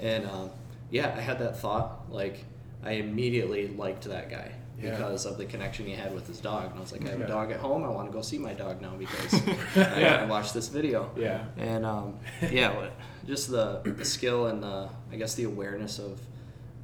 And 0.00 0.26
um, 0.26 0.50
yeah, 0.90 1.14
I 1.16 1.20
had 1.20 1.38
that 1.38 1.58
thought. 1.58 2.10
Like, 2.10 2.44
I 2.84 2.92
immediately 2.92 3.68
liked 3.68 4.04
that 4.04 4.30
guy 4.30 4.52
Yeah. 4.80 4.90
because 4.90 5.26
of 5.26 5.38
the 5.38 5.44
connection 5.46 5.86
he 5.86 5.92
had 5.92 6.14
with 6.14 6.26
his 6.26 6.38
dog. 6.40 6.70
And 6.70 6.78
I 6.78 6.80
was 6.80 6.92
like, 6.92 7.04
I 7.06 7.10
have 7.10 7.18
Yeah. 7.20 7.24
a 7.26 7.28
dog 7.28 7.50
at 7.50 7.60
home. 7.60 7.84
I 7.84 7.88
want 7.88 8.08
to 8.08 8.12
go 8.12 8.22
see 8.22 8.38
my 8.38 8.52
dog 8.54 8.80
now 8.82 8.94
because 8.96 9.34
I 9.76 10.00
Yeah. 10.00 10.16
gotta 10.18 10.26
watch 10.26 10.52
this 10.52 10.68
video. 10.68 11.10
yeah 11.16 11.44
And 11.56 11.84
um, 11.86 12.18
yeah, 12.50 12.88
just 13.26 13.50
the, 13.50 13.80
the 13.84 14.04
skill 14.04 14.46
and 14.46 14.62
the, 14.62 14.88
I 15.12 15.16
guess 15.16 15.34
the 15.34 15.44
awareness 15.44 15.98
of, 15.98 16.20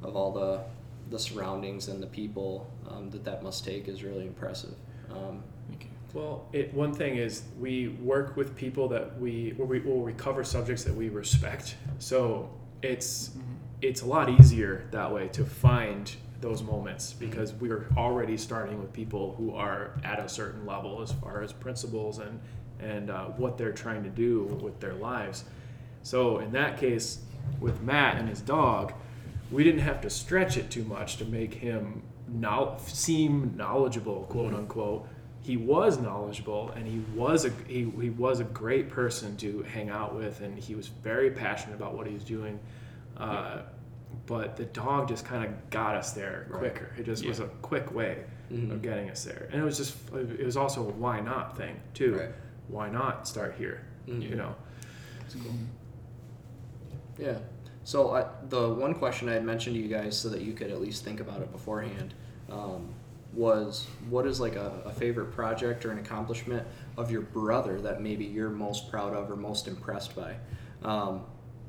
of 0.03 0.15
all 0.15 0.31
the, 0.31 0.61
the 1.09 1.19
surroundings 1.19 1.87
and 1.87 2.01
the 2.01 2.07
people 2.07 2.69
um, 2.89 3.09
that 3.11 3.23
that 3.25 3.43
must 3.43 3.63
take 3.65 3.87
is 3.87 4.03
really 4.03 4.25
impressive. 4.25 4.73
Um, 5.11 5.43
thank 5.69 5.89
Well, 6.13 6.47
it, 6.53 6.73
one 6.73 6.93
thing 6.93 7.17
is 7.17 7.43
we 7.59 7.89
work 8.01 8.35
with 8.35 8.55
people 8.55 8.87
that 8.89 9.19
we 9.19 9.53
where 9.57 9.67
we 9.67 9.79
where 9.79 9.97
we 9.97 10.13
cover 10.13 10.43
subjects 10.43 10.83
that 10.85 10.95
we 10.95 11.09
respect. 11.09 11.75
So 11.99 12.49
it's 12.81 13.29
Mhm. 13.29 13.41
it's 13.81 14.01
a 14.01 14.05
lot 14.05 14.29
easier 14.29 14.87
that 14.91 15.13
way 15.13 15.27
to 15.29 15.45
find 15.45 16.11
those 16.41 16.63
moments 16.63 17.13
because 17.13 17.53
we're 17.53 17.87
already 17.97 18.37
starting 18.37 18.79
with 18.79 18.91
people 18.93 19.35
who 19.37 19.53
are 19.55 19.91
at 20.03 20.19
a 20.19 20.27
certain 20.29 20.65
level 20.65 21.01
as 21.01 21.11
far 21.11 21.41
as 21.41 21.53
principles 21.53 22.19
and 22.19 22.39
and 22.79 23.09
uh, 23.09 23.25
what 23.37 23.57
they're 23.57 23.71
trying 23.71 24.03
to 24.03 24.09
do 24.09 24.43
with 24.61 24.79
their 24.81 24.93
lives. 24.95 25.45
So 26.03 26.39
in 26.39 26.51
that 26.51 26.77
case, 26.77 27.19
with 27.61 27.81
Matt 27.81 28.17
and 28.17 28.27
his 28.27 28.41
dog, 28.41 28.93
we 29.51 29.63
didn't 29.63 29.81
have 29.81 30.01
to 30.01 30.09
stretch 30.09 30.57
it 30.57 30.69
too 30.71 30.83
much 30.83 31.17
to 31.17 31.25
make 31.25 31.53
him 31.53 32.01
now 32.27 32.77
seem 32.87 33.53
knowledgeable, 33.55 34.23
quote 34.29 34.53
unquote. 34.53 35.07
He 35.41 35.57
was 35.57 35.99
knowledgeable, 35.99 36.71
and 36.71 36.87
he 36.87 36.99
was 37.15 37.45
a 37.45 37.51
he, 37.67 37.89
he 38.01 38.09
was 38.09 38.39
a 38.39 38.43
great 38.45 38.89
person 38.89 39.37
to 39.37 39.61
hang 39.63 39.89
out 39.89 40.15
with, 40.15 40.41
and 40.41 40.57
he 40.57 40.73
was 40.73 40.87
very 40.87 41.29
passionate 41.31 41.75
about 41.75 41.95
what 41.95 42.07
he 42.07 42.13
was 42.15 42.23
doing. 42.23 42.59
Uh, 43.15 43.59
but 44.25 44.55
the 44.57 44.65
dog 44.65 45.07
just 45.07 45.23
kind 45.25 45.45
of 45.45 45.69
got 45.69 45.95
us 45.95 46.13
there 46.13 46.47
Right. 46.49 46.59
quicker. 46.59 46.89
It 46.97 47.05
just 47.05 47.25
was 47.25 47.39
a 47.39 47.47
quick 47.61 47.93
way 47.93 48.23
Mhm. 48.51 48.71
of 48.71 48.81
getting 48.81 49.09
us 49.11 49.23
there, 49.23 49.47
and 49.51 49.61
it 49.61 49.63
was 49.65 49.77
just 49.77 49.95
it 50.15 50.43
was 50.45 50.57
also 50.57 50.81
a 50.81 50.91
why 50.93 51.19
not 51.19 51.55
thing 51.55 51.75
too. 51.93 52.15
Right. 52.15 52.29
Why 52.67 52.89
not 52.89 53.27
start 53.27 53.53
here? 53.57 53.81
Mhm. 54.07 54.27
You 54.27 54.35
know. 54.35 54.55
Cool. 55.31 55.51
Yeah. 57.19 57.37
So 57.85 58.15
I, 58.15 58.25
the 58.49 58.67
one 58.67 58.95
question 58.95 59.29
I 59.29 59.33
had 59.33 59.45
mentioned 59.45 59.75
to 59.75 59.81
you 59.81 59.87
guys, 59.87 60.17
so 60.17 60.27
that 60.29 60.41
you 60.41 60.53
could 60.53 60.71
at 60.71 60.81
least 60.81 61.05
think 61.05 61.19
about 61.19 61.41
it 61.41 61.51
beforehand, 61.51 62.15
um, 62.51 62.89
was 63.31 63.85
what 64.09 64.25
is 64.25 64.39
like 64.39 64.55
a, 64.55 64.81
a 64.85 64.91
favorite 64.91 65.31
project 65.31 65.85
or 65.85 65.91
an 65.91 65.99
accomplishment 65.99 66.65
of 66.97 67.11
your 67.11 67.21
brother 67.21 67.79
that 67.81 68.01
maybe 68.01 68.25
you're 68.25 68.49
most 68.49 68.89
proud 68.89 69.13
of 69.13 69.29
or 69.29 69.35
most 69.35 69.67
impressed 69.67 70.15
by? 70.15 70.35
Um, 70.81 71.25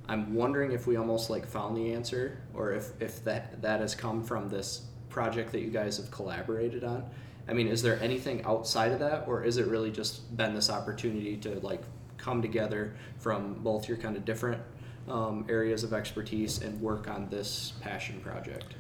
I'm 0.09 0.35
wondering 0.35 0.73
if 0.73 0.87
we 0.87 0.97
almost 0.97 1.29
like 1.29 1.47
found 1.47 1.77
the 1.77 1.93
answer, 1.93 2.39
or 2.55 2.73
if 2.73 2.91
if 2.99 3.23
that 3.25 3.61
that 3.61 3.81
has 3.81 3.95
come 3.95 4.25
from 4.25 4.49
this 4.49 4.87
project 5.11 5.53
that 5.53 5.61
you 5.61 5.71
guys 5.71 5.99
have 5.99 6.11
collaborated 6.11 6.83
on. 6.83 7.05
I 7.47 7.53
mean, 7.53 7.69
is 7.69 7.83
there 7.83 8.01
anything 8.03 8.43
outside 8.45 8.93
of 8.93 9.01
that, 9.01 9.25
or 9.29 9.45
is 9.45 9.59
it 9.59 9.67
really 9.67 9.91
just 9.91 10.35
been 10.35 10.55
this 10.55 10.71
opportunity 10.71 11.37
to 11.39 11.61
like 11.61 11.83
come 12.17 12.41
together 12.41 12.95
from 13.19 13.55
both 13.63 13.87
your 13.87 13.99
kind 13.99 14.17
of 14.17 14.25
different 14.25 14.63
um, 15.09 15.47
areas 15.49 15.85
of 15.85 15.93
expertise 15.93 16.63
and 16.63 16.81
work 16.81 17.09
on 17.09 17.29
this 17.29 17.73
passion 17.81 18.21
project? 18.21 18.75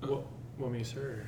What, 0.00 0.24
what 0.56 0.70
me, 0.70 0.84
sir? 0.84 1.24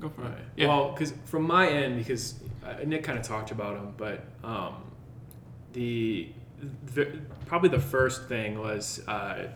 Go 0.00 0.08
for 0.08 0.26
it. 0.26 0.38
Yeah. 0.56 0.68
Well, 0.68 0.92
because 0.92 1.14
from 1.24 1.44
my 1.44 1.68
end, 1.68 1.98
because 1.98 2.34
uh, 2.64 2.76
Nick 2.84 3.02
kind 3.02 3.18
of 3.18 3.24
talked 3.24 3.50
about 3.50 3.74
them, 3.74 3.94
but 3.96 4.24
um, 4.44 4.74
the, 5.72 6.30
the 6.94 7.18
probably 7.46 7.70
the 7.70 7.80
first 7.80 8.28
thing 8.28 8.58
was 8.58 9.06
uh, 9.08 9.48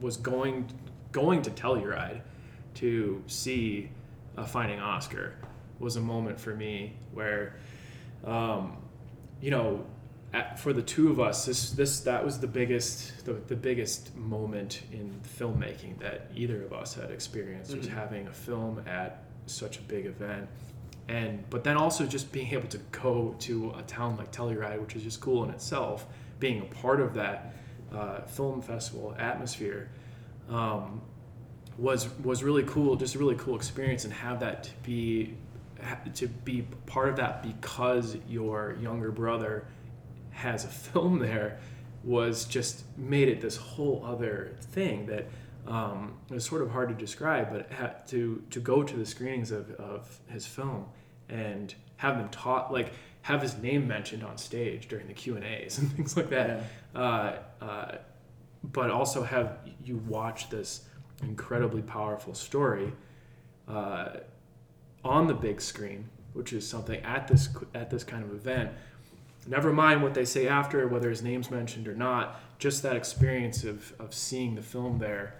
was 0.00 0.16
going 0.16 0.70
going 1.12 1.42
to 1.42 1.50
Telluride 1.50 2.20
to 2.74 3.22
see 3.26 3.90
uh, 4.36 4.44
Finding 4.44 4.80
Oscar 4.80 5.34
was 5.78 5.96
a 5.96 6.00
moment 6.00 6.38
for 6.38 6.54
me 6.54 6.94
where, 7.12 7.56
um, 8.24 8.76
you 9.40 9.50
know, 9.50 9.84
at, 10.32 10.58
for 10.58 10.72
the 10.72 10.82
two 10.82 11.10
of 11.10 11.20
us, 11.20 11.44
this 11.44 11.70
this 11.72 12.00
that 12.00 12.24
was 12.24 12.40
the 12.40 12.46
biggest 12.46 13.24
the, 13.26 13.34
the 13.34 13.56
biggest 13.56 14.14
moment 14.16 14.82
in 14.92 15.20
filmmaking 15.38 15.98
that 16.00 16.30
either 16.34 16.62
of 16.62 16.72
us 16.72 16.94
had 16.94 17.10
experienced 17.10 17.76
was 17.76 17.86
Mhm. 17.86 17.90
having 17.94 18.26
a 18.28 18.32
film 18.32 18.82
at 18.86 19.24
such 19.46 19.78
a 19.78 19.82
big 19.82 20.06
event, 20.06 20.48
and 21.08 21.48
but 21.50 21.64
then 21.64 21.76
also 21.76 22.06
just 22.06 22.32
being 22.32 22.52
able 22.54 22.68
to 22.68 22.78
go 22.92 23.34
to 23.40 23.74
a 23.78 23.82
town 23.82 24.16
like 24.16 24.32
Telluride, 24.32 24.80
which 24.80 24.96
is 24.96 25.02
just 25.02 25.20
cool 25.20 25.44
in 25.44 25.50
itself, 25.50 26.06
being 26.40 26.60
a 26.62 26.64
part 26.76 27.00
of 27.00 27.14
that 27.14 27.54
uh, 27.92 28.22
film 28.22 28.62
festival 28.62 29.14
atmosphere. 29.18 29.90
Um, 30.48 31.02
was 31.78 32.08
was 32.20 32.42
really 32.42 32.62
cool, 32.64 32.96
just 32.96 33.14
a 33.14 33.18
really 33.18 33.34
cool 33.36 33.56
experience, 33.56 34.04
and 34.04 34.12
have 34.12 34.40
that 34.40 34.64
to 34.64 34.70
be 34.82 35.34
to 36.14 36.28
be 36.28 36.62
part 36.86 37.08
of 37.08 37.16
that 37.16 37.42
because 37.42 38.16
your 38.28 38.76
younger 38.80 39.10
brother 39.10 39.66
has 40.32 40.64
a 40.64 40.68
film 40.68 41.18
there 41.18 41.58
was 42.04 42.44
just 42.44 42.84
made 42.96 43.28
it 43.28 43.40
this 43.40 43.56
whole 43.56 44.04
other 44.04 44.56
thing 44.72 45.06
that 45.06 45.28
um, 45.66 46.14
it 46.28 46.34
was 46.34 46.44
sort 46.44 46.62
of 46.62 46.70
hard 46.70 46.88
to 46.88 46.94
describe, 46.94 47.52
but 47.52 48.08
to 48.08 48.42
to 48.50 48.60
go 48.60 48.82
to 48.82 48.96
the 48.96 49.06
screenings 49.06 49.50
of, 49.50 49.70
of 49.72 50.18
his 50.28 50.44
film 50.44 50.86
and 51.28 51.74
have 51.96 52.18
them 52.18 52.28
taught 52.30 52.72
like 52.72 52.92
have 53.22 53.40
his 53.40 53.56
name 53.58 53.86
mentioned 53.86 54.24
on 54.24 54.36
stage 54.36 54.88
during 54.88 55.06
the 55.06 55.14
Q 55.14 55.36
and 55.36 55.44
A's 55.44 55.78
and 55.78 55.92
things 55.92 56.16
like 56.16 56.30
that. 56.30 56.64
Uh, 56.94 57.36
uh, 57.60 57.96
but 58.64 58.90
also 58.90 59.22
have 59.22 59.58
you 59.84 59.96
watch 60.08 60.50
this 60.50 60.86
incredibly 61.22 61.82
powerful 61.82 62.34
story 62.34 62.92
uh, 63.68 64.16
on 65.04 65.26
the 65.26 65.34
big 65.34 65.60
screen, 65.60 66.08
which 66.32 66.52
is 66.52 66.66
something 66.66 67.00
at 67.02 67.28
this 67.28 67.48
at 67.74 67.90
this 67.90 68.02
kind 68.02 68.24
of 68.24 68.32
event. 68.32 68.72
Never 69.46 69.72
mind 69.72 70.02
what 70.02 70.14
they 70.14 70.24
say 70.24 70.46
after, 70.48 70.86
whether 70.88 71.10
his 71.10 71.22
name's 71.22 71.50
mentioned 71.50 71.88
or 71.88 71.94
not. 71.94 72.40
Just 72.58 72.82
that 72.84 72.94
experience 72.96 73.64
of, 73.64 73.92
of 73.98 74.14
seeing 74.14 74.54
the 74.54 74.62
film 74.62 74.98
there 74.98 75.34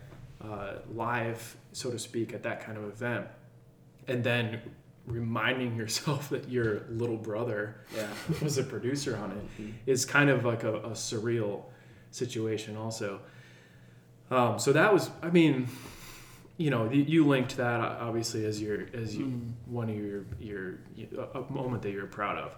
uh, 0.44 0.78
live, 0.92 1.56
so 1.72 1.90
to 1.90 1.98
speak, 1.98 2.34
at 2.34 2.42
that 2.42 2.60
kind 2.64 2.76
of 2.76 2.84
event, 2.84 3.26
and 4.08 4.24
then 4.24 4.60
reminding 5.06 5.76
yourself 5.82 6.28
that 6.30 6.48
your 6.48 6.82
little 6.90 7.16
brother 7.16 7.76
Yeah. 7.94 8.08
was 8.42 8.58
a 8.58 8.64
producer 8.64 9.16
on 9.16 9.30
it 9.32 9.62
Mhm. 9.62 9.72
is 9.86 10.04
kind 10.04 10.30
of 10.30 10.44
like 10.44 10.62
a, 10.64 10.74
a 10.78 10.90
surreal 10.90 11.62
situation 12.12 12.76
also 12.76 13.20
um, 14.30 14.58
so 14.58 14.72
that 14.72 14.92
was 14.92 15.10
i 15.22 15.28
mean 15.30 15.66
you 16.56 16.70
know 16.70 16.88
you, 16.90 17.26
linked 17.26 17.56
that 17.56 17.80
obviously 17.80 18.44
as 18.44 18.60
your 18.62 18.86
as 18.94 19.16
you 19.16 19.24
Mm. 19.26 19.52
one 19.66 19.88
of 19.90 19.96
your 19.96 20.24
your 20.38 20.78
a 21.34 21.40
moment 21.52 21.82
that 21.82 21.90
you're 21.90 22.06
proud 22.06 22.38
of 22.38 22.52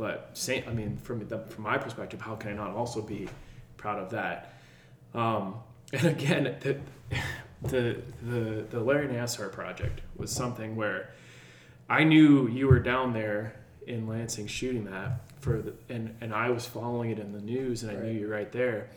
but 0.00 0.30
same 0.32 0.64
i 0.66 0.72
mean 0.72 0.96
from 0.96 1.16
the, 1.28 1.38
from 1.52 1.62
my 1.64 1.76
perspective 1.76 2.20
how 2.22 2.34
can 2.34 2.50
i 2.50 2.54
not 2.54 2.70
also 2.74 3.00
be 3.02 3.28
proud 3.76 3.98
of 3.98 4.10
that 4.10 4.54
um, 5.14 5.54
and 5.92 6.06
again 6.06 6.56
the, 6.60 6.76
the 7.68 8.02
the 8.22 8.64
the 8.70 8.80
larry 8.80 9.06
nassar 9.08 9.52
project 9.52 10.00
was 10.16 10.30
something 10.32 10.74
where 10.74 11.10
i 11.88 12.02
knew 12.02 12.48
you 12.48 12.66
were 12.66 12.80
down 12.80 13.12
there 13.12 13.54
in 13.86 14.06
lansing 14.06 14.46
shooting 14.46 14.84
that 14.86 15.20
for 15.40 15.60
the, 15.60 15.72
and 15.90 16.14
and 16.22 16.32
i 16.34 16.48
was 16.50 16.64
following 16.66 17.10
it 17.10 17.18
in 17.18 17.32
the 17.32 17.40
news 17.40 17.82
and 17.82 17.92
i 17.92 17.94
Right. 17.94 18.04
knew 18.04 18.12
you 18.20 18.26
were 18.28 18.34
right 18.34 18.50
there 18.52 18.88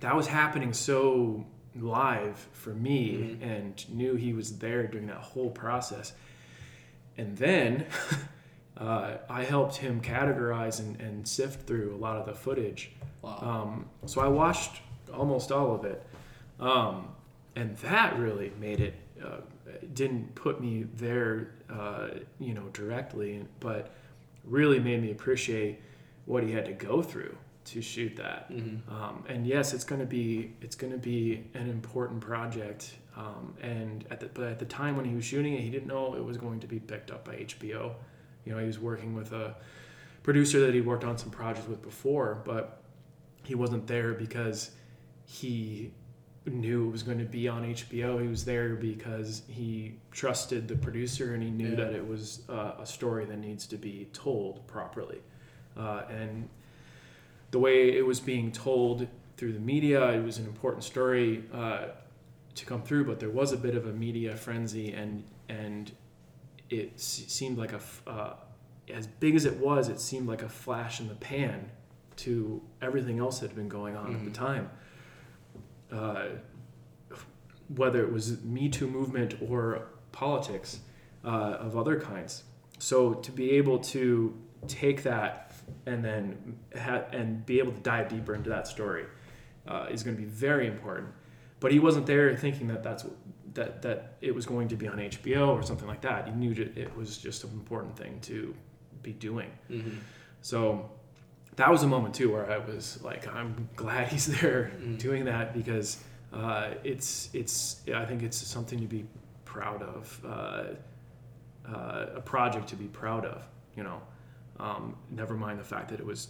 that 0.00 0.14
was 0.14 0.26
happening 0.28 0.72
so 0.72 1.44
live 1.76 2.38
for 2.52 2.70
me 2.70 3.12
Mhm. 3.12 3.42
and 3.42 3.90
knew 3.90 4.14
he 4.16 4.32
was 4.32 4.58
there 4.58 4.86
during 4.86 5.06
that 5.08 5.22
whole 5.32 5.50
process 5.50 6.12
and 7.18 7.36
then 7.36 7.86
uh, 8.80 9.18
i 9.28 9.42
helped 9.44 9.76
him 9.76 10.00
categorize 10.00 10.80
and, 10.80 11.00
and 11.00 11.26
sift 11.28 11.66
through 11.66 11.94
a 11.94 11.98
lot 11.98 12.16
of 12.16 12.26
the 12.26 12.34
footage 12.34 12.92
Wow. 13.22 13.38
um, 13.42 13.86
so 14.06 14.22
I 14.22 14.28
watched 14.28 14.80
almost 15.12 15.52
all 15.52 15.74
of 15.74 15.84
it, 15.84 16.02
um, 16.58 17.08
and 17.54 17.76
that 17.78 18.18
really 18.18 18.50
made 18.58 18.80
it. 18.80 18.94
Uh, 19.22 19.40
it 19.66 19.94
didn't 19.94 20.34
put 20.34 20.58
me 20.60 20.84
there, 20.96 21.52
uh, 21.68 22.08
you 22.38 22.54
know, 22.54 22.68
directly, 22.72 23.44
but 23.60 23.90
really 24.44 24.80
made 24.80 25.02
me 25.02 25.10
appreciate 25.10 25.80
what 26.24 26.42
he 26.42 26.50
had 26.50 26.64
to 26.64 26.72
go 26.72 27.02
through 27.02 27.36
to 27.66 27.82
shoot 27.82 28.16
that. 28.16 28.50
Mhm. 28.50 28.80
Um, 28.90 29.22
and 29.28 29.46
yes, 29.46 29.74
it's 29.74 29.84
going 29.84 30.00
to 30.00 30.06
be 30.06 30.52
it's 30.62 30.74
going 30.76 30.92
to 30.92 30.98
be 30.98 31.44
an 31.52 31.68
important 31.68 32.22
project. 32.22 32.96
Um, 33.18 33.52
and 33.60 34.06
at 34.10 34.20
the, 34.20 34.26
but 34.32 34.44
at 34.44 34.58
the 34.58 34.64
time 34.64 34.96
when 34.96 35.04
he 35.04 35.14
was 35.14 35.26
shooting 35.26 35.52
it, 35.52 35.60
he 35.60 35.68
didn't 35.68 35.88
know 35.88 36.14
it 36.14 36.24
was 36.24 36.38
going 36.38 36.60
to 36.60 36.66
be 36.66 36.78
picked 36.80 37.10
up 37.10 37.26
by 37.26 37.34
HBO. 37.36 37.92
You 38.50 38.56
know, 38.56 38.62
he 38.62 38.66
was 38.66 38.80
working 38.80 39.14
with 39.14 39.30
a 39.32 39.54
producer 40.24 40.58
that 40.66 40.74
he 40.74 40.80
worked 40.80 41.04
on 41.04 41.16
some 41.16 41.30
projects 41.30 41.68
with 41.68 41.82
before, 41.82 42.42
but 42.44 42.82
he 43.44 43.54
wasn't 43.54 43.86
there 43.86 44.12
because 44.12 44.72
he 45.24 45.92
knew 46.46 46.88
it 46.88 46.90
was 46.90 47.04
going 47.04 47.20
to 47.20 47.24
be 47.24 47.46
on 47.46 47.62
HBO. 47.62 48.20
He 48.20 48.26
was 48.26 48.44
there 48.44 48.74
because 48.74 49.42
he 49.46 49.94
trusted 50.10 50.66
the 50.66 50.74
producer 50.74 51.32
and 51.34 51.44
he 51.44 51.50
knew 51.50 51.68
Yeah. 51.70 51.76
that 51.76 51.92
it 51.94 52.04
was 52.04 52.42
uh, 52.48 52.72
a 52.80 52.86
story 52.86 53.24
that 53.26 53.38
needs 53.38 53.68
to 53.68 53.76
be 53.76 54.08
told 54.12 54.66
properly. 54.66 55.20
Uh, 55.76 56.02
and 56.10 56.48
the 57.52 57.60
way 57.60 57.96
it 57.96 58.04
was 58.04 58.18
being 58.18 58.50
told 58.50 59.06
through 59.36 59.52
the 59.52 59.60
media, 59.60 60.10
it 60.10 60.24
was 60.24 60.38
an 60.38 60.46
important 60.46 60.82
story 60.82 61.44
uh, 61.54 61.84
to 62.56 62.66
come 62.66 62.82
through, 62.82 63.04
but 63.04 63.20
there 63.20 63.30
was 63.30 63.52
a 63.52 63.56
bit 63.56 63.76
of 63.76 63.86
a 63.86 63.92
media 63.92 64.34
frenzy, 64.36 64.92
and 64.92 65.22
and 65.48 65.92
it 66.70 66.98
seemed 67.00 67.58
like 67.58 67.72
a 67.72 67.80
uh, 68.06 68.34
as 68.92 69.06
big 69.06 69.34
as 69.36 69.44
it 69.44 69.56
was, 69.58 69.88
it 69.88 70.00
seemed 70.00 70.26
like 70.28 70.42
a 70.42 70.48
flash 70.48 71.00
in 71.00 71.08
the 71.08 71.14
pan 71.14 71.70
to 72.16 72.60
everything 72.82 73.18
else 73.18 73.38
that 73.40 73.48
had 73.48 73.56
been 73.56 73.68
going 73.68 73.96
on 73.96 74.14
at 74.14 74.24
the 74.24 74.30
Mhm. 74.30 74.34
time. 74.34 74.70
Uh, 75.92 76.28
whether 77.68 78.02
it 78.02 78.12
was 78.12 78.42
Me 78.42 78.68
Too 78.68 78.88
movement 78.88 79.34
or 79.40 79.86
politics 80.12 80.80
uh, 81.24 81.28
of 81.28 81.76
other 81.76 82.00
kinds. 82.00 82.44
So 82.78 83.14
to 83.14 83.30
be 83.32 83.52
able 83.52 83.78
to 83.78 84.34
take 84.66 85.02
that 85.04 85.52
and 85.86 86.04
then 86.04 86.58
ha- 86.76 87.04
and 87.12 87.44
be 87.46 87.58
able 87.58 87.72
to 87.72 87.80
dive 87.80 88.08
deeper 88.08 88.34
into 88.34 88.50
that 88.50 88.66
story 88.66 89.04
uh, 89.68 89.86
is 89.90 90.02
going 90.02 90.16
to 90.16 90.20
be 90.22 90.28
very 90.28 90.66
important. 90.66 91.08
But 91.60 91.72
he 91.72 91.78
wasn't 91.78 92.06
there 92.06 92.34
thinking 92.36 92.66
that 92.68 92.82
that's 92.82 93.04
that 93.54 93.82
that 93.82 94.14
it 94.20 94.34
was 94.34 94.46
going 94.46 94.68
to 94.68 94.76
be 94.76 94.86
on 94.88 94.98
HBO 94.98 95.48
or 95.48 95.62
something 95.62 95.88
like 95.88 96.00
that. 96.02 96.26
He 96.28 96.32
knew 96.34 96.52
it 96.52 96.94
was 96.96 97.18
just 97.18 97.44
an 97.44 97.50
important 97.50 97.96
thing 97.96 98.18
to 98.22 98.54
be 99.02 99.12
doing. 99.12 99.50
Mm-hmm. 99.70 99.98
So 100.42 100.90
that 101.56 101.70
was 101.70 101.82
a 101.82 101.86
moment 101.86 102.14
too 102.14 102.32
where 102.32 102.50
I 102.50 102.58
was 102.58 103.00
like, 103.02 103.26
I'm 103.34 103.68
glad 103.76 104.08
he's 104.08 104.26
there 104.40 104.70
Mhm. 104.80 104.98
doing 104.98 105.24
that 105.24 105.52
because 105.52 105.98
uh, 106.32 106.70
it's 106.84 107.28
it's 107.32 107.80
I 107.94 108.04
think 108.04 108.22
it's 108.22 108.36
something 108.36 108.78
to 108.80 108.86
be 108.86 109.04
proud 109.44 109.82
of, 109.82 110.20
uh, 110.24 110.64
uh, 111.68 112.06
a 112.16 112.20
project 112.20 112.68
to 112.68 112.76
be 112.76 112.86
proud 112.86 113.24
of. 113.24 113.42
You 113.76 113.82
know, 113.84 114.00
um, 114.60 114.96
never 115.10 115.34
mind 115.34 115.58
the 115.58 115.64
fact 115.64 115.88
that 115.90 115.98
it 116.00 116.06
was 116.06 116.28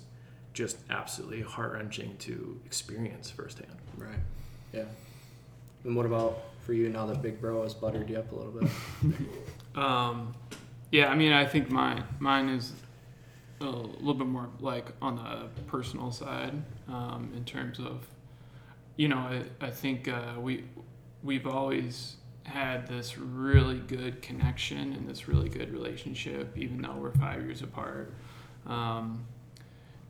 just 0.55 0.78
absolutely 0.88 1.42
heart 1.42 1.72
wrenching 1.74 2.16
to 2.18 2.59
experience 2.64 3.30
firsthand. 3.30 3.76
Right. 3.97 4.18
Yeah. 4.72 4.84
And 5.84 5.94
what 5.94 6.06
about 6.06 6.38
for 6.70 6.74
you 6.74 6.88
now 6.88 7.05
that 7.05 7.20
Big 7.20 7.40
Bro 7.40 7.64
has 7.64 7.74
buttered 7.74 8.09
you 8.09 8.16
up 8.16 8.30
a 8.30 8.34
little 8.36 8.52
bit? 8.52 8.70
Um, 9.76 10.34
yeah, 10.90 11.06
I 11.10 11.14
mean, 11.14 11.32
I 11.32 11.47
think 11.47 11.70
mine 11.70 12.02
mine 12.18 12.48
is 12.48 12.72
a 13.60 13.64
little 13.64 14.14
bit 14.14 14.26
more 14.26 14.48
like 14.59 14.86
on 15.01 15.14
the 15.14 15.62
personal 15.68 16.10
side 16.10 16.60
um, 16.88 17.30
in 17.36 17.44
terms 17.44 17.78
of, 17.78 18.09
you 18.97 19.06
know, 19.06 19.18
I, 19.18 19.44
I 19.60 19.70
think 19.70 20.09
uh, 20.09 20.34
we 20.38 20.64
we've 21.22 21.47
always 21.47 22.16
had 22.42 22.88
this 22.88 23.16
really 23.16 23.78
good 23.78 24.22
connection 24.22 24.92
and 24.92 25.09
this 25.09 25.28
really 25.28 25.48
good 25.48 25.72
relationship, 25.72 26.59
even 26.59 26.82
though 26.82 26.97
we're 26.97 27.12
five 27.12 27.40
years 27.42 27.62
apart. 27.62 28.12
Um, 28.66 29.24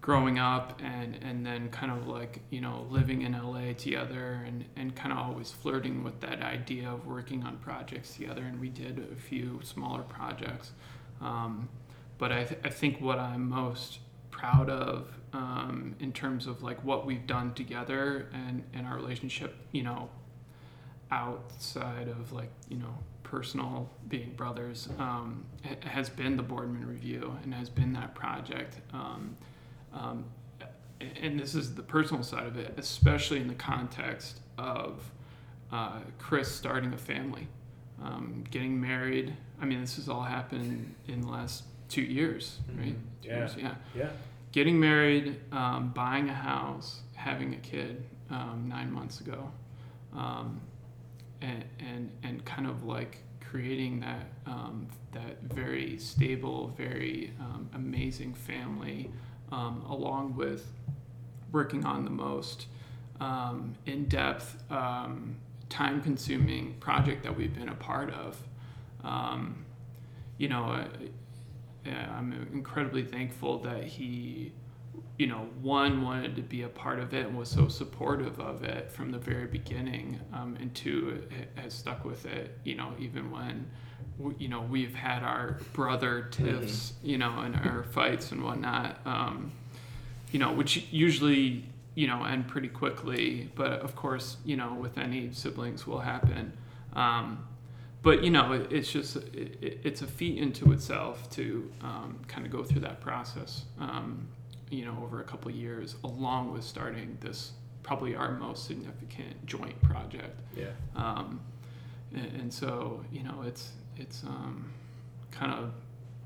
growing 0.00 0.38
up 0.38 0.80
and 0.82 1.18
and 1.22 1.44
then 1.44 1.68
kind 1.68 1.92
of 1.92 2.06
like 2.06 2.40
you 2.50 2.60
know 2.60 2.86
living 2.90 3.22
in 3.22 3.32
LA 3.32 3.72
together 3.76 4.42
and 4.46 4.64
and 4.76 4.96
kind 4.96 5.12
of 5.12 5.18
always 5.18 5.50
flirting 5.50 6.02
with 6.02 6.20
that 6.20 6.42
idea 6.42 6.88
of 6.88 7.06
working 7.06 7.42
on 7.44 7.56
projects 7.58 8.14
together. 8.14 8.42
And 8.42 8.60
we 8.60 8.68
did 8.68 9.06
a 9.12 9.16
few 9.16 9.60
smaller 9.62 10.02
projects. 10.02 10.72
Um, 11.20 11.68
but 12.18 12.32
I, 12.32 12.44
th- 12.44 12.60
I 12.64 12.68
think 12.68 13.00
what 13.00 13.18
I'm 13.18 13.48
most 13.48 13.98
proud 14.30 14.68
of 14.70 15.08
um, 15.32 15.94
in 16.00 16.12
terms 16.12 16.46
of 16.46 16.62
like 16.62 16.82
what 16.84 17.06
we've 17.06 17.26
done 17.26 17.52
together 17.54 18.28
and 18.32 18.62
and 18.72 18.86
our 18.86 18.96
relationship 18.96 19.54
you 19.72 19.82
know 19.82 20.08
outside 21.10 22.08
of 22.08 22.32
like 22.32 22.50
you 22.68 22.76
know 22.78 22.94
personal 23.22 23.88
being 24.08 24.32
brothers 24.36 24.88
um, 24.98 25.44
has 25.82 26.08
been 26.08 26.36
the 26.36 26.42
Boardman 26.42 26.86
review 26.86 27.36
and 27.44 27.54
has 27.54 27.68
been 27.68 27.92
that 27.92 28.14
project. 28.14 28.76
Um, 28.92 29.36
um, 29.92 30.24
and 31.22 31.38
this 31.40 31.54
is 31.54 31.74
the 31.74 31.82
personal 31.82 32.22
side 32.22 32.46
of 32.46 32.56
it, 32.58 32.74
especially 32.76 33.40
in 33.40 33.48
the 33.48 33.54
context 33.54 34.40
of 34.58 35.10
uh, 35.72 36.00
Chris 36.18 36.50
starting 36.54 36.92
a 36.92 36.98
family, 36.98 37.48
um, 38.02 38.44
getting 38.50 38.78
married. 38.80 39.34
I 39.60 39.64
mean, 39.64 39.80
this 39.80 39.96
has 39.96 40.08
all 40.08 40.22
happened 40.22 40.94
in 41.08 41.22
the 41.22 41.28
last 41.28 41.64
two 41.88 42.02
years, 42.02 42.58
right? 42.76 42.96
Two 43.22 43.28
Yeah. 43.28 43.36
years, 43.38 43.56
yeah. 43.58 43.74
Yeah. 43.94 44.10
Getting 44.52 44.78
married, 44.80 45.40
um, 45.52 45.90
buying 45.94 46.28
a 46.28 46.34
house, 46.34 47.00
having 47.14 47.54
a 47.54 47.58
kid 47.58 48.04
um, 48.30 48.66
nine 48.68 48.92
months 48.92 49.20
ago, 49.20 49.50
um, 50.14 50.60
and, 51.40 51.64
and 51.78 52.10
and 52.24 52.44
kind 52.44 52.66
of 52.66 52.84
like 52.84 53.18
creating 53.40 54.00
that 54.00 54.26
um, 54.46 54.86
that 55.12 55.40
very 55.42 55.98
stable, 55.98 56.74
very 56.76 57.32
um, 57.40 57.68
amazing 57.74 58.34
family 58.34 59.10
um, 59.52 59.84
along 59.88 60.36
with 60.36 60.66
working 61.52 61.84
on 61.84 62.04
the 62.04 62.10
most 62.10 62.66
um, 63.20 63.74
in 63.86 64.06
depth, 64.06 64.62
um, 64.70 65.36
time 65.68 66.00
consuming 66.02 66.74
project 66.80 67.22
that 67.22 67.36
we've 67.36 67.54
been 67.54 67.68
a 67.68 67.74
part 67.74 68.12
of. 68.12 68.36
Um, 69.04 69.64
you 70.38 70.48
know, 70.48 70.64
I, 70.64 70.86
I'm 71.90 72.48
incredibly 72.52 73.04
thankful 73.04 73.58
that 73.60 73.84
he, 73.84 74.52
you 75.18 75.26
know, 75.26 75.48
one, 75.60 76.02
wanted 76.02 76.36
to 76.36 76.42
be 76.42 76.62
a 76.62 76.68
part 76.68 76.98
of 76.98 77.14
it 77.14 77.26
and 77.26 77.36
was 77.36 77.48
so 77.48 77.68
supportive 77.68 78.40
of 78.40 78.64
it 78.64 78.90
from 78.90 79.10
the 79.10 79.18
very 79.18 79.46
beginning, 79.46 80.20
um, 80.32 80.56
and 80.60 80.74
two, 80.74 81.22
has 81.56 81.74
stuck 81.74 82.04
with 82.04 82.26
it, 82.26 82.58
you 82.64 82.74
know, 82.74 82.92
even 82.98 83.30
when 83.30 83.70
w- 84.20 84.36
you 84.38 84.48
know 84.48 84.60
we've 84.62 84.94
had 84.94 85.22
our 85.22 85.58
brother 85.72 86.28
tiffs 86.30 86.92
you 87.02 87.18
know 87.18 87.40
and 87.40 87.56
our 87.56 87.82
fights 87.90 88.32
and 88.32 88.42
whatnot 88.44 88.98
um, 89.04 89.52
you 90.32 90.38
know 90.38 90.52
which 90.52 90.86
usually 90.90 91.64
you 91.94 92.06
know 92.06 92.24
end 92.24 92.46
pretty 92.48 92.68
quickly 92.68 93.50
but 93.54 93.80
of 93.80 93.94
course 93.96 94.36
you 94.44 94.56
know 94.56 94.74
with 94.74 94.96
any 94.98 95.30
siblings 95.32 95.86
will 95.86 96.00
happen. 96.00 96.52
Um, 96.94 97.46
but 98.02 98.22
you 98.24 98.30
know 98.30 98.52
it, 98.52 98.72
it's 98.72 98.90
just 98.90 99.16
it, 99.16 99.58
it- 99.60 99.80
it's 99.84 100.02
a 100.02 100.06
feat 100.06 100.38
into 100.38 100.72
itself 100.72 101.28
to 101.30 101.70
um, 101.82 102.18
kind 102.28 102.46
of 102.46 102.52
go 102.52 102.62
through 102.64 102.80
that 102.82 103.00
process 103.00 103.64
um, 103.80 104.26
you 104.70 104.84
know 104.84 104.96
over 105.02 105.20
a 105.20 105.24
couple 105.24 105.50
of 105.50 105.56
years 105.56 105.96
along 106.04 106.52
with 106.52 106.64
starting 106.64 107.16
this 107.20 107.52
probably 107.82 108.14
our 108.14 108.32
most 108.38 108.66
significant 108.66 109.34
joint 109.46 109.80
project. 109.82 110.38
Yeah. 110.56 110.66
um, 110.96 111.40
and, 112.14 112.26
and 112.40 112.52
so 112.54 113.02
you 113.12 113.22
know 113.22 113.42
it's 113.46 113.70
it's 114.00 114.24
um, 114.24 114.72
kind 115.30 115.52
of 115.52 115.72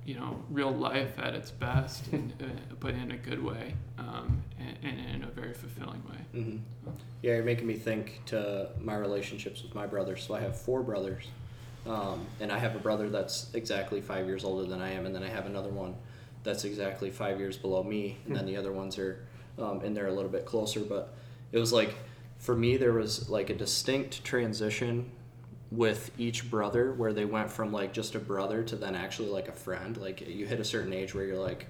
you 0.05 0.15
know 0.15 0.43
real 0.51 0.73
life 0.73 1.19
at 1.19 1.35
its 1.35 1.51
best, 1.51 2.07
and, 2.13 2.33
uh, 2.41 2.75
but 2.81 2.95
in 2.95 3.11
a 3.11 3.17
good 3.17 3.43
way, 3.43 3.75
um, 3.99 4.43
and, 4.59 4.77
and 4.83 5.17
in 5.17 5.25
a 5.25 5.31
very 5.33 5.53
fulfilling 5.55 6.03
way. 6.05 6.41
hmm 6.43 6.57
Yeah, 7.23 7.35
you're 7.35 7.45
making 7.45 7.67
me 7.67 7.75
think 7.75 8.21
to 8.27 8.69
my 8.81 8.97
relationships 8.97 9.63
with 9.63 9.75
my 9.75 9.87
brothers. 9.87 10.25
So 10.27 10.35
I 10.35 10.41
have 10.41 10.59
four 10.59 10.83
brothers, 10.83 11.25
um, 11.87 12.27
and 12.41 12.53
I 12.53 12.59
have 12.59 12.77
a 12.77 12.79
brother 12.79 13.09
that's 13.09 13.53
exactly 13.55 14.01
five 14.01 14.27
years 14.27 14.45
older 14.45 14.69
than 14.69 14.81
I 14.81 14.93
am, 14.93 15.07
and 15.07 15.15
then 15.15 15.23
I 15.23 15.29
have 15.29 15.47
another 15.47 15.71
one 15.71 15.95
that's 16.43 16.65
exactly 16.65 17.11
five 17.11 17.39
years 17.39 17.57
below 17.57 17.83
me, 17.83 18.19
and 18.27 18.37
then 18.37 18.47
the 18.47 18.57
other 18.57 18.73
ones 18.73 18.99
are 18.99 19.25
um, 19.59 19.81
in 19.83 19.95
there 19.95 20.09
a 20.09 20.13
little 20.13 20.31
bit 20.31 20.45
closer. 20.45 20.81
But 20.81 21.15
it 21.53 21.59
was 21.59 21.73
like 21.73 21.95
for 22.39 22.55
me, 22.55 22.77
there 22.77 22.93
was 22.93 23.31
like 23.31 23.49
a 23.49 23.55
distinct 23.55 24.23
transition 24.25 25.11
with 25.77 26.11
each 26.19 26.51
brother 26.51 26.93
where 26.93 27.13
they 27.13 27.25
went 27.25 27.51
from 27.51 27.73
like 27.73 27.93
just 27.93 28.15
a 28.15 28.19
brother 28.19 28.63
to 28.63 28.77
then 28.77 28.95
actually 28.95 29.29
like 29.29 29.49
a 29.49 29.53
friend. 29.53 29.97
Like 29.97 30.27
you 30.27 30.47
hit 30.47 30.61
a 30.61 30.65
certain 30.65 30.93
age 30.93 31.15
where 31.15 31.25
you're 31.25 31.39
like, 31.43 31.67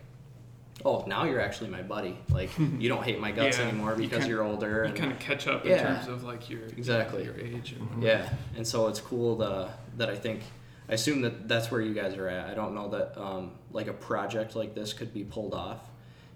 oh, 0.85 1.05
now 1.07 1.25
you're 1.25 1.41
actually 1.41 1.71
my 1.71 1.83
buddy. 1.83 2.19
Like 2.31 2.51
you 2.59 2.89
don't 2.89 3.03
hate 3.05 3.21
my 3.21 3.33
guts 3.33 3.59
Yeah, 3.59 3.65
anymore 3.69 3.93
you 3.93 3.97
because 3.99 4.19
kinda- 4.21 4.29
you're 4.29 4.43
older. 4.43 4.83
You 4.83 4.91
and 4.91 4.97
kind 4.97 5.13
of 5.13 5.19
catch 5.19 5.47
up 5.47 5.65
in 5.65 5.79
terms 5.79 6.09
of 6.09 6.25
like 6.25 6.51
your 6.51 6.65
Exactly. 6.65 7.25
your 7.25 7.37
age. 7.39 7.73
And, 7.79 8.03
yeah, 8.03 8.29
and 8.57 8.67
so 8.67 8.89
it's 8.89 9.01
cool 9.01 9.37
the, 9.37 9.71
that 9.97 10.11
I 10.11 10.17
think 10.17 10.41
I 10.89 10.95
assume 10.95 11.23
that 11.23 11.49
that's 11.49 11.71
where 11.71 11.81
you 11.81 11.95
guys 11.95 12.15
are 12.17 12.29
at. 12.29 12.49
I 12.49 12.55
don't 12.55 12.75
know 12.75 12.89
that 12.91 13.19
um, 13.21 13.53
like 13.73 13.87
a 13.87 13.93
project 13.95 14.55
like 14.55 14.75
this 14.75 14.93
could 14.93 15.15
be 15.15 15.25
pulled 15.25 15.55
off 15.55 15.81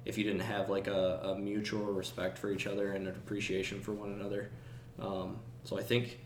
if 0.07 0.16
you 0.16 0.24
didn't 0.24 0.40
have 0.40 0.70
like 0.70 0.86
a, 0.86 1.20
a 1.35 1.39
mutual 1.39 1.85
respect 1.93 2.39
for 2.39 2.51
each 2.51 2.66
other 2.66 2.93
and 2.93 3.07
an 3.07 3.15
appreciation 3.15 3.81
for 3.81 3.93
one 3.93 4.12
another. 4.12 4.51
Um, 4.99 5.39
so 5.65 5.78
I 5.78 5.82
think 5.82 6.19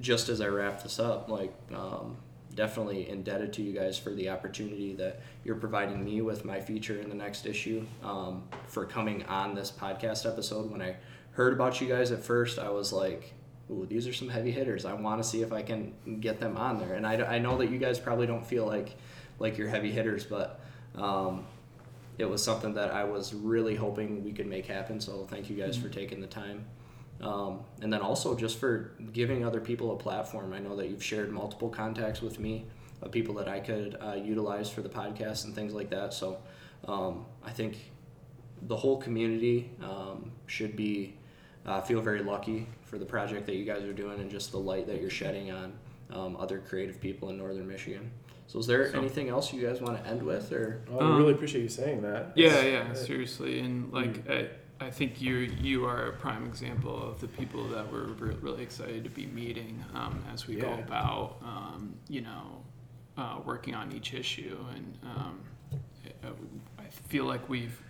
just 0.00 0.28
as 0.28 0.40
I 0.40 0.46
wrap 0.46 0.82
this 0.82 0.98
up, 0.98 1.28
like 1.28 1.54
um, 1.74 2.16
definitely 2.54 3.08
indebted 3.08 3.52
to 3.54 3.62
you 3.62 3.72
guys 3.72 3.98
for 3.98 4.10
the 4.10 4.28
opportunity 4.28 4.94
that 4.94 5.20
you're 5.44 5.56
providing 5.56 6.04
me 6.04 6.20
with 6.22 6.44
my 6.44 6.60
feature 6.60 6.98
in 7.00 7.08
the 7.08 7.14
next 7.14 7.46
issue. 7.46 7.84
Um, 8.02 8.44
for 8.66 8.84
coming 8.84 9.24
on 9.24 9.54
this 9.54 9.70
podcast 9.70 10.30
episode, 10.30 10.70
when 10.70 10.82
I 10.82 10.96
heard 11.32 11.52
about 11.52 11.80
you 11.80 11.88
guys 11.88 12.12
at 12.12 12.22
first, 12.22 12.58
I 12.58 12.70
was 12.70 12.92
like, 12.92 13.34
"Ooh, 13.70 13.86
these 13.86 14.06
are 14.06 14.12
some 14.12 14.28
heavy 14.28 14.50
hitters. 14.50 14.84
I 14.84 14.94
want 14.94 15.22
to 15.22 15.28
see 15.28 15.42
if 15.42 15.52
I 15.52 15.62
can 15.62 15.94
get 16.20 16.40
them 16.40 16.56
on 16.56 16.78
there." 16.78 16.94
And 16.94 17.06
I, 17.06 17.14
I 17.22 17.38
know 17.38 17.56
that 17.58 17.70
you 17.70 17.78
guys 17.78 17.98
probably 17.98 18.26
don't 18.26 18.46
feel 18.46 18.66
like 18.66 18.96
like 19.38 19.58
you're 19.58 19.68
heavy 19.68 19.90
hitters, 19.90 20.24
but 20.24 20.60
um, 20.94 21.44
it 22.18 22.24
was 22.24 22.42
something 22.42 22.74
that 22.74 22.92
I 22.92 23.04
was 23.04 23.34
really 23.34 23.74
hoping 23.74 24.24
we 24.24 24.32
could 24.32 24.46
make 24.46 24.66
happen. 24.66 25.00
So 25.00 25.26
thank 25.28 25.50
you 25.50 25.56
guys 25.56 25.76
for 25.76 25.88
taking 25.88 26.20
the 26.20 26.26
time. 26.26 26.66
Um, 27.20 27.60
and 27.80 27.92
then 27.92 28.00
also 28.00 28.36
just 28.36 28.58
for 28.58 28.92
giving 29.12 29.44
other 29.44 29.60
people 29.60 29.92
a 29.92 29.96
platform. 29.96 30.52
I 30.52 30.58
know 30.58 30.76
that 30.76 30.88
you've 30.90 31.02
shared 31.02 31.30
multiple 31.30 31.68
contacts 31.68 32.20
with 32.20 32.38
me 32.38 32.66
of 33.02 33.10
people 33.12 33.34
that 33.36 33.48
I 33.48 33.60
could 33.60 33.96
uh, 34.00 34.14
utilize 34.14 34.68
for 34.68 34.82
the 34.82 34.88
podcast 34.88 35.44
and 35.44 35.54
things 35.54 35.72
like 35.72 35.90
that. 35.90 36.12
So 36.12 36.38
um, 36.86 37.24
I 37.44 37.50
think 37.50 37.76
the 38.62 38.76
whole 38.76 38.96
community 38.98 39.70
um, 39.82 40.32
should 40.46 40.76
be 40.76 41.16
uh, 41.66 41.80
feel 41.80 42.00
very 42.00 42.22
lucky 42.22 42.66
for 42.82 42.98
the 42.98 43.06
project 43.06 43.46
that 43.46 43.54
you 43.56 43.64
guys 43.64 43.84
are 43.84 43.92
doing 43.94 44.20
and 44.20 44.30
just 44.30 44.52
the 44.52 44.58
light 44.58 44.86
that 44.86 45.00
you're 45.00 45.10
shedding 45.10 45.50
on 45.50 45.72
um, 46.12 46.36
other 46.38 46.58
creative 46.58 47.00
people 47.00 47.30
in 47.30 47.38
northern 47.38 47.66
Michigan. 47.66 48.10
So 48.46 48.58
is 48.58 48.66
there 48.66 48.90
So- 48.92 48.98
anything 48.98 49.30
else 49.30 49.52
you 49.52 49.66
guys 49.66 49.80
want 49.80 50.02
to 50.02 50.10
end 50.10 50.22
with 50.22 50.52
or? 50.52 50.82
Oh, 50.92 50.98
I 50.98 51.04
Um, 51.04 51.16
really 51.18 51.32
appreciate 51.32 51.62
you 51.62 51.68
saying 51.70 52.02
that. 52.02 52.32
Yeah, 52.36 52.48
That's- 52.50 52.64
yeah, 52.86 52.90
uh, 52.92 52.94
seriously, 52.94 53.60
and 53.60 53.90
like 53.92 54.28
I, 54.28 54.48
I 54.80 54.90
think 54.90 55.20
you 55.22 55.34
you 55.36 55.86
are 55.86 56.06
a 56.08 56.12
prime 56.12 56.44
example 56.46 57.00
of 57.08 57.20
the 57.20 57.28
people 57.28 57.66
that 57.68 57.90
we're 57.90 58.08
re- 58.08 58.34
really 58.40 58.62
excited 58.62 59.04
to 59.04 59.10
be 59.10 59.26
meeting 59.26 59.82
um, 59.94 60.22
as 60.32 60.46
we 60.46 60.56
go 60.56 60.72
about 60.74 61.36
um, 61.42 61.94
you 62.08 62.20
know 62.22 62.62
uh, 63.16 63.38
working 63.44 63.74
on 63.74 63.92
each 63.92 64.14
issue, 64.14 64.58
and 64.74 64.98
um, 65.04 65.40
I- 66.24 66.82
I 66.82 66.88
feel 67.08 67.24
like 67.24 67.48
we've 67.48 67.80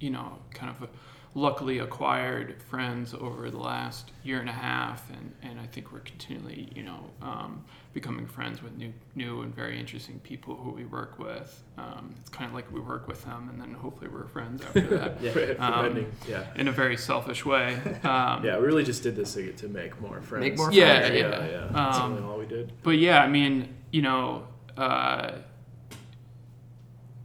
you 0.00 0.10
know 0.10 0.38
kind 0.52 0.74
of 0.74 0.88
luckily 1.34 1.78
acquired 1.78 2.60
friends 2.68 3.14
over 3.14 3.50
the 3.50 3.58
last 3.58 4.10
year 4.22 4.38
and 4.40 4.48
a 4.50 4.52
half, 4.52 5.08
and, 5.10 5.32
and 5.42 5.58
I 5.58 5.66
think 5.66 5.90
we're 5.90 6.00
continually, 6.00 6.70
you 6.74 6.82
know, 6.82 7.00
um, 7.22 7.64
becoming 7.94 8.26
friends 8.26 8.62
with 8.62 8.76
new, 8.76 8.92
new 9.14 9.40
and 9.40 9.54
very 9.54 9.78
interesting 9.80 10.18
people 10.20 10.54
who 10.56 10.70
we 10.70 10.84
work 10.84 11.18
with. 11.18 11.62
Um, 11.78 12.14
it's 12.20 12.28
kind 12.28 12.48
of 12.50 12.54
like 12.54 12.70
we 12.70 12.80
work 12.80 13.08
with 13.08 13.24
them, 13.24 13.48
and 13.50 13.58
then 13.60 13.72
hopefully 13.72 14.10
we're 14.12 14.26
friends 14.26 14.62
after 14.62 14.80
that. 14.98 15.22
Yeah, 15.22 15.32
Um. 15.58 16.06
Yeah. 16.28 16.44
In 16.56 16.68
a 16.68 16.72
very 16.72 16.96
selfish 16.98 17.44
way. 17.46 17.78
Um, 18.04 18.44
Yeah, 18.44 18.58
we 18.58 18.66
really 18.66 18.84
just 18.84 19.02
did 19.02 19.16
this 19.16 19.32
to, 19.34 19.42
get- 19.42 19.56
to 19.58 19.68
make 19.68 19.98
more 20.02 20.20
friends. 20.20 20.42
Make 20.42 20.56
more 20.58 20.70
Yeah, 20.72 21.00
friends. 21.00 21.14
Yeah, 21.14 21.28
yeah. 21.30 21.50
yeah. 21.50 21.68
That's 21.72 21.98
Um, 21.98 22.14
really 22.14 22.26
all 22.26 22.38
we 22.38 22.46
did. 22.46 22.72
but 22.82 22.98
yeah, 22.98 23.22
I 23.22 23.28
mean, 23.28 23.68
you 23.90 24.02
know, 24.02 24.46
uh, 24.76 25.32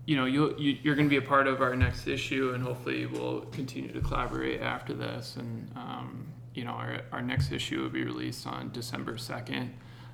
you 0.08 0.16
know, 0.16 0.24
you'll, 0.24 0.58
you, 0.58 0.78
you're 0.82 0.96
going 0.96 1.08
to 1.08 1.10
be 1.10 1.24
a 1.24 1.28
part 1.28 1.48
of 1.48 1.62
our 1.62 1.76
next 1.76 2.08
issue, 2.08 2.54
and 2.56 2.64
hopefully 2.64 3.06
we'll 3.06 3.42
continue 3.52 3.92
to 3.92 4.00
collaborate 4.00 4.62
after 4.62 4.94
this. 4.94 5.36
And 5.36 5.70
um, 5.76 6.28
you 6.56 6.64
know, 6.64 6.72
our, 6.72 7.02
our 7.12 7.22
next 7.22 7.52
issue 7.52 7.82
will 7.82 7.90
be 7.90 8.06
released 8.06 8.48
on 8.48 8.72
December 8.72 9.18
second, 9.18 9.74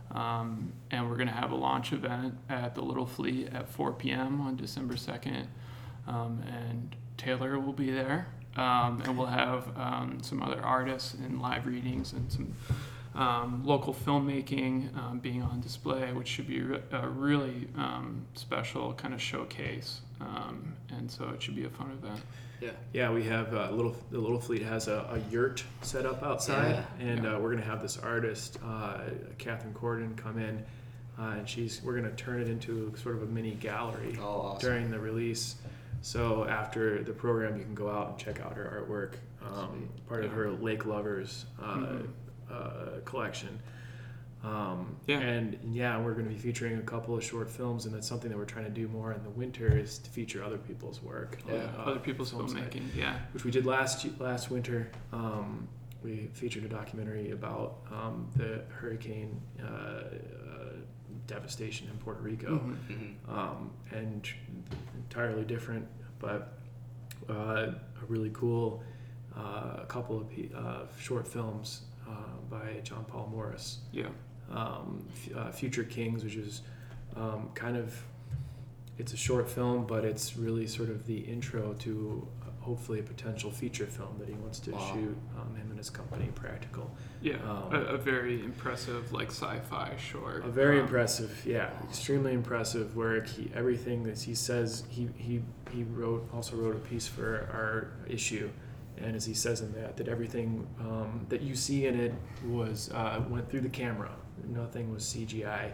um, 0.09 0.73
and 0.89 1.07
we're 1.07 1.15
going 1.15 1.27
to 1.27 1.33
have 1.33 1.51
a 1.51 1.55
launch 1.55 1.93
event 1.93 2.33
at 2.49 2.73
the 2.73 2.81
Little 2.81 3.05
Fleet 3.05 3.49
at 3.53 3.69
4 3.69 3.93
p.m. 3.93 4.41
on 4.41 4.55
December 4.55 4.97
second, 4.97 5.47
um, 6.07 6.41
and 6.47 6.95
Taylor 7.15 7.59
will 7.59 7.71
be 7.71 7.91
there, 7.91 8.29
um, 8.57 8.99
and 9.05 9.15
we'll 9.15 9.27
have 9.27 9.77
um, 9.77 10.17
some 10.23 10.41
other 10.41 10.59
artists 10.63 11.13
and 11.13 11.39
live 11.39 11.67
readings 11.67 12.13
and 12.13 12.31
some 12.31 12.55
um, 13.15 13.61
local 13.65 13.93
filmmaking 13.93 14.95
um, 14.97 15.19
being 15.19 15.41
on 15.41 15.61
display, 15.61 16.11
which 16.13 16.27
should 16.27 16.47
be 16.47 16.61
re- 16.61 16.81
a 16.91 17.07
really 17.07 17.67
um, 17.77 18.25
special 18.33 18.93
kind 18.93 19.13
of 19.13 19.21
showcase. 19.21 20.01
Um, 20.21 20.73
and 20.89 21.09
so 21.11 21.29
it 21.29 21.41
should 21.41 21.55
be 21.55 21.65
a 21.65 21.69
fun 21.69 21.91
event. 21.91 22.21
Yeah. 22.61 22.69
Yeah, 22.93 23.11
we 23.11 23.23
have 23.25 23.53
uh, 23.53 23.71
little. 23.71 23.95
The 24.09 24.17
little 24.19 24.39
fleet 24.39 24.61
has 24.61 24.87
a, 24.87 25.05
a 25.11 25.31
yurt 25.31 25.63
set 25.81 26.05
up 26.05 26.23
outside, 26.23 26.83
Yeah. 26.99 27.05
and 27.07 27.23
Yeah. 27.23 27.35
Uh, 27.35 27.39
we're 27.39 27.51
gonna 27.51 27.65
have 27.65 27.81
this 27.81 27.97
artist, 27.97 28.57
uh, 28.65 28.99
Catherine 29.37 29.73
Corden, 29.73 30.15
come 30.15 30.39
in, 30.39 30.63
uh, 31.19 31.33
and 31.37 31.49
she's 31.49 31.81
we're 31.83 31.95
gonna 31.95 32.11
turn 32.15 32.41
it 32.41 32.47
into 32.47 32.93
sort 32.95 33.15
of 33.15 33.23
a 33.23 33.25
mini 33.25 33.51
gallery 33.55 34.17
Oh, 34.21 34.23
awesome. 34.41 34.69
during 34.69 34.91
the 34.91 34.99
release. 34.99 35.55
So 36.01 36.45
after 36.45 37.03
the 37.03 37.11
program, 37.13 37.57
you 37.57 37.63
can 37.65 37.75
go 37.75 37.89
out 37.89 38.09
and 38.11 38.17
check 38.17 38.39
out 38.39 38.53
her 38.55 38.85
artwork, 38.87 39.15
um, 39.45 39.89
part 40.07 40.23
of 40.23 40.31
her 40.31 40.49
Lake 40.51 40.85
Lovers 40.85 41.45
uh, 41.61 41.75
Mhm. 41.75 42.07
Uh, 42.51 42.99
collection. 43.05 43.59
Um, 44.43 44.97
Yeah. 45.07 45.19
And 45.19 45.57
yeah, 45.71 45.97
we're 46.01 46.13
going 46.13 46.25
to 46.27 46.31
be 46.33 46.37
featuring 46.37 46.77
a 46.77 46.81
couple 46.81 47.15
of 47.15 47.23
short 47.23 47.49
films, 47.49 47.85
and 47.85 47.95
that's 47.95 48.07
something 48.07 48.29
that 48.29 48.37
we're 48.37 48.43
trying 48.45 48.65
to 48.65 48.71
do 48.71 48.87
more 48.89 49.13
in 49.13 49.23
the 49.23 49.29
winter 49.29 49.77
is 49.77 49.97
to 49.99 50.09
feature 50.09 50.43
other 50.43 50.57
people's 50.57 51.01
work. 51.01 51.37
Yeah, 51.47 51.67
uh, 51.77 51.83
Other 51.83 51.99
people's 51.99 52.31
filmmaking, 52.33 52.93
yeah. 52.95 53.19
which 53.31 53.45
we 53.45 53.51
did 53.51 53.65
last 53.65 54.05
last 54.19 54.51
winter. 54.51 54.91
Um, 55.13 55.67
we 56.03 56.29
featured 56.33 56.65
a 56.65 56.67
documentary 56.67 57.31
about 57.31 57.77
um, 57.89 58.27
the 58.35 58.63
hurricane 58.69 59.39
uh, 59.61 59.65
uh, 59.65 60.03
devastation 61.27 61.87
in 61.89 61.97
Puerto 61.99 62.19
Rico 62.21 62.57
Mhm. 62.59 62.77
Mhm. 62.89 63.33
um, 63.33 63.71
and 63.91 64.27
entirely 64.97 65.45
different, 65.45 65.87
but 66.19 66.57
uh, 67.29 67.33
a 68.03 68.05
really 68.09 68.31
cool 68.33 68.83
uh, 69.37 69.85
couple 69.85 70.17
of 70.19 70.27
uh, 70.53 70.81
short 70.99 71.25
films 71.27 71.83
uh, 72.07 72.11
by 72.49 72.79
John 72.83 73.05
Paul 73.05 73.29
Morris. 73.31 73.79
Yeah. 73.91 74.07
Um, 74.51 75.05
uh, 75.35 75.51
Future 75.51 75.83
Kings, 75.83 76.23
which 76.23 76.35
is 76.35 76.61
um, 77.15 77.49
kind 77.53 77.77
of 77.77 78.03
it's 78.97 79.13
a 79.13 79.17
short 79.17 79.49
film, 79.49 79.85
but 79.87 80.05
it's 80.05 80.37
really 80.37 80.67
sort 80.67 80.89
of 80.89 81.07
the 81.07 81.17
intro 81.17 81.73
to 81.79 82.27
uh, 82.43 82.63
hopefully 82.63 82.99
a 82.99 83.03
potential 83.03 83.49
feature 83.49 83.87
film 83.87 84.15
that 84.19 84.27
he 84.27 84.35
wants 84.35 84.59
to 84.59 84.71
Wow. 84.71 84.91
shoot. 84.93 85.17
Um, 85.35 85.55
him 85.55 85.67
and 85.71 85.77
his 85.79 85.89
company, 85.89 86.29
Practical. 86.35 86.91
Yeah. 87.21 87.37
Um, 87.37 87.73
a, 87.73 87.79
a 87.93 87.97
very 87.97 88.43
impressive, 88.43 89.11
like, 89.11 89.29
sci 89.29 89.59
fi 89.61 89.95
short. 89.97 90.45
A 90.45 90.49
very 90.49 90.77
Um, 90.77 90.83
impressive, 90.85 91.43
yeah, 91.43 91.71
extremely 91.85 92.33
impressive 92.33 92.95
work. 92.95 93.27
He 93.27 93.49
everything 93.55 94.03
that 94.03 94.19
he 94.21 94.35
says, 94.35 94.83
he 94.89 95.09
he 95.17 95.41
he 95.71 95.83
wrote 95.85 96.29
also 96.31 96.55
wrote 96.57 96.75
a 96.75 96.79
piece 96.79 97.07
for 97.07 97.49
our 97.51 97.87
issue, 98.07 98.49
and 99.03 99.15
as 99.15 99.25
he 99.25 99.33
says 99.33 99.61
in 99.61 99.71
that, 99.73 99.97
that 99.97 100.07
everything 100.07 100.65
um, 100.79 101.25
that 101.29 101.41
you 101.41 101.55
see 101.55 101.85
in 101.87 101.99
it 101.99 102.13
was 102.47 102.89
uh, 102.93 103.21
went 103.29 103.49
through 103.49 103.61
the 103.61 103.69
camera. 103.69 104.11
Nothing 104.47 104.91
was 104.91 105.03
CGI, 105.03 105.71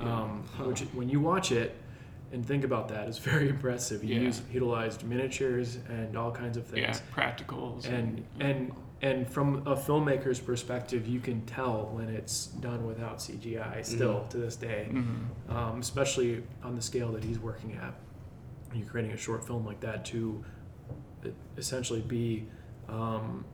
um, 0.00 0.44
Huh. 0.56 0.64
which 0.64 0.80
when 0.92 1.08
you 1.08 1.20
watch 1.20 1.52
it 1.52 1.76
and 2.32 2.44
think 2.44 2.64
about 2.64 2.88
that 2.88 3.08
is 3.08 3.18
very 3.30 3.48
impressive. 3.48 4.02
He 4.02 4.14
Yeah. 4.14 4.20
used, 4.20 4.42
utilized 4.52 5.04
miniatures 5.04 5.78
and 5.88 6.16
all 6.16 6.32
kinds 6.32 6.56
of 6.56 6.66
things. 6.66 7.00
Yeah, 7.00 7.14
practicals. 7.14 7.86
and 7.86 8.24
and 8.40 8.72
and 9.02 9.28
from 9.28 9.66
a 9.66 9.74
filmmaker's 9.74 10.38
perspective, 10.38 11.08
you 11.08 11.18
can 11.18 11.44
tell 11.44 11.90
when 11.92 12.08
it's 12.08 12.46
done 12.46 12.86
without 12.86 13.18
CGI. 13.18 13.84
Still 13.84 14.24
to 14.30 14.36
this 14.38 14.54
day, 14.54 14.88
Mhm. 14.92 15.50
um, 15.54 15.80
especially 15.80 16.44
on 16.62 16.76
the 16.76 16.82
scale 16.82 17.10
that 17.12 17.24
he's 17.24 17.40
working 17.40 17.72
at, 17.74 17.94
you're 18.72 18.86
creating 18.86 19.10
a 19.12 19.16
short 19.16 19.44
film 19.44 19.66
like 19.66 19.80
that 19.80 20.04
to 20.06 20.44
e- 21.26 21.30
essentially 21.56 22.00
be 22.00 22.46
um, 22.92 23.44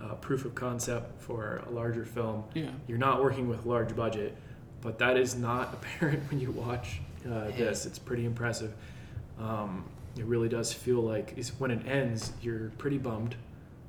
a 0.00 0.14
proof 0.14 0.44
of 0.44 0.54
concept 0.54 1.20
for 1.20 1.62
a 1.66 1.70
larger 1.70 2.04
film. 2.04 2.44
Yeah. 2.54 2.70
You're 2.86 2.98
not 2.98 3.22
working 3.22 3.48
with 3.48 3.64
large 3.66 3.94
budget, 3.96 4.36
but 4.80 4.98
that 4.98 5.16
is 5.16 5.34
not 5.34 5.72
apparent 5.74 6.30
when 6.30 6.40
you 6.40 6.50
watch 6.52 7.00
uh, 7.26 7.46
this. 7.56 7.86
It's 7.86 7.98
pretty 7.98 8.24
impressive. 8.24 8.72
Um, 9.38 9.84
it 10.16 10.24
really 10.26 10.48
does 10.48 10.72
feel 10.72 11.00
like 11.00 11.34
it's, 11.36 11.48
when 11.58 11.70
it 11.70 11.86
ends, 11.88 12.32
you're 12.40 12.70
pretty 12.78 12.98
bummed 12.98 13.34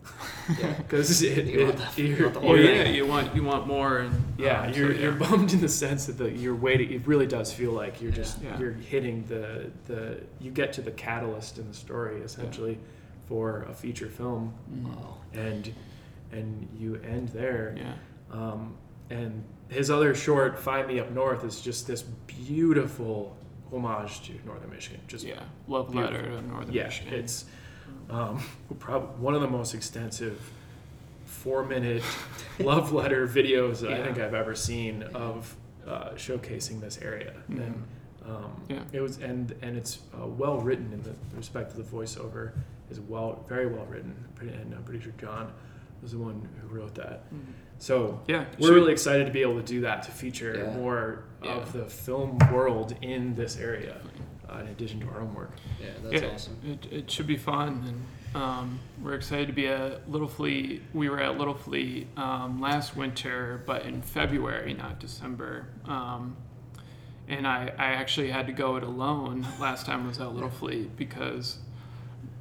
Yeah. 0.60 0.74
because 0.78 1.22
it, 1.22 1.46
You 1.46 1.66
want 1.66 1.80
it, 1.80 1.82
the- 1.96 2.02
you 2.02 2.08
you're, 2.16 2.22
want 2.24 2.34
the 2.34 2.40
whole 2.40 2.52
Oh, 2.52 2.56
yeah. 2.56 2.84
You 2.86 3.06
want, 3.06 3.36
you 3.36 3.44
want 3.44 3.68
more. 3.68 4.00
And, 4.00 4.24
yeah, 4.38 4.62
um, 4.62 4.74
you're, 4.74 4.92
yeah. 4.94 5.02
you're 5.02 5.12
bummed 5.12 5.54
in 5.54 5.62
the 5.62 5.70
sense 5.70 6.06
that 6.08 6.18
the, 6.18 6.32
you're 6.32 6.56
waiting. 6.56 6.92
It 6.92 7.06
really 7.06 7.28
does 7.28 7.52
feel 7.54 7.72
like 7.72 8.02
you're 8.02 8.12
just 8.12 8.42
Yeah. 8.42 8.58
you're 8.60 8.72
hitting 8.72 9.24
the 9.28 9.70
the 9.88 10.22
you 10.40 10.52
get 10.52 10.74
to 10.74 10.82
the 10.82 10.92
catalyst 10.92 11.58
in 11.60 11.68
the 11.68 11.74
story 11.74 12.22
essentially 12.22 12.78
for 13.28 13.64
a 13.64 13.74
feature 13.74 14.08
film, 14.10 14.54
Mhm. 14.72 14.84
Wow. 14.96 15.18
and 15.34 15.74
and 16.32 16.68
you 16.78 16.96
end 16.96 17.30
there. 17.30 17.76
Yeah. 17.78 17.94
Um, 18.32 18.76
and 19.10 19.44
his 19.70 19.90
other 19.90 20.14
short, 20.16 20.60
"Find 20.60 20.88
Me 20.88 21.00
Up 21.00 21.12
North," 21.12 21.44
is 21.46 21.62
just 21.62 21.88
this 21.88 22.02
beautiful 22.02 23.36
homage 23.72 24.22
to 24.28 24.34
Northern 24.46 24.70
Michigan. 24.70 25.00
Just 25.08 25.26
Yeah. 25.26 25.42
Love 25.68 25.94
letter 25.96 26.22
to 26.22 26.42
Northern 26.42 26.74
yeah, 26.74 26.84
Michigan. 26.86 27.14
it's 27.14 27.46
um, 28.10 28.42
probably 28.80 29.08
one 29.22 29.34
of 29.36 29.42
the 29.42 29.48
most 29.48 29.74
extensive 29.74 30.52
four-minute 31.26 32.04
love 32.60 32.92
letter 32.92 33.28
videos 33.28 33.80
that 33.82 33.92
I 33.94 34.04
think 34.04 34.20
I've 34.20 34.34
ever 34.34 34.56
seen 34.56 35.04
of 35.14 35.56
uh, 35.88 36.10
showcasing 36.12 36.82
this 36.82 37.00
area. 37.02 37.34
Mhm. 37.50 37.66
And 37.66 37.84
um, 38.26 38.62
Yeah. 38.68 38.84
it 38.92 39.02
was 39.02 39.18
and 39.20 39.54
and 39.62 39.78
it's 39.78 40.00
uh, 40.20 40.26
well 40.26 40.60
written 40.60 40.92
in 40.94 41.02
the 41.04 41.14
respect 41.36 41.72
to 41.72 41.78
the 41.78 41.84
voiceover 41.84 42.52
is 42.90 43.00
well 43.00 43.44
very 43.48 43.68
well 43.68 43.86
written. 43.86 44.16
And 44.42 44.74
I'm 44.74 44.84
pretty 44.84 45.02
sure 45.04 45.14
John 45.18 45.52
was 46.02 46.12
the 46.12 46.18
one 46.20 46.48
who 46.62 46.76
wrote 46.76 46.96
that. 46.96 47.32
Mhm. 47.34 47.40
So 47.78 48.22
Yeah. 48.28 48.46
we're 48.60 48.74
really 48.74 48.92
excited 48.94 49.26
to 49.26 49.32
be 49.32 49.42
able 49.42 49.58
to 49.60 49.66
do 49.66 49.82
that 49.82 50.04
to 50.04 50.12
feature 50.12 50.56
Yeah. 50.58 50.76
more 50.78 51.24
Yeah. 51.44 51.56
of 51.56 51.74
the 51.74 51.86
film 51.86 52.38
world 52.52 52.96
in 53.02 53.36
this 53.36 53.58
area, 53.58 53.98
uh, 54.50 54.60
in 54.60 54.68
addition 54.68 55.00
to 55.02 55.08
our 55.10 55.22
own 55.22 55.34
work. 55.34 55.52
Yeah, 55.82 55.88
that's 56.04 56.22
yeah, 56.22 56.30
awesome. 56.30 56.58
It, 56.66 56.86
it 56.92 57.12
should 57.12 57.28
be 57.28 57.38
fun, 57.38 57.84
and 57.88 58.42
um, 58.42 58.80
we're 59.02 59.16
excited 59.16 59.48
to 59.48 59.54
be 59.54 59.68
at 59.68 60.10
Little 60.10 60.28
Fleet. 60.28 60.84
We 60.94 61.10
were 61.10 61.20
at 61.20 61.38
Little 61.38 61.54
Fleet 61.56 62.08
um, 62.18 62.62
last 62.62 62.96
winter, 62.96 63.62
but 63.66 63.86
in 63.86 64.02
February, 64.02 64.74
not 64.74 65.00
December. 65.00 65.68
Um, 65.86 66.36
and 67.28 67.48
I, 67.48 67.74
I 67.78 67.88
actually 67.94 68.30
had 68.30 68.46
to 68.48 68.54
go 68.54 68.76
it 68.76 68.84
alone 68.84 69.46
last 69.60 69.86
time 69.86 70.04
I 70.06 70.08
was 70.08 70.20
at 70.20 70.34
Little 70.34 70.50
Fleet 70.50 70.96
because, 70.96 71.58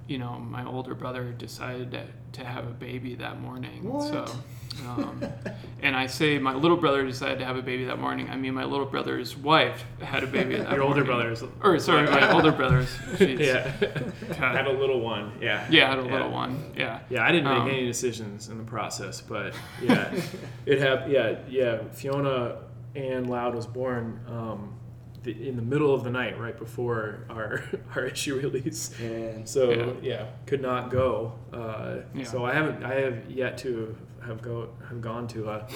you 0.06 0.18
know, 0.18 0.38
my 0.38 0.64
older 0.66 0.94
brother 0.94 1.32
decided 1.32 1.90
to, 1.92 2.06
to 2.32 2.44
have 2.44 2.66
a 2.66 2.70
baby 2.72 3.14
that 3.16 3.40
morning. 3.40 3.84
What? 3.90 4.28
So, 4.28 4.36
um, 4.88 5.22
and 5.82 5.94
I 5.96 6.06
say 6.08 6.38
my 6.38 6.52
little 6.52 6.76
brother 6.76 7.06
decided 7.06 7.38
to 7.38 7.44
have 7.44 7.56
a 7.56 7.62
baby 7.62 7.84
that 7.84 7.98
morning. 8.00 8.28
I 8.28 8.36
mean, 8.36 8.54
my 8.54 8.64
little 8.64 8.86
brother's 8.86 9.36
wife 9.36 9.84
had 10.02 10.24
a 10.24 10.26
baby 10.26 10.56
that 10.56 10.70
Your 10.72 10.82
older 10.82 11.04
brothers. 11.04 11.42
Or 11.62 11.78
sorry, 11.78 12.06
my 12.10 12.30
older 12.32 12.50
brothers. 12.52 12.88
Jeez. 13.14 13.38
yeah. 13.38 13.72
God. 14.28 14.56
Have 14.56 14.66
a 14.66 14.72
little 14.72 15.00
one. 15.00 15.32
Yeah. 15.40 15.64
Yeah, 15.70 15.86
I 15.86 15.90
had 15.90 15.98
a 16.00 16.02
Yeah. 16.06 16.12
little 16.12 16.30
one. 16.32 16.72
Yeah. 16.76 17.00
Yeah, 17.08 17.24
I 17.24 17.30
didn't 17.32 17.44
make 17.48 17.62
Um, 17.62 17.68
any 17.68 17.86
decisions 17.86 18.48
in 18.48 18.58
the 18.58 18.64
process, 18.64 19.20
but 19.20 19.54
yeah, 19.80 20.12
it 20.66 20.80
happened. 20.80 21.12
yeah 21.12 21.36
yeah. 21.48 21.78
Fiona 21.92 22.56
and 22.96 23.30
Loud 23.30 23.54
was 23.54 23.66
born 23.66 24.20
um, 24.28 24.74
the, 25.24 25.48
in 25.48 25.56
the 25.56 25.62
middle 25.62 25.92
of 25.94 26.04
the 26.04 26.10
night, 26.10 26.38
right 26.38 26.56
before 26.58 27.20
our 27.30 27.62
our 27.96 28.06
issue 28.06 28.36
release. 28.38 28.94
And 29.00 29.48
So 29.48 29.70
Yeah. 29.70 29.92
yeah, 30.02 30.26
could 30.46 30.62
not 30.62 30.90
go. 30.90 31.32
Uh, 31.52 31.96
Yeah. 32.14 32.24
So 32.24 32.44
I 32.44 32.52
haven't 32.54 32.84
I 32.84 32.94
have 33.00 33.30
yet 33.30 33.58
to 33.58 33.96
have 34.24 34.40
go 34.42 34.68
have 34.88 35.00
gone 35.00 35.26
to 35.28 35.50
a, 35.50 35.66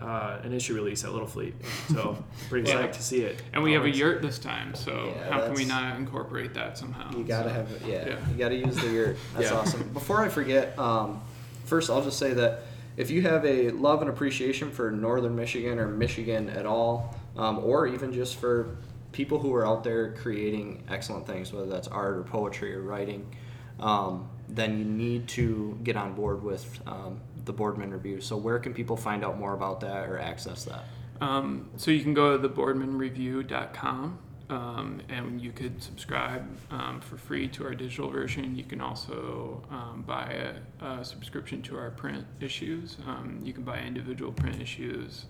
uh, 0.00 0.38
an 0.42 0.52
issue 0.54 0.74
release 0.74 1.04
at 1.04 1.12
Little 1.12 1.26
Fleet. 1.26 1.54
So 1.92 2.22
pretty 2.48 2.68
Yeah. 2.70 2.76
psyched 2.82 2.92
to 2.92 3.02
see 3.02 3.22
it. 3.22 3.42
And 3.52 3.62
we 3.62 3.72
have 3.72 3.84
a 3.84 3.90
yurt 3.90 4.22
this 4.22 4.38
time, 4.38 4.74
so 4.74 5.12
Yeah, 5.16 5.30
how 5.32 5.40
can 5.46 5.54
we 5.54 5.64
not 5.64 5.96
incorporate 5.96 6.54
that 6.54 6.78
somehow? 6.78 7.10
You 7.16 7.24
gotta 7.24 7.48
So, 7.50 7.54
have 7.54 7.70
it. 7.72 7.82
Yeah, 7.86 8.08
yeah. 8.08 8.30
you 8.30 8.36
gotta 8.38 8.56
use 8.56 8.76
the 8.76 8.88
yurt. 8.90 9.16
That's 9.34 9.50
Yeah. 9.50 9.58
awesome. 9.58 9.88
Before 9.92 10.22
I 10.22 10.28
forget, 10.28 10.78
um, 10.78 11.20
first 11.64 11.90
I'll 11.90 12.02
just 12.02 12.18
say 12.18 12.32
that 12.34 12.62
if 12.96 13.10
you 13.10 13.22
have 13.22 13.44
a 13.46 13.70
love 13.70 14.00
and 14.02 14.10
appreciation 14.10 14.70
for 14.70 14.90
Northern 14.90 15.34
Michigan 15.36 15.78
or 15.78 15.88
Michigan 15.88 16.50
at 16.50 16.66
all, 16.66 17.14
um, 17.36 17.58
or 17.60 17.86
even 17.86 18.12
just 18.12 18.36
for 18.36 18.76
people 19.12 19.38
who 19.38 19.54
are 19.54 19.66
out 19.66 19.84
there 19.84 20.12
creating 20.12 20.84
excellent 20.88 21.26
things, 21.26 21.52
whether 21.52 21.66
that's 21.66 21.88
art 21.88 22.16
or 22.16 22.22
poetry 22.22 22.74
or 22.74 22.82
writing, 22.82 23.34
um, 23.80 24.28
then 24.48 24.78
you 24.78 24.84
need 24.84 25.28
to 25.28 25.78
get 25.82 25.96
on 25.96 26.14
board 26.14 26.42
with 26.42 26.80
um, 26.86 27.20
the 27.44 27.52
Boardman 27.52 27.90
Review. 27.92 28.20
So 28.20 28.36
where 28.36 28.58
can 28.58 28.74
people 28.74 28.96
find 28.96 29.24
out 29.24 29.38
more 29.38 29.54
about 29.54 29.80
that 29.80 30.08
or 30.08 30.18
access 30.18 30.64
that? 30.64 30.84
Um, 31.20 31.68
so 31.76 31.90
you 31.90 32.02
can 32.02 32.14
go 32.14 32.36
to 32.36 32.48
theboardmanreview.com 32.48 34.18
um, 34.48 35.00
and 35.08 35.40
you 35.40 35.52
could 35.52 35.82
subscribe 35.82 36.44
um, 36.70 37.00
for 37.00 37.16
free 37.16 37.46
to 37.48 37.64
our 37.64 37.74
digital 37.74 38.10
version. 38.10 38.56
You 38.56 38.64
can 38.64 38.80
also 38.80 39.62
um, 39.70 40.02
buy 40.06 40.52
a, 40.80 40.84
a 40.84 41.04
subscription 41.04 41.62
to 41.62 41.78
our 41.78 41.90
print 41.90 42.26
issues. 42.40 42.96
Um, 43.06 43.40
you 43.44 43.52
can 43.52 43.62
buy 43.62 43.78
individual 43.80 44.32
print 44.32 44.60
issues. 44.60 45.26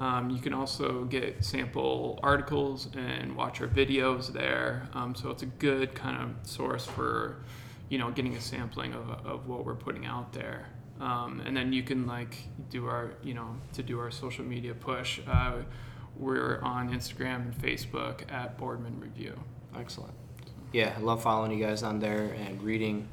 Um, 0.00 0.30
you 0.30 0.40
can 0.40 0.54
also 0.54 1.04
get 1.04 1.44
sample 1.44 2.18
articles 2.22 2.88
and 2.96 3.36
watch 3.36 3.60
our 3.60 3.68
videos 3.68 4.32
there. 4.32 4.88
Um, 4.94 5.14
so 5.14 5.30
it's 5.30 5.42
a 5.42 5.46
good 5.46 5.94
kind 5.94 6.22
of 6.22 6.50
source 6.50 6.86
for, 6.86 7.44
you 7.90 7.98
know, 7.98 8.10
getting 8.10 8.34
a 8.34 8.40
sampling 8.40 8.94
of, 8.94 9.10
of 9.26 9.46
what 9.46 9.66
we're 9.66 9.74
putting 9.74 10.06
out 10.06 10.32
there. 10.32 10.66
Um, 11.00 11.42
and 11.44 11.54
then 11.54 11.72
you 11.72 11.82
can 11.82 12.06
like 12.06 12.36
do 12.70 12.86
our, 12.86 13.12
you 13.22 13.34
know, 13.34 13.56
to 13.74 13.82
do 13.82 14.00
our 14.00 14.10
social 14.10 14.44
media 14.44 14.74
push. 14.74 15.20
Uh, 15.28 15.58
we're 16.16 16.60
on 16.62 16.90
Instagram 16.90 17.42
and 17.42 17.54
Facebook 17.54 18.30
at 18.32 18.56
Boardman 18.56 18.98
Review. 19.00 19.38
Excellent. 19.78 20.14
Yeah, 20.72 20.94
I 20.96 21.00
love 21.00 21.22
following 21.22 21.58
you 21.58 21.64
guys 21.64 21.82
on 21.82 21.98
there 21.98 22.34
and 22.38 22.62
reading 22.62 23.06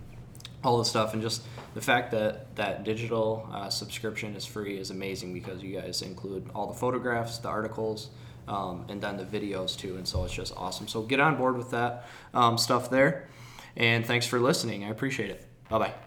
all 0.64 0.78
the 0.78 0.86
stuff, 0.86 1.14
and 1.14 1.22
just 1.22 1.44
the 1.74 1.82
fact 1.82 2.12
that 2.12 2.56
that 2.56 2.84
digital 2.84 3.48
uh, 3.52 3.70
subscription 3.70 4.36
is 4.36 4.46
free 4.46 4.78
is 4.78 4.90
amazing 4.90 5.34
because 5.34 5.62
you 5.62 5.80
guys 5.80 6.02
include 6.02 6.50
all 6.56 6.68
the 6.68 6.74
photographs, 6.74 7.38
the 7.38 7.48
articles, 7.48 8.10
um, 8.48 8.86
and 8.90 9.02
then 9.02 9.18
the 9.18 9.26
videos 9.26 9.78
too, 9.78 9.98
and 9.98 10.08
so 10.08 10.24
it's 10.24 10.34
just 10.34 10.54
awesome. 10.58 10.88
So 10.88 11.02
get 11.02 11.20
on 11.20 11.36
board 11.38 11.58
with 11.58 11.72
that 11.72 12.08
um, 12.34 12.58
stuff 12.58 12.90
there, 12.90 13.28
and 13.76 14.06
thanks 14.06 14.26
for 14.26 14.40
listening. 14.40 14.84
I 14.84 14.90
appreciate 14.90 15.30
it. 15.30 15.46
Bye 15.70 15.80
bye. 15.80 16.07